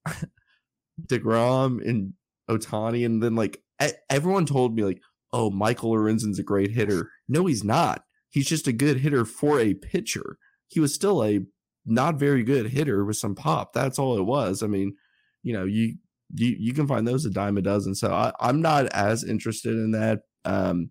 Degrom 1.06 1.86
and 1.86 2.14
Ohtani, 2.50 3.04
and 3.06 3.22
then 3.22 3.34
like 3.34 3.62
everyone 4.10 4.46
told 4.46 4.74
me 4.74 4.84
like, 4.84 5.00
oh, 5.32 5.50
Michael 5.50 5.90
Lorenzen's 5.90 6.38
a 6.38 6.44
great 6.44 6.72
hitter. 6.72 7.10
No, 7.28 7.46
he's 7.46 7.64
not. 7.64 8.02
He's 8.30 8.48
just 8.48 8.66
a 8.66 8.72
good 8.72 8.98
hitter 8.98 9.24
for 9.24 9.60
a 9.60 9.74
pitcher. 9.74 10.38
He 10.68 10.80
was 10.80 10.94
still 10.94 11.24
a 11.24 11.40
not 11.84 12.16
very 12.16 12.42
good 12.42 12.70
hitter 12.70 13.04
with 13.04 13.16
some 13.16 13.34
pop. 13.34 13.72
That's 13.72 13.98
all 13.98 14.16
it 14.18 14.24
was. 14.24 14.62
I 14.62 14.66
mean, 14.66 14.94
you 15.42 15.52
know, 15.52 15.64
you 15.64 15.96
you 16.34 16.56
you 16.58 16.72
can 16.72 16.86
find 16.86 17.06
those 17.06 17.24
a 17.26 17.30
dime 17.30 17.58
a 17.58 17.62
dozen. 17.62 17.94
So 17.94 18.12
I, 18.12 18.32
I'm 18.40 18.62
not 18.62 18.86
as 18.86 19.24
interested 19.24 19.72
in 19.72 19.90
that. 19.92 20.20
Um, 20.44 20.90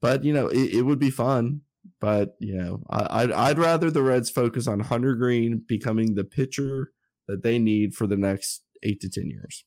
but 0.00 0.24
you 0.24 0.32
know, 0.32 0.48
it, 0.48 0.74
it 0.74 0.82
would 0.82 0.98
be 0.98 1.10
fun. 1.10 1.62
But 2.04 2.36
you 2.38 2.54
know, 2.54 2.82
I, 2.90 3.22
I'd 3.22 3.32
I'd 3.32 3.58
rather 3.58 3.90
the 3.90 4.02
Reds 4.02 4.28
focus 4.28 4.68
on 4.68 4.78
Hunter 4.78 5.14
Greene 5.14 5.62
becoming 5.66 6.14
the 6.14 6.24
pitcher 6.24 6.92
that 7.28 7.42
they 7.42 7.58
need 7.58 7.94
for 7.94 8.06
the 8.06 8.18
next 8.18 8.62
eight 8.82 9.00
to 9.00 9.08
ten 9.08 9.30
years. 9.30 9.64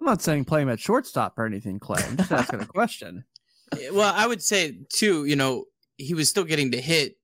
I'm 0.00 0.06
not 0.06 0.20
saying 0.20 0.46
play 0.46 0.62
him 0.62 0.70
at 0.70 0.80
shortstop 0.80 1.38
or 1.38 1.46
anything, 1.46 1.78
Clay. 1.78 2.02
I'm 2.04 2.16
just 2.16 2.32
asking 2.32 2.62
a 2.62 2.66
question. 2.78 3.22
Well, 3.92 4.12
I 4.12 4.26
would 4.26 4.42
say 4.42 4.80
too. 4.92 5.24
You 5.26 5.36
know, 5.36 5.66
he 5.98 6.14
was 6.14 6.28
still 6.28 6.42
getting 6.42 6.72
to 6.72 6.80
hit 6.80 7.14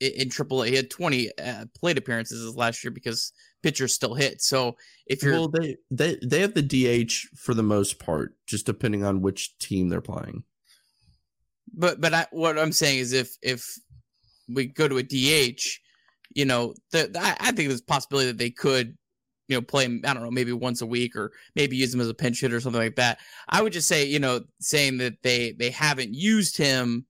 in 0.00 0.30
AAA. 0.30 0.68
He 0.68 0.76
had 0.76 0.88
20 0.88 1.30
uh, 1.38 1.66
plate 1.78 1.98
appearances 1.98 2.56
last 2.56 2.82
year 2.82 2.92
because 2.92 3.34
pitchers 3.62 3.92
still 3.92 4.14
hit. 4.14 4.40
So 4.40 4.74
if 5.06 5.22
you're 5.22 5.34
well, 5.34 5.48
they 5.48 5.76
they 5.90 6.16
they 6.24 6.40
have 6.40 6.54
the 6.54 6.62
DH 6.62 7.12
for 7.36 7.52
the 7.52 7.62
most 7.62 7.98
part, 7.98 8.36
just 8.46 8.64
depending 8.64 9.04
on 9.04 9.20
which 9.20 9.58
team 9.58 9.90
they're 9.90 10.00
playing. 10.00 10.44
But 11.74 12.00
but 12.00 12.14
I, 12.14 12.26
what 12.30 12.58
I'm 12.58 12.72
saying 12.72 12.98
is 12.98 13.12
if 13.12 13.36
if 13.42 13.66
we 14.48 14.66
go 14.66 14.88
to 14.88 14.98
a 14.98 15.02
DH, 15.02 15.62
you 16.34 16.44
know, 16.44 16.74
the, 16.90 17.10
I, 17.18 17.36
I 17.40 17.52
think 17.52 17.68
there's 17.68 17.80
a 17.80 17.84
possibility 17.84 18.28
that 18.28 18.38
they 18.38 18.50
could 18.50 18.96
you 19.48 19.58
know, 19.58 19.62
play 19.62 19.84
him, 19.84 20.00
I 20.04 20.14
don't 20.14 20.22
know, 20.22 20.30
maybe 20.30 20.52
once 20.52 20.80
a 20.80 20.86
week 20.86 21.14
or 21.14 21.32
maybe 21.54 21.76
use 21.76 21.92
him 21.92 22.00
as 22.00 22.08
a 22.08 22.14
pinch 22.14 22.40
hitter 22.40 22.56
or 22.56 22.60
something 22.60 22.80
like 22.80 22.96
that. 22.96 23.18
I 23.48 23.60
would 23.60 23.72
just 23.72 23.88
say, 23.88 24.04
you 24.06 24.18
know, 24.18 24.40
saying 24.60 24.98
that 24.98 25.14
they 25.22 25.52
they 25.52 25.70
haven't 25.70 26.14
used 26.14 26.56
him 26.56 27.06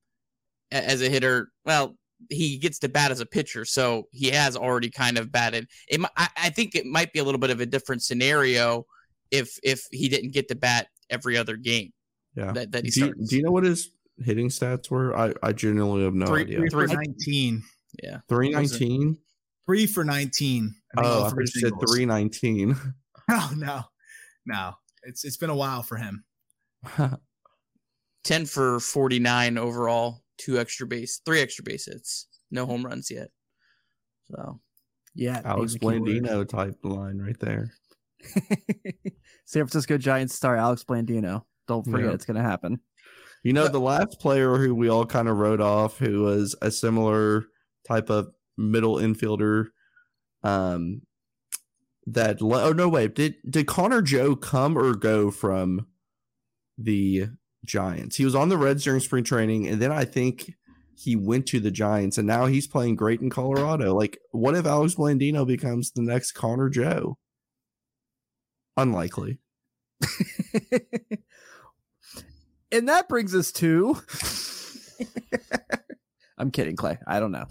as 0.72 1.03
a 1.03 1.09
hitter, 1.09 1.50
well, 1.64 1.96
he 2.30 2.59
gets 2.59 2.78
to 2.80 2.88
bat 2.88 3.11
as 3.11 3.20
a 3.20 3.26
pitcher, 3.26 3.64
so 3.64 4.09
he 4.11 4.30
has 4.30 4.57
already 4.57 4.90
kind 4.90 5.18
of 5.18 5.30
batted. 5.30 5.66
It, 5.88 6.00
I, 6.16 6.28
I 6.36 6.50
think 6.50 6.74
it 6.74 6.86
might 6.86 7.12
be 7.12 7.18
a 7.18 7.24
little 7.24 7.38
bit 7.38 7.50
of 7.50 7.61
a 7.61 7.66
different 7.66 8.03
scenario 8.03 8.86
if 9.30 9.59
if 9.62 9.86
he 9.90 10.09
didn't 10.09 10.32
get 10.32 10.48
to 10.48 10.55
bat 10.55 10.88
every 11.11 11.36
other 11.36 11.57
game. 11.57 11.92
Yeah. 12.34 12.53
That, 12.53 12.72
that 12.72 12.84
do, 12.84 13.07
you, 13.07 13.14
do 13.26 13.36
you 13.36 13.42
know 13.42 13.53
what 13.53 13.64
his 13.64 13.90
hitting 14.18 14.48
stats 14.48 14.90
were? 14.90 15.16
I, 15.16 15.32
I 15.42 15.52
genuinely 15.52 16.04
have 16.04 16.14
no 16.14 16.26
three, 16.26 16.42
idea. 16.42 16.58
Three 16.58 16.70
for 16.70 16.86
19. 16.86 17.62
Yeah. 18.02 18.18
319? 18.28 19.18
Three 19.66 19.86
for 19.86 20.04
19. 20.04 20.74
I 20.96 21.00
oh, 21.02 21.24
I 21.24 21.44
said 21.44 21.72
319. 21.80 22.76
No, 23.28 23.48
no, 23.56 23.82
no. 24.44 24.72
It's 25.04 25.24
it's 25.24 25.36
been 25.36 25.48
a 25.48 25.54
while 25.54 25.82
for 25.82 25.96
him. 25.96 26.24
10 28.24 28.46
for 28.46 28.80
49 28.80 29.58
overall, 29.58 30.22
two 30.38 30.58
extra 30.58 30.86
base, 30.86 31.20
three 31.24 31.40
extra 31.40 31.64
base 31.64 31.86
hits, 31.86 32.26
no 32.50 32.66
home 32.66 32.84
runs 32.84 33.10
yet. 33.10 33.28
So, 34.24 34.60
yeah, 35.14 35.40
Alex 35.44 35.76
Blandino 35.76 36.46
type 36.48 36.76
line 36.82 37.18
right 37.18 37.38
there. 37.38 37.72
San 39.44 39.66
Francisco 39.66 39.98
Giants 39.98 40.34
star 40.34 40.56
Alex 40.56 40.84
Blandino. 40.84 41.42
Don't 41.68 41.84
forget 41.84 42.08
yeah. 42.08 42.14
it's 42.14 42.24
going 42.24 42.36
to 42.36 42.48
happen. 42.48 42.80
You 43.43 43.53
know, 43.53 43.66
the 43.68 43.80
last 43.80 44.20
player 44.20 44.57
who 44.57 44.74
we 44.74 44.88
all 44.88 45.05
kind 45.05 45.28
of 45.28 45.36
wrote 45.36 45.61
off, 45.61 45.99
who 45.99 46.22
was 46.22 46.55
a 46.62 46.70
similar 46.70 47.45
type 47.86 48.09
of 48.09 48.28
middle 48.57 48.97
infielder, 48.97 49.66
um, 50.45 51.03
that 52.07 52.43
oh 52.43 52.72
no 52.72 52.88
wait 52.88 53.14
did 53.14 53.36
did 53.49 53.66
Connor 53.66 54.03
Joe 54.03 54.34
come 54.34 54.76
or 54.76 54.95
go 54.95 55.30
from 55.30 55.86
the 56.78 57.26
Giants? 57.64 58.16
He 58.16 58.24
was 58.24 58.34
on 58.34 58.49
the 58.49 58.57
Reds 58.59 58.84
during 58.84 59.01
spring 59.01 59.24
training, 59.24 59.66
and 59.68 59.80
then 59.80 59.93
I 59.93 60.05
think 60.05 60.53
he 60.95 61.16
went 61.16 61.47
to 61.47 61.61
the 61.61 61.70
Giants, 61.70 62.18
and 62.18 62.26
now 62.26 62.47
he's 62.47 62.66
playing 62.66 62.97
great 62.97 63.20
in 63.20 63.30
Colorado. 63.30 63.95
Like, 63.95 64.18
what 64.30 64.55
if 64.55 64.66
Alex 64.66 64.95
Blandino 64.95 65.47
becomes 65.47 65.90
the 65.90 66.03
next 66.03 66.32
Connor 66.32 66.68
Joe? 66.68 67.18
Unlikely. 68.76 69.38
and 72.72 72.88
that 72.88 73.08
brings 73.08 73.34
us 73.34 73.52
to. 73.52 73.96
I'm 76.38 76.50
kidding, 76.50 76.74
Clay. 76.74 76.98
I 77.06 77.20
don't 77.20 77.32
know. 77.32 77.46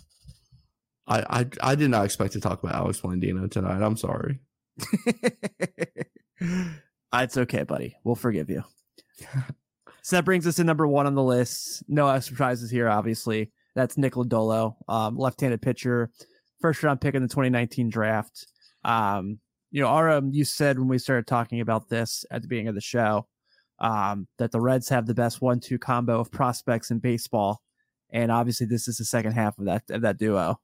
I, 1.08 1.42
I 1.42 1.46
I 1.62 1.76
did 1.76 1.90
not 1.90 2.06
expect 2.06 2.34
to 2.34 2.42
talk 2.42 2.62
about 2.64 2.76
Alex 2.76 3.00
Blandino 3.02 3.50
tonight. 3.50 3.82
I'm 3.82 3.98
sorry. 3.98 4.40
it's 7.14 7.38
okay, 7.38 7.64
buddy. 7.64 7.96
We'll 8.04 8.16
forgive 8.16 8.50
you. 8.50 8.64
so 10.02 10.16
that 10.16 10.26
brings 10.26 10.48
us 10.48 10.56
to 10.56 10.64
number 10.64 10.88
one 10.88 11.06
on 11.06 11.16
the 11.16 11.24
list. 11.24 11.84
No 11.88 12.20
surprises 12.20 12.72
here, 12.72 12.90
obviously. 12.90 13.52
That's 13.76 13.98
Nick 13.98 14.14
Lodolo, 14.14 14.76
um, 14.90 15.18
left-handed 15.18 15.62
pitcher, 15.62 16.12
first 16.60 16.84
round 16.84 17.00
pick 17.00 17.16
in 17.16 17.22
the 17.22 17.30
2019 17.30 17.90
draft. 17.90 18.48
Um, 18.84 19.40
you 19.70 19.82
know, 19.82 19.96
Aram, 19.96 20.32
you 20.34 20.44
said 20.44 20.78
when 20.78 20.90
we 20.90 20.98
started 20.98 21.28
talking 21.28 21.62
about 21.62 21.88
this 21.88 22.26
at 22.30 22.42
the 22.42 22.50
beginning 22.50 22.68
of 22.68 22.76
the 22.76 22.82
show 22.82 23.28
um, 23.82 24.28
that 24.38 24.52
the 24.52 24.62
Reds 24.62 24.88
have 24.90 25.08
the 25.08 25.14
best 25.14 25.42
one-two 25.42 25.80
combo 25.80 26.20
of 26.20 26.32
prospects 26.32 26.92
in 26.92 27.00
baseball, 27.00 27.62
and 28.12 28.32
obviously 28.32 28.68
this 28.68 28.88
is 28.88 28.98
the 28.98 29.06
second 29.06 29.34
half 29.34 29.58
of 29.58 29.66
that 29.66 29.84
of 29.90 30.04
that 30.04 30.18
duo. 30.18 30.62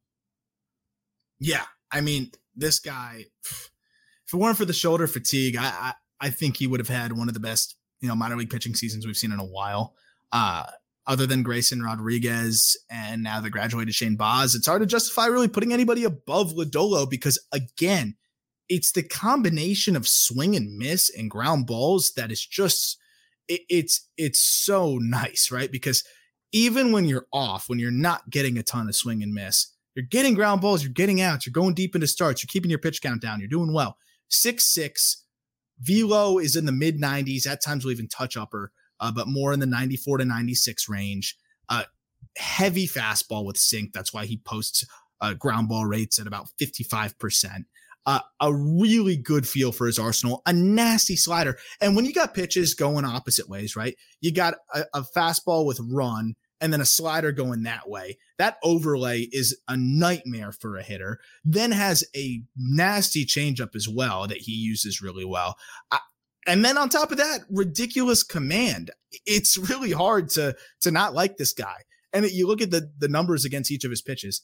Yeah, 1.40 1.64
I 1.92 2.02
mean, 2.02 2.32
this 2.56 2.80
guy, 2.80 3.26
if 3.42 4.34
it 4.34 4.38
weren't 4.38 4.58
for 4.58 4.66
the 4.66 4.74
shoulder 4.74 5.08
fatigue, 5.08 5.58
I, 5.58 5.66
I, 5.66 5.94
I 6.22 6.30
think 6.30 6.58
he 6.58 6.68
would 6.68 6.80
have 6.80 6.90
had 6.90 7.14
one 7.14 7.28
of 7.28 7.34
the 7.34 7.40
best, 7.40 7.76
you 8.02 8.08
know, 8.08 8.16
minor 8.16 8.36
league 8.36 8.50
pitching 8.50 8.76
seasons 8.76 9.06
we've 9.06 9.18
seen 9.18 9.32
in 9.32 9.40
a 9.40 9.46
while. 9.46 9.96
Uh, 10.32 10.66
other 11.06 11.26
than 11.26 11.42
Grayson 11.42 11.82
Rodriguez 11.82 12.76
and 12.90 13.24
now 13.24 13.40
the 13.40 13.50
graduated 13.50 13.96
Shane 13.96 14.18
Baz, 14.18 14.56
it's 14.56 14.68
hard 14.68 14.82
to 14.82 14.86
justify 14.86 15.28
really 15.28 15.48
putting 15.48 15.72
anybody 15.72 16.04
above 16.04 16.54
Lodolo 16.54 17.10
because 17.10 17.40
again, 17.52 18.16
it's 18.68 18.92
the 18.92 19.04
combination 19.04 19.96
of 19.96 20.08
swing 20.08 20.56
and 20.56 20.78
miss 20.78 21.10
and 21.10 21.32
ground 21.32 21.66
balls 21.66 22.12
that 22.18 22.32
is 22.32 22.46
just 22.46 22.98
it, 23.48 23.62
it's 23.70 24.08
it's 24.18 24.40
so 24.40 24.98
nice, 25.02 25.50
right? 25.52 25.72
Because 25.72 26.04
even 26.52 26.92
when 26.92 27.06
you're 27.06 27.28
off, 27.34 27.70
when 27.70 27.80
you're 27.80 27.92
not 27.92 28.30
getting 28.30 28.58
a 28.58 28.64
ton 28.64 28.88
of 28.88 28.96
swing 28.96 29.22
and 29.22 29.34
miss, 29.34 29.74
you're 29.96 30.06
getting 30.06 30.34
ground 30.34 30.62
balls, 30.62 30.84
you're 30.84 30.94
getting 30.94 31.22
outs, 31.22 31.46
you're 31.46 31.52
going 31.52 31.74
deep 31.74 31.96
into 31.96 32.08
starts, 32.08 32.42
you're 32.42 32.50
keeping 32.52 32.70
your 32.70 32.80
pitch 32.80 33.02
count 33.02 33.22
down, 33.22 33.40
you're 33.40 33.50
doing 33.50 33.74
well. 33.74 33.98
Six 34.30 34.66
six, 34.66 35.24
velo 35.80 36.38
is 36.38 36.56
in 36.56 36.66
the 36.66 36.72
mid 36.72 37.02
90s. 37.02 37.48
At 37.48 37.64
times, 37.64 37.84
will 37.84 37.92
even 37.92 38.08
touch 38.08 38.38
upper, 38.38 38.72
uh, 39.00 39.12
but 39.12 39.28
more 39.28 39.54
in 39.54 39.60
the 39.60 39.66
94 39.66 40.20
to 40.20 40.26
96 40.26 40.90
range. 40.90 41.38
Uh, 41.70 41.84
heavy 42.38 42.88
fastball 42.88 43.46
with 43.46 43.58
sink. 43.58 43.94
That's 43.94 44.14
why 44.14 44.26
he 44.26 44.38
posts 44.38 44.86
uh, 45.22 45.34
ground 45.34 45.70
ball 45.70 45.86
rates 45.86 46.20
at 46.20 46.28
about 46.28 46.50
55%. 46.62 47.66
Uh, 48.08 48.22
a 48.40 48.54
really 48.54 49.18
good 49.18 49.46
feel 49.46 49.74
for 49.74 49.86
his 49.86 50.00
arsenal, 50.00 50.42
a 50.46 50.54
nasty 50.54 51.18
slider. 51.18 51.58
And 51.82 51.94
when 51.94 52.06
you 52.06 52.14
got 52.14 52.34
pitches 52.34 52.74
going 52.74 53.04
opposite 53.04 53.50
ways, 53.50 53.76
right? 53.76 53.98
You 54.22 54.32
got 54.32 54.56
a, 54.74 54.86
a 54.94 55.02
fastball 55.02 55.66
with 55.66 55.80
run 55.92 56.36
and 56.62 56.72
then 56.72 56.82
a 56.82 56.86
slider 56.86 57.32
going 57.32 57.64
that 57.64 57.90
way. 57.90 58.18
That 58.38 58.58
overlay 58.64 59.28
is 59.32 59.60
a 59.68 59.76
nightmare 59.78 60.52
for 60.52 60.78
a 60.78 60.84
hitter. 60.84 61.20
Then 61.44 61.72
has 61.72 62.04
a 62.16 62.42
nasty 62.56 63.26
changeup 63.26 63.76
as 63.76 63.88
well 63.88 64.26
that 64.28 64.38
he 64.38 64.54
uses 64.54 65.02
really 65.02 65.26
well. 65.26 65.58
I, 65.92 66.00
and 66.46 66.64
then 66.64 66.78
on 66.78 66.90
top 66.90 67.12
of 67.12 67.18
that, 67.18 67.42
ridiculous 67.50 68.24
command. 68.24 68.92
It's 69.26 69.58
really 69.58 69.92
hard 69.92 70.30
to 70.30 70.56
to 70.82 70.92
not 70.92 71.14
like 71.14 71.38
this 71.38 71.54
guy. 71.54 71.84
And 72.14 72.26
you 72.26 72.48
look 72.48 72.62
at 72.62 72.72
the 72.72 72.90
the 72.98 73.10
numbers 73.10 73.46
against 73.46 73.70
each 73.70 73.84
of 73.84 73.92
his 73.92 74.02
pitches. 74.02 74.44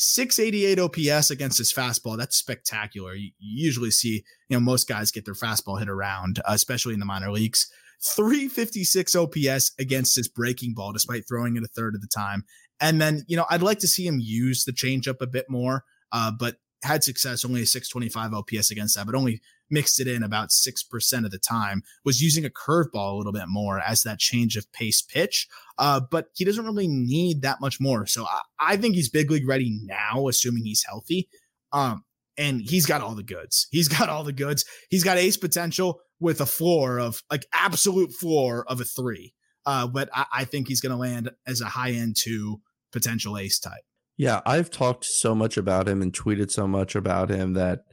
688 0.00 0.78
OPS 0.78 1.32
against 1.32 1.58
his 1.58 1.72
fastball. 1.72 2.16
That's 2.16 2.36
spectacular. 2.36 3.14
You, 3.14 3.32
usually 3.40 3.90
see, 3.90 4.22
you 4.48 4.56
know, 4.56 4.60
most 4.60 4.88
guys 4.88 5.10
get 5.10 5.24
their 5.24 5.34
fastball 5.34 5.80
hit 5.80 5.88
around, 5.88 6.38
uh, 6.38 6.52
especially 6.52 6.94
in 6.94 7.00
the 7.00 7.06
minor 7.06 7.32
leagues. 7.32 7.68
356 8.14 9.16
OPS 9.16 9.72
against 9.80 10.14
his 10.14 10.28
breaking 10.28 10.74
ball, 10.74 10.92
despite 10.92 11.26
throwing 11.26 11.56
it 11.56 11.64
a 11.64 11.66
third 11.66 11.96
of 11.96 12.00
the 12.00 12.06
time. 12.06 12.44
And 12.80 13.00
then, 13.00 13.24
you 13.26 13.36
know, 13.36 13.44
I'd 13.50 13.60
like 13.60 13.80
to 13.80 13.88
see 13.88 14.06
him 14.06 14.20
use 14.20 14.64
the 14.64 14.72
changeup 14.72 15.20
a 15.20 15.26
bit 15.26 15.46
more, 15.50 15.82
uh, 16.12 16.30
but 16.30 16.58
had 16.84 17.02
success, 17.02 17.44
only 17.44 17.62
a 17.62 17.66
625 17.66 18.34
OPS 18.34 18.70
against 18.70 18.94
that, 18.94 19.06
but 19.06 19.16
only 19.16 19.40
mixed 19.70 20.00
it 20.00 20.08
in 20.08 20.22
about 20.22 20.50
6% 20.50 21.24
of 21.24 21.30
the 21.30 21.38
time, 21.38 21.82
was 22.04 22.22
using 22.22 22.44
a 22.44 22.50
curveball 22.50 23.12
a 23.12 23.16
little 23.16 23.32
bit 23.32 23.46
more 23.48 23.80
as 23.80 24.02
that 24.02 24.18
change 24.18 24.56
of 24.56 24.70
pace 24.72 25.02
pitch. 25.02 25.48
Uh, 25.78 26.00
but 26.10 26.28
he 26.34 26.44
doesn't 26.44 26.64
really 26.64 26.88
need 26.88 27.42
that 27.42 27.60
much 27.60 27.80
more. 27.80 28.06
So 28.06 28.24
I, 28.24 28.40
I, 28.72 28.76
think 28.76 28.94
he's 28.94 29.08
big 29.08 29.30
league 29.30 29.46
ready 29.46 29.78
now, 29.84 30.28
assuming 30.28 30.64
he's 30.64 30.84
healthy. 30.84 31.28
Um, 31.72 32.04
and 32.36 32.60
he's 32.60 32.86
got 32.86 33.00
all 33.00 33.14
the 33.14 33.22
goods. 33.22 33.66
He's 33.70 33.88
got 33.88 34.08
all 34.08 34.24
the 34.24 34.32
goods. 34.32 34.64
He's 34.90 35.04
got 35.04 35.18
ace 35.18 35.36
potential 35.36 36.00
with 36.20 36.40
a 36.40 36.46
floor 36.46 36.98
of 36.98 37.22
like 37.30 37.46
absolute 37.52 38.12
floor 38.12 38.64
of 38.68 38.80
a 38.80 38.84
three. 38.84 39.34
Uh, 39.66 39.86
but 39.86 40.08
I, 40.14 40.26
I 40.32 40.44
think 40.44 40.68
he's 40.68 40.80
going 40.80 40.92
to 40.92 40.96
land 40.96 41.30
as 41.46 41.60
a 41.60 41.66
high 41.66 41.90
end 41.90 42.16
two 42.18 42.60
potential 42.92 43.36
ace 43.36 43.58
type. 43.58 43.82
Yeah, 44.16 44.40
I've 44.44 44.70
talked 44.70 45.04
so 45.04 45.34
much 45.34 45.56
about 45.56 45.88
him 45.88 46.02
and 46.02 46.12
tweeted 46.12 46.50
so 46.50 46.66
much 46.66 46.96
about 46.96 47.30
him 47.30 47.52
that 47.52 47.84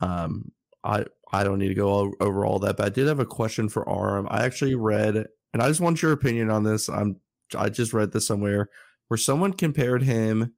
um, 0.00 0.52
I 0.84 1.06
I 1.32 1.44
don't 1.44 1.58
need 1.58 1.68
to 1.68 1.74
go 1.74 2.12
over 2.20 2.44
all 2.44 2.58
that. 2.60 2.76
But 2.76 2.86
I 2.86 2.88
did 2.88 3.06
have 3.06 3.20
a 3.20 3.26
question 3.26 3.68
for 3.68 3.88
Aram. 3.88 4.26
I 4.30 4.44
actually 4.44 4.74
read, 4.74 5.26
and 5.52 5.62
I 5.62 5.68
just 5.68 5.80
want 5.80 6.02
your 6.02 6.12
opinion 6.12 6.50
on 6.50 6.64
this. 6.64 6.88
I'm 6.88 7.16
I 7.56 7.68
just 7.68 7.92
read 7.92 8.12
this 8.12 8.26
somewhere 8.26 8.68
where 9.08 9.18
someone 9.18 9.52
compared 9.52 10.02
him. 10.02 10.54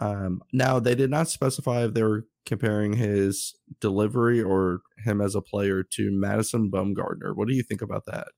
Um, 0.00 0.42
now 0.52 0.78
they 0.78 0.94
did 0.94 1.10
not 1.10 1.28
specify 1.28 1.84
if 1.84 1.94
they 1.94 2.02
were 2.02 2.26
comparing 2.46 2.94
his 2.94 3.54
delivery 3.80 4.40
or 4.40 4.80
him 5.04 5.20
as 5.20 5.34
a 5.34 5.42
player 5.42 5.82
to 5.82 6.10
Madison 6.10 6.70
Bumgarner. 6.70 7.34
What 7.34 7.48
do 7.48 7.54
you 7.54 7.62
think 7.62 7.82
about 7.82 8.06
that? 8.06 8.28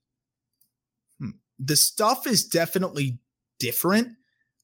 Hmm. 1.20 1.30
The 1.58 1.76
stuff 1.76 2.26
is 2.26 2.46
definitely 2.46 3.18
different. 3.58 4.08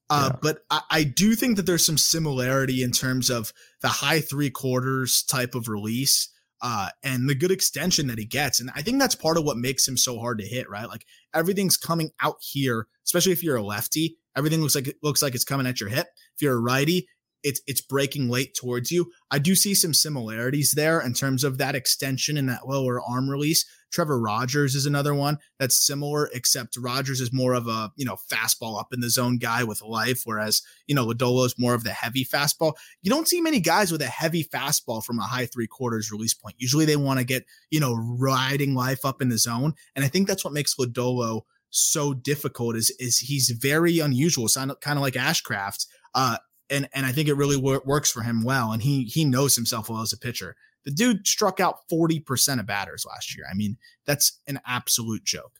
Uh, 0.09 0.31
yeah. 0.33 0.39
But 0.41 0.59
I, 0.71 0.81
I, 0.91 1.03
do 1.03 1.35
think 1.35 1.57
that 1.57 1.67
there's 1.67 1.85
some 1.85 1.99
similarity 1.99 2.83
in 2.85 2.93
terms 2.93 3.29
of 3.29 3.53
the 3.83 3.89
high 3.89 4.21
three 4.21 4.51
quarters 4.51 5.25
type 5.25 5.57
of 5.57 5.69
release 5.69 6.29
uh, 6.63 6.89
and 7.03 7.29
the 7.29 7.35
good 7.35 7.51
extension 7.51 8.07
that 8.07 8.19
he 8.19 8.25
gets. 8.25 8.61
And 8.61 8.71
I 8.75 8.83
think 8.83 8.99
that's 8.99 9.15
part 9.15 9.37
of 9.37 9.45
what 9.45 9.57
makes 9.57 9.87
him 9.87 9.97
so 9.97 10.19
hard 10.19 10.39
to 10.39 10.47
hit, 10.47 10.69
right? 10.69 10.89
Like 10.89 11.07
everything's 11.35 11.77
coming 11.77 12.11
out 12.21 12.37
here, 12.41 12.87
especially 13.05 13.33
if 13.33 13.43
you're 13.43 13.57
a 13.57 13.63
lefty. 13.63 14.19
Everything 14.37 14.61
looks 14.61 14.75
like 14.75 14.89
it 14.89 14.97
looks 15.03 15.23
like 15.23 15.35
it's 15.35 15.45
coming 15.45 15.67
at 15.67 15.81
your 15.81 15.89
hip. 15.89 16.07
If 16.35 16.43
you're 16.43 16.57
a 16.57 16.61
righty, 16.61 17.09
it's 17.47 17.61
it's 17.69 17.81
breaking 17.81 18.29
late 18.29 18.55
towards 18.55 18.91
you. 18.91 19.13
I 19.31 19.39
do 19.39 19.55
see 19.55 19.73
some 19.73 19.95
similarities 19.95 20.73
there 20.73 21.01
in 21.01 21.15
terms 21.15 21.45
of 21.45 21.59
that 21.59 21.77
extension 21.77 22.37
and 22.37 22.49
that 22.49 22.67
lower 22.67 23.01
arm 23.01 23.31
release. 23.31 23.65
Trevor 23.93 24.19
Rogers 24.19 24.75
is 24.75 24.85
another 24.85 25.15
one 25.15 25.39
that's 25.61 25.87
similar, 25.87 26.29
except 26.35 26.77
Rogers 26.77 27.21
is 27.21 27.33
more 27.33 27.55
of 27.55 27.69
a 27.69 27.93
you 27.95 28.05
know 28.05 28.17
fastball 28.31 28.81
up 28.81 28.93
in 28.93 28.99
the 28.99 29.09
zone 29.09 29.39
guy 29.39 29.63
with 29.63 29.81
life, 29.81 30.23
whereas 30.25 30.61
you 30.89 30.95
know 30.97 31.07
Lodolo 31.07 31.47
is 31.47 31.55
more 31.57 31.73
of 31.73 31.85
the 31.85 31.93
heavy 31.93 32.25
fastball. 32.25 32.75
You 33.03 33.11
don't 33.11 33.29
see 33.29 33.41
many 33.41 33.61
guys 33.61 33.93
with 33.93 34.03
a 34.03 34.07
heavy 34.07 34.43
fastball 34.43 35.05
from 35.05 35.21
a 35.21 35.23
high 35.23 35.47
three 35.47 35.69
quarters 35.69 36.11
release 36.11 36.35
point. 36.35 36.57
Usually 36.59 36.85
they 36.85 36.97
want 36.97 37.21
to 37.21 37.25
get 37.25 37.45
you 37.71 37.79
know 37.79 37.95
riding 37.95 38.75
life 38.75 39.05
up 39.05 39.23
in 39.23 39.29
the 39.29 39.39
zone, 39.39 39.75
and 39.95 40.05
I 40.05 40.09
think 40.09 40.27
that's 40.27 40.45
what 40.45 40.53
makes 40.53 40.75
Lodolo 40.75 41.43
so 41.71 42.13
difficult. 42.13 42.75
Is 42.75 42.91
is 42.99 43.19
he's 43.19 43.51
very 43.51 44.01
unusual, 44.01 44.49
kind 44.49 44.99
of 44.99 45.01
like 45.01 45.15
Ashcraft. 45.15 45.87
Uh, 46.13 46.39
and 46.71 46.89
and 46.93 47.07
I 47.07 47.13
think 47.13 47.29
it 47.29 47.35
really 47.35 47.57
wor- 47.57 47.83
works 47.85 48.11
for 48.11 48.23
him 48.23 48.43
well. 48.43 48.73
And 48.73 48.83
he 48.83 49.05
he 49.05 49.25
knows 49.25 49.57
himself 49.57 49.89
well 49.89 50.03
as 50.03 50.13
a 50.13 50.19
pitcher. 50.19 50.57
The 50.85 50.91
dude 50.91 51.27
struck 51.27 51.61
out 51.61 51.89
forty 51.89 52.21
percent 52.21 52.61
of 52.61 52.67
batters 52.67 53.05
last 53.09 53.37
year. 53.37 53.47
I 53.51 53.55
mean, 53.55 53.77
that's 54.05 54.41
an 54.47 54.61
absolute 54.67 55.25
joke. 55.25 55.59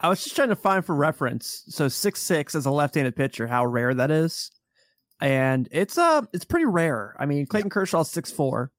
I 0.00 0.08
was 0.08 0.22
just 0.22 0.36
trying 0.36 0.50
to 0.50 0.56
find 0.56 0.84
for 0.84 0.94
reference. 0.94 1.64
So 1.68 1.88
six 1.88 2.20
six 2.20 2.54
as 2.54 2.66
a 2.66 2.70
left-handed 2.70 3.16
pitcher, 3.16 3.46
how 3.46 3.66
rare 3.66 3.94
that 3.94 4.10
is, 4.10 4.50
and 5.20 5.68
it's 5.70 5.98
uh 5.98 6.22
it's 6.32 6.44
pretty 6.44 6.66
rare. 6.66 7.16
I 7.18 7.26
mean, 7.26 7.46
Clayton 7.46 7.68
yeah. 7.68 7.74
Kershaw 7.74 8.04
six 8.04 8.30
four. 8.30 8.70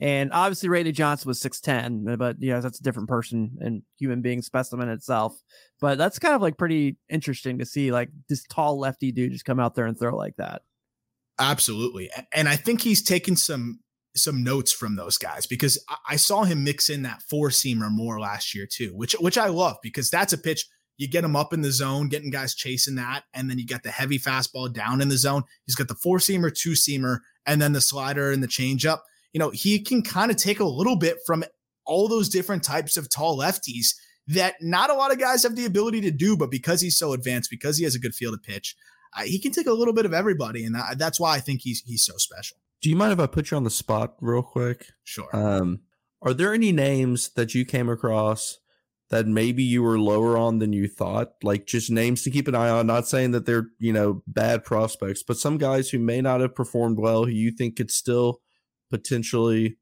And 0.00 0.30
obviously, 0.32 0.68
Randy 0.68 0.92
Johnson 0.92 1.28
was 1.28 1.40
6'10, 1.40 2.18
but 2.18 2.36
yeah, 2.38 2.60
that's 2.60 2.80
a 2.80 2.82
different 2.82 3.08
person 3.08 3.56
and 3.60 3.82
human 3.98 4.20
being 4.20 4.42
specimen 4.42 4.90
itself. 4.90 5.40
But 5.80 5.96
that's 5.96 6.18
kind 6.18 6.34
of 6.34 6.42
like 6.42 6.58
pretty 6.58 6.96
interesting 7.08 7.58
to 7.58 7.66
see 7.66 7.92
like 7.92 8.10
this 8.28 8.44
tall 8.44 8.78
lefty 8.78 9.10
dude 9.10 9.32
just 9.32 9.46
come 9.46 9.58
out 9.58 9.74
there 9.74 9.86
and 9.86 9.98
throw 9.98 10.14
like 10.14 10.36
that. 10.36 10.62
Absolutely. 11.38 12.10
And 12.34 12.48
I 12.48 12.56
think 12.56 12.82
he's 12.82 13.02
taken 13.02 13.36
some 13.36 13.80
some 14.14 14.42
notes 14.42 14.72
from 14.72 14.96
those 14.96 15.18
guys 15.18 15.46
because 15.46 15.78
I 16.08 16.16
saw 16.16 16.44
him 16.44 16.64
mix 16.64 16.88
in 16.88 17.02
that 17.02 17.20
four 17.28 17.50
seamer 17.50 17.90
more 17.90 18.18
last 18.18 18.54
year 18.54 18.66
too, 18.66 18.92
which 18.94 19.12
which 19.14 19.38
I 19.38 19.48
love 19.48 19.76
because 19.82 20.10
that's 20.10 20.32
a 20.32 20.38
pitch 20.38 20.66
you 20.98 21.08
get 21.08 21.24
him 21.24 21.36
up 21.36 21.52
in 21.52 21.60
the 21.60 21.70
zone, 21.70 22.08
getting 22.08 22.30
guys 22.30 22.54
chasing 22.54 22.94
that, 22.94 23.24
and 23.34 23.50
then 23.50 23.58
you 23.58 23.66
got 23.66 23.82
the 23.82 23.90
heavy 23.90 24.18
fastball 24.18 24.72
down 24.72 25.02
in 25.02 25.08
the 25.08 25.18
zone. 25.18 25.42
He's 25.66 25.74
got 25.74 25.88
the 25.88 25.94
four 25.94 26.18
seamer, 26.18 26.54
two 26.54 26.70
seamer, 26.70 27.18
and 27.44 27.60
then 27.60 27.72
the 27.72 27.82
slider 27.82 28.32
and 28.32 28.42
the 28.42 28.48
changeup 28.48 29.00
you 29.36 29.38
know, 29.38 29.50
he 29.50 29.78
can 29.78 30.00
kind 30.00 30.30
of 30.30 30.38
take 30.38 30.60
a 30.60 30.64
little 30.64 30.96
bit 30.96 31.18
from 31.26 31.44
all 31.84 32.08
those 32.08 32.30
different 32.30 32.62
types 32.62 32.96
of 32.96 33.10
tall 33.10 33.36
lefties 33.36 33.88
that 34.28 34.54
not 34.62 34.88
a 34.88 34.94
lot 34.94 35.12
of 35.12 35.18
guys 35.18 35.42
have 35.42 35.56
the 35.56 35.66
ability 35.66 36.00
to 36.00 36.10
do, 36.10 36.38
but 36.38 36.50
because 36.50 36.80
he's 36.80 36.96
so 36.96 37.12
advanced, 37.12 37.50
because 37.50 37.76
he 37.76 37.84
has 37.84 37.94
a 37.94 37.98
good 37.98 38.14
field 38.14 38.32
of 38.32 38.42
pitch, 38.42 38.74
uh, 39.14 39.24
he 39.24 39.38
can 39.38 39.52
take 39.52 39.66
a 39.66 39.74
little 39.74 39.92
bit 39.92 40.06
of 40.06 40.14
everybody, 40.14 40.64
and 40.64 40.74
that, 40.74 40.96
that's 40.96 41.20
why 41.20 41.34
I 41.34 41.40
think 41.40 41.60
he's 41.60 41.82
he's 41.82 42.02
so 42.02 42.16
special. 42.16 42.56
Do 42.80 42.88
you 42.88 42.96
mind 42.96 43.12
if 43.12 43.20
I 43.20 43.26
put 43.26 43.50
you 43.50 43.58
on 43.58 43.64
the 43.64 43.68
spot 43.68 44.14
real 44.22 44.40
quick? 44.40 44.86
Sure. 45.04 45.28
Um, 45.34 45.80
are 46.22 46.32
there 46.32 46.54
any 46.54 46.72
names 46.72 47.28
that 47.34 47.54
you 47.54 47.66
came 47.66 47.90
across 47.90 48.58
that 49.10 49.26
maybe 49.26 49.62
you 49.62 49.82
were 49.82 49.98
lower 49.98 50.38
on 50.38 50.60
than 50.60 50.72
you 50.72 50.88
thought? 50.88 51.32
Like 51.42 51.66
just 51.66 51.90
names 51.90 52.22
to 52.22 52.30
keep 52.30 52.48
an 52.48 52.54
eye 52.54 52.70
on. 52.70 52.86
Not 52.86 53.06
saying 53.06 53.32
that 53.32 53.44
they're 53.44 53.68
you 53.78 53.92
know 53.92 54.22
bad 54.26 54.64
prospects, 54.64 55.22
but 55.22 55.36
some 55.36 55.58
guys 55.58 55.90
who 55.90 55.98
may 55.98 56.22
not 56.22 56.40
have 56.40 56.54
performed 56.54 56.98
well, 56.98 57.26
who 57.26 57.32
you 57.32 57.50
think 57.50 57.76
could 57.76 57.90
still 57.90 58.40
potentially 58.90 59.76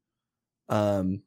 um 0.68 1.22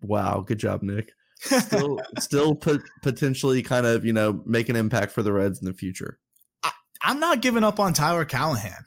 wow 0.00 0.40
good 0.46 0.58
job 0.58 0.82
nick 0.82 1.12
still 1.40 2.00
still 2.18 2.54
put 2.54 2.82
potentially 3.02 3.62
kind 3.62 3.86
of 3.86 4.04
you 4.04 4.12
know 4.12 4.42
make 4.46 4.68
an 4.68 4.76
impact 4.76 5.12
for 5.12 5.22
the 5.22 5.32
reds 5.32 5.60
in 5.60 5.66
the 5.66 5.74
future 5.74 6.18
I, 6.62 6.70
i'm 7.02 7.20
not 7.20 7.42
giving 7.42 7.64
up 7.64 7.80
on 7.80 7.92
tyler 7.92 8.24
callihan 8.24 8.84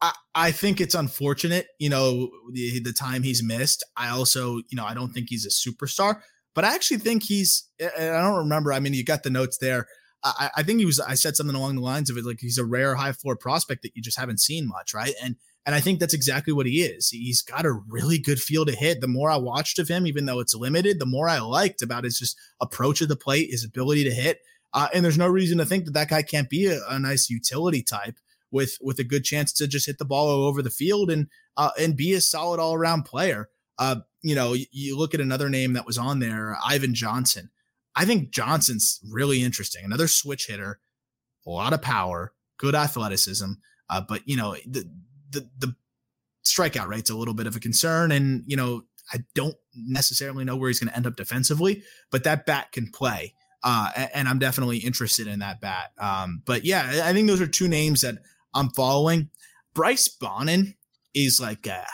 I, 0.00 0.12
I 0.34 0.50
think 0.50 0.80
it's 0.80 0.94
unfortunate, 0.94 1.66
you 1.78 1.90
know, 1.90 2.30
the, 2.52 2.80
the 2.80 2.92
time 2.92 3.22
he's 3.22 3.42
missed. 3.42 3.84
I 3.96 4.08
also, 4.08 4.56
you 4.56 4.76
know, 4.76 4.84
I 4.84 4.94
don't 4.94 5.12
think 5.12 5.26
he's 5.28 5.46
a 5.46 5.50
superstar, 5.50 6.20
but 6.54 6.64
I 6.64 6.74
actually 6.74 6.98
think 6.98 7.22
he's, 7.24 7.68
I 7.80 8.06
don't 8.06 8.38
remember. 8.38 8.72
I 8.72 8.80
mean, 8.80 8.94
you 8.94 9.04
got 9.04 9.22
the 9.22 9.30
notes 9.30 9.58
there. 9.58 9.86
I, 10.22 10.50
I 10.56 10.62
think 10.62 10.80
he 10.80 10.86
was, 10.86 11.00
I 11.00 11.14
said 11.14 11.36
something 11.36 11.56
along 11.56 11.76
the 11.76 11.82
lines 11.82 12.10
of 12.10 12.16
it, 12.16 12.24
like 12.24 12.40
he's 12.40 12.58
a 12.58 12.64
rare 12.64 12.94
high 12.94 13.12
floor 13.12 13.36
prospect 13.36 13.82
that 13.82 13.92
you 13.94 14.02
just 14.02 14.18
haven't 14.18 14.40
seen 14.40 14.68
much. 14.68 14.94
Right. 14.94 15.14
And 15.22 15.36
and 15.70 15.76
I 15.76 15.80
think 15.80 16.00
that's 16.00 16.14
exactly 16.14 16.52
what 16.52 16.66
he 16.66 16.82
is. 16.82 17.10
He's 17.10 17.42
got 17.42 17.64
a 17.64 17.70
really 17.70 18.18
good 18.18 18.40
feel 18.40 18.66
to 18.66 18.74
hit. 18.74 19.00
The 19.00 19.06
more 19.06 19.30
I 19.30 19.36
watched 19.36 19.78
of 19.78 19.86
him, 19.86 20.04
even 20.04 20.26
though 20.26 20.40
it's 20.40 20.52
limited, 20.52 20.98
the 20.98 21.06
more 21.06 21.28
I 21.28 21.38
liked 21.38 21.80
about 21.80 22.02
his 22.02 22.18
just 22.18 22.36
approach 22.60 23.00
of 23.00 23.06
the 23.06 23.14
plate, 23.14 23.52
his 23.52 23.64
ability 23.64 24.02
to 24.02 24.10
hit. 24.10 24.40
Uh, 24.74 24.88
and 24.92 25.04
there's 25.04 25.16
no 25.16 25.28
reason 25.28 25.58
to 25.58 25.64
think 25.64 25.84
that 25.84 25.92
that 25.92 26.08
guy 26.08 26.22
can't 26.22 26.50
be 26.50 26.66
a, 26.66 26.80
a, 26.88 26.98
nice 26.98 27.30
utility 27.30 27.84
type 27.84 28.16
with 28.50 28.78
with 28.80 28.98
a 28.98 29.04
good 29.04 29.22
chance 29.22 29.52
to 29.52 29.68
just 29.68 29.86
hit 29.86 29.98
the 29.98 30.04
ball 30.04 30.26
all 30.26 30.42
over 30.42 30.60
the 30.60 30.70
field 30.70 31.08
and 31.08 31.28
uh, 31.56 31.70
and 31.78 31.96
be 31.96 32.14
a 32.14 32.20
solid 32.20 32.58
all 32.58 32.74
around 32.74 33.04
player. 33.04 33.48
Uh, 33.78 34.00
you 34.22 34.34
know, 34.34 34.54
you, 34.54 34.66
you 34.72 34.98
look 34.98 35.14
at 35.14 35.20
another 35.20 35.48
name 35.48 35.74
that 35.74 35.86
was 35.86 35.98
on 35.98 36.18
there, 36.18 36.56
Ivan 36.66 36.94
Johnson. 36.94 37.48
I 37.94 38.06
think 38.06 38.32
Johnson's 38.32 38.98
really 39.08 39.40
interesting. 39.40 39.84
Another 39.84 40.08
switch 40.08 40.48
hitter, 40.48 40.80
a 41.46 41.50
lot 41.50 41.72
of 41.72 41.80
power, 41.80 42.32
good 42.58 42.74
athleticism. 42.74 43.52
Uh, 43.88 44.00
but 44.00 44.22
you 44.26 44.36
know, 44.36 44.56
the 44.66 44.90
the 45.30 45.48
the 45.58 45.74
strikeout 46.44 46.88
rate's 46.88 47.10
a 47.10 47.16
little 47.16 47.34
bit 47.34 47.46
of 47.46 47.56
a 47.56 47.60
concern, 47.60 48.12
and 48.12 48.42
you 48.46 48.56
know 48.56 48.84
I 49.12 49.18
don't 49.34 49.56
necessarily 49.74 50.44
know 50.44 50.56
where 50.56 50.68
he's 50.68 50.80
going 50.80 50.90
to 50.90 50.96
end 50.96 51.06
up 51.06 51.16
defensively, 51.16 51.82
but 52.10 52.24
that 52.24 52.46
bat 52.46 52.72
can 52.72 52.90
play. 52.90 53.34
Uh, 53.62 53.90
and 54.14 54.26
I'm 54.26 54.38
definitely 54.38 54.78
interested 54.78 55.26
in 55.26 55.40
that 55.40 55.60
bat. 55.60 55.92
Um, 55.98 56.42
but 56.46 56.64
yeah, 56.64 57.02
I 57.04 57.12
think 57.12 57.28
those 57.28 57.40
are 57.40 57.46
two 57.46 57.68
names 57.68 58.00
that 58.00 58.18
I'm 58.54 58.70
following. 58.70 59.30
Bryce 59.74 60.08
Bonnin 60.08 60.76
is 61.14 61.40
like, 61.40 61.66
uh, 61.66 61.84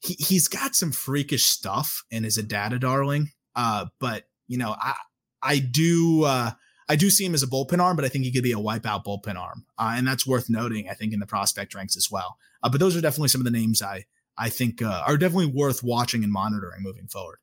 he, 0.00 0.14
he's 0.14 0.48
got 0.48 0.74
some 0.74 0.92
freakish 0.92 1.44
stuff 1.44 2.04
and 2.12 2.26
is 2.26 2.36
a 2.36 2.42
data 2.42 2.78
darling. 2.78 3.30
Uh, 3.56 3.86
but 4.00 4.24
you 4.48 4.58
know, 4.58 4.76
I, 4.78 4.96
I 5.42 5.58
do, 5.60 6.24
uh, 6.24 6.50
I 6.88 6.96
do 6.96 7.08
see 7.08 7.24
him 7.24 7.34
as 7.34 7.42
a 7.42 7.46
bullpen 7.46 7.80
arm, 7.80 7.96
but 7.96 8.04
I 8.04 8.08
think 8.08 8.24
he 8.24 8.32
could 8.32 8.42
be 8.42 8.52
a 8.52 8.56
wipeout 8.56 9.04
bullpen 9.04 9.36
arm, 9.36 9.64
uh, 9.78 9.94
and 9.96 10.06
that's 10.06 10.26
worth 10.26 10.50
noting. 10.50 10.88
I 10.90 10.94
think 10.94 11.14
in 11.14 11.20
the 11.20 11.26
prospect 11.26 11.74
ranks 11.74 11.96
as 11.96 12.08
well. 12.10 12.36
Uh, 12.62 12.68
but 12.68 12.80
those 12.80 12.96
are 12.96 13.00
definitely 13.00 13.28
some 13.28 13.40
of 13.40 13.44
the 13.44 13.50
names 13.50 13.82
I 13.82 14.04
I 14.36 14.48
think 14.48 14.82
uh, 14.82 15.02
are 15.06 15.16
definitely 15.16 15.46
worth 15.46 15.82
watching 15.82 16.24
and 16.24 16.32
monitoring 16.32 16.82
moving 16.82 17.06
forward. 17.06 17.38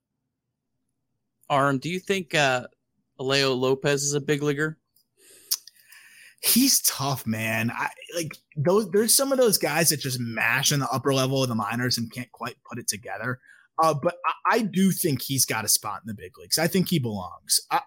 Aram, 1.50 1.80
do 1.80 1.90
you 1.90 2.00
think 2.00 2.36
uh, 2.36 2.68
Alejo 3.20 3.58
Lopez 3.58 4.04
is 4.04 4.14
a 4.14 4.22
big 4.22 4.44
leaguer? 4.44 4.78
He's 6.42 6.82
tough, 6.82 7.28
man. 7.28 7.70
I 7.72 7.90
like 8.16 8.38
those. 8.56 8.90
There's 8.92 9.14
some 9.14 9.32
of 9.32 9.38
those 9.38 9.58
guys 9.58 9.90
that 9.90 10.00
just 10.00 10.20
mash 10.20 10.72
in 10.72 10.80
the 10.80 10.90
upper 10.90 11.14
level 11.14 11.44
of 11.44 11.50
the 11.50 11.56
minors 11.56 11.98
and 11.98 12.12
can't 12.12 12.32
quite 12.32 12.56
put 12.68 12.80
it 12.80 12.88
together. 12.88 13.40
Uh, 13.78 13.94
but 13.94 14.16
I, 14.26 14.56
I, 14.56 14.62
do 14.62 14.92
think 14.92 15.22
he's 15.22 15.46
got 15.46 15.64
a 15.64 15.70
spot 15.70 16.02
in 16.04 16.08
the 16.08 16.14
big 16.14 16.38
leagues. 16.38 16.58
I 16.58 16.68
think 16.68 16.90
he 16.90 17.00
belongs. 17.00 17.62
I, 17.72 17.82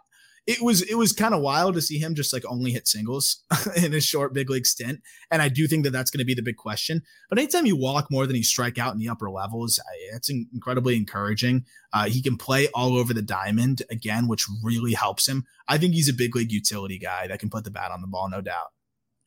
it 0.47 0.61
was 0.61 0.83
it 0.83 0.97
was 0.97 1.13
kind 1.13 1.35
of 1.35 1.41
wild 1.41 1.75
to 1.75 1.81
see 1.81 1.99
him 1.99 2.15
just 2.15 2.33
like 2.33 2.43
only 2.47 2.73
hit 2.73 2.89
singles 2.89 3.45
in 3.77 3.95
a 3.95 4.01
short 4.01 4.35
big 4.35 4.51
league 4.51 4.67
stint, 4.67 5.01
and 5.31 5.41
I 5.41 5.49
do 5.49 5.69
think 5.69 5.85
that 5.85 5.91
that's 5.91 6.11
going 6.11 6.19
to 6.19 6.25
be 6.25 6.35
the 6.35 6.43
big 6.43 6.57
question. 6.57 7.03
But 7.29 7.39
anytime 7.39 7.67
you 7.67 7.77
walk 7.77 8.11
more 8.11 8.27
than 8.27 8.37
you 8.37 8.43
strike 8.43 8.79
out 8.79 8.93
in 8.93 8.99
the 8.99 9.09
upper 9.09 9.31
levels, 9.31 9.79
it's 10.13 10.31
incredibly 10.31 10.97
encouraging. 10.97 11.65
Uh, 11.93 12.07
he 12.07 12.21
can 12.21 12.37
play 12.37 12.69
all 12.75 12.97
over 12.97 13.15
the 13.15 13.23
diamond 13.23 13.83
again, 13.91 14.27
which 14.27 14.47
really 14.63 14.95
helps 14.95 15.29
him. 15.29 15.45
I 15.69 15.79
think 15.79 15.95
he's 15.95 16.09
a 16.09 16.15
big 16.15 16.35
league 16.35 16.53
utility 16.53 16.99
guy 16.99 17.29
that 17.29 17.39
can 17.39 17.51
put 17.51 17.65
the 17.65 17.71
bat 17.71 17.93
on 17.93 18.01
the 18.01 18.09
ball, 18.09 18.29
no 18.29 18.41
doubt. 18.41 18.69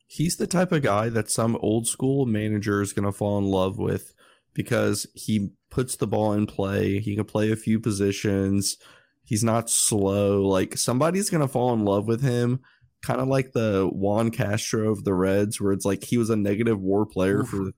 He's 0.08 0.36
the 0.36 0.48
type 0.48 0.72
of 0.72 0.84
guy 0.84 1.10
that 1.10 1.32
some 1.32 1.56
old 1.62 1.88
school 1.88 2.26
manager 2.26 2.82
is 2.82 2.94
going 2.94 3.06
to 3.06 3.12
fall 3.12 3.38
in 3.38 3.46
love 3.46 3.78
with 3.78 4.14
because 4.54 5.08
he 5.14 5.52
puts 5.70 5.96
the 5.96 6.08
ball 6.08 6.34
in 6.34 6.46
play. 6.46 7.00
He 7.00 7.16
can 7.16 7.26
play 7.26 7.52
a 7.52 7.56
few 7.56 7.80
positions 7.80 8.78
He's 9.26 9.44
not 9.44 9.70
slow. 9.70 10.44
Like 10.44 10.78
somebody's 10.78 11.30
gonna 11.30 11.48
fall 11.48 11.74
in 11.74 11.84
love 11.84 12.08
with 12.08 12.22
him, 12.22 12.62
kind 13.02 13.20
of 13.20 13.28
like 13.28 13.52
the 13.52 13.90
Juan 13.92 14.32
Castro 14.32 14.92
of 14.92 15.04
the 15.04 15.14
Reds, 15.14 15.60
where 15.60 15.74
it's 15.74 15.86
like 15.86 16.04
he 16.04 16.18
was 16.18 16.30
a 16.30 16.36
negative 16.36 16.80
WAR 16.80 17.06
player 17.06 17.42
Oof. 17.42 17.50
for 17.50 17.72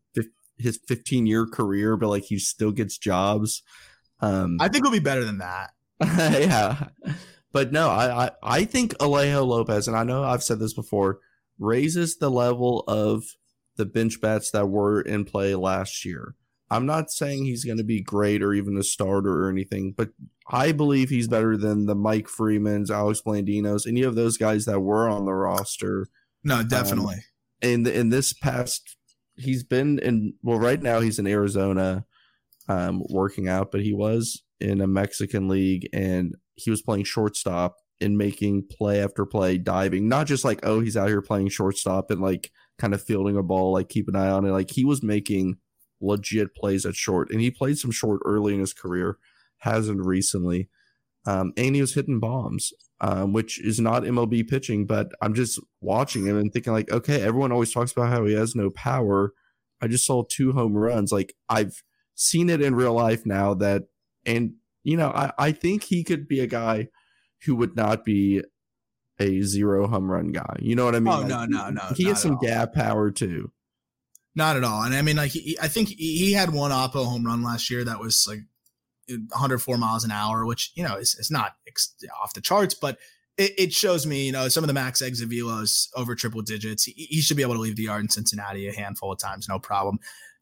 his 0.58 0.80
15 0.88 1.26
year 1.26 1.46
career, 1.46 1.98
but 1.98 2.10
like 2.10 2.24
he 2.24 2.38
still 2.38 2.72
gets 2.72 2.98
jobs. 2.98 3.64
Um, 4.20 4.58
I 4.60 4.68
think 4.68 4.84
it'll 4.84 4.92
be 4.92 5.00
better 5.00 5.24
than 5.24 5.40
that. 5.40 5.72
yeah, 6.02 6.90
but 7.52 7.72
no, 7.72 7.90
I, 7.90 8.26
I 8.26 8.32
I 8.44 8.66
think 8.66 8.94
Alejo 8.98 9.46
Lopez, 9.48 9.88
and 9.88 9.98
I 9.98 10.04
know 10.04 10.24
I've 10.24 10.44
said 10.44 10.60
this 10.60 10.74
before, 10.74 11.20
raises 11.58 12.18
the 12.18 12.30
level 12.30 12.84
of 12.88 13.24
the 13.78 13.86
bench 13.86 14.20
bats 14.22 14.52
that 14.52 14.68
were 14.68 15.02
in 15.02 15.26
play 15.26 15.56
last 15.56 16.04
year. 16.04 16.36
I'm 16.70 16.86
not 16.86 17.12
saying 17.12 17.46
he's 17.46 17.64
going 17.64 17.78
to 17.78 17.84
be 17.84 18.02
great 18.02 18.44
or 18.44 18.54
even 18.54 18.78
a 18.78 18.84
starter 18.84 19.46
or 19.46 19.50
anything, 19.50 19.94
but 19.96 20.10
I 20.50 20.72
believe 20.72 21.10
he's 21.10 21.28
better 21.28 21.58
than 21.58 21.86
the 21.86 21.96
Mike 21.96 22.28
Freemans, 22.28 22.92
Alex 22.92 23.22
Blandinos, 23.26 23.88
any 23.88 24.04
of 24.04 24.16
those 24.16 24.38
guys 24.38 24.66
that 24.66 24.82
were 24.82 25.08
on 25.08 25.26
the 25.26 25.34
roster. 25.34 26.08
No, 26.44 26.60
um, 26.60 26.68
definitely. 26.68 27.16
Um, 27.16 27.22
and 27.62 27.88
in 27.88 28.10
this 28.10 28.34
past, 28.34 28.98
he's 29.36 29.64
been 29.64 30.00
in. 30.00 30.34
Well, 30.44 30.60
right 30.60 30.82
now 30.82 31.00
he's 31.00 31.20
in 31.20 31.28
Arizona, 31.28 32.06
um, 32.68 33.04
working 33.10 33.48
out, 33.48 33.72
but 33.72 33.82
he 33.82 33.94
was 33.94 34.44
in 34.60 34.82
a 34.82 34.88
Mexican 34.88 35.48
league 35.48 35.88
and 35.94 36.36
he 36.56 36.70
was 36.70 36.82
playing 36.82 37.04
shortstop 37.04 37.78
and 38.02 38.18
making 38.18 38.68
play 38.70 39.02
after 39.02 39.26
play, 39.26 39.58
diving. 39.58 40.08
Not 40.08 40.28
just 40.28 40.44
like 40.46 40.60
oh 40.64 40.82
he's 40.82 40.98
out 40.98 41.08
here 41.08 41.22
playing 41.22 41.50
shortstop 41.50 42.12
and 42.12 42.22
like 42.22 42.52
kind 42.78 42.94
of 42.94 43.02
fielding 43.02 43.38
a 43.38 43.44
ball, 43.44 43.74
like 43.74 43.90
keep 43.90 44.08
an 44.08 44.16
eye 44.16 44.30
on 44.30 44.46
it. 44.46 44.52
Like 44.52 44.72
he 44.72 44.86
was 44.86 45.02
making 45.02 45.58
legit 46.02 46.56
plays 46.56 46.86
at 46.86 46.96
short, 46.96 47.30
and 47.32 47.42
he 47.42 47.52
played 47.52 47.78
some 47.78 47.92
short 47.92 48.22
early 48.26 48.54
in 48.54 48.60
his 48.60 48.74
career, 48.74 49.18
hasn't 49.60 50.06
recently. 50.06 50.70
Um, 51.26 51.52
and 51.58 51.76
he 51.76 51.82
was 51.82 51.94
hitting 51.94 52.20
bombs, 52.20 52.72
um, 53.02 53.34
which 53.34 53.60
is 53.60 53.80
not 53.80 54.04
MLB 54.04 54.48
pitching, 54.48 54.86
but 54.86 55.12
I'm 55.22 55.34
just 55.34 55.60
watching 55.82 56.26
him 56.26 56.38
and 56.38 56.54
thinking 56.54 56.72
like, 56.72 56.90
okay, 56.90 57.22
everyone 57.22 57.52
always 57.52 57.74
talks 57.74 57.92
about 57.92 58.10
how 58.10 58.26
he 58.26 58.34
has 58.34 58.56
no 58.56 58.70
power. 58.70 59.34
I 59.82 59.88
just 59.88 60.06
saw 60.06 60.24
two 60.24 60.54
home 60.54 60.74
runs. 60.74 61.12
Like 61.12 61.34
I've 61.50 61.84
seen 62.16 62.50
it 62.50 62.62
in 62.62 62.76
real 62.76 62.94
life 62.94 63.26
now 63.26 63.54
that, 63.56 63.84
and 64.26 64.54
you 64.84 64.96
know, 64.96 65.10
I, 65.10 65.32
I 65.38 65.52
think 65.52 65.84
he 65.84 66.04
could 66.04 66.30
be 66.30 66.40
a 66.40 66.48
guy 66.48 66.88
who 67.46 67.56
would 67.58 67.76
not 67.76 68.06
be 68.06 68.42
a 69.20 69.42
zero 69.42 69.88
home 69.88 70.10
run 70.10 70.32
guy. 70.32 70.56
You 70.60 70.76
know 70.76 70.86
what 70.86 70.96
I 70.96 71.00
mean? 71.00 71.14
Oh, 71.14 71.20
like, 71.20 71.28
no, 71.28 71.46
no, 71.46 71.70
no. 71.70 71.82
He 71.96 72.06
has 72.06 72.22
some 72.22 72.38
gap 72.38 72.74
power 72.74 73.12
too. 73.12 73.52
Not 74.38 74.56
at 74.56 74.64
all. 74.64 74.84
And 74.84 74.94
I 74.94 75.02
mean, 75.02 75.16
like, 75.16 75.32
he, 75.32 75.58
I 75.60 75.68
think 75.68 75.90
he 75.90 76.32
had 76.32 76.54
one 76.54 76.70
Oppo 76.70 77.04
home 77.04 77.26
run 77.26 77.42
last 77.42 77.72
year 77.72 77.84
that 77.84 78.00
was 78.00 78.28
like 78.30 78.42
104 79.10 79.80
miles 79.80 80.04
an 80.04 80.12
hour, 80.12 80.46
which, 80.46 80.72
you 80.76 80.84
know, 80.84 80.96
is, 80.96 81.16
is 81.16 81.32
not 81.32 81.56
ex- 81.68 81.96
off 82.22 82.36
the 82.36 82.42
charts, 82.42 82.76
but 82.76 83.00
it, 83.40 83.54
it, 83.58 83.74
shows 83.74 84.06
me, 84.06 84.28
you 84.28 84.32
know, 84.32 84.48
some 84.48 84.64
of 84.64 84.68
the 84.68 84.76
max 84.76 85.02
exit 85.02 85.28
velos 85.28 85.88
over 85.96 86.14
triple 86.14 86.44
digits. 86.44 86.84
He, 86.84 86.92
he, 86.92 87.20
should 87.20 87.36
be 87.36 87.42
able 87.42 87.56
to 87.56 87.60
leave 87.60 87.78
the 87.78 87.84
yard 87.84 88.04
in 88.04 88.10
Cincinnati 88.10 88.68
a 88.68 88.74
handful 88.74 89.12
of 89.12 89.18
times, 89.18 89.50
no 89.50 89.58
problem. 89.58 89.98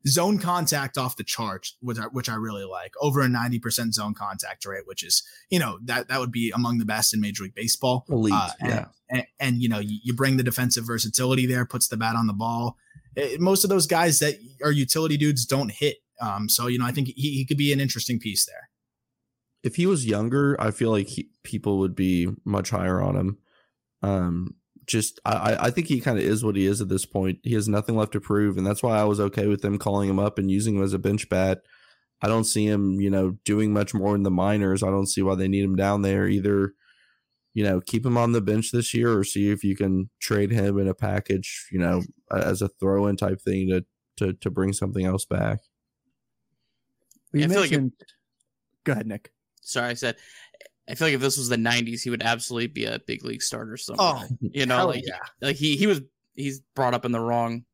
Zone 0.06 0.40
contact 0.40 0.98
off 0.98 1.16
the 1.16 1.24
charts, 1.24 1.78
which 1.80 1.98
I, 1.98 2.08
which 2.08 2.28
I 2.28 2.36
really 2.36 2.66
like, 2.66 2.92
over 3.00 3.22
a 3.22 3.28
90% 3.28 3.94
zone 3.94 4.14
contact 4.14 4.66
rate, 4.66 4.86
which 4.86 5.06
is, 5.06 5.24
you 5.50 5.58
know, 5.58 5.80
that, 5.86 6.10
that 6.10 6.20
would 6.20 6.34
be 6.34 6.52
among 6.54 6.80
the 6.80 6.86
best 6.86 7.14
in 7.14 7.22
Major 7.22 7.44
League 7.44 7.56
Baseball. 7.56 8.06
Elite, 8.10 8.34
uh, 8.34 8.50
and, 8.60 8.70
yeah. 8.70 8.86
And, 9.10 9.26
and, 9.40 9.62
you 9.62 9.70
know, 9.70 9.80
you, 9.80 10.00
you 10.04 10.14
bring 10.14 10.36
the 10.36 10.44
defensive 10.44 10.86
versatility 10.86 11.46
there, 11.46 11.66
puts 11.66 11.88
the 11.88 11.96
bat 11.96 12.18
on 12.18 12.28
the 12.28 12.34
ball 12.34 12.78
it, 13.16 13.40
most 13.40 13.64
of 13.64 13.70
those 13.70 13.88
guys 13.88 14.20
that 14.20 14.36
are 14.64 14.72
utility 14.72 15.18
dudes 15.18 15.46
don't 15.46 15.72
hit. 15.72 15.98
Um, 16.22 16.50
so 16.50 16.68
you 16.68 16.80
know, 16.80 16.86
I 16.86 16.92
think 16.92 17.08
he, 17.08 17.32
he 17.36 17.46
could 17.46 17.58
be 17.58 17.74
an 17.74 17.80
interesting 17.80 18.20
piece 18.20 18.46
there. 18.46 18.70
If 19.64 19.76
he 19.76 19.86
was 19.86 20.06
younger, 20.06 20.56
I 20.60 20.72
feel 20.72 20.92
like 20.92 21.08
he, 21.08 21.30
people 21.44 21.80
would 21.80 21.96
be 21.96 22.28
much 22.46 22.70
higher 22.70 23.02
on 23.02 23.16
him. 23.16 23.38
Um, 24.04 24.56
just 24.86 25.20
I, 25.26 25.58
I 25.60 25.72
think 25.72 25.88
he 25.88 26.00
kind 26.00 26.20
of 26.20 26.24
is 26.24 26.44
what 26.44 26.56
he 26.56 26.68
is 26.68 26.80
at 26.80 26.90
this 26.90 27.06
point. 27.06 27.40
He 27.44 27.56
has 27.56 27.68
nothing 27.68 27.96
left 27.96 28.12
to 28.12 28.22
prove, 28.22 28.58
and 28.58 28.66
that's 28.66 28.84
why 28.84 28.98
I 28.98 29.04
was 29.06 29.20
okay 29.20 29.48
with 29.48 29.62
them 29.62 29.80
calling 29.80 30.10
him 30.10 30.20
up 30.20 30.38
and 30.38 30.52
using 30.52 30.76
him 30.76 30.84
as 30.84 30.94
a 30.94 31.00
bench 31.00 31.28
bat. 31.28 31.62
I 32.22 32.28
don't 32.28 32.44
see 32.44 32.66
him, 32.66 33.02
you 33.02 33.10
know, 33.10 33.38
doing 33.44 33.74
much 33.74 33.94
more 33.94 34.16
in 34.16 34.24
the 34.24 34.32
minors. 34.32 34.84
I 34.84 34.90
don't 34.90 35.08
see 35.08 35.22
why 35.22 35.36
they 35.36 35.48
need 35.48 35.64
him 35.64 35.76
down 35.76 36.02
there 36.02 36.28
either 36.28 36.74
you 37.56 37.64
know, 37.64 37.82
keep 37.82 38.06
him 38.06 38.18
on 38.18 38.34
the 38.34 38.42
bench 38.42 38.72
this 38.72 38.94
year 38.94 39.18
or 39.18 39.24
see 39.24 39.50
if 39.50 39.64
you 39.64 39.76
can 39.76 40.10
trade 40.20 40.52
him 40.52 40.78
in 40.78 40.90
a 40.90 40.94
package, 40.94 41.68
you 41.72 41.80
know, 41.80 42.04
as 42.32 42.62
a 42.62 42.70
throw 42.80 43.08
in 43.08 43.18
type 43.18 43.42
thing 43.42 43.70
to, 43.70 43.86
to, 44.18 44.34
to 44.34 44.50
bring 44.50 44.74
something 44.74 45.06
else 45.06 45.26
back. 45.26 45.60
You 47.34 47.42
yeah, 47.42 47.48
mentioned, 47.48 47.94
like 48.00 48.08
if, 48.08 48.08
go 48.86 48.92
ahead, 48.94 49.08
Nick. 49.08 49.32
Sorry, 49.62 49.90
I 49.90 49.94
said, 49.94 50.16
I 50.90 50.96
feel 50.96 51.08
like 51.08 51.16
if 51.16 51.22
this 51.22 51.38
was 51.38 51.50
the 51.50 51.58
'90s, 51.58 52.02
he 52.02 52.10
would 52.10 52.24
absolutely 52.24 52.68
be 52.68 52.86
a 52.86 53.00
big 53.00 53.26
league 53.26 53.42
starter 53.42 53.76
somewhere. 53.76 54.08
Oh, 54.22 54.24
you 54.40 54.66
know, 54.66 54.88
like 54.88 55.04
yeah. 55.06 55.18
like 55.42 55.56
he 55.56 55.76
he 55.76 55.88
was 55.88 56.02
he's 56.36 56.62
brought 56.76 56.94
up 56.94 57.04
in 57.04 57.12
the 57.12 57.20
wrong 57.20 57.66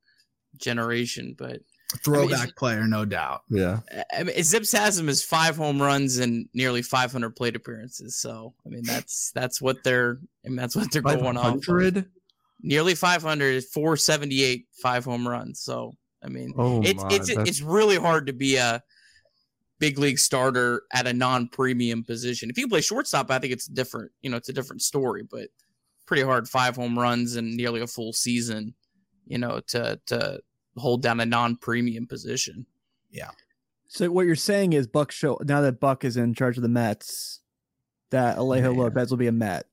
generation, 0.58 1.36
but 1.38 1.62
Throwback 2.04 2.40
I 2.40 2.46
mean, 2.46 2.54
player, 2.58 2.88
no 2.88 3.04
doubt. 3.04 3.42
Yeah. 3.50 3.80
I 4.16 4.24
mean, 4.24 4.36
ZiPS 4.36 4.78
has 4.78 4.98
him 4.98 5.10
as 5.10 5.24
five 5.24 5.58
home 5.58 5.82
runs 5.82 6.20
and 6.20 6.48
nearly 6.54 6.82
500 6.82 7.36
plate 7.36 7.56
appearances. 7.56 8.16
So, 8.16 8.54
I 8.66 8.70
mean, 8.70 8.84
that's 8.84 9.32
that's 9.36 9.62
what 9.62 9.84
they're 9.84 10.20
I 10.46 10.50
mean, 10.50 10.56
that's 10.56 10.76
what 10.76 10.90
they're 10.92 11.02
going 11.02 11.38
on. 11.38 11.60
500? 11.60 12.10
Nearly 12.64 12.96
500, 12.96 13.64
478, 13.66 14.68
five 14.74 15.06
home 15.06 15.28
runs. 15.28 15.62
So, 15.62 15.94
I 16.24 16.28
mean, 16.30 16.54
oh 16.58 16.82
it's 16.84 17.04
my, 17.04 17.10
it's 17.12 17.34
that's... 17.34 17.50
it's 17.50 17.62
really 17.62 17.98
hard 17.98 18.28
to 18.28 18.34
be 18.34 18.58
a 18.58 18.82
big 19.80 19.98
league 19.98 20.20
starter 20.20 20.84
at 20.94 21.08
a 21.08 21.14
non-premium 21.14 22.04
position. 22.04 22.50
If 22.50 22.58
you 22.58 22.68
play 22.68 22.82
shortstop, 22.82 23.32
I 23.32 23.40
think 23.40 23.52
it's 23.52 23.66
different. 23.66 24.12
You 24.22 24.30
know, 24.30 24.38
it's 24.38 24.50
a 24.50 24.54
different 24.54 24.84
story, 24.84 25.24
but 25.24 25.50
pretty 26.06 26.24
hard. 26.24 26.48
Five 26.48 26.76
home 26.76 26.98
runs 26.98 27.36
and 27.36 27.58
nearly 27.58 27.82
a 27.82 27.88
full 27.88 28.14
season. 28.14 28.76
You 29.26 29.40
know, 29.40 29.62
to 29.68 30.00
to 30.08 30.40
hold 30.78 31.02
down 31.02 31.20
a 31.20 31.26
non-premium 31.26 32.08
position. 32.08 32.66
Yeah. 33.10 33.32
So 33.88 34.10
what 34.10 34.26
you're 34.26 34.36
saying 34.36 34.74
is 34.74 34.88
Buck 34.88 35.12
show 35.12 35.38
now 35.44 35.62
that 35.62 35.80
Buck 35.80 36.06
is 36.06 36.16
in 36.16 36.34
charge 36.34 36.58
of 36.58 36.64
the 36.64 36.70
Mets, 36.70 37.42
that 38.12 38.38
Alejo 38.38 38.74
yeah. 38.74 38.82
Lopez 38.82 39.10
will 39.10 39.18
be 39.18 39.28
a 39.28 39.32
Met. 39.32 39.66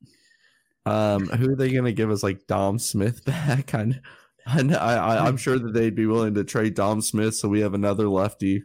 Um, 0.86 1.26
who 1.26 1.52
are 1.52 1.56
they 1.56 1.70
going 1.70 1.84
to 1.84 1.92
give 1.92 2.10
us 2.10 2.22
like 2.22 2.46
Dom 2.46 2.78
Smith 2.78 3.24
back? 3.26 3.74
I, 3.74 3.94
I, 4.46 4.62
I, 4.74 5.26
I'm 5.26 5.36
sure 5.36 5.58
that 5.58 5.72
they'd 5.72 5.94
be 5.94 6.06
willing 6.06 6.34
to 6.34 6.44
trade 6.44 6.74
Dom 6.74 7.02
Smith 7.02 7.36
so 7.36 7.48
we 7.48 7.60
have 7.60 7.74
another 7.74 8.08
lefty. 8.08 8.62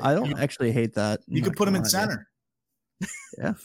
I 0.00 0.14
don't 0.14 0.38
actually 0.38 0.72
hate 0.72 0.94
that. 0.94 1.20
You 1.26 1.42
could 1.42 1.56
put 1.56 1.66
him 1.66 1.74
in 1.74 1.84
center. 1.84 2.28
Yeah. 3.36 3.54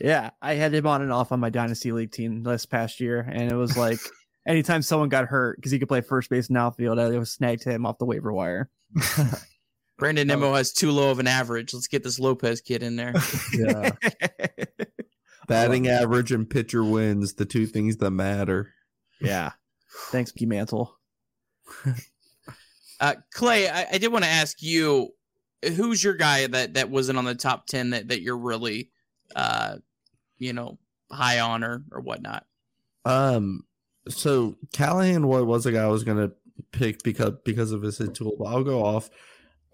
Yeah, 0.00 0.30
I 0.40 0.54
had 0.54 0.74
him 0.74 0.86
on 0.86 1.02
and 1.02 1.12
off 1.12 1.32
on 1.32 1.40
my 1.40 1.50
dynasty 1.50 1.92
league 1.92 2.12
team 2.12 2.42
this 2.42 2.66
past 2.66 2.98
year, 2.98 3.20
and 3.20 3.50
it 3.50 3.54
was 3.54 3.76
like 3.76 3.98
anytime 4.46 4.82
someone 4.82 5.08
got 5.08 5.26
hurt 5.26 5.56
because 5.56 5.70
he 5.70 5.78
could 5.78 5.88
play 5.88 6.00
first 6.00 6.30
base 6.30 6.48
and 6.48 6.58
outfield, 6.58 6.98
I 6.98 7.16
was 7.18 7.30
snagged 7.30 7.64
him 7.64 7.86
off 7.86 7.98
the 7.98 8.06
waiver 8.06 8.32
wire. 8.32 8.70
Brandon 10.02 10.26
Nimmo 10.26 10.52
has 10.54 10.72
too 10.72 10.90
low 10.90 11.12
of 11.12 11.20
an 11.20 11.28
average. 11.28 11.72
Let's 11.72 11.86
get 11.86 12.02
this 12.02 12.18
Lopez 12.18 12.60
kid 12.60 12.82
in 12.82 12.96
there. 12.96 13.14
Yeah. 13.52 13.90
Batting 15.48 15.86
average 15.86 16.32
and 16.32 16.48
pitcher 16.50 16.82
wins, 16.82 17.34
the 17.34 17.44
two 17.44 17.66
things 17.66 17.98
that 17.98 18.10
matter. 18.10 18.72
yeah. 19.20 19.52
Thanks, 20.10 20.32
P 20.32 20.44
Mantle. 20.44 20.98
Uh, 23.00 23.14
Clay, 23.34 23.68
I, 23.68 23.84
I 23.94 23.98
did 23.98 24.12
want 24.12 24.22
to 24.22 24.30
ask 24.30 24.62
you, 24.62 25.08
who's 25.76 26.04
your 26.04 26.14
guy 26.14 26.46
that 26.46 26.74
that 26.74 26.88
wasn't 26.88 27.18
on 27.18 27.24
the 27.24 27.34
top 27.34 27.66
ten 27.66 27.90
that 27.90 28.06
that 28.08 28.22
you're 28.22 28.38
really, 28.38 28.92
uh, 29.34 29.78
you 30.38 30.52
know, 30.52 30.78
high 31.10 31.40
on 31.40 31.64
or 31.64 31.82
or 31.90 32.00
whatnot? 32.00 32.46
Um, 33.04 33.64
so 34.08 34.54
Callihan 34.72 35.24
was, 35.24 35.42
was 35.42 35.66
a 35.66 35.72
guy 35.72 35.82
I 35.82 35.88
was 35.88 36.04
gonna 36.04 36.30
pick 36.70 37.02
because 37.02 37.32
because 37.44 37.72
of 37.72 37.82
his 37.82 37.98
hit 37.98 38.14
tool, 38.14 38.36
but 38.38 38.44
I'll 38.44 38.62
go 38.62 38.84
off. 38.84 39.10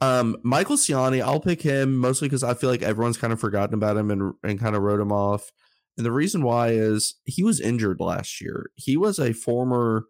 Um, 0.00 0.36
Michael 0.42 0.76
Siani, 0.76 1.20
I'll 1.20 1.40
pick 1.40 1.62
him 1.62 1.96
mostly 1.96 2.28
because 2.28 2.44
I 2.44 2.54
feel 2.54 2.70
like 2.70 2.82
everyone's 2.82 3.18
kind 3.18 3.32
of 3.32 3.40
forgotten 3.40 3.74
about 3.74 3.96
him 3.96 4.10
and 4.10 4.34
and 4.42 4.60
kind 4.60 4.76
of 4.76 4.82
wrote 4.82 5.00
him 5.00 5.12
off. 5.12 5.50
And 5.96 6.06
the 6.06 6.12
reason 6.12 6.42
why 6.42 6.68
is 6.68 7.16
he 7.24 7.42
was 7.42 7.60
injured 7.60 8.00
last 8.00 8.40
year. 8.40 8.70
He 8.76 8.96
was 8.96 9.18
a 9.18 9.32
former 9.32 10.04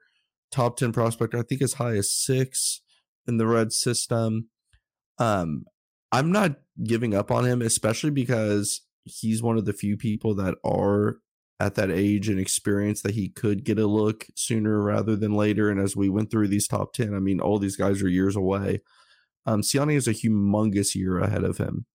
top 0.52 0.76
10 0.76 0.92
prospect, 0.92 1.34
I 1.34 1.42
think 1.42 1.62
as 1.62 1.74
high 1.74 1.96
as 1.96 2.12
six 2.12 2.82
in 3.26 3.38
the 3.38 3.46
red 3.46 3.72
system. 3.72 4.48
Um, 5.18 5.64
I'm 6.12 6.30
not 6.30 6.56
giving 6.84 7.14
up 7.14 7.30
on 7.30 7.44
him, 7.44 7.62
especially 7.62 8.10
because 8.10 8.82
he's 9.04 9.42
one 9.42 9.56
of 9.56 9.64
the 9.64 9.72
few 9.72 9.96
people 9.96 10.34
that 10.36 10.56
are 10.64 11.18
at 11.60 11.74
that 11.74 11.90
age 11.90 12.28
and 12.28 12.38
experience 12.38 13.02
that 13.02 13.14
he 13.14 13.28
could 13.28 13.64
get 13.64 13.78
a 13.78 13.86
look 13.86 14.26
sooner 14.36 14.80
rather 14.82 15.16
than 15.16 15.32
later. 15.32 15.70
And 15.70 15.80
as 15.80 15.96
we 15.96 16.08
went 16.08 16.30
through 16.30 16.48
these 16.48 16.68
top 16.68 16.92
10, 16.92 17.14
I 17.14 17.18
mean, 17.18 17.40
all 17.40 17.58
these 17.58 17.76
guys 17.76 18.02
are 18.02 18.08
years 18.08 18.36
away. 18.36 18.80
Um, 19.46 19.62
Siani 19.62 19.94
is 19.94 20.08
a 20.08 20.12
humongous 20.12 20.94
year 20.94 21.18
ahead 21.18 21.44
of 21.44 21.58
him. 21.58 21.86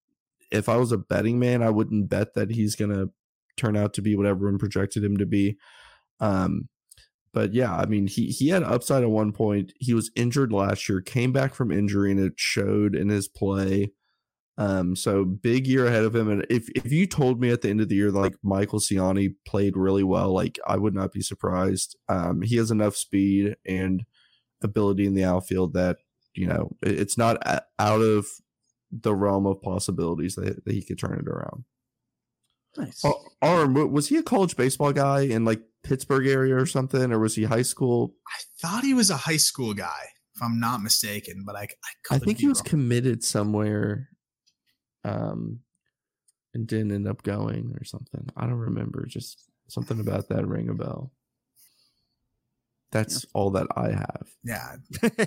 If 0.52 0.70
I 0.70 0.78
was 0.78 0.92
a 0.92 0.98
betting 0.98 1.40
man, 1.40 1.64
I 1.64 1.70
wouldn't 1.70 2.10
bet 2.10 2.34
that 2.36 2.52
he's 2.52 2.76
going 2.76 2.92
to 2.92 3.12
turn 3.58 3.76
out 3.76 3.94
to 3.94 4.02
be 4.02 4.16
what 4.16 4.26
everyone 4.26 4.58
projected 4.58 5.04
him 5.04 5.18
to 5.18 5.26
be. 5.26 5.58
Um, 6.20 6.70
but 7.34 7.54
yeah, 7.54 7.76
I 7.76 7.86
mean, 7.86 8.08
he 8.08 8.28
he 8.28 8.50
had 8.50 8.64
upside 8.64 9.04
at 9.04 9.10
one 9.10 9.32
point. 9.32 9.74
He 9.80 9.94
was 9.94 10.12
injured 10.16 10.54
last 10.54 10.88
year, 10.88 11.02
came 11.02 11.32
back 11.32 11.56
from 11.56 11.72
injury, 11.72 12.12
and 12.12 12.20
it 12.20 12.34
showed 12.38 12.96
in 12.96 13.10
his 13.10 13.28
play. 13.28 13.92
Um, 14.56 14.96
so 14.96 15.26
big 15.26 15.66
year 15.66 15.88
ahead 15.88 16.04
of 16.04 16.16
him. 16.16 16.30
And 16.30 16.46
if 16.50 16.70
if 16.76 16.92
you 16.92 17.08
told 17.08 17.42
me 17.42 17.50
at 17.50 17.62
the 17.62 17.70
end 17.70 17.82
of 17.82 17.90
the 17.90 17.96
year 17.96 18.12
like 18.12 18.36
Michael 18.44 18.80
Siani 18.80 19.34
played 19.48 19.76
really 19.76 20.04
well, 20.04 20.32
like 20.32 20.60
I 20.68 20.78
would 20.78 20.94
not 20.94 21.12
be 21.12 21.22
surprised. 21.22 21.98
Um, 22.08 22.44
he 22.44 22.58
has 22.58 22.70
enough 22.70 22.96
speed 22.96 23.56
and 23.66 24.04
ability 24.62 25.08
in 25.08 25.16
the 25.16 25.24
outfield 25.24 25.74
that 25.74 25.98
you 26.36 26.48
know 26.48 26.76
it's 26.82 27.18
not 27.18 27.38
out 27.80 28.02
of 28.02 28.28
the 28.92 29.16
realm 29.16 29.46
of 29.46 29.62
possibilities 29.62 30.36
that, 30.36 30.64
that 30.66 30.74
he 30.74 30.84
could 30.84 31.00
turn 31.00 31.20
it 31.20 31.28
around. 31.28 31.64
Nice. 32.78 33.04
Aram, 33.42 33.92
was 33.92 34.08
he 34.08 34.18
a 34.18 34.24
college 34.24 34.56
baseball 34.56 34.94
guy 34.94 35.22
in 35.22 35.46
like 35.46 35.62
Pittsburgh 35.84 36.28
area 36.28 36.56
or 36.56 36.66
something, 36.66 37.12
or 37.12 37.20
was 37.20 37.36
he 37.36 37.44
high 37.44 37.62
school? 37.62 38.16
I 38.28 38.42
thought 38.62 38.84
he 38.84 38.94
was 38.94 39.10
a 39.10 39.18
high 39.18 39.38
school 39.38 39.74
guy, 39.74 40.08
if 40.36 40.42
I'm 40.42 40.60
not 40.60 40.82
mistaken. 40.82 41.44
But 41.46 41.56
I, 41.56 41.68
I, 42.12 42.16
I 42.16 42.20
think 42.20 42.40
he 42.40 42.48
was 42.48 42.60
wrong. 42.60 42.66
committed 42.66 43.24
somewhere, 43.24 44.10
um, 45.04 45.60
and 46.54 46.66
didn't 46.66 46.94
end 46.94 47.08
up 47.08 47.22
going 47.22 47.76
or 47.80 47.84
something. 47.84 48.28
I 48.36 48.42
don't 48.42 48.54
remember. 48.54 49.06
Just 49.06 49.46
something 49.68 50.00
about 50.00 50.30
that 50.30 50.48
ring 50.48 50.70
a 50.70 50.74
bell. 50.74 51.12
That's 52.92 53.24
yeah. 53.24 53.30
all 53.34 53.52
that 53.52 53.68
I 53.76 53.90
have. 53.90 54.28
Yeah. 54.44 54.76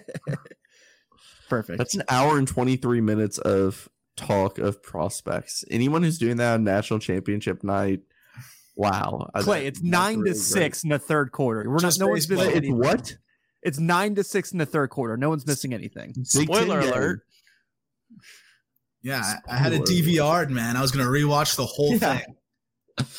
Perfect. 1.48 1.78
That's 1.78 1.94
an 1.94 2.02
hour 2.08 2.38
and 2.38 2.48
23 2.48 3.00
minutes 3.00 3.38
of 3.38 3.88
talk 4.16 4.58
of 4.58 4.82
prospects. 4.82 5.64
Anyone 5.70 6.02
who's 6.02 6.18
doing 6.18 6.36
that 6.38 6.54
on 6.54 6.64
national 6.64 6.98
championship 6.98 7.62
night, 7.62 8.00
wow. 8.74 9.28
Clay, 9.36 9.66
it's 9.66 9.82
nine 9.82 10.24
to 10.24 10.34
six 10.34 10.82
in 10.82 10.90
the 10.90 10.98
third 10.98 11.32
quarter. 11.32 11.68
We're 11.68 11.78
Just 11.78 12.00
not. 12.00 12.06
No 12.06 12.12
one's 12.12 12.28
missing. 12.28 12.46
It's 12.46 12.56
anything. 12.56 12.78
what? 12.78 13.16
It's 13.62 13.78
nine 13.78 14.14
to 14.14 14.24
six 14.24 14.52
in 14.52 14.58
the 14.58 14.66
third 14.66 14.90
quarter. 14.90 15.16
No 15.16 15.28
one's 15.28 15.46
missing 15.46 15.74
anything. 15.74 16.14
Spoiler 16.24 16.80
alert. 16.80 17.22
Yeah, 19.02 19.22
I, 19.48 19.54
I 19.54 19.56
had 19.56 19.72
a 19.72 19.78
DVR, 19.78 20.48
man. 20.48 20.76
I 20.76 20.82
was 20.82 20.90
gonna 20.90 21.08
rewatch 21.08 21.56
the 21.56 21.66
whole 21.66 21.92
yeah. 21.92 22.18
thing. 22.18 22.36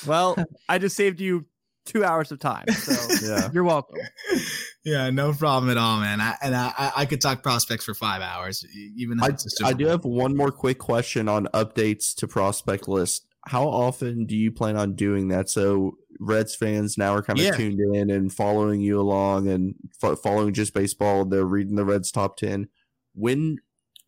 Well, 0.06 0.36
I 0.70 0.78
just 0.80 0.96
saved 0.96 1.22
you 1.22 1.46
two 1.86 2.04
hours 2.04 2.32
of 2.32 2.40
time. 2.40 2.68
So 2.70 3.28
yeah. 3.28 3.50
you're 3.54 3.64
welcome. 3.64 4.00
Yeah, 4.88 5.10
no 5.10 5.34
problem 5.34 5.70
at 5.70 5.76
all, 5.76 6.00
man. 6.00 6.22
I, 6.22 6.38
and 6.42 6.56
I, 6.56 6.94
I 6.96 7.06
could 7.06 7.20
talk 7.20 7.44
prospects 7.44 7.84
for 7.84 7.94
five 7.94 8.22
hours. 8.22 8.66
Even 8.96 9.22
I, 9.22 9.32
I 9.62 9.74
do 9.74 9.86
have 9.88 10.06
one 10.06 10.34
more 10.34 10.50
quick 10.50 10.80
question 10.80 11.28
on 11.28 11.48
updates 11.54 12.16
to 12.16 12.28
prospect 12.28 12.88
list. 12.88 13.26
How 13.46 13.68
often 13.68 14.26
do 14.26 14.34
you 14.38 14.50
plan 14.50 14.78
on 14.78 14.96
doing 14.96 15.28
that? 15.28 15.50
So 15.50 15.98
Reds 16.22 16.56
fans 16.56 16.98
now 16.98 17.14
are 17.14 17.22
kind 17.22 17.38
of 17.38 17.44
yeah. 17.44 17.52
tuned 17.52 17.82
in 17.82 18.10
and 18.10 18.32
following 18.32 18.80
you 18.80 18.98
along 18.98 19.50
and 19.50 19.76
f- 20.02 20.20
following 20.20 20.54
just 20.54 20.74
baseball. 20.74 21.26
They're 21.26 21.44
reading 21.44 21.76
the 21.76 21.84
Reds 21.84 22.10
top 22.10 22.38
ten. 22.38 22.70
When 23.14 23.58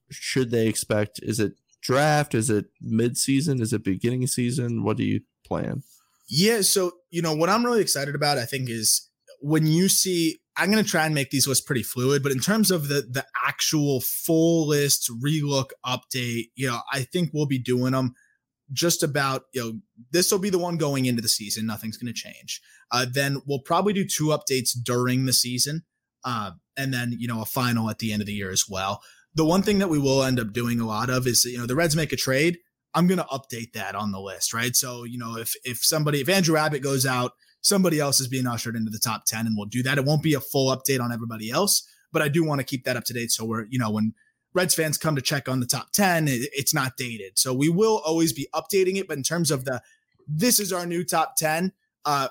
should 0.10 0.50
they 0.50 0.70
expect? 0.70 1.20
Is 1.22 1.42
it 1.42 1.56
draft? 1.82 2.34
Is 2.34 2.50
it 2.50 2.68
mid 2.80 3.18
season? 3.18 3.62
Is 3.62 3.74
it 3.74 3.84
beginning 3.84 4.24
of 4.24 4.30
season? 4.30 4.86
What 4.86 4.96
do 4.96 5.04
you 5.04 5.24
plan? 5.46 5.84
Yeah, 6.30 6.62
so 6.62 6.94
you 7.10 7.22
know 7.22 7.36
what 7.36 7.50
I'm 7.50 7.66
really 7.66 7.82
excited 7.82 8.16
about, 8.16 8.38
I 8.38 8.46
think, 8.46 8.70
is 8.70 9.10
when 9.42 9.68
you 9.68 9.90
see. 9.90 10.40
I'm 10.60 10.72
going 10.72 10.84
to 10.84 10.90
try 10.90 11.06
and 11.06 11.16
make 11.16 11.32
these 11.32 11.48
lists 11.48 11.66
pretty 11.66 11.84
fluid, 11.84 12.22
but 12.22 12.32
in 12.32 12.40
terms 12.40 12.70
of 12.70 12.88
the 12.88 13.02
the 13.10 13.26
actual 13.48 14.02
full 14.02 14.68
list 14.68 15.10
relook 15.24 15.70
update, 15.86 16.50
you 16.56 16.68
know, 16.68 16.82
I 16.92 17.04
think 17.04 17.32
we'll 17.34 17.46
be 17.46 17.60
doing 17.60 17.94
them 17.94 18.14
just 18.72 19.02
about 19.02 19.44
you 19.54 19.62
know 19.62 19.80
this 20.12 20.32
will 20.32 20.40
be 20.40 20.50
the 20.50 20.60
one 20.60 20.78
going 20.78 21.06
into 21.06 21.22
the 21.22 21.30
season. 21.30 21.66
Nothing's 21.66 21.98
going 21.98 22.14
to 22.14 22.20
change. 22.20 22.62
Uh, 22.92 23.06
then 23.12 23.42
we'll 23.48 23.62
probably 23.62 23.94
do 23.94 24.06
two 24.06 24.28
updates 24.28 24.72
during 24.84 25.26
the 25.26 25.34
season, 25.34 25.84
uh, 26.24 26.52
and 26.78 26.94
then 26.94 27.16
you 27.18 27.28
know 27.28 27.42
a 27.42 27.46
final 27.46 27.90
at 27.90 28.00
the 28.00 28.12
end 28.12 28.22
of 28.22 28.28
the 28.28 28.34
year 28.34 28.52
as 28.52 28.66
well. 28.70 29.02
The 29.34 29.46
one 29.46 29.62
thing 29.62 29.80
that 29.80 29.90
we 29.90 30.00
will 30.00 30.24
end 30.24 30.40
up 30.40 30.52
doing 30.52 30.80
a 30.80 30.88
lot 30.88 31.10
of 31.10 31.26
is 31.26 31.46
you 31.46 31.58
know 31.58 31.66
the 31.66 31.76
Reds 31.76 31.96
make 31.96 32.12
a 32.12 32.18
trade 32.18 32.58
I'm 32.94 33.08
going 33.08 33.20
to 33.20 33.26
update 33.26 33.74
that 33.74 33.96
on 33.96 34.12
the 34.12 34.20
list, 34.20 34.54
right? 34.54 34.76
So, 34.76 35.04
you 35.04 35.18
know, 35.18 35.38
if 35.38 35.54
if 35.64 35.84
somebody 35.84 36.22
if 36.22 36.30
Andrew 36.30 36.58
Abbott 36.58 36.82
goes 36.82 37.06
out, 37.06 37.34
somebody 37.62 38.00
else 38.00 38.20
is 38.20 38.28
being 38.28 38.48
ushered 38.48 38.76
into 38.76 38.92
the 38.92 39.00
top 39.00 39.26
10 39.26 39.48
and 39.48 39.58
we'll 39.58 39.66
do 39.66 39.84
that. 39.84 39.98
It 39.98 40.06
won't 40.06 40.24
be 40.24 40.34
a 40.34 40.40
full 40.40 40.76
update 40.76 41.02
on 41.02 41.12
everybody 41.12 41.50
else, 41.50 41.88
but 42.12 42.22
I 42.22 42.28
do 42.28 42.44
want 42.44 42.60
to 42.60 42.66
keep 42.66 42.86
that 42.86 42.98
up 42.98 43.04
to 43.06 43.14
date 43.14 43.32
so 43.32 43.46
we're, 43.46 43.66
you 43.70 43.80
know, 43.80 43.92
when 43.92 44.14
Reds 44.54 44.74
fans 44.74 44.98
come 44.98 45.16
to 45.16 45.22
check 45.22 45.48
on 45.48 45.60
the 45.60 45.68
top 45.68 45.92
10, 45.92 46.28
it, 46.28 46.50
it's 46.54 46.74
not 46.74 46.98
dated. 46.98 47.38
So 47.38 47.54
we 47.54 47.70
will 47.70 48.02
always 48.04 48.34
be 48.34 48.48
updating 48.54 48.98
it, 48.98 49.08
but 49.08 49.18
in 49.18 49.24
terms 49.24 49.52
of 49.52 49.66
the 49.66 49.82
this 50.28 50.60
is 50.60 50.72
our 50.72 50.86
new 50.86 51.04
top 51.04 51.36
10, 51.38 51.74
uh 52.06 52.30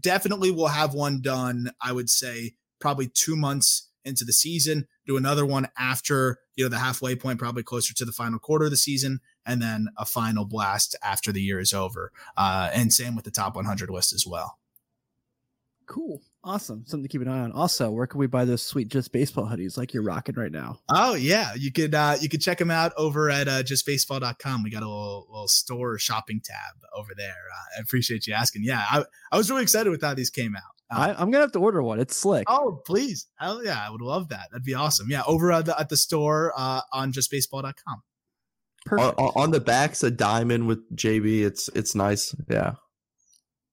definitely 0.00 0.50
we'll 0.50 0.68
have 0.68 0.94
one 0.94 1.20
done, 1.20 1.70
I 1.80 1.92
would 1.92 2.10
say 2.10 2.54
probably 2.80 3.08
2 3.08 3.36
months 3.36 3.88
into 4.04 4.24
the 4.24 4.32
season, 4.32 4.86
do 5.06 5.16
another 5.16 5.44
one 5.44 5.68
after, 5.78 6.38
you 6.56 6.64
know, 6.64 6.68
the 6.68 6.78
halfway 6.78 7.14
point 7.14 7.38
probably 7.38 7.62
closer 7.62 7.92
to 7.94 8.04
the 8.04 8.12
final 8.12 8.38
quarter 8.38 8.64
of 8.64 8.70
the 8.70 8.76
season 8.76 9.20
and 9.44 9.60
then 9.60 9.88
a 9.96 10.06
final 10.06 10.44
blast 10.44 10.96
after 11.02 11.32
the 11.32 11.42
year 11.42 11.60
is 11.60 11.72
over. 11.72 12.12
Uh, 12.36 12.70
and 12.72 12.92
same 12.92 13.14
with 13.14 13.24
the 13.24 13.30
top 13.30 13.56
100 13.56 13.90
list 13.90 14.12
as 14.12 14.26
well. 14.26 14.59
Cool. 15.90 16.22
Awesome. 16.44 16.84
Something 16.86 17.02
to 17.02 17.08
keep 17.08 17.20
an 17.20 17.26
eye 17.26 17.40
on. 17.40 17.50
Also, 17.50 17.90
where 17.90 18.06
can 18.06 18.20
we 18.20 18.28
buy 18.28 18.44
those 18.44 18.62
sweet 18.62 18.86
Just 18.86 19.10
Baseball 19.10 19.46
hoodies 19.46 19.76
like 19.76 19.92
you're 19.92 20.04
rocking 20.04 20.36
right 20.36 20.52
now? 20.52 20.78
Oh 20.88 21.14
yeah. 21.14 21.52
You 21.56 21.72
could 21.72 21.96
uh 21.96 22.14
you 22.20 22.28
could 22.28 22.40
check 22.40 22.58
them 22.58 22.70
out 22.70 22.92
over 22.96 23.28
at 23.28 23.48
uh 23.48 23.64
justbaseball.com. 23.64 24.62
We 24.62 24.70
got 24.70 24.84
a 24.84 24.88
little, 24.88 25.26
little 25.28 25.48
store 25.48 25.98
shopping 25.98 26.40
tab 26.44 26.76
over 26.96 27.10
there. 27.16 27.34
Uh, 27.52 27.78
I 27.78 27.80
appreciate 27.80 28.28
you 28.28 28.34
asking. 28.34 28.62
Yeah, 28.62 28.84
I, 28.88 29.04
I 29.32 29.36
was 29.36 29.50
really 29.50 29.64
excited 29.64 29.90
with 29.90 30.00
how 30.00 30.14
these 30.14 30.30
came 30.30 30.54
out. 30.54 30.62
Uh, 30.96 31.12
I, 31.18 31.22
am 31.22 31.32
gonna 31.32 31.42
have 31.42 31.52
to 31.52 31.58
order 31.58 31.82
one. 31.82 31.98
It's 31.98 32.14
slick. 32.14 32.44
Oh, 32.48 32.80
please. 32.86 33.26
Hell 33.34 33.64
yeah, 33.64 33.84
I 33.84 33.90
would 33.90 34.00
love 34.00 34.28
that. 34.28 34.46
That'd 34.52 34.64
be 34.64 34.74
awesome. 34.74 35.10
Yeah, 35.10 35.24
over 35.26 35.50
at 35.50 35.66
the, 35.66 35.78
at 35.78 35.88
the 35.88 35.96
store 35.96 36.52
uh, 36.56 36.82
on 36.92 37.12
justbaseball.com. 37.12 38.02
Perfect. 38.86 39.18
On, 39.18 39.32
on 39.34 39.50
the 39.50 39.60
back's 39.60 40.04
a 40.04 40.10
diamond 40.12 40.68
with 40.68 40.88
JB. 40.94 41.44
It's 41.44 41.68
it's 41.74 41.96
nice. 41.96 42.32
Yeah. 42.48 42.74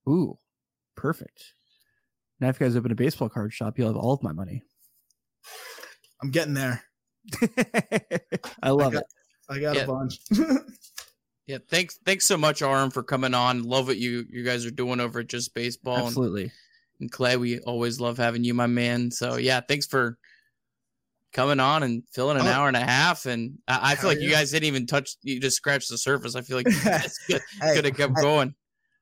Ooh, 0.10 0.40
perfect. 0.96 1.54
Now, 2.40 2.50
if 2.50 2.60
you 2.60 2.66
guys 2.66 2.76
open 2.76 2.92
a 2.92 2.96
baseball 2.96 3.30
card 3.30 3.54
shop, 3.54 3.78
you'll 3.78 3.88
have 3.88 3.98
all 3.98 4.14
of 4.14 4.24
my 4.24 4.32
money. 4.32 4.64
I'm 6.22 6.32
getting 6.32 6.54
there. 6.54 6.84
I 8.62 8.70
love 8.70 8.94
I 8.94 8.94
got, 8.94 8.96
it. 8.96 9.06
I 9.50 9.60
got 9.60 9.76
yeah. 9.76 9.82
a 9.84 9.88
bunch. 9.88 10.20
yeah, 11.48 11.58
thanks, 11.70 12.00
thanks 12.06 12.26
so 12.26 12.38
much, 12.38 12.62
Aram, 12.62 12.92
for 12.92 13.04
coming 13.04 13.34
on. 13.34 13.64
Love 13.64 13.88
what 13.88 13.98
you 13.98 14.26
you 14.30 14.44
guys 14.44 14.66
are 14.66 14.72
doing 14.72 15.00
over 15.00 15.20
at 15.20 15.28
Just 15.28 15.54
Baseball. 15.54 16.08
Absolutely. 16.08 16.44
And, 16.44 16.52
and 17.02 17.12
Clay, 17.12 17.38
we 17.38 17.60
always 17.60 18.00
love 18.00 18.18
having 18.18 18.44
you, 18.44 18.54
my 18.54 18.68
man. 18.68 19.12
So 19.12 19.38
yeah, 19.38 19.62
thanks 19.62 19.86
for 19.88 20.18
coming 21.34 21.60
on 21.60 21.84
and 21.84 22.04
filling 22.14 22.38
an 22.38 22.48
oh. 22.48 22.50
hour 22.50 22.68
and 22.68 22.78
a 22.78 22.86
half. 22.86 23.26
And 23.26 23.58
I, 23.68 23.92
I 23.92 23.96
feel 23.96 24.10
like 24.10 24.20
yeah. 24.20 24.26
you 24.26 24.32
guys 24.32 24.52
didn't 24.52 24.68
even 24.68 24.88
touch, 24.88 25.16
you 25.22 25.40
just 25.40 25.58
scratched 25.58 25.90
the 25.90 25.98
surface. 25.98 26.36
I 26.36 26.42
feel 26.42 26.58
like 26.58 26.68
you 26.68 26.84
guys 26.84 27.18
could, 27.28 27.42
hey, 27.62 27.76
could 27.76 27.86
have 27.86 27.98
kept 27.98 28.18
hey, 28.18 28.22
going. 28.22 28.56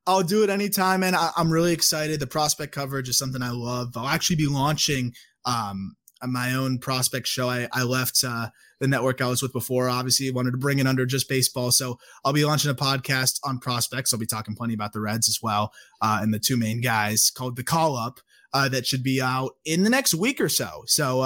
I'll 0.07 0.23
do 0.23 0.43
it 0.43 0.49
anytime, 0.49 1.03
and 1.03 1.15
I, 1.15 1.31
am 1.37 1.51
really 1.51 1.73
excited. 1.73 2.19
The 2.19 2.27
prospect 2.27 2.71
coverage 2.71 3.09
is 3.09 3.17
something 3.17 3.41
I 3.41 3.49
love. 3.49 3.97
I'll 3.97 4.07
actually 4.07 4.35
be 4.35 4.47
launching 4.47 5.13
um, 5.45 5.95
my 6.23 6.53
own 6.53 6.77
prospect 6.77 7.27
show. 7.27 7.49
I, 7.49 7.67
I 7.73 7.83
left 7.83 8.23
uh, 8.23 8.49
the 8.79 8.87
network 8.87 9.19
I 9.21 9.27
was 9.27 9.41
with 9.41 9.51
before. 9.51 9.89
Obviously, 9.89 10.29
wanted 10.29 10.51
to 10.51 10.57
bring 10.57 10.77
it 10.77 10.85
under 10.85 11.07
just 11.07 11.27
baseball, 11.27 11.71
so 11.71 11.97
I'll 12.23 12.33
be 12.33 12.45
launching 12.45 12.69
a 12.69 12.75
podcast 12.75 13.39
on 13.43 13.59
prospects. 13.59 14.13
I'll 14.13 14.19
be 14.19 14.27
talking 14.27 14.55
plenty 14.55 14.75
about 14.75 14.93
the 14.93 15.01
Reds 15.01 15.27
as 15.27 15.39
well, 15.41 15.71
uh, 16.01 16.19
and 16.21 16.33
the 16.33 16.39
two 16.39 16.57
main 16.57 16.81
guys 16.81 17.31
called 17.31 17.55
the 17.55 17.63
Call 17.63 17.95
Up. 17.95 18.19
Uh, 18.53 18.69
that 18.69 18.85
should 18.85 19.03
be 19.03 19.21
out 19.21 19.51
in 19.65 19.83
the 19.83 19.89
next 19.89 20.13
week 20.13 20.39
or 20.39 20.47
so. 20.47 20.83
So 20.85 21.21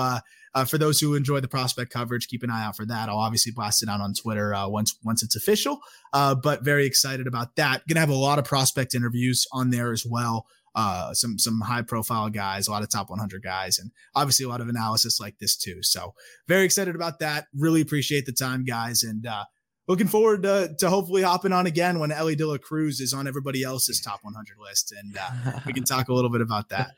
uh, 0.55 0.65
for 0.65 0.77
those 0.77 0.99
who 0.99 1.15
enjoy 1.15 1.39
the 1.39 1.47
prospect 1.47 1.91
coverage, 1.91 2.27
keep 2.27 2.43
an 2.43 2.49
eye 2.49 2.65
out 2.65 2.75
for 2.75 2.85
that. 2.85 3.09
I'll 3.09 3.17
obviously 3.17 3.51
blast 3.51 3.83
it 3.83 3.89
out 3.89 4.01
on 4.01 4.13
Twitter 4.13 4.53
uh, 4.53 4.67
once 4.67 4.97
once 5.03 5.23
it's 5.23 5.35
official. 5.35 5.79
Uh, 6.13 6.35
but 6.35 6.63
very 6.63 6.85
excited 6.85 7.27
about 7.27 7.55
that. 7.55 7.87
Gonna 7.87 7.99
have 7.99 8.09
a 8.09 8.15
lot 8.15 8.39
of 8.39 8.45
prospect 8.45 8.95
interviews 8.95 9.45
on 9.51 9.69
there 9.69 9.91
as 9.91 10.05
well. 10.05 10.45
Uh, 10.75 11.13
some 11.13 11.37
some 11.39 11.61
high 11.61 11.81
profile 11.81 12.29
guys, 12.29 12.67
a 12.67 12.71
lot 12.71 12.83
of 12.83 12.89
top 12.89 13.09
100 13.09 13.41
guys, 13.41 13.79
and 13.79 13.91
obviously 14.15 14.45
a 14.45 14.49
lot 14.49 14.61
of 14.61 14.69
analysis 14.69 15.19
like 15.19 15.37
this 15.39 15.57
too. 15.57 15.81
So 15.81 16.13
very 16.47 16.63
excited 16.63 16.95
about 16.95 17.19
that. 17.19 17.47
Really 17.57 17.81
appreciate 17.81 18.25
the 18.25 18.31
time, 18.31 18.63
guys, 18.65 19.03
and 19.03 19.25
uh, 19.25 19.45
looking 19.87 20.07
forward 20.07 20.43
to, 20.43 20.73
to 20.77 20.89
hopefully 20.89 21.23
hopping 21.23 21.51
on 21.51 21.65
again 21.65 21.99
when 21.99 22.11
Elly 22.11 22.35
De 22.35 22.45
La 22.45 22.57
Cruz 22.57 23.01
is 23.01 23.13
on 23.13 23.27
everybody 23.27 23.63
else's 23.63 23.99
top 23.99 24.19
100 24.21 24.57
list, 24.59 24.93
and 24.97 25.17
uh, 25.17 25.59
we 25.65 25.73
can 25.73 25.83
talk 25.83 26.07
a 26.07 26.13
little 26.13 26.29
bit 26.29 26.41
about 26.41 26.69
that. 26.69 26.91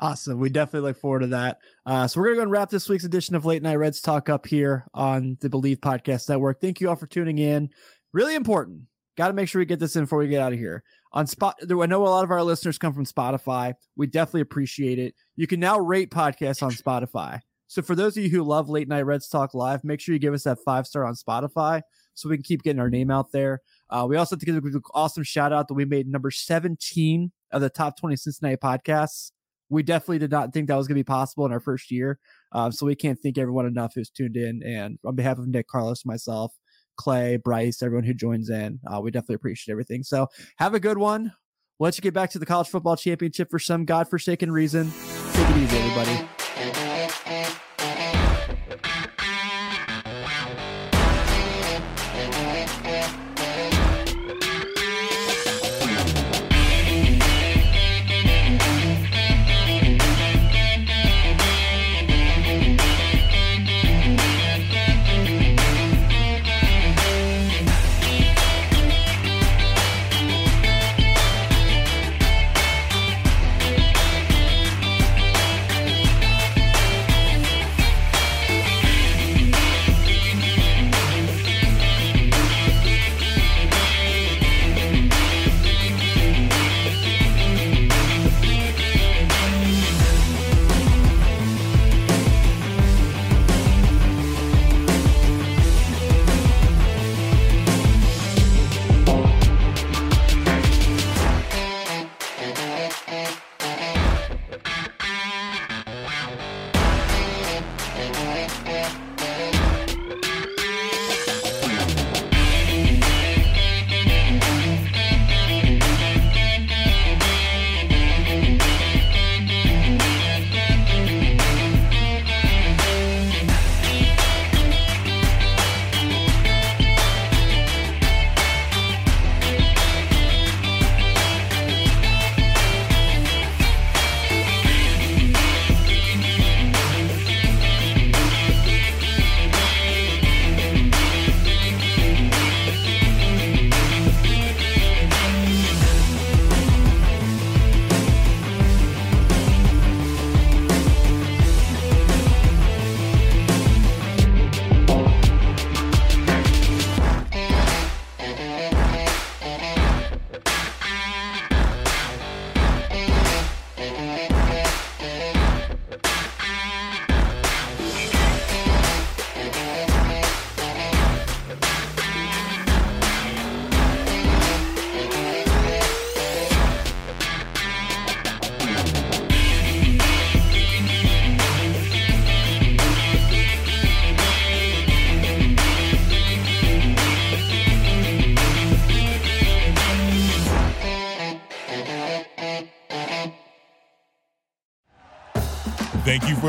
Awesome. 0.00 0.40
We 0.40 0.48
definitely 0.48 0.88
look 0.88 0.98
forward 0.98 1.20
to 1.20 1.26
that. 1.28 1.58
Uh, 1.84 2.08
so 2.08 2.18
we're 2.18 2.28
going 2.28 2.36
to 2.36 2.38
go 2.38 2.42
and 2.44 2.50
wrap 2.50 2.70
this 2.70 2.88
week's 2.88 3.04
edition 3.04 3.34
of 3.34 3.44
Late 3.44 3.62
Night 3.62 3.76
Reds 3.76 4.00
Talk 4.00 4.30
up 4.30 4.46
here 4.46 4.86
on 4.94 5.36
the 5.42 5.50
Bleav 5.50 5.76
Podcast 5.76 6.26
Network. 6.26 6.58
Thank 6.58 6.80
you 6.80 6.88
all 6.88 6.96
for 6.96 7.06
tuning 7.06 7.36
in. 7.36 7.68
Really 8.14 8.34
important. 8.34 8.84
Got 9.18 9.28
to 9.28 9.34
make 9.34 9.46
sure 9.46 9.58
we 9.58 9.66
get 9.66 9.78
this 9.78 9.96
in 9.96 10.04
before 10.04 10.20
we 10.20 10.28
get 10.28 10.40
out 10.40 10.54
of 10.54 10.58
here. 10.58 10.82
On 11.12 11.26
spot, 11.26 11.56
I 11.62 11.86
know 11.86 12.02
a 12.02 12.08
lot 12.08 12.24
of 12.24 12.30
our 12.30 12.42
listeners 12.42 12.78
come 12.78 12.94
from 12.94 13.04
Spotify. 13.04 13.74
We 13.94 14.06
definitely 14.06 14.40
appreciate 14.40 14.98
it. 14.98 15.14
You 15.36 15.46
can 15.46 15.60
now 15.60 15.78
rate 15.78 16.10
podcasts 16.10 16.62
on 16.62 16.70
Spotify. 16.70 17.40
So 17.66 17.82
for 17.82 17.94
those 17.94 18.16
of 18.16 18.22
you 18.22 18.30
who 18.30 18.42
love 18.42 18.70
Late 18.70 18.88
Night 18.88 19.02
Reds 19.02 19.28
Talk 19.28 19.52
Live, 19.52 19.84
make 19.84 20.00
sure 20.00 20.14
you 20.14 20.18
give 20.18 20.32
us 20.32 20.44
that 20.44 20.58
five 20.64 20.86
star 20.86 21.04
on 21.04 21.14
Spotify 21.14 21.82
so 22.14 22.30
we 22.30 22.36
can 22.36 22.42
keep 22.42 22.62
getting 22.62 22.80
our 22.80 22.90
name 22.90 23.10
out 23.10 23.32
there. 23.32 23.60
Uh, 23.90 24.06
we 24.08 24.16
also 24.16 24.34
have 24.34 24.40
to 24.40 24.46
give 24.46 24.56
an 24.56 24.82
awesome 24.94 25.24
shout 25.24 25.52
out 25.52 25.68
that 25.68 25.74
we 25.74 25.84
made 25.84 26.08
number 26.08 26.30
17 26.30 27.30
of 27.52 27.60
the 27.60 27.68
top 27.68 27.98
20 27.98 28.16
Cincinnati 28.16 28.56
podcasts 28.56 29.32
we 29.70 29.82
definitely 29.82 30.18
did 30.18 30.30
not 30.30 30.52
think 30.52 30.68
that 30.68 30.76
was 30.76 30.86
going 30.86 30.96
to 30.96 31.00
be 31.00 31.04
possible 31.04 31.46
in 31.46 31.52
our 31.52 31.60
first 31.60 31.90
year. 31.90 32.18
Um, 32.52 32.72
so 32.72 32.84
we 32.84 32.96
can't 32.96 33.18
thank 33.22 33.38
everyone 33.38 33.66
enough 33.66 33.92
who's 33.94 34.10
tuned 34.10 34.36
in. 34.36 34.62
And 34.64 34.98
on 35.06 35.14
behalf 35.14 35.38
of 35.38 35.46
Nick, 35.46 35.68
Carlos, 35.68 36.04
myself, 36.04 36.52
Clay, 36.96 37.36
Bryce, 37.36 37.82
everyone 37.82 38.04
who 38.04 38.12
joins 38.12 38.50
in, 38.50 38.80
uh, 38.86 39.00
we 39.00 39.10
definitely 39.10 39.36
appreciate 39.36 39.72
everything. 39.72 40.02
So 40.02 40.26
have 40.58 40.74
a 40.74 40.80
good 40.80 40.98
one. 40.98 41.32
Let 41.78 41.96
you 41.96 42.02
get 42.02 42.12
back 42.12 42.30
to 42.30 42.38
the 42.38 42.44
college 42.44 42.68
football 42.68 42.96
championship 42.96 43.48
for 43.50 43.58
some 43.58 43.86
godforsaken 43.86 44.52
reason. 44.52 44.92
Take 45.32 45.48
it 45.48 45.56
easy, 45.56 45.78
everybody. 45.78 46.39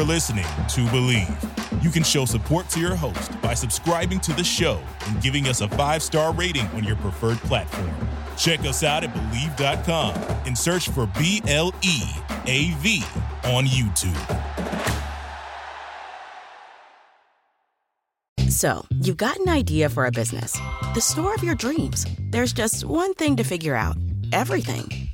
For 0.01 0.07
listening 0.07 0.45
to 0.45 0.81
Bleav. 0.87 1.83
You 1.83 1.91
can 1.91 2.01
show 2.01 2.25
support 2.25 2.67
to 2.69 2.79
your 2.79 2.95
host 2.95 3.39
by 3.39 3.53
subscribing 3.53 4.19
to 4.21 4.33
the 4.33 4.43
show 4.43 4.81
and 5.05 5.21
giving 5.21 5.45
us 5.45 5.61
a 5.61 5.67
five 5.67 6.01
star 6.01 6.33
rating 6.33 6.65
on 6.69 6.83
your 6.83 6.95
preferred 6.95 7.37
platform. 7.37 7.91
Check 8.35 8.61
us 8.61 8.83
out 8.83 9.03
at 9.03 9.13
Bleav.com 9.13 10.15
and 10.47 10.57
search 10.57 10.89
for 10.89 11.05
B 11.19 11.43
L 11.47 11.71
E 11.83 12.01
A 12.47 12.71
V 12.79 13.03
on 13.43 13.65
YouTube. 13.67 14.17
So, 18.49 18.83
you've 18.89 19.17
got 19.17 19.37
an 19.37 19.49
idea 19.49 19.87
for 19.87 20.07
a 20.07 20.11
business, 20.11 20.59
the 20.95 21.01
store 21.01 21.35
of 21.35 21.43
your 21.43 21.53
dreams. 21.53 22.07
There's 22.31 22.53
just 22.53 22.85
one 22.85 23.13
thing 23.13 23.35
to 23.35 23.43
figure 23.43 23.75
out 23.75 23.97
everything. 24.33 25.00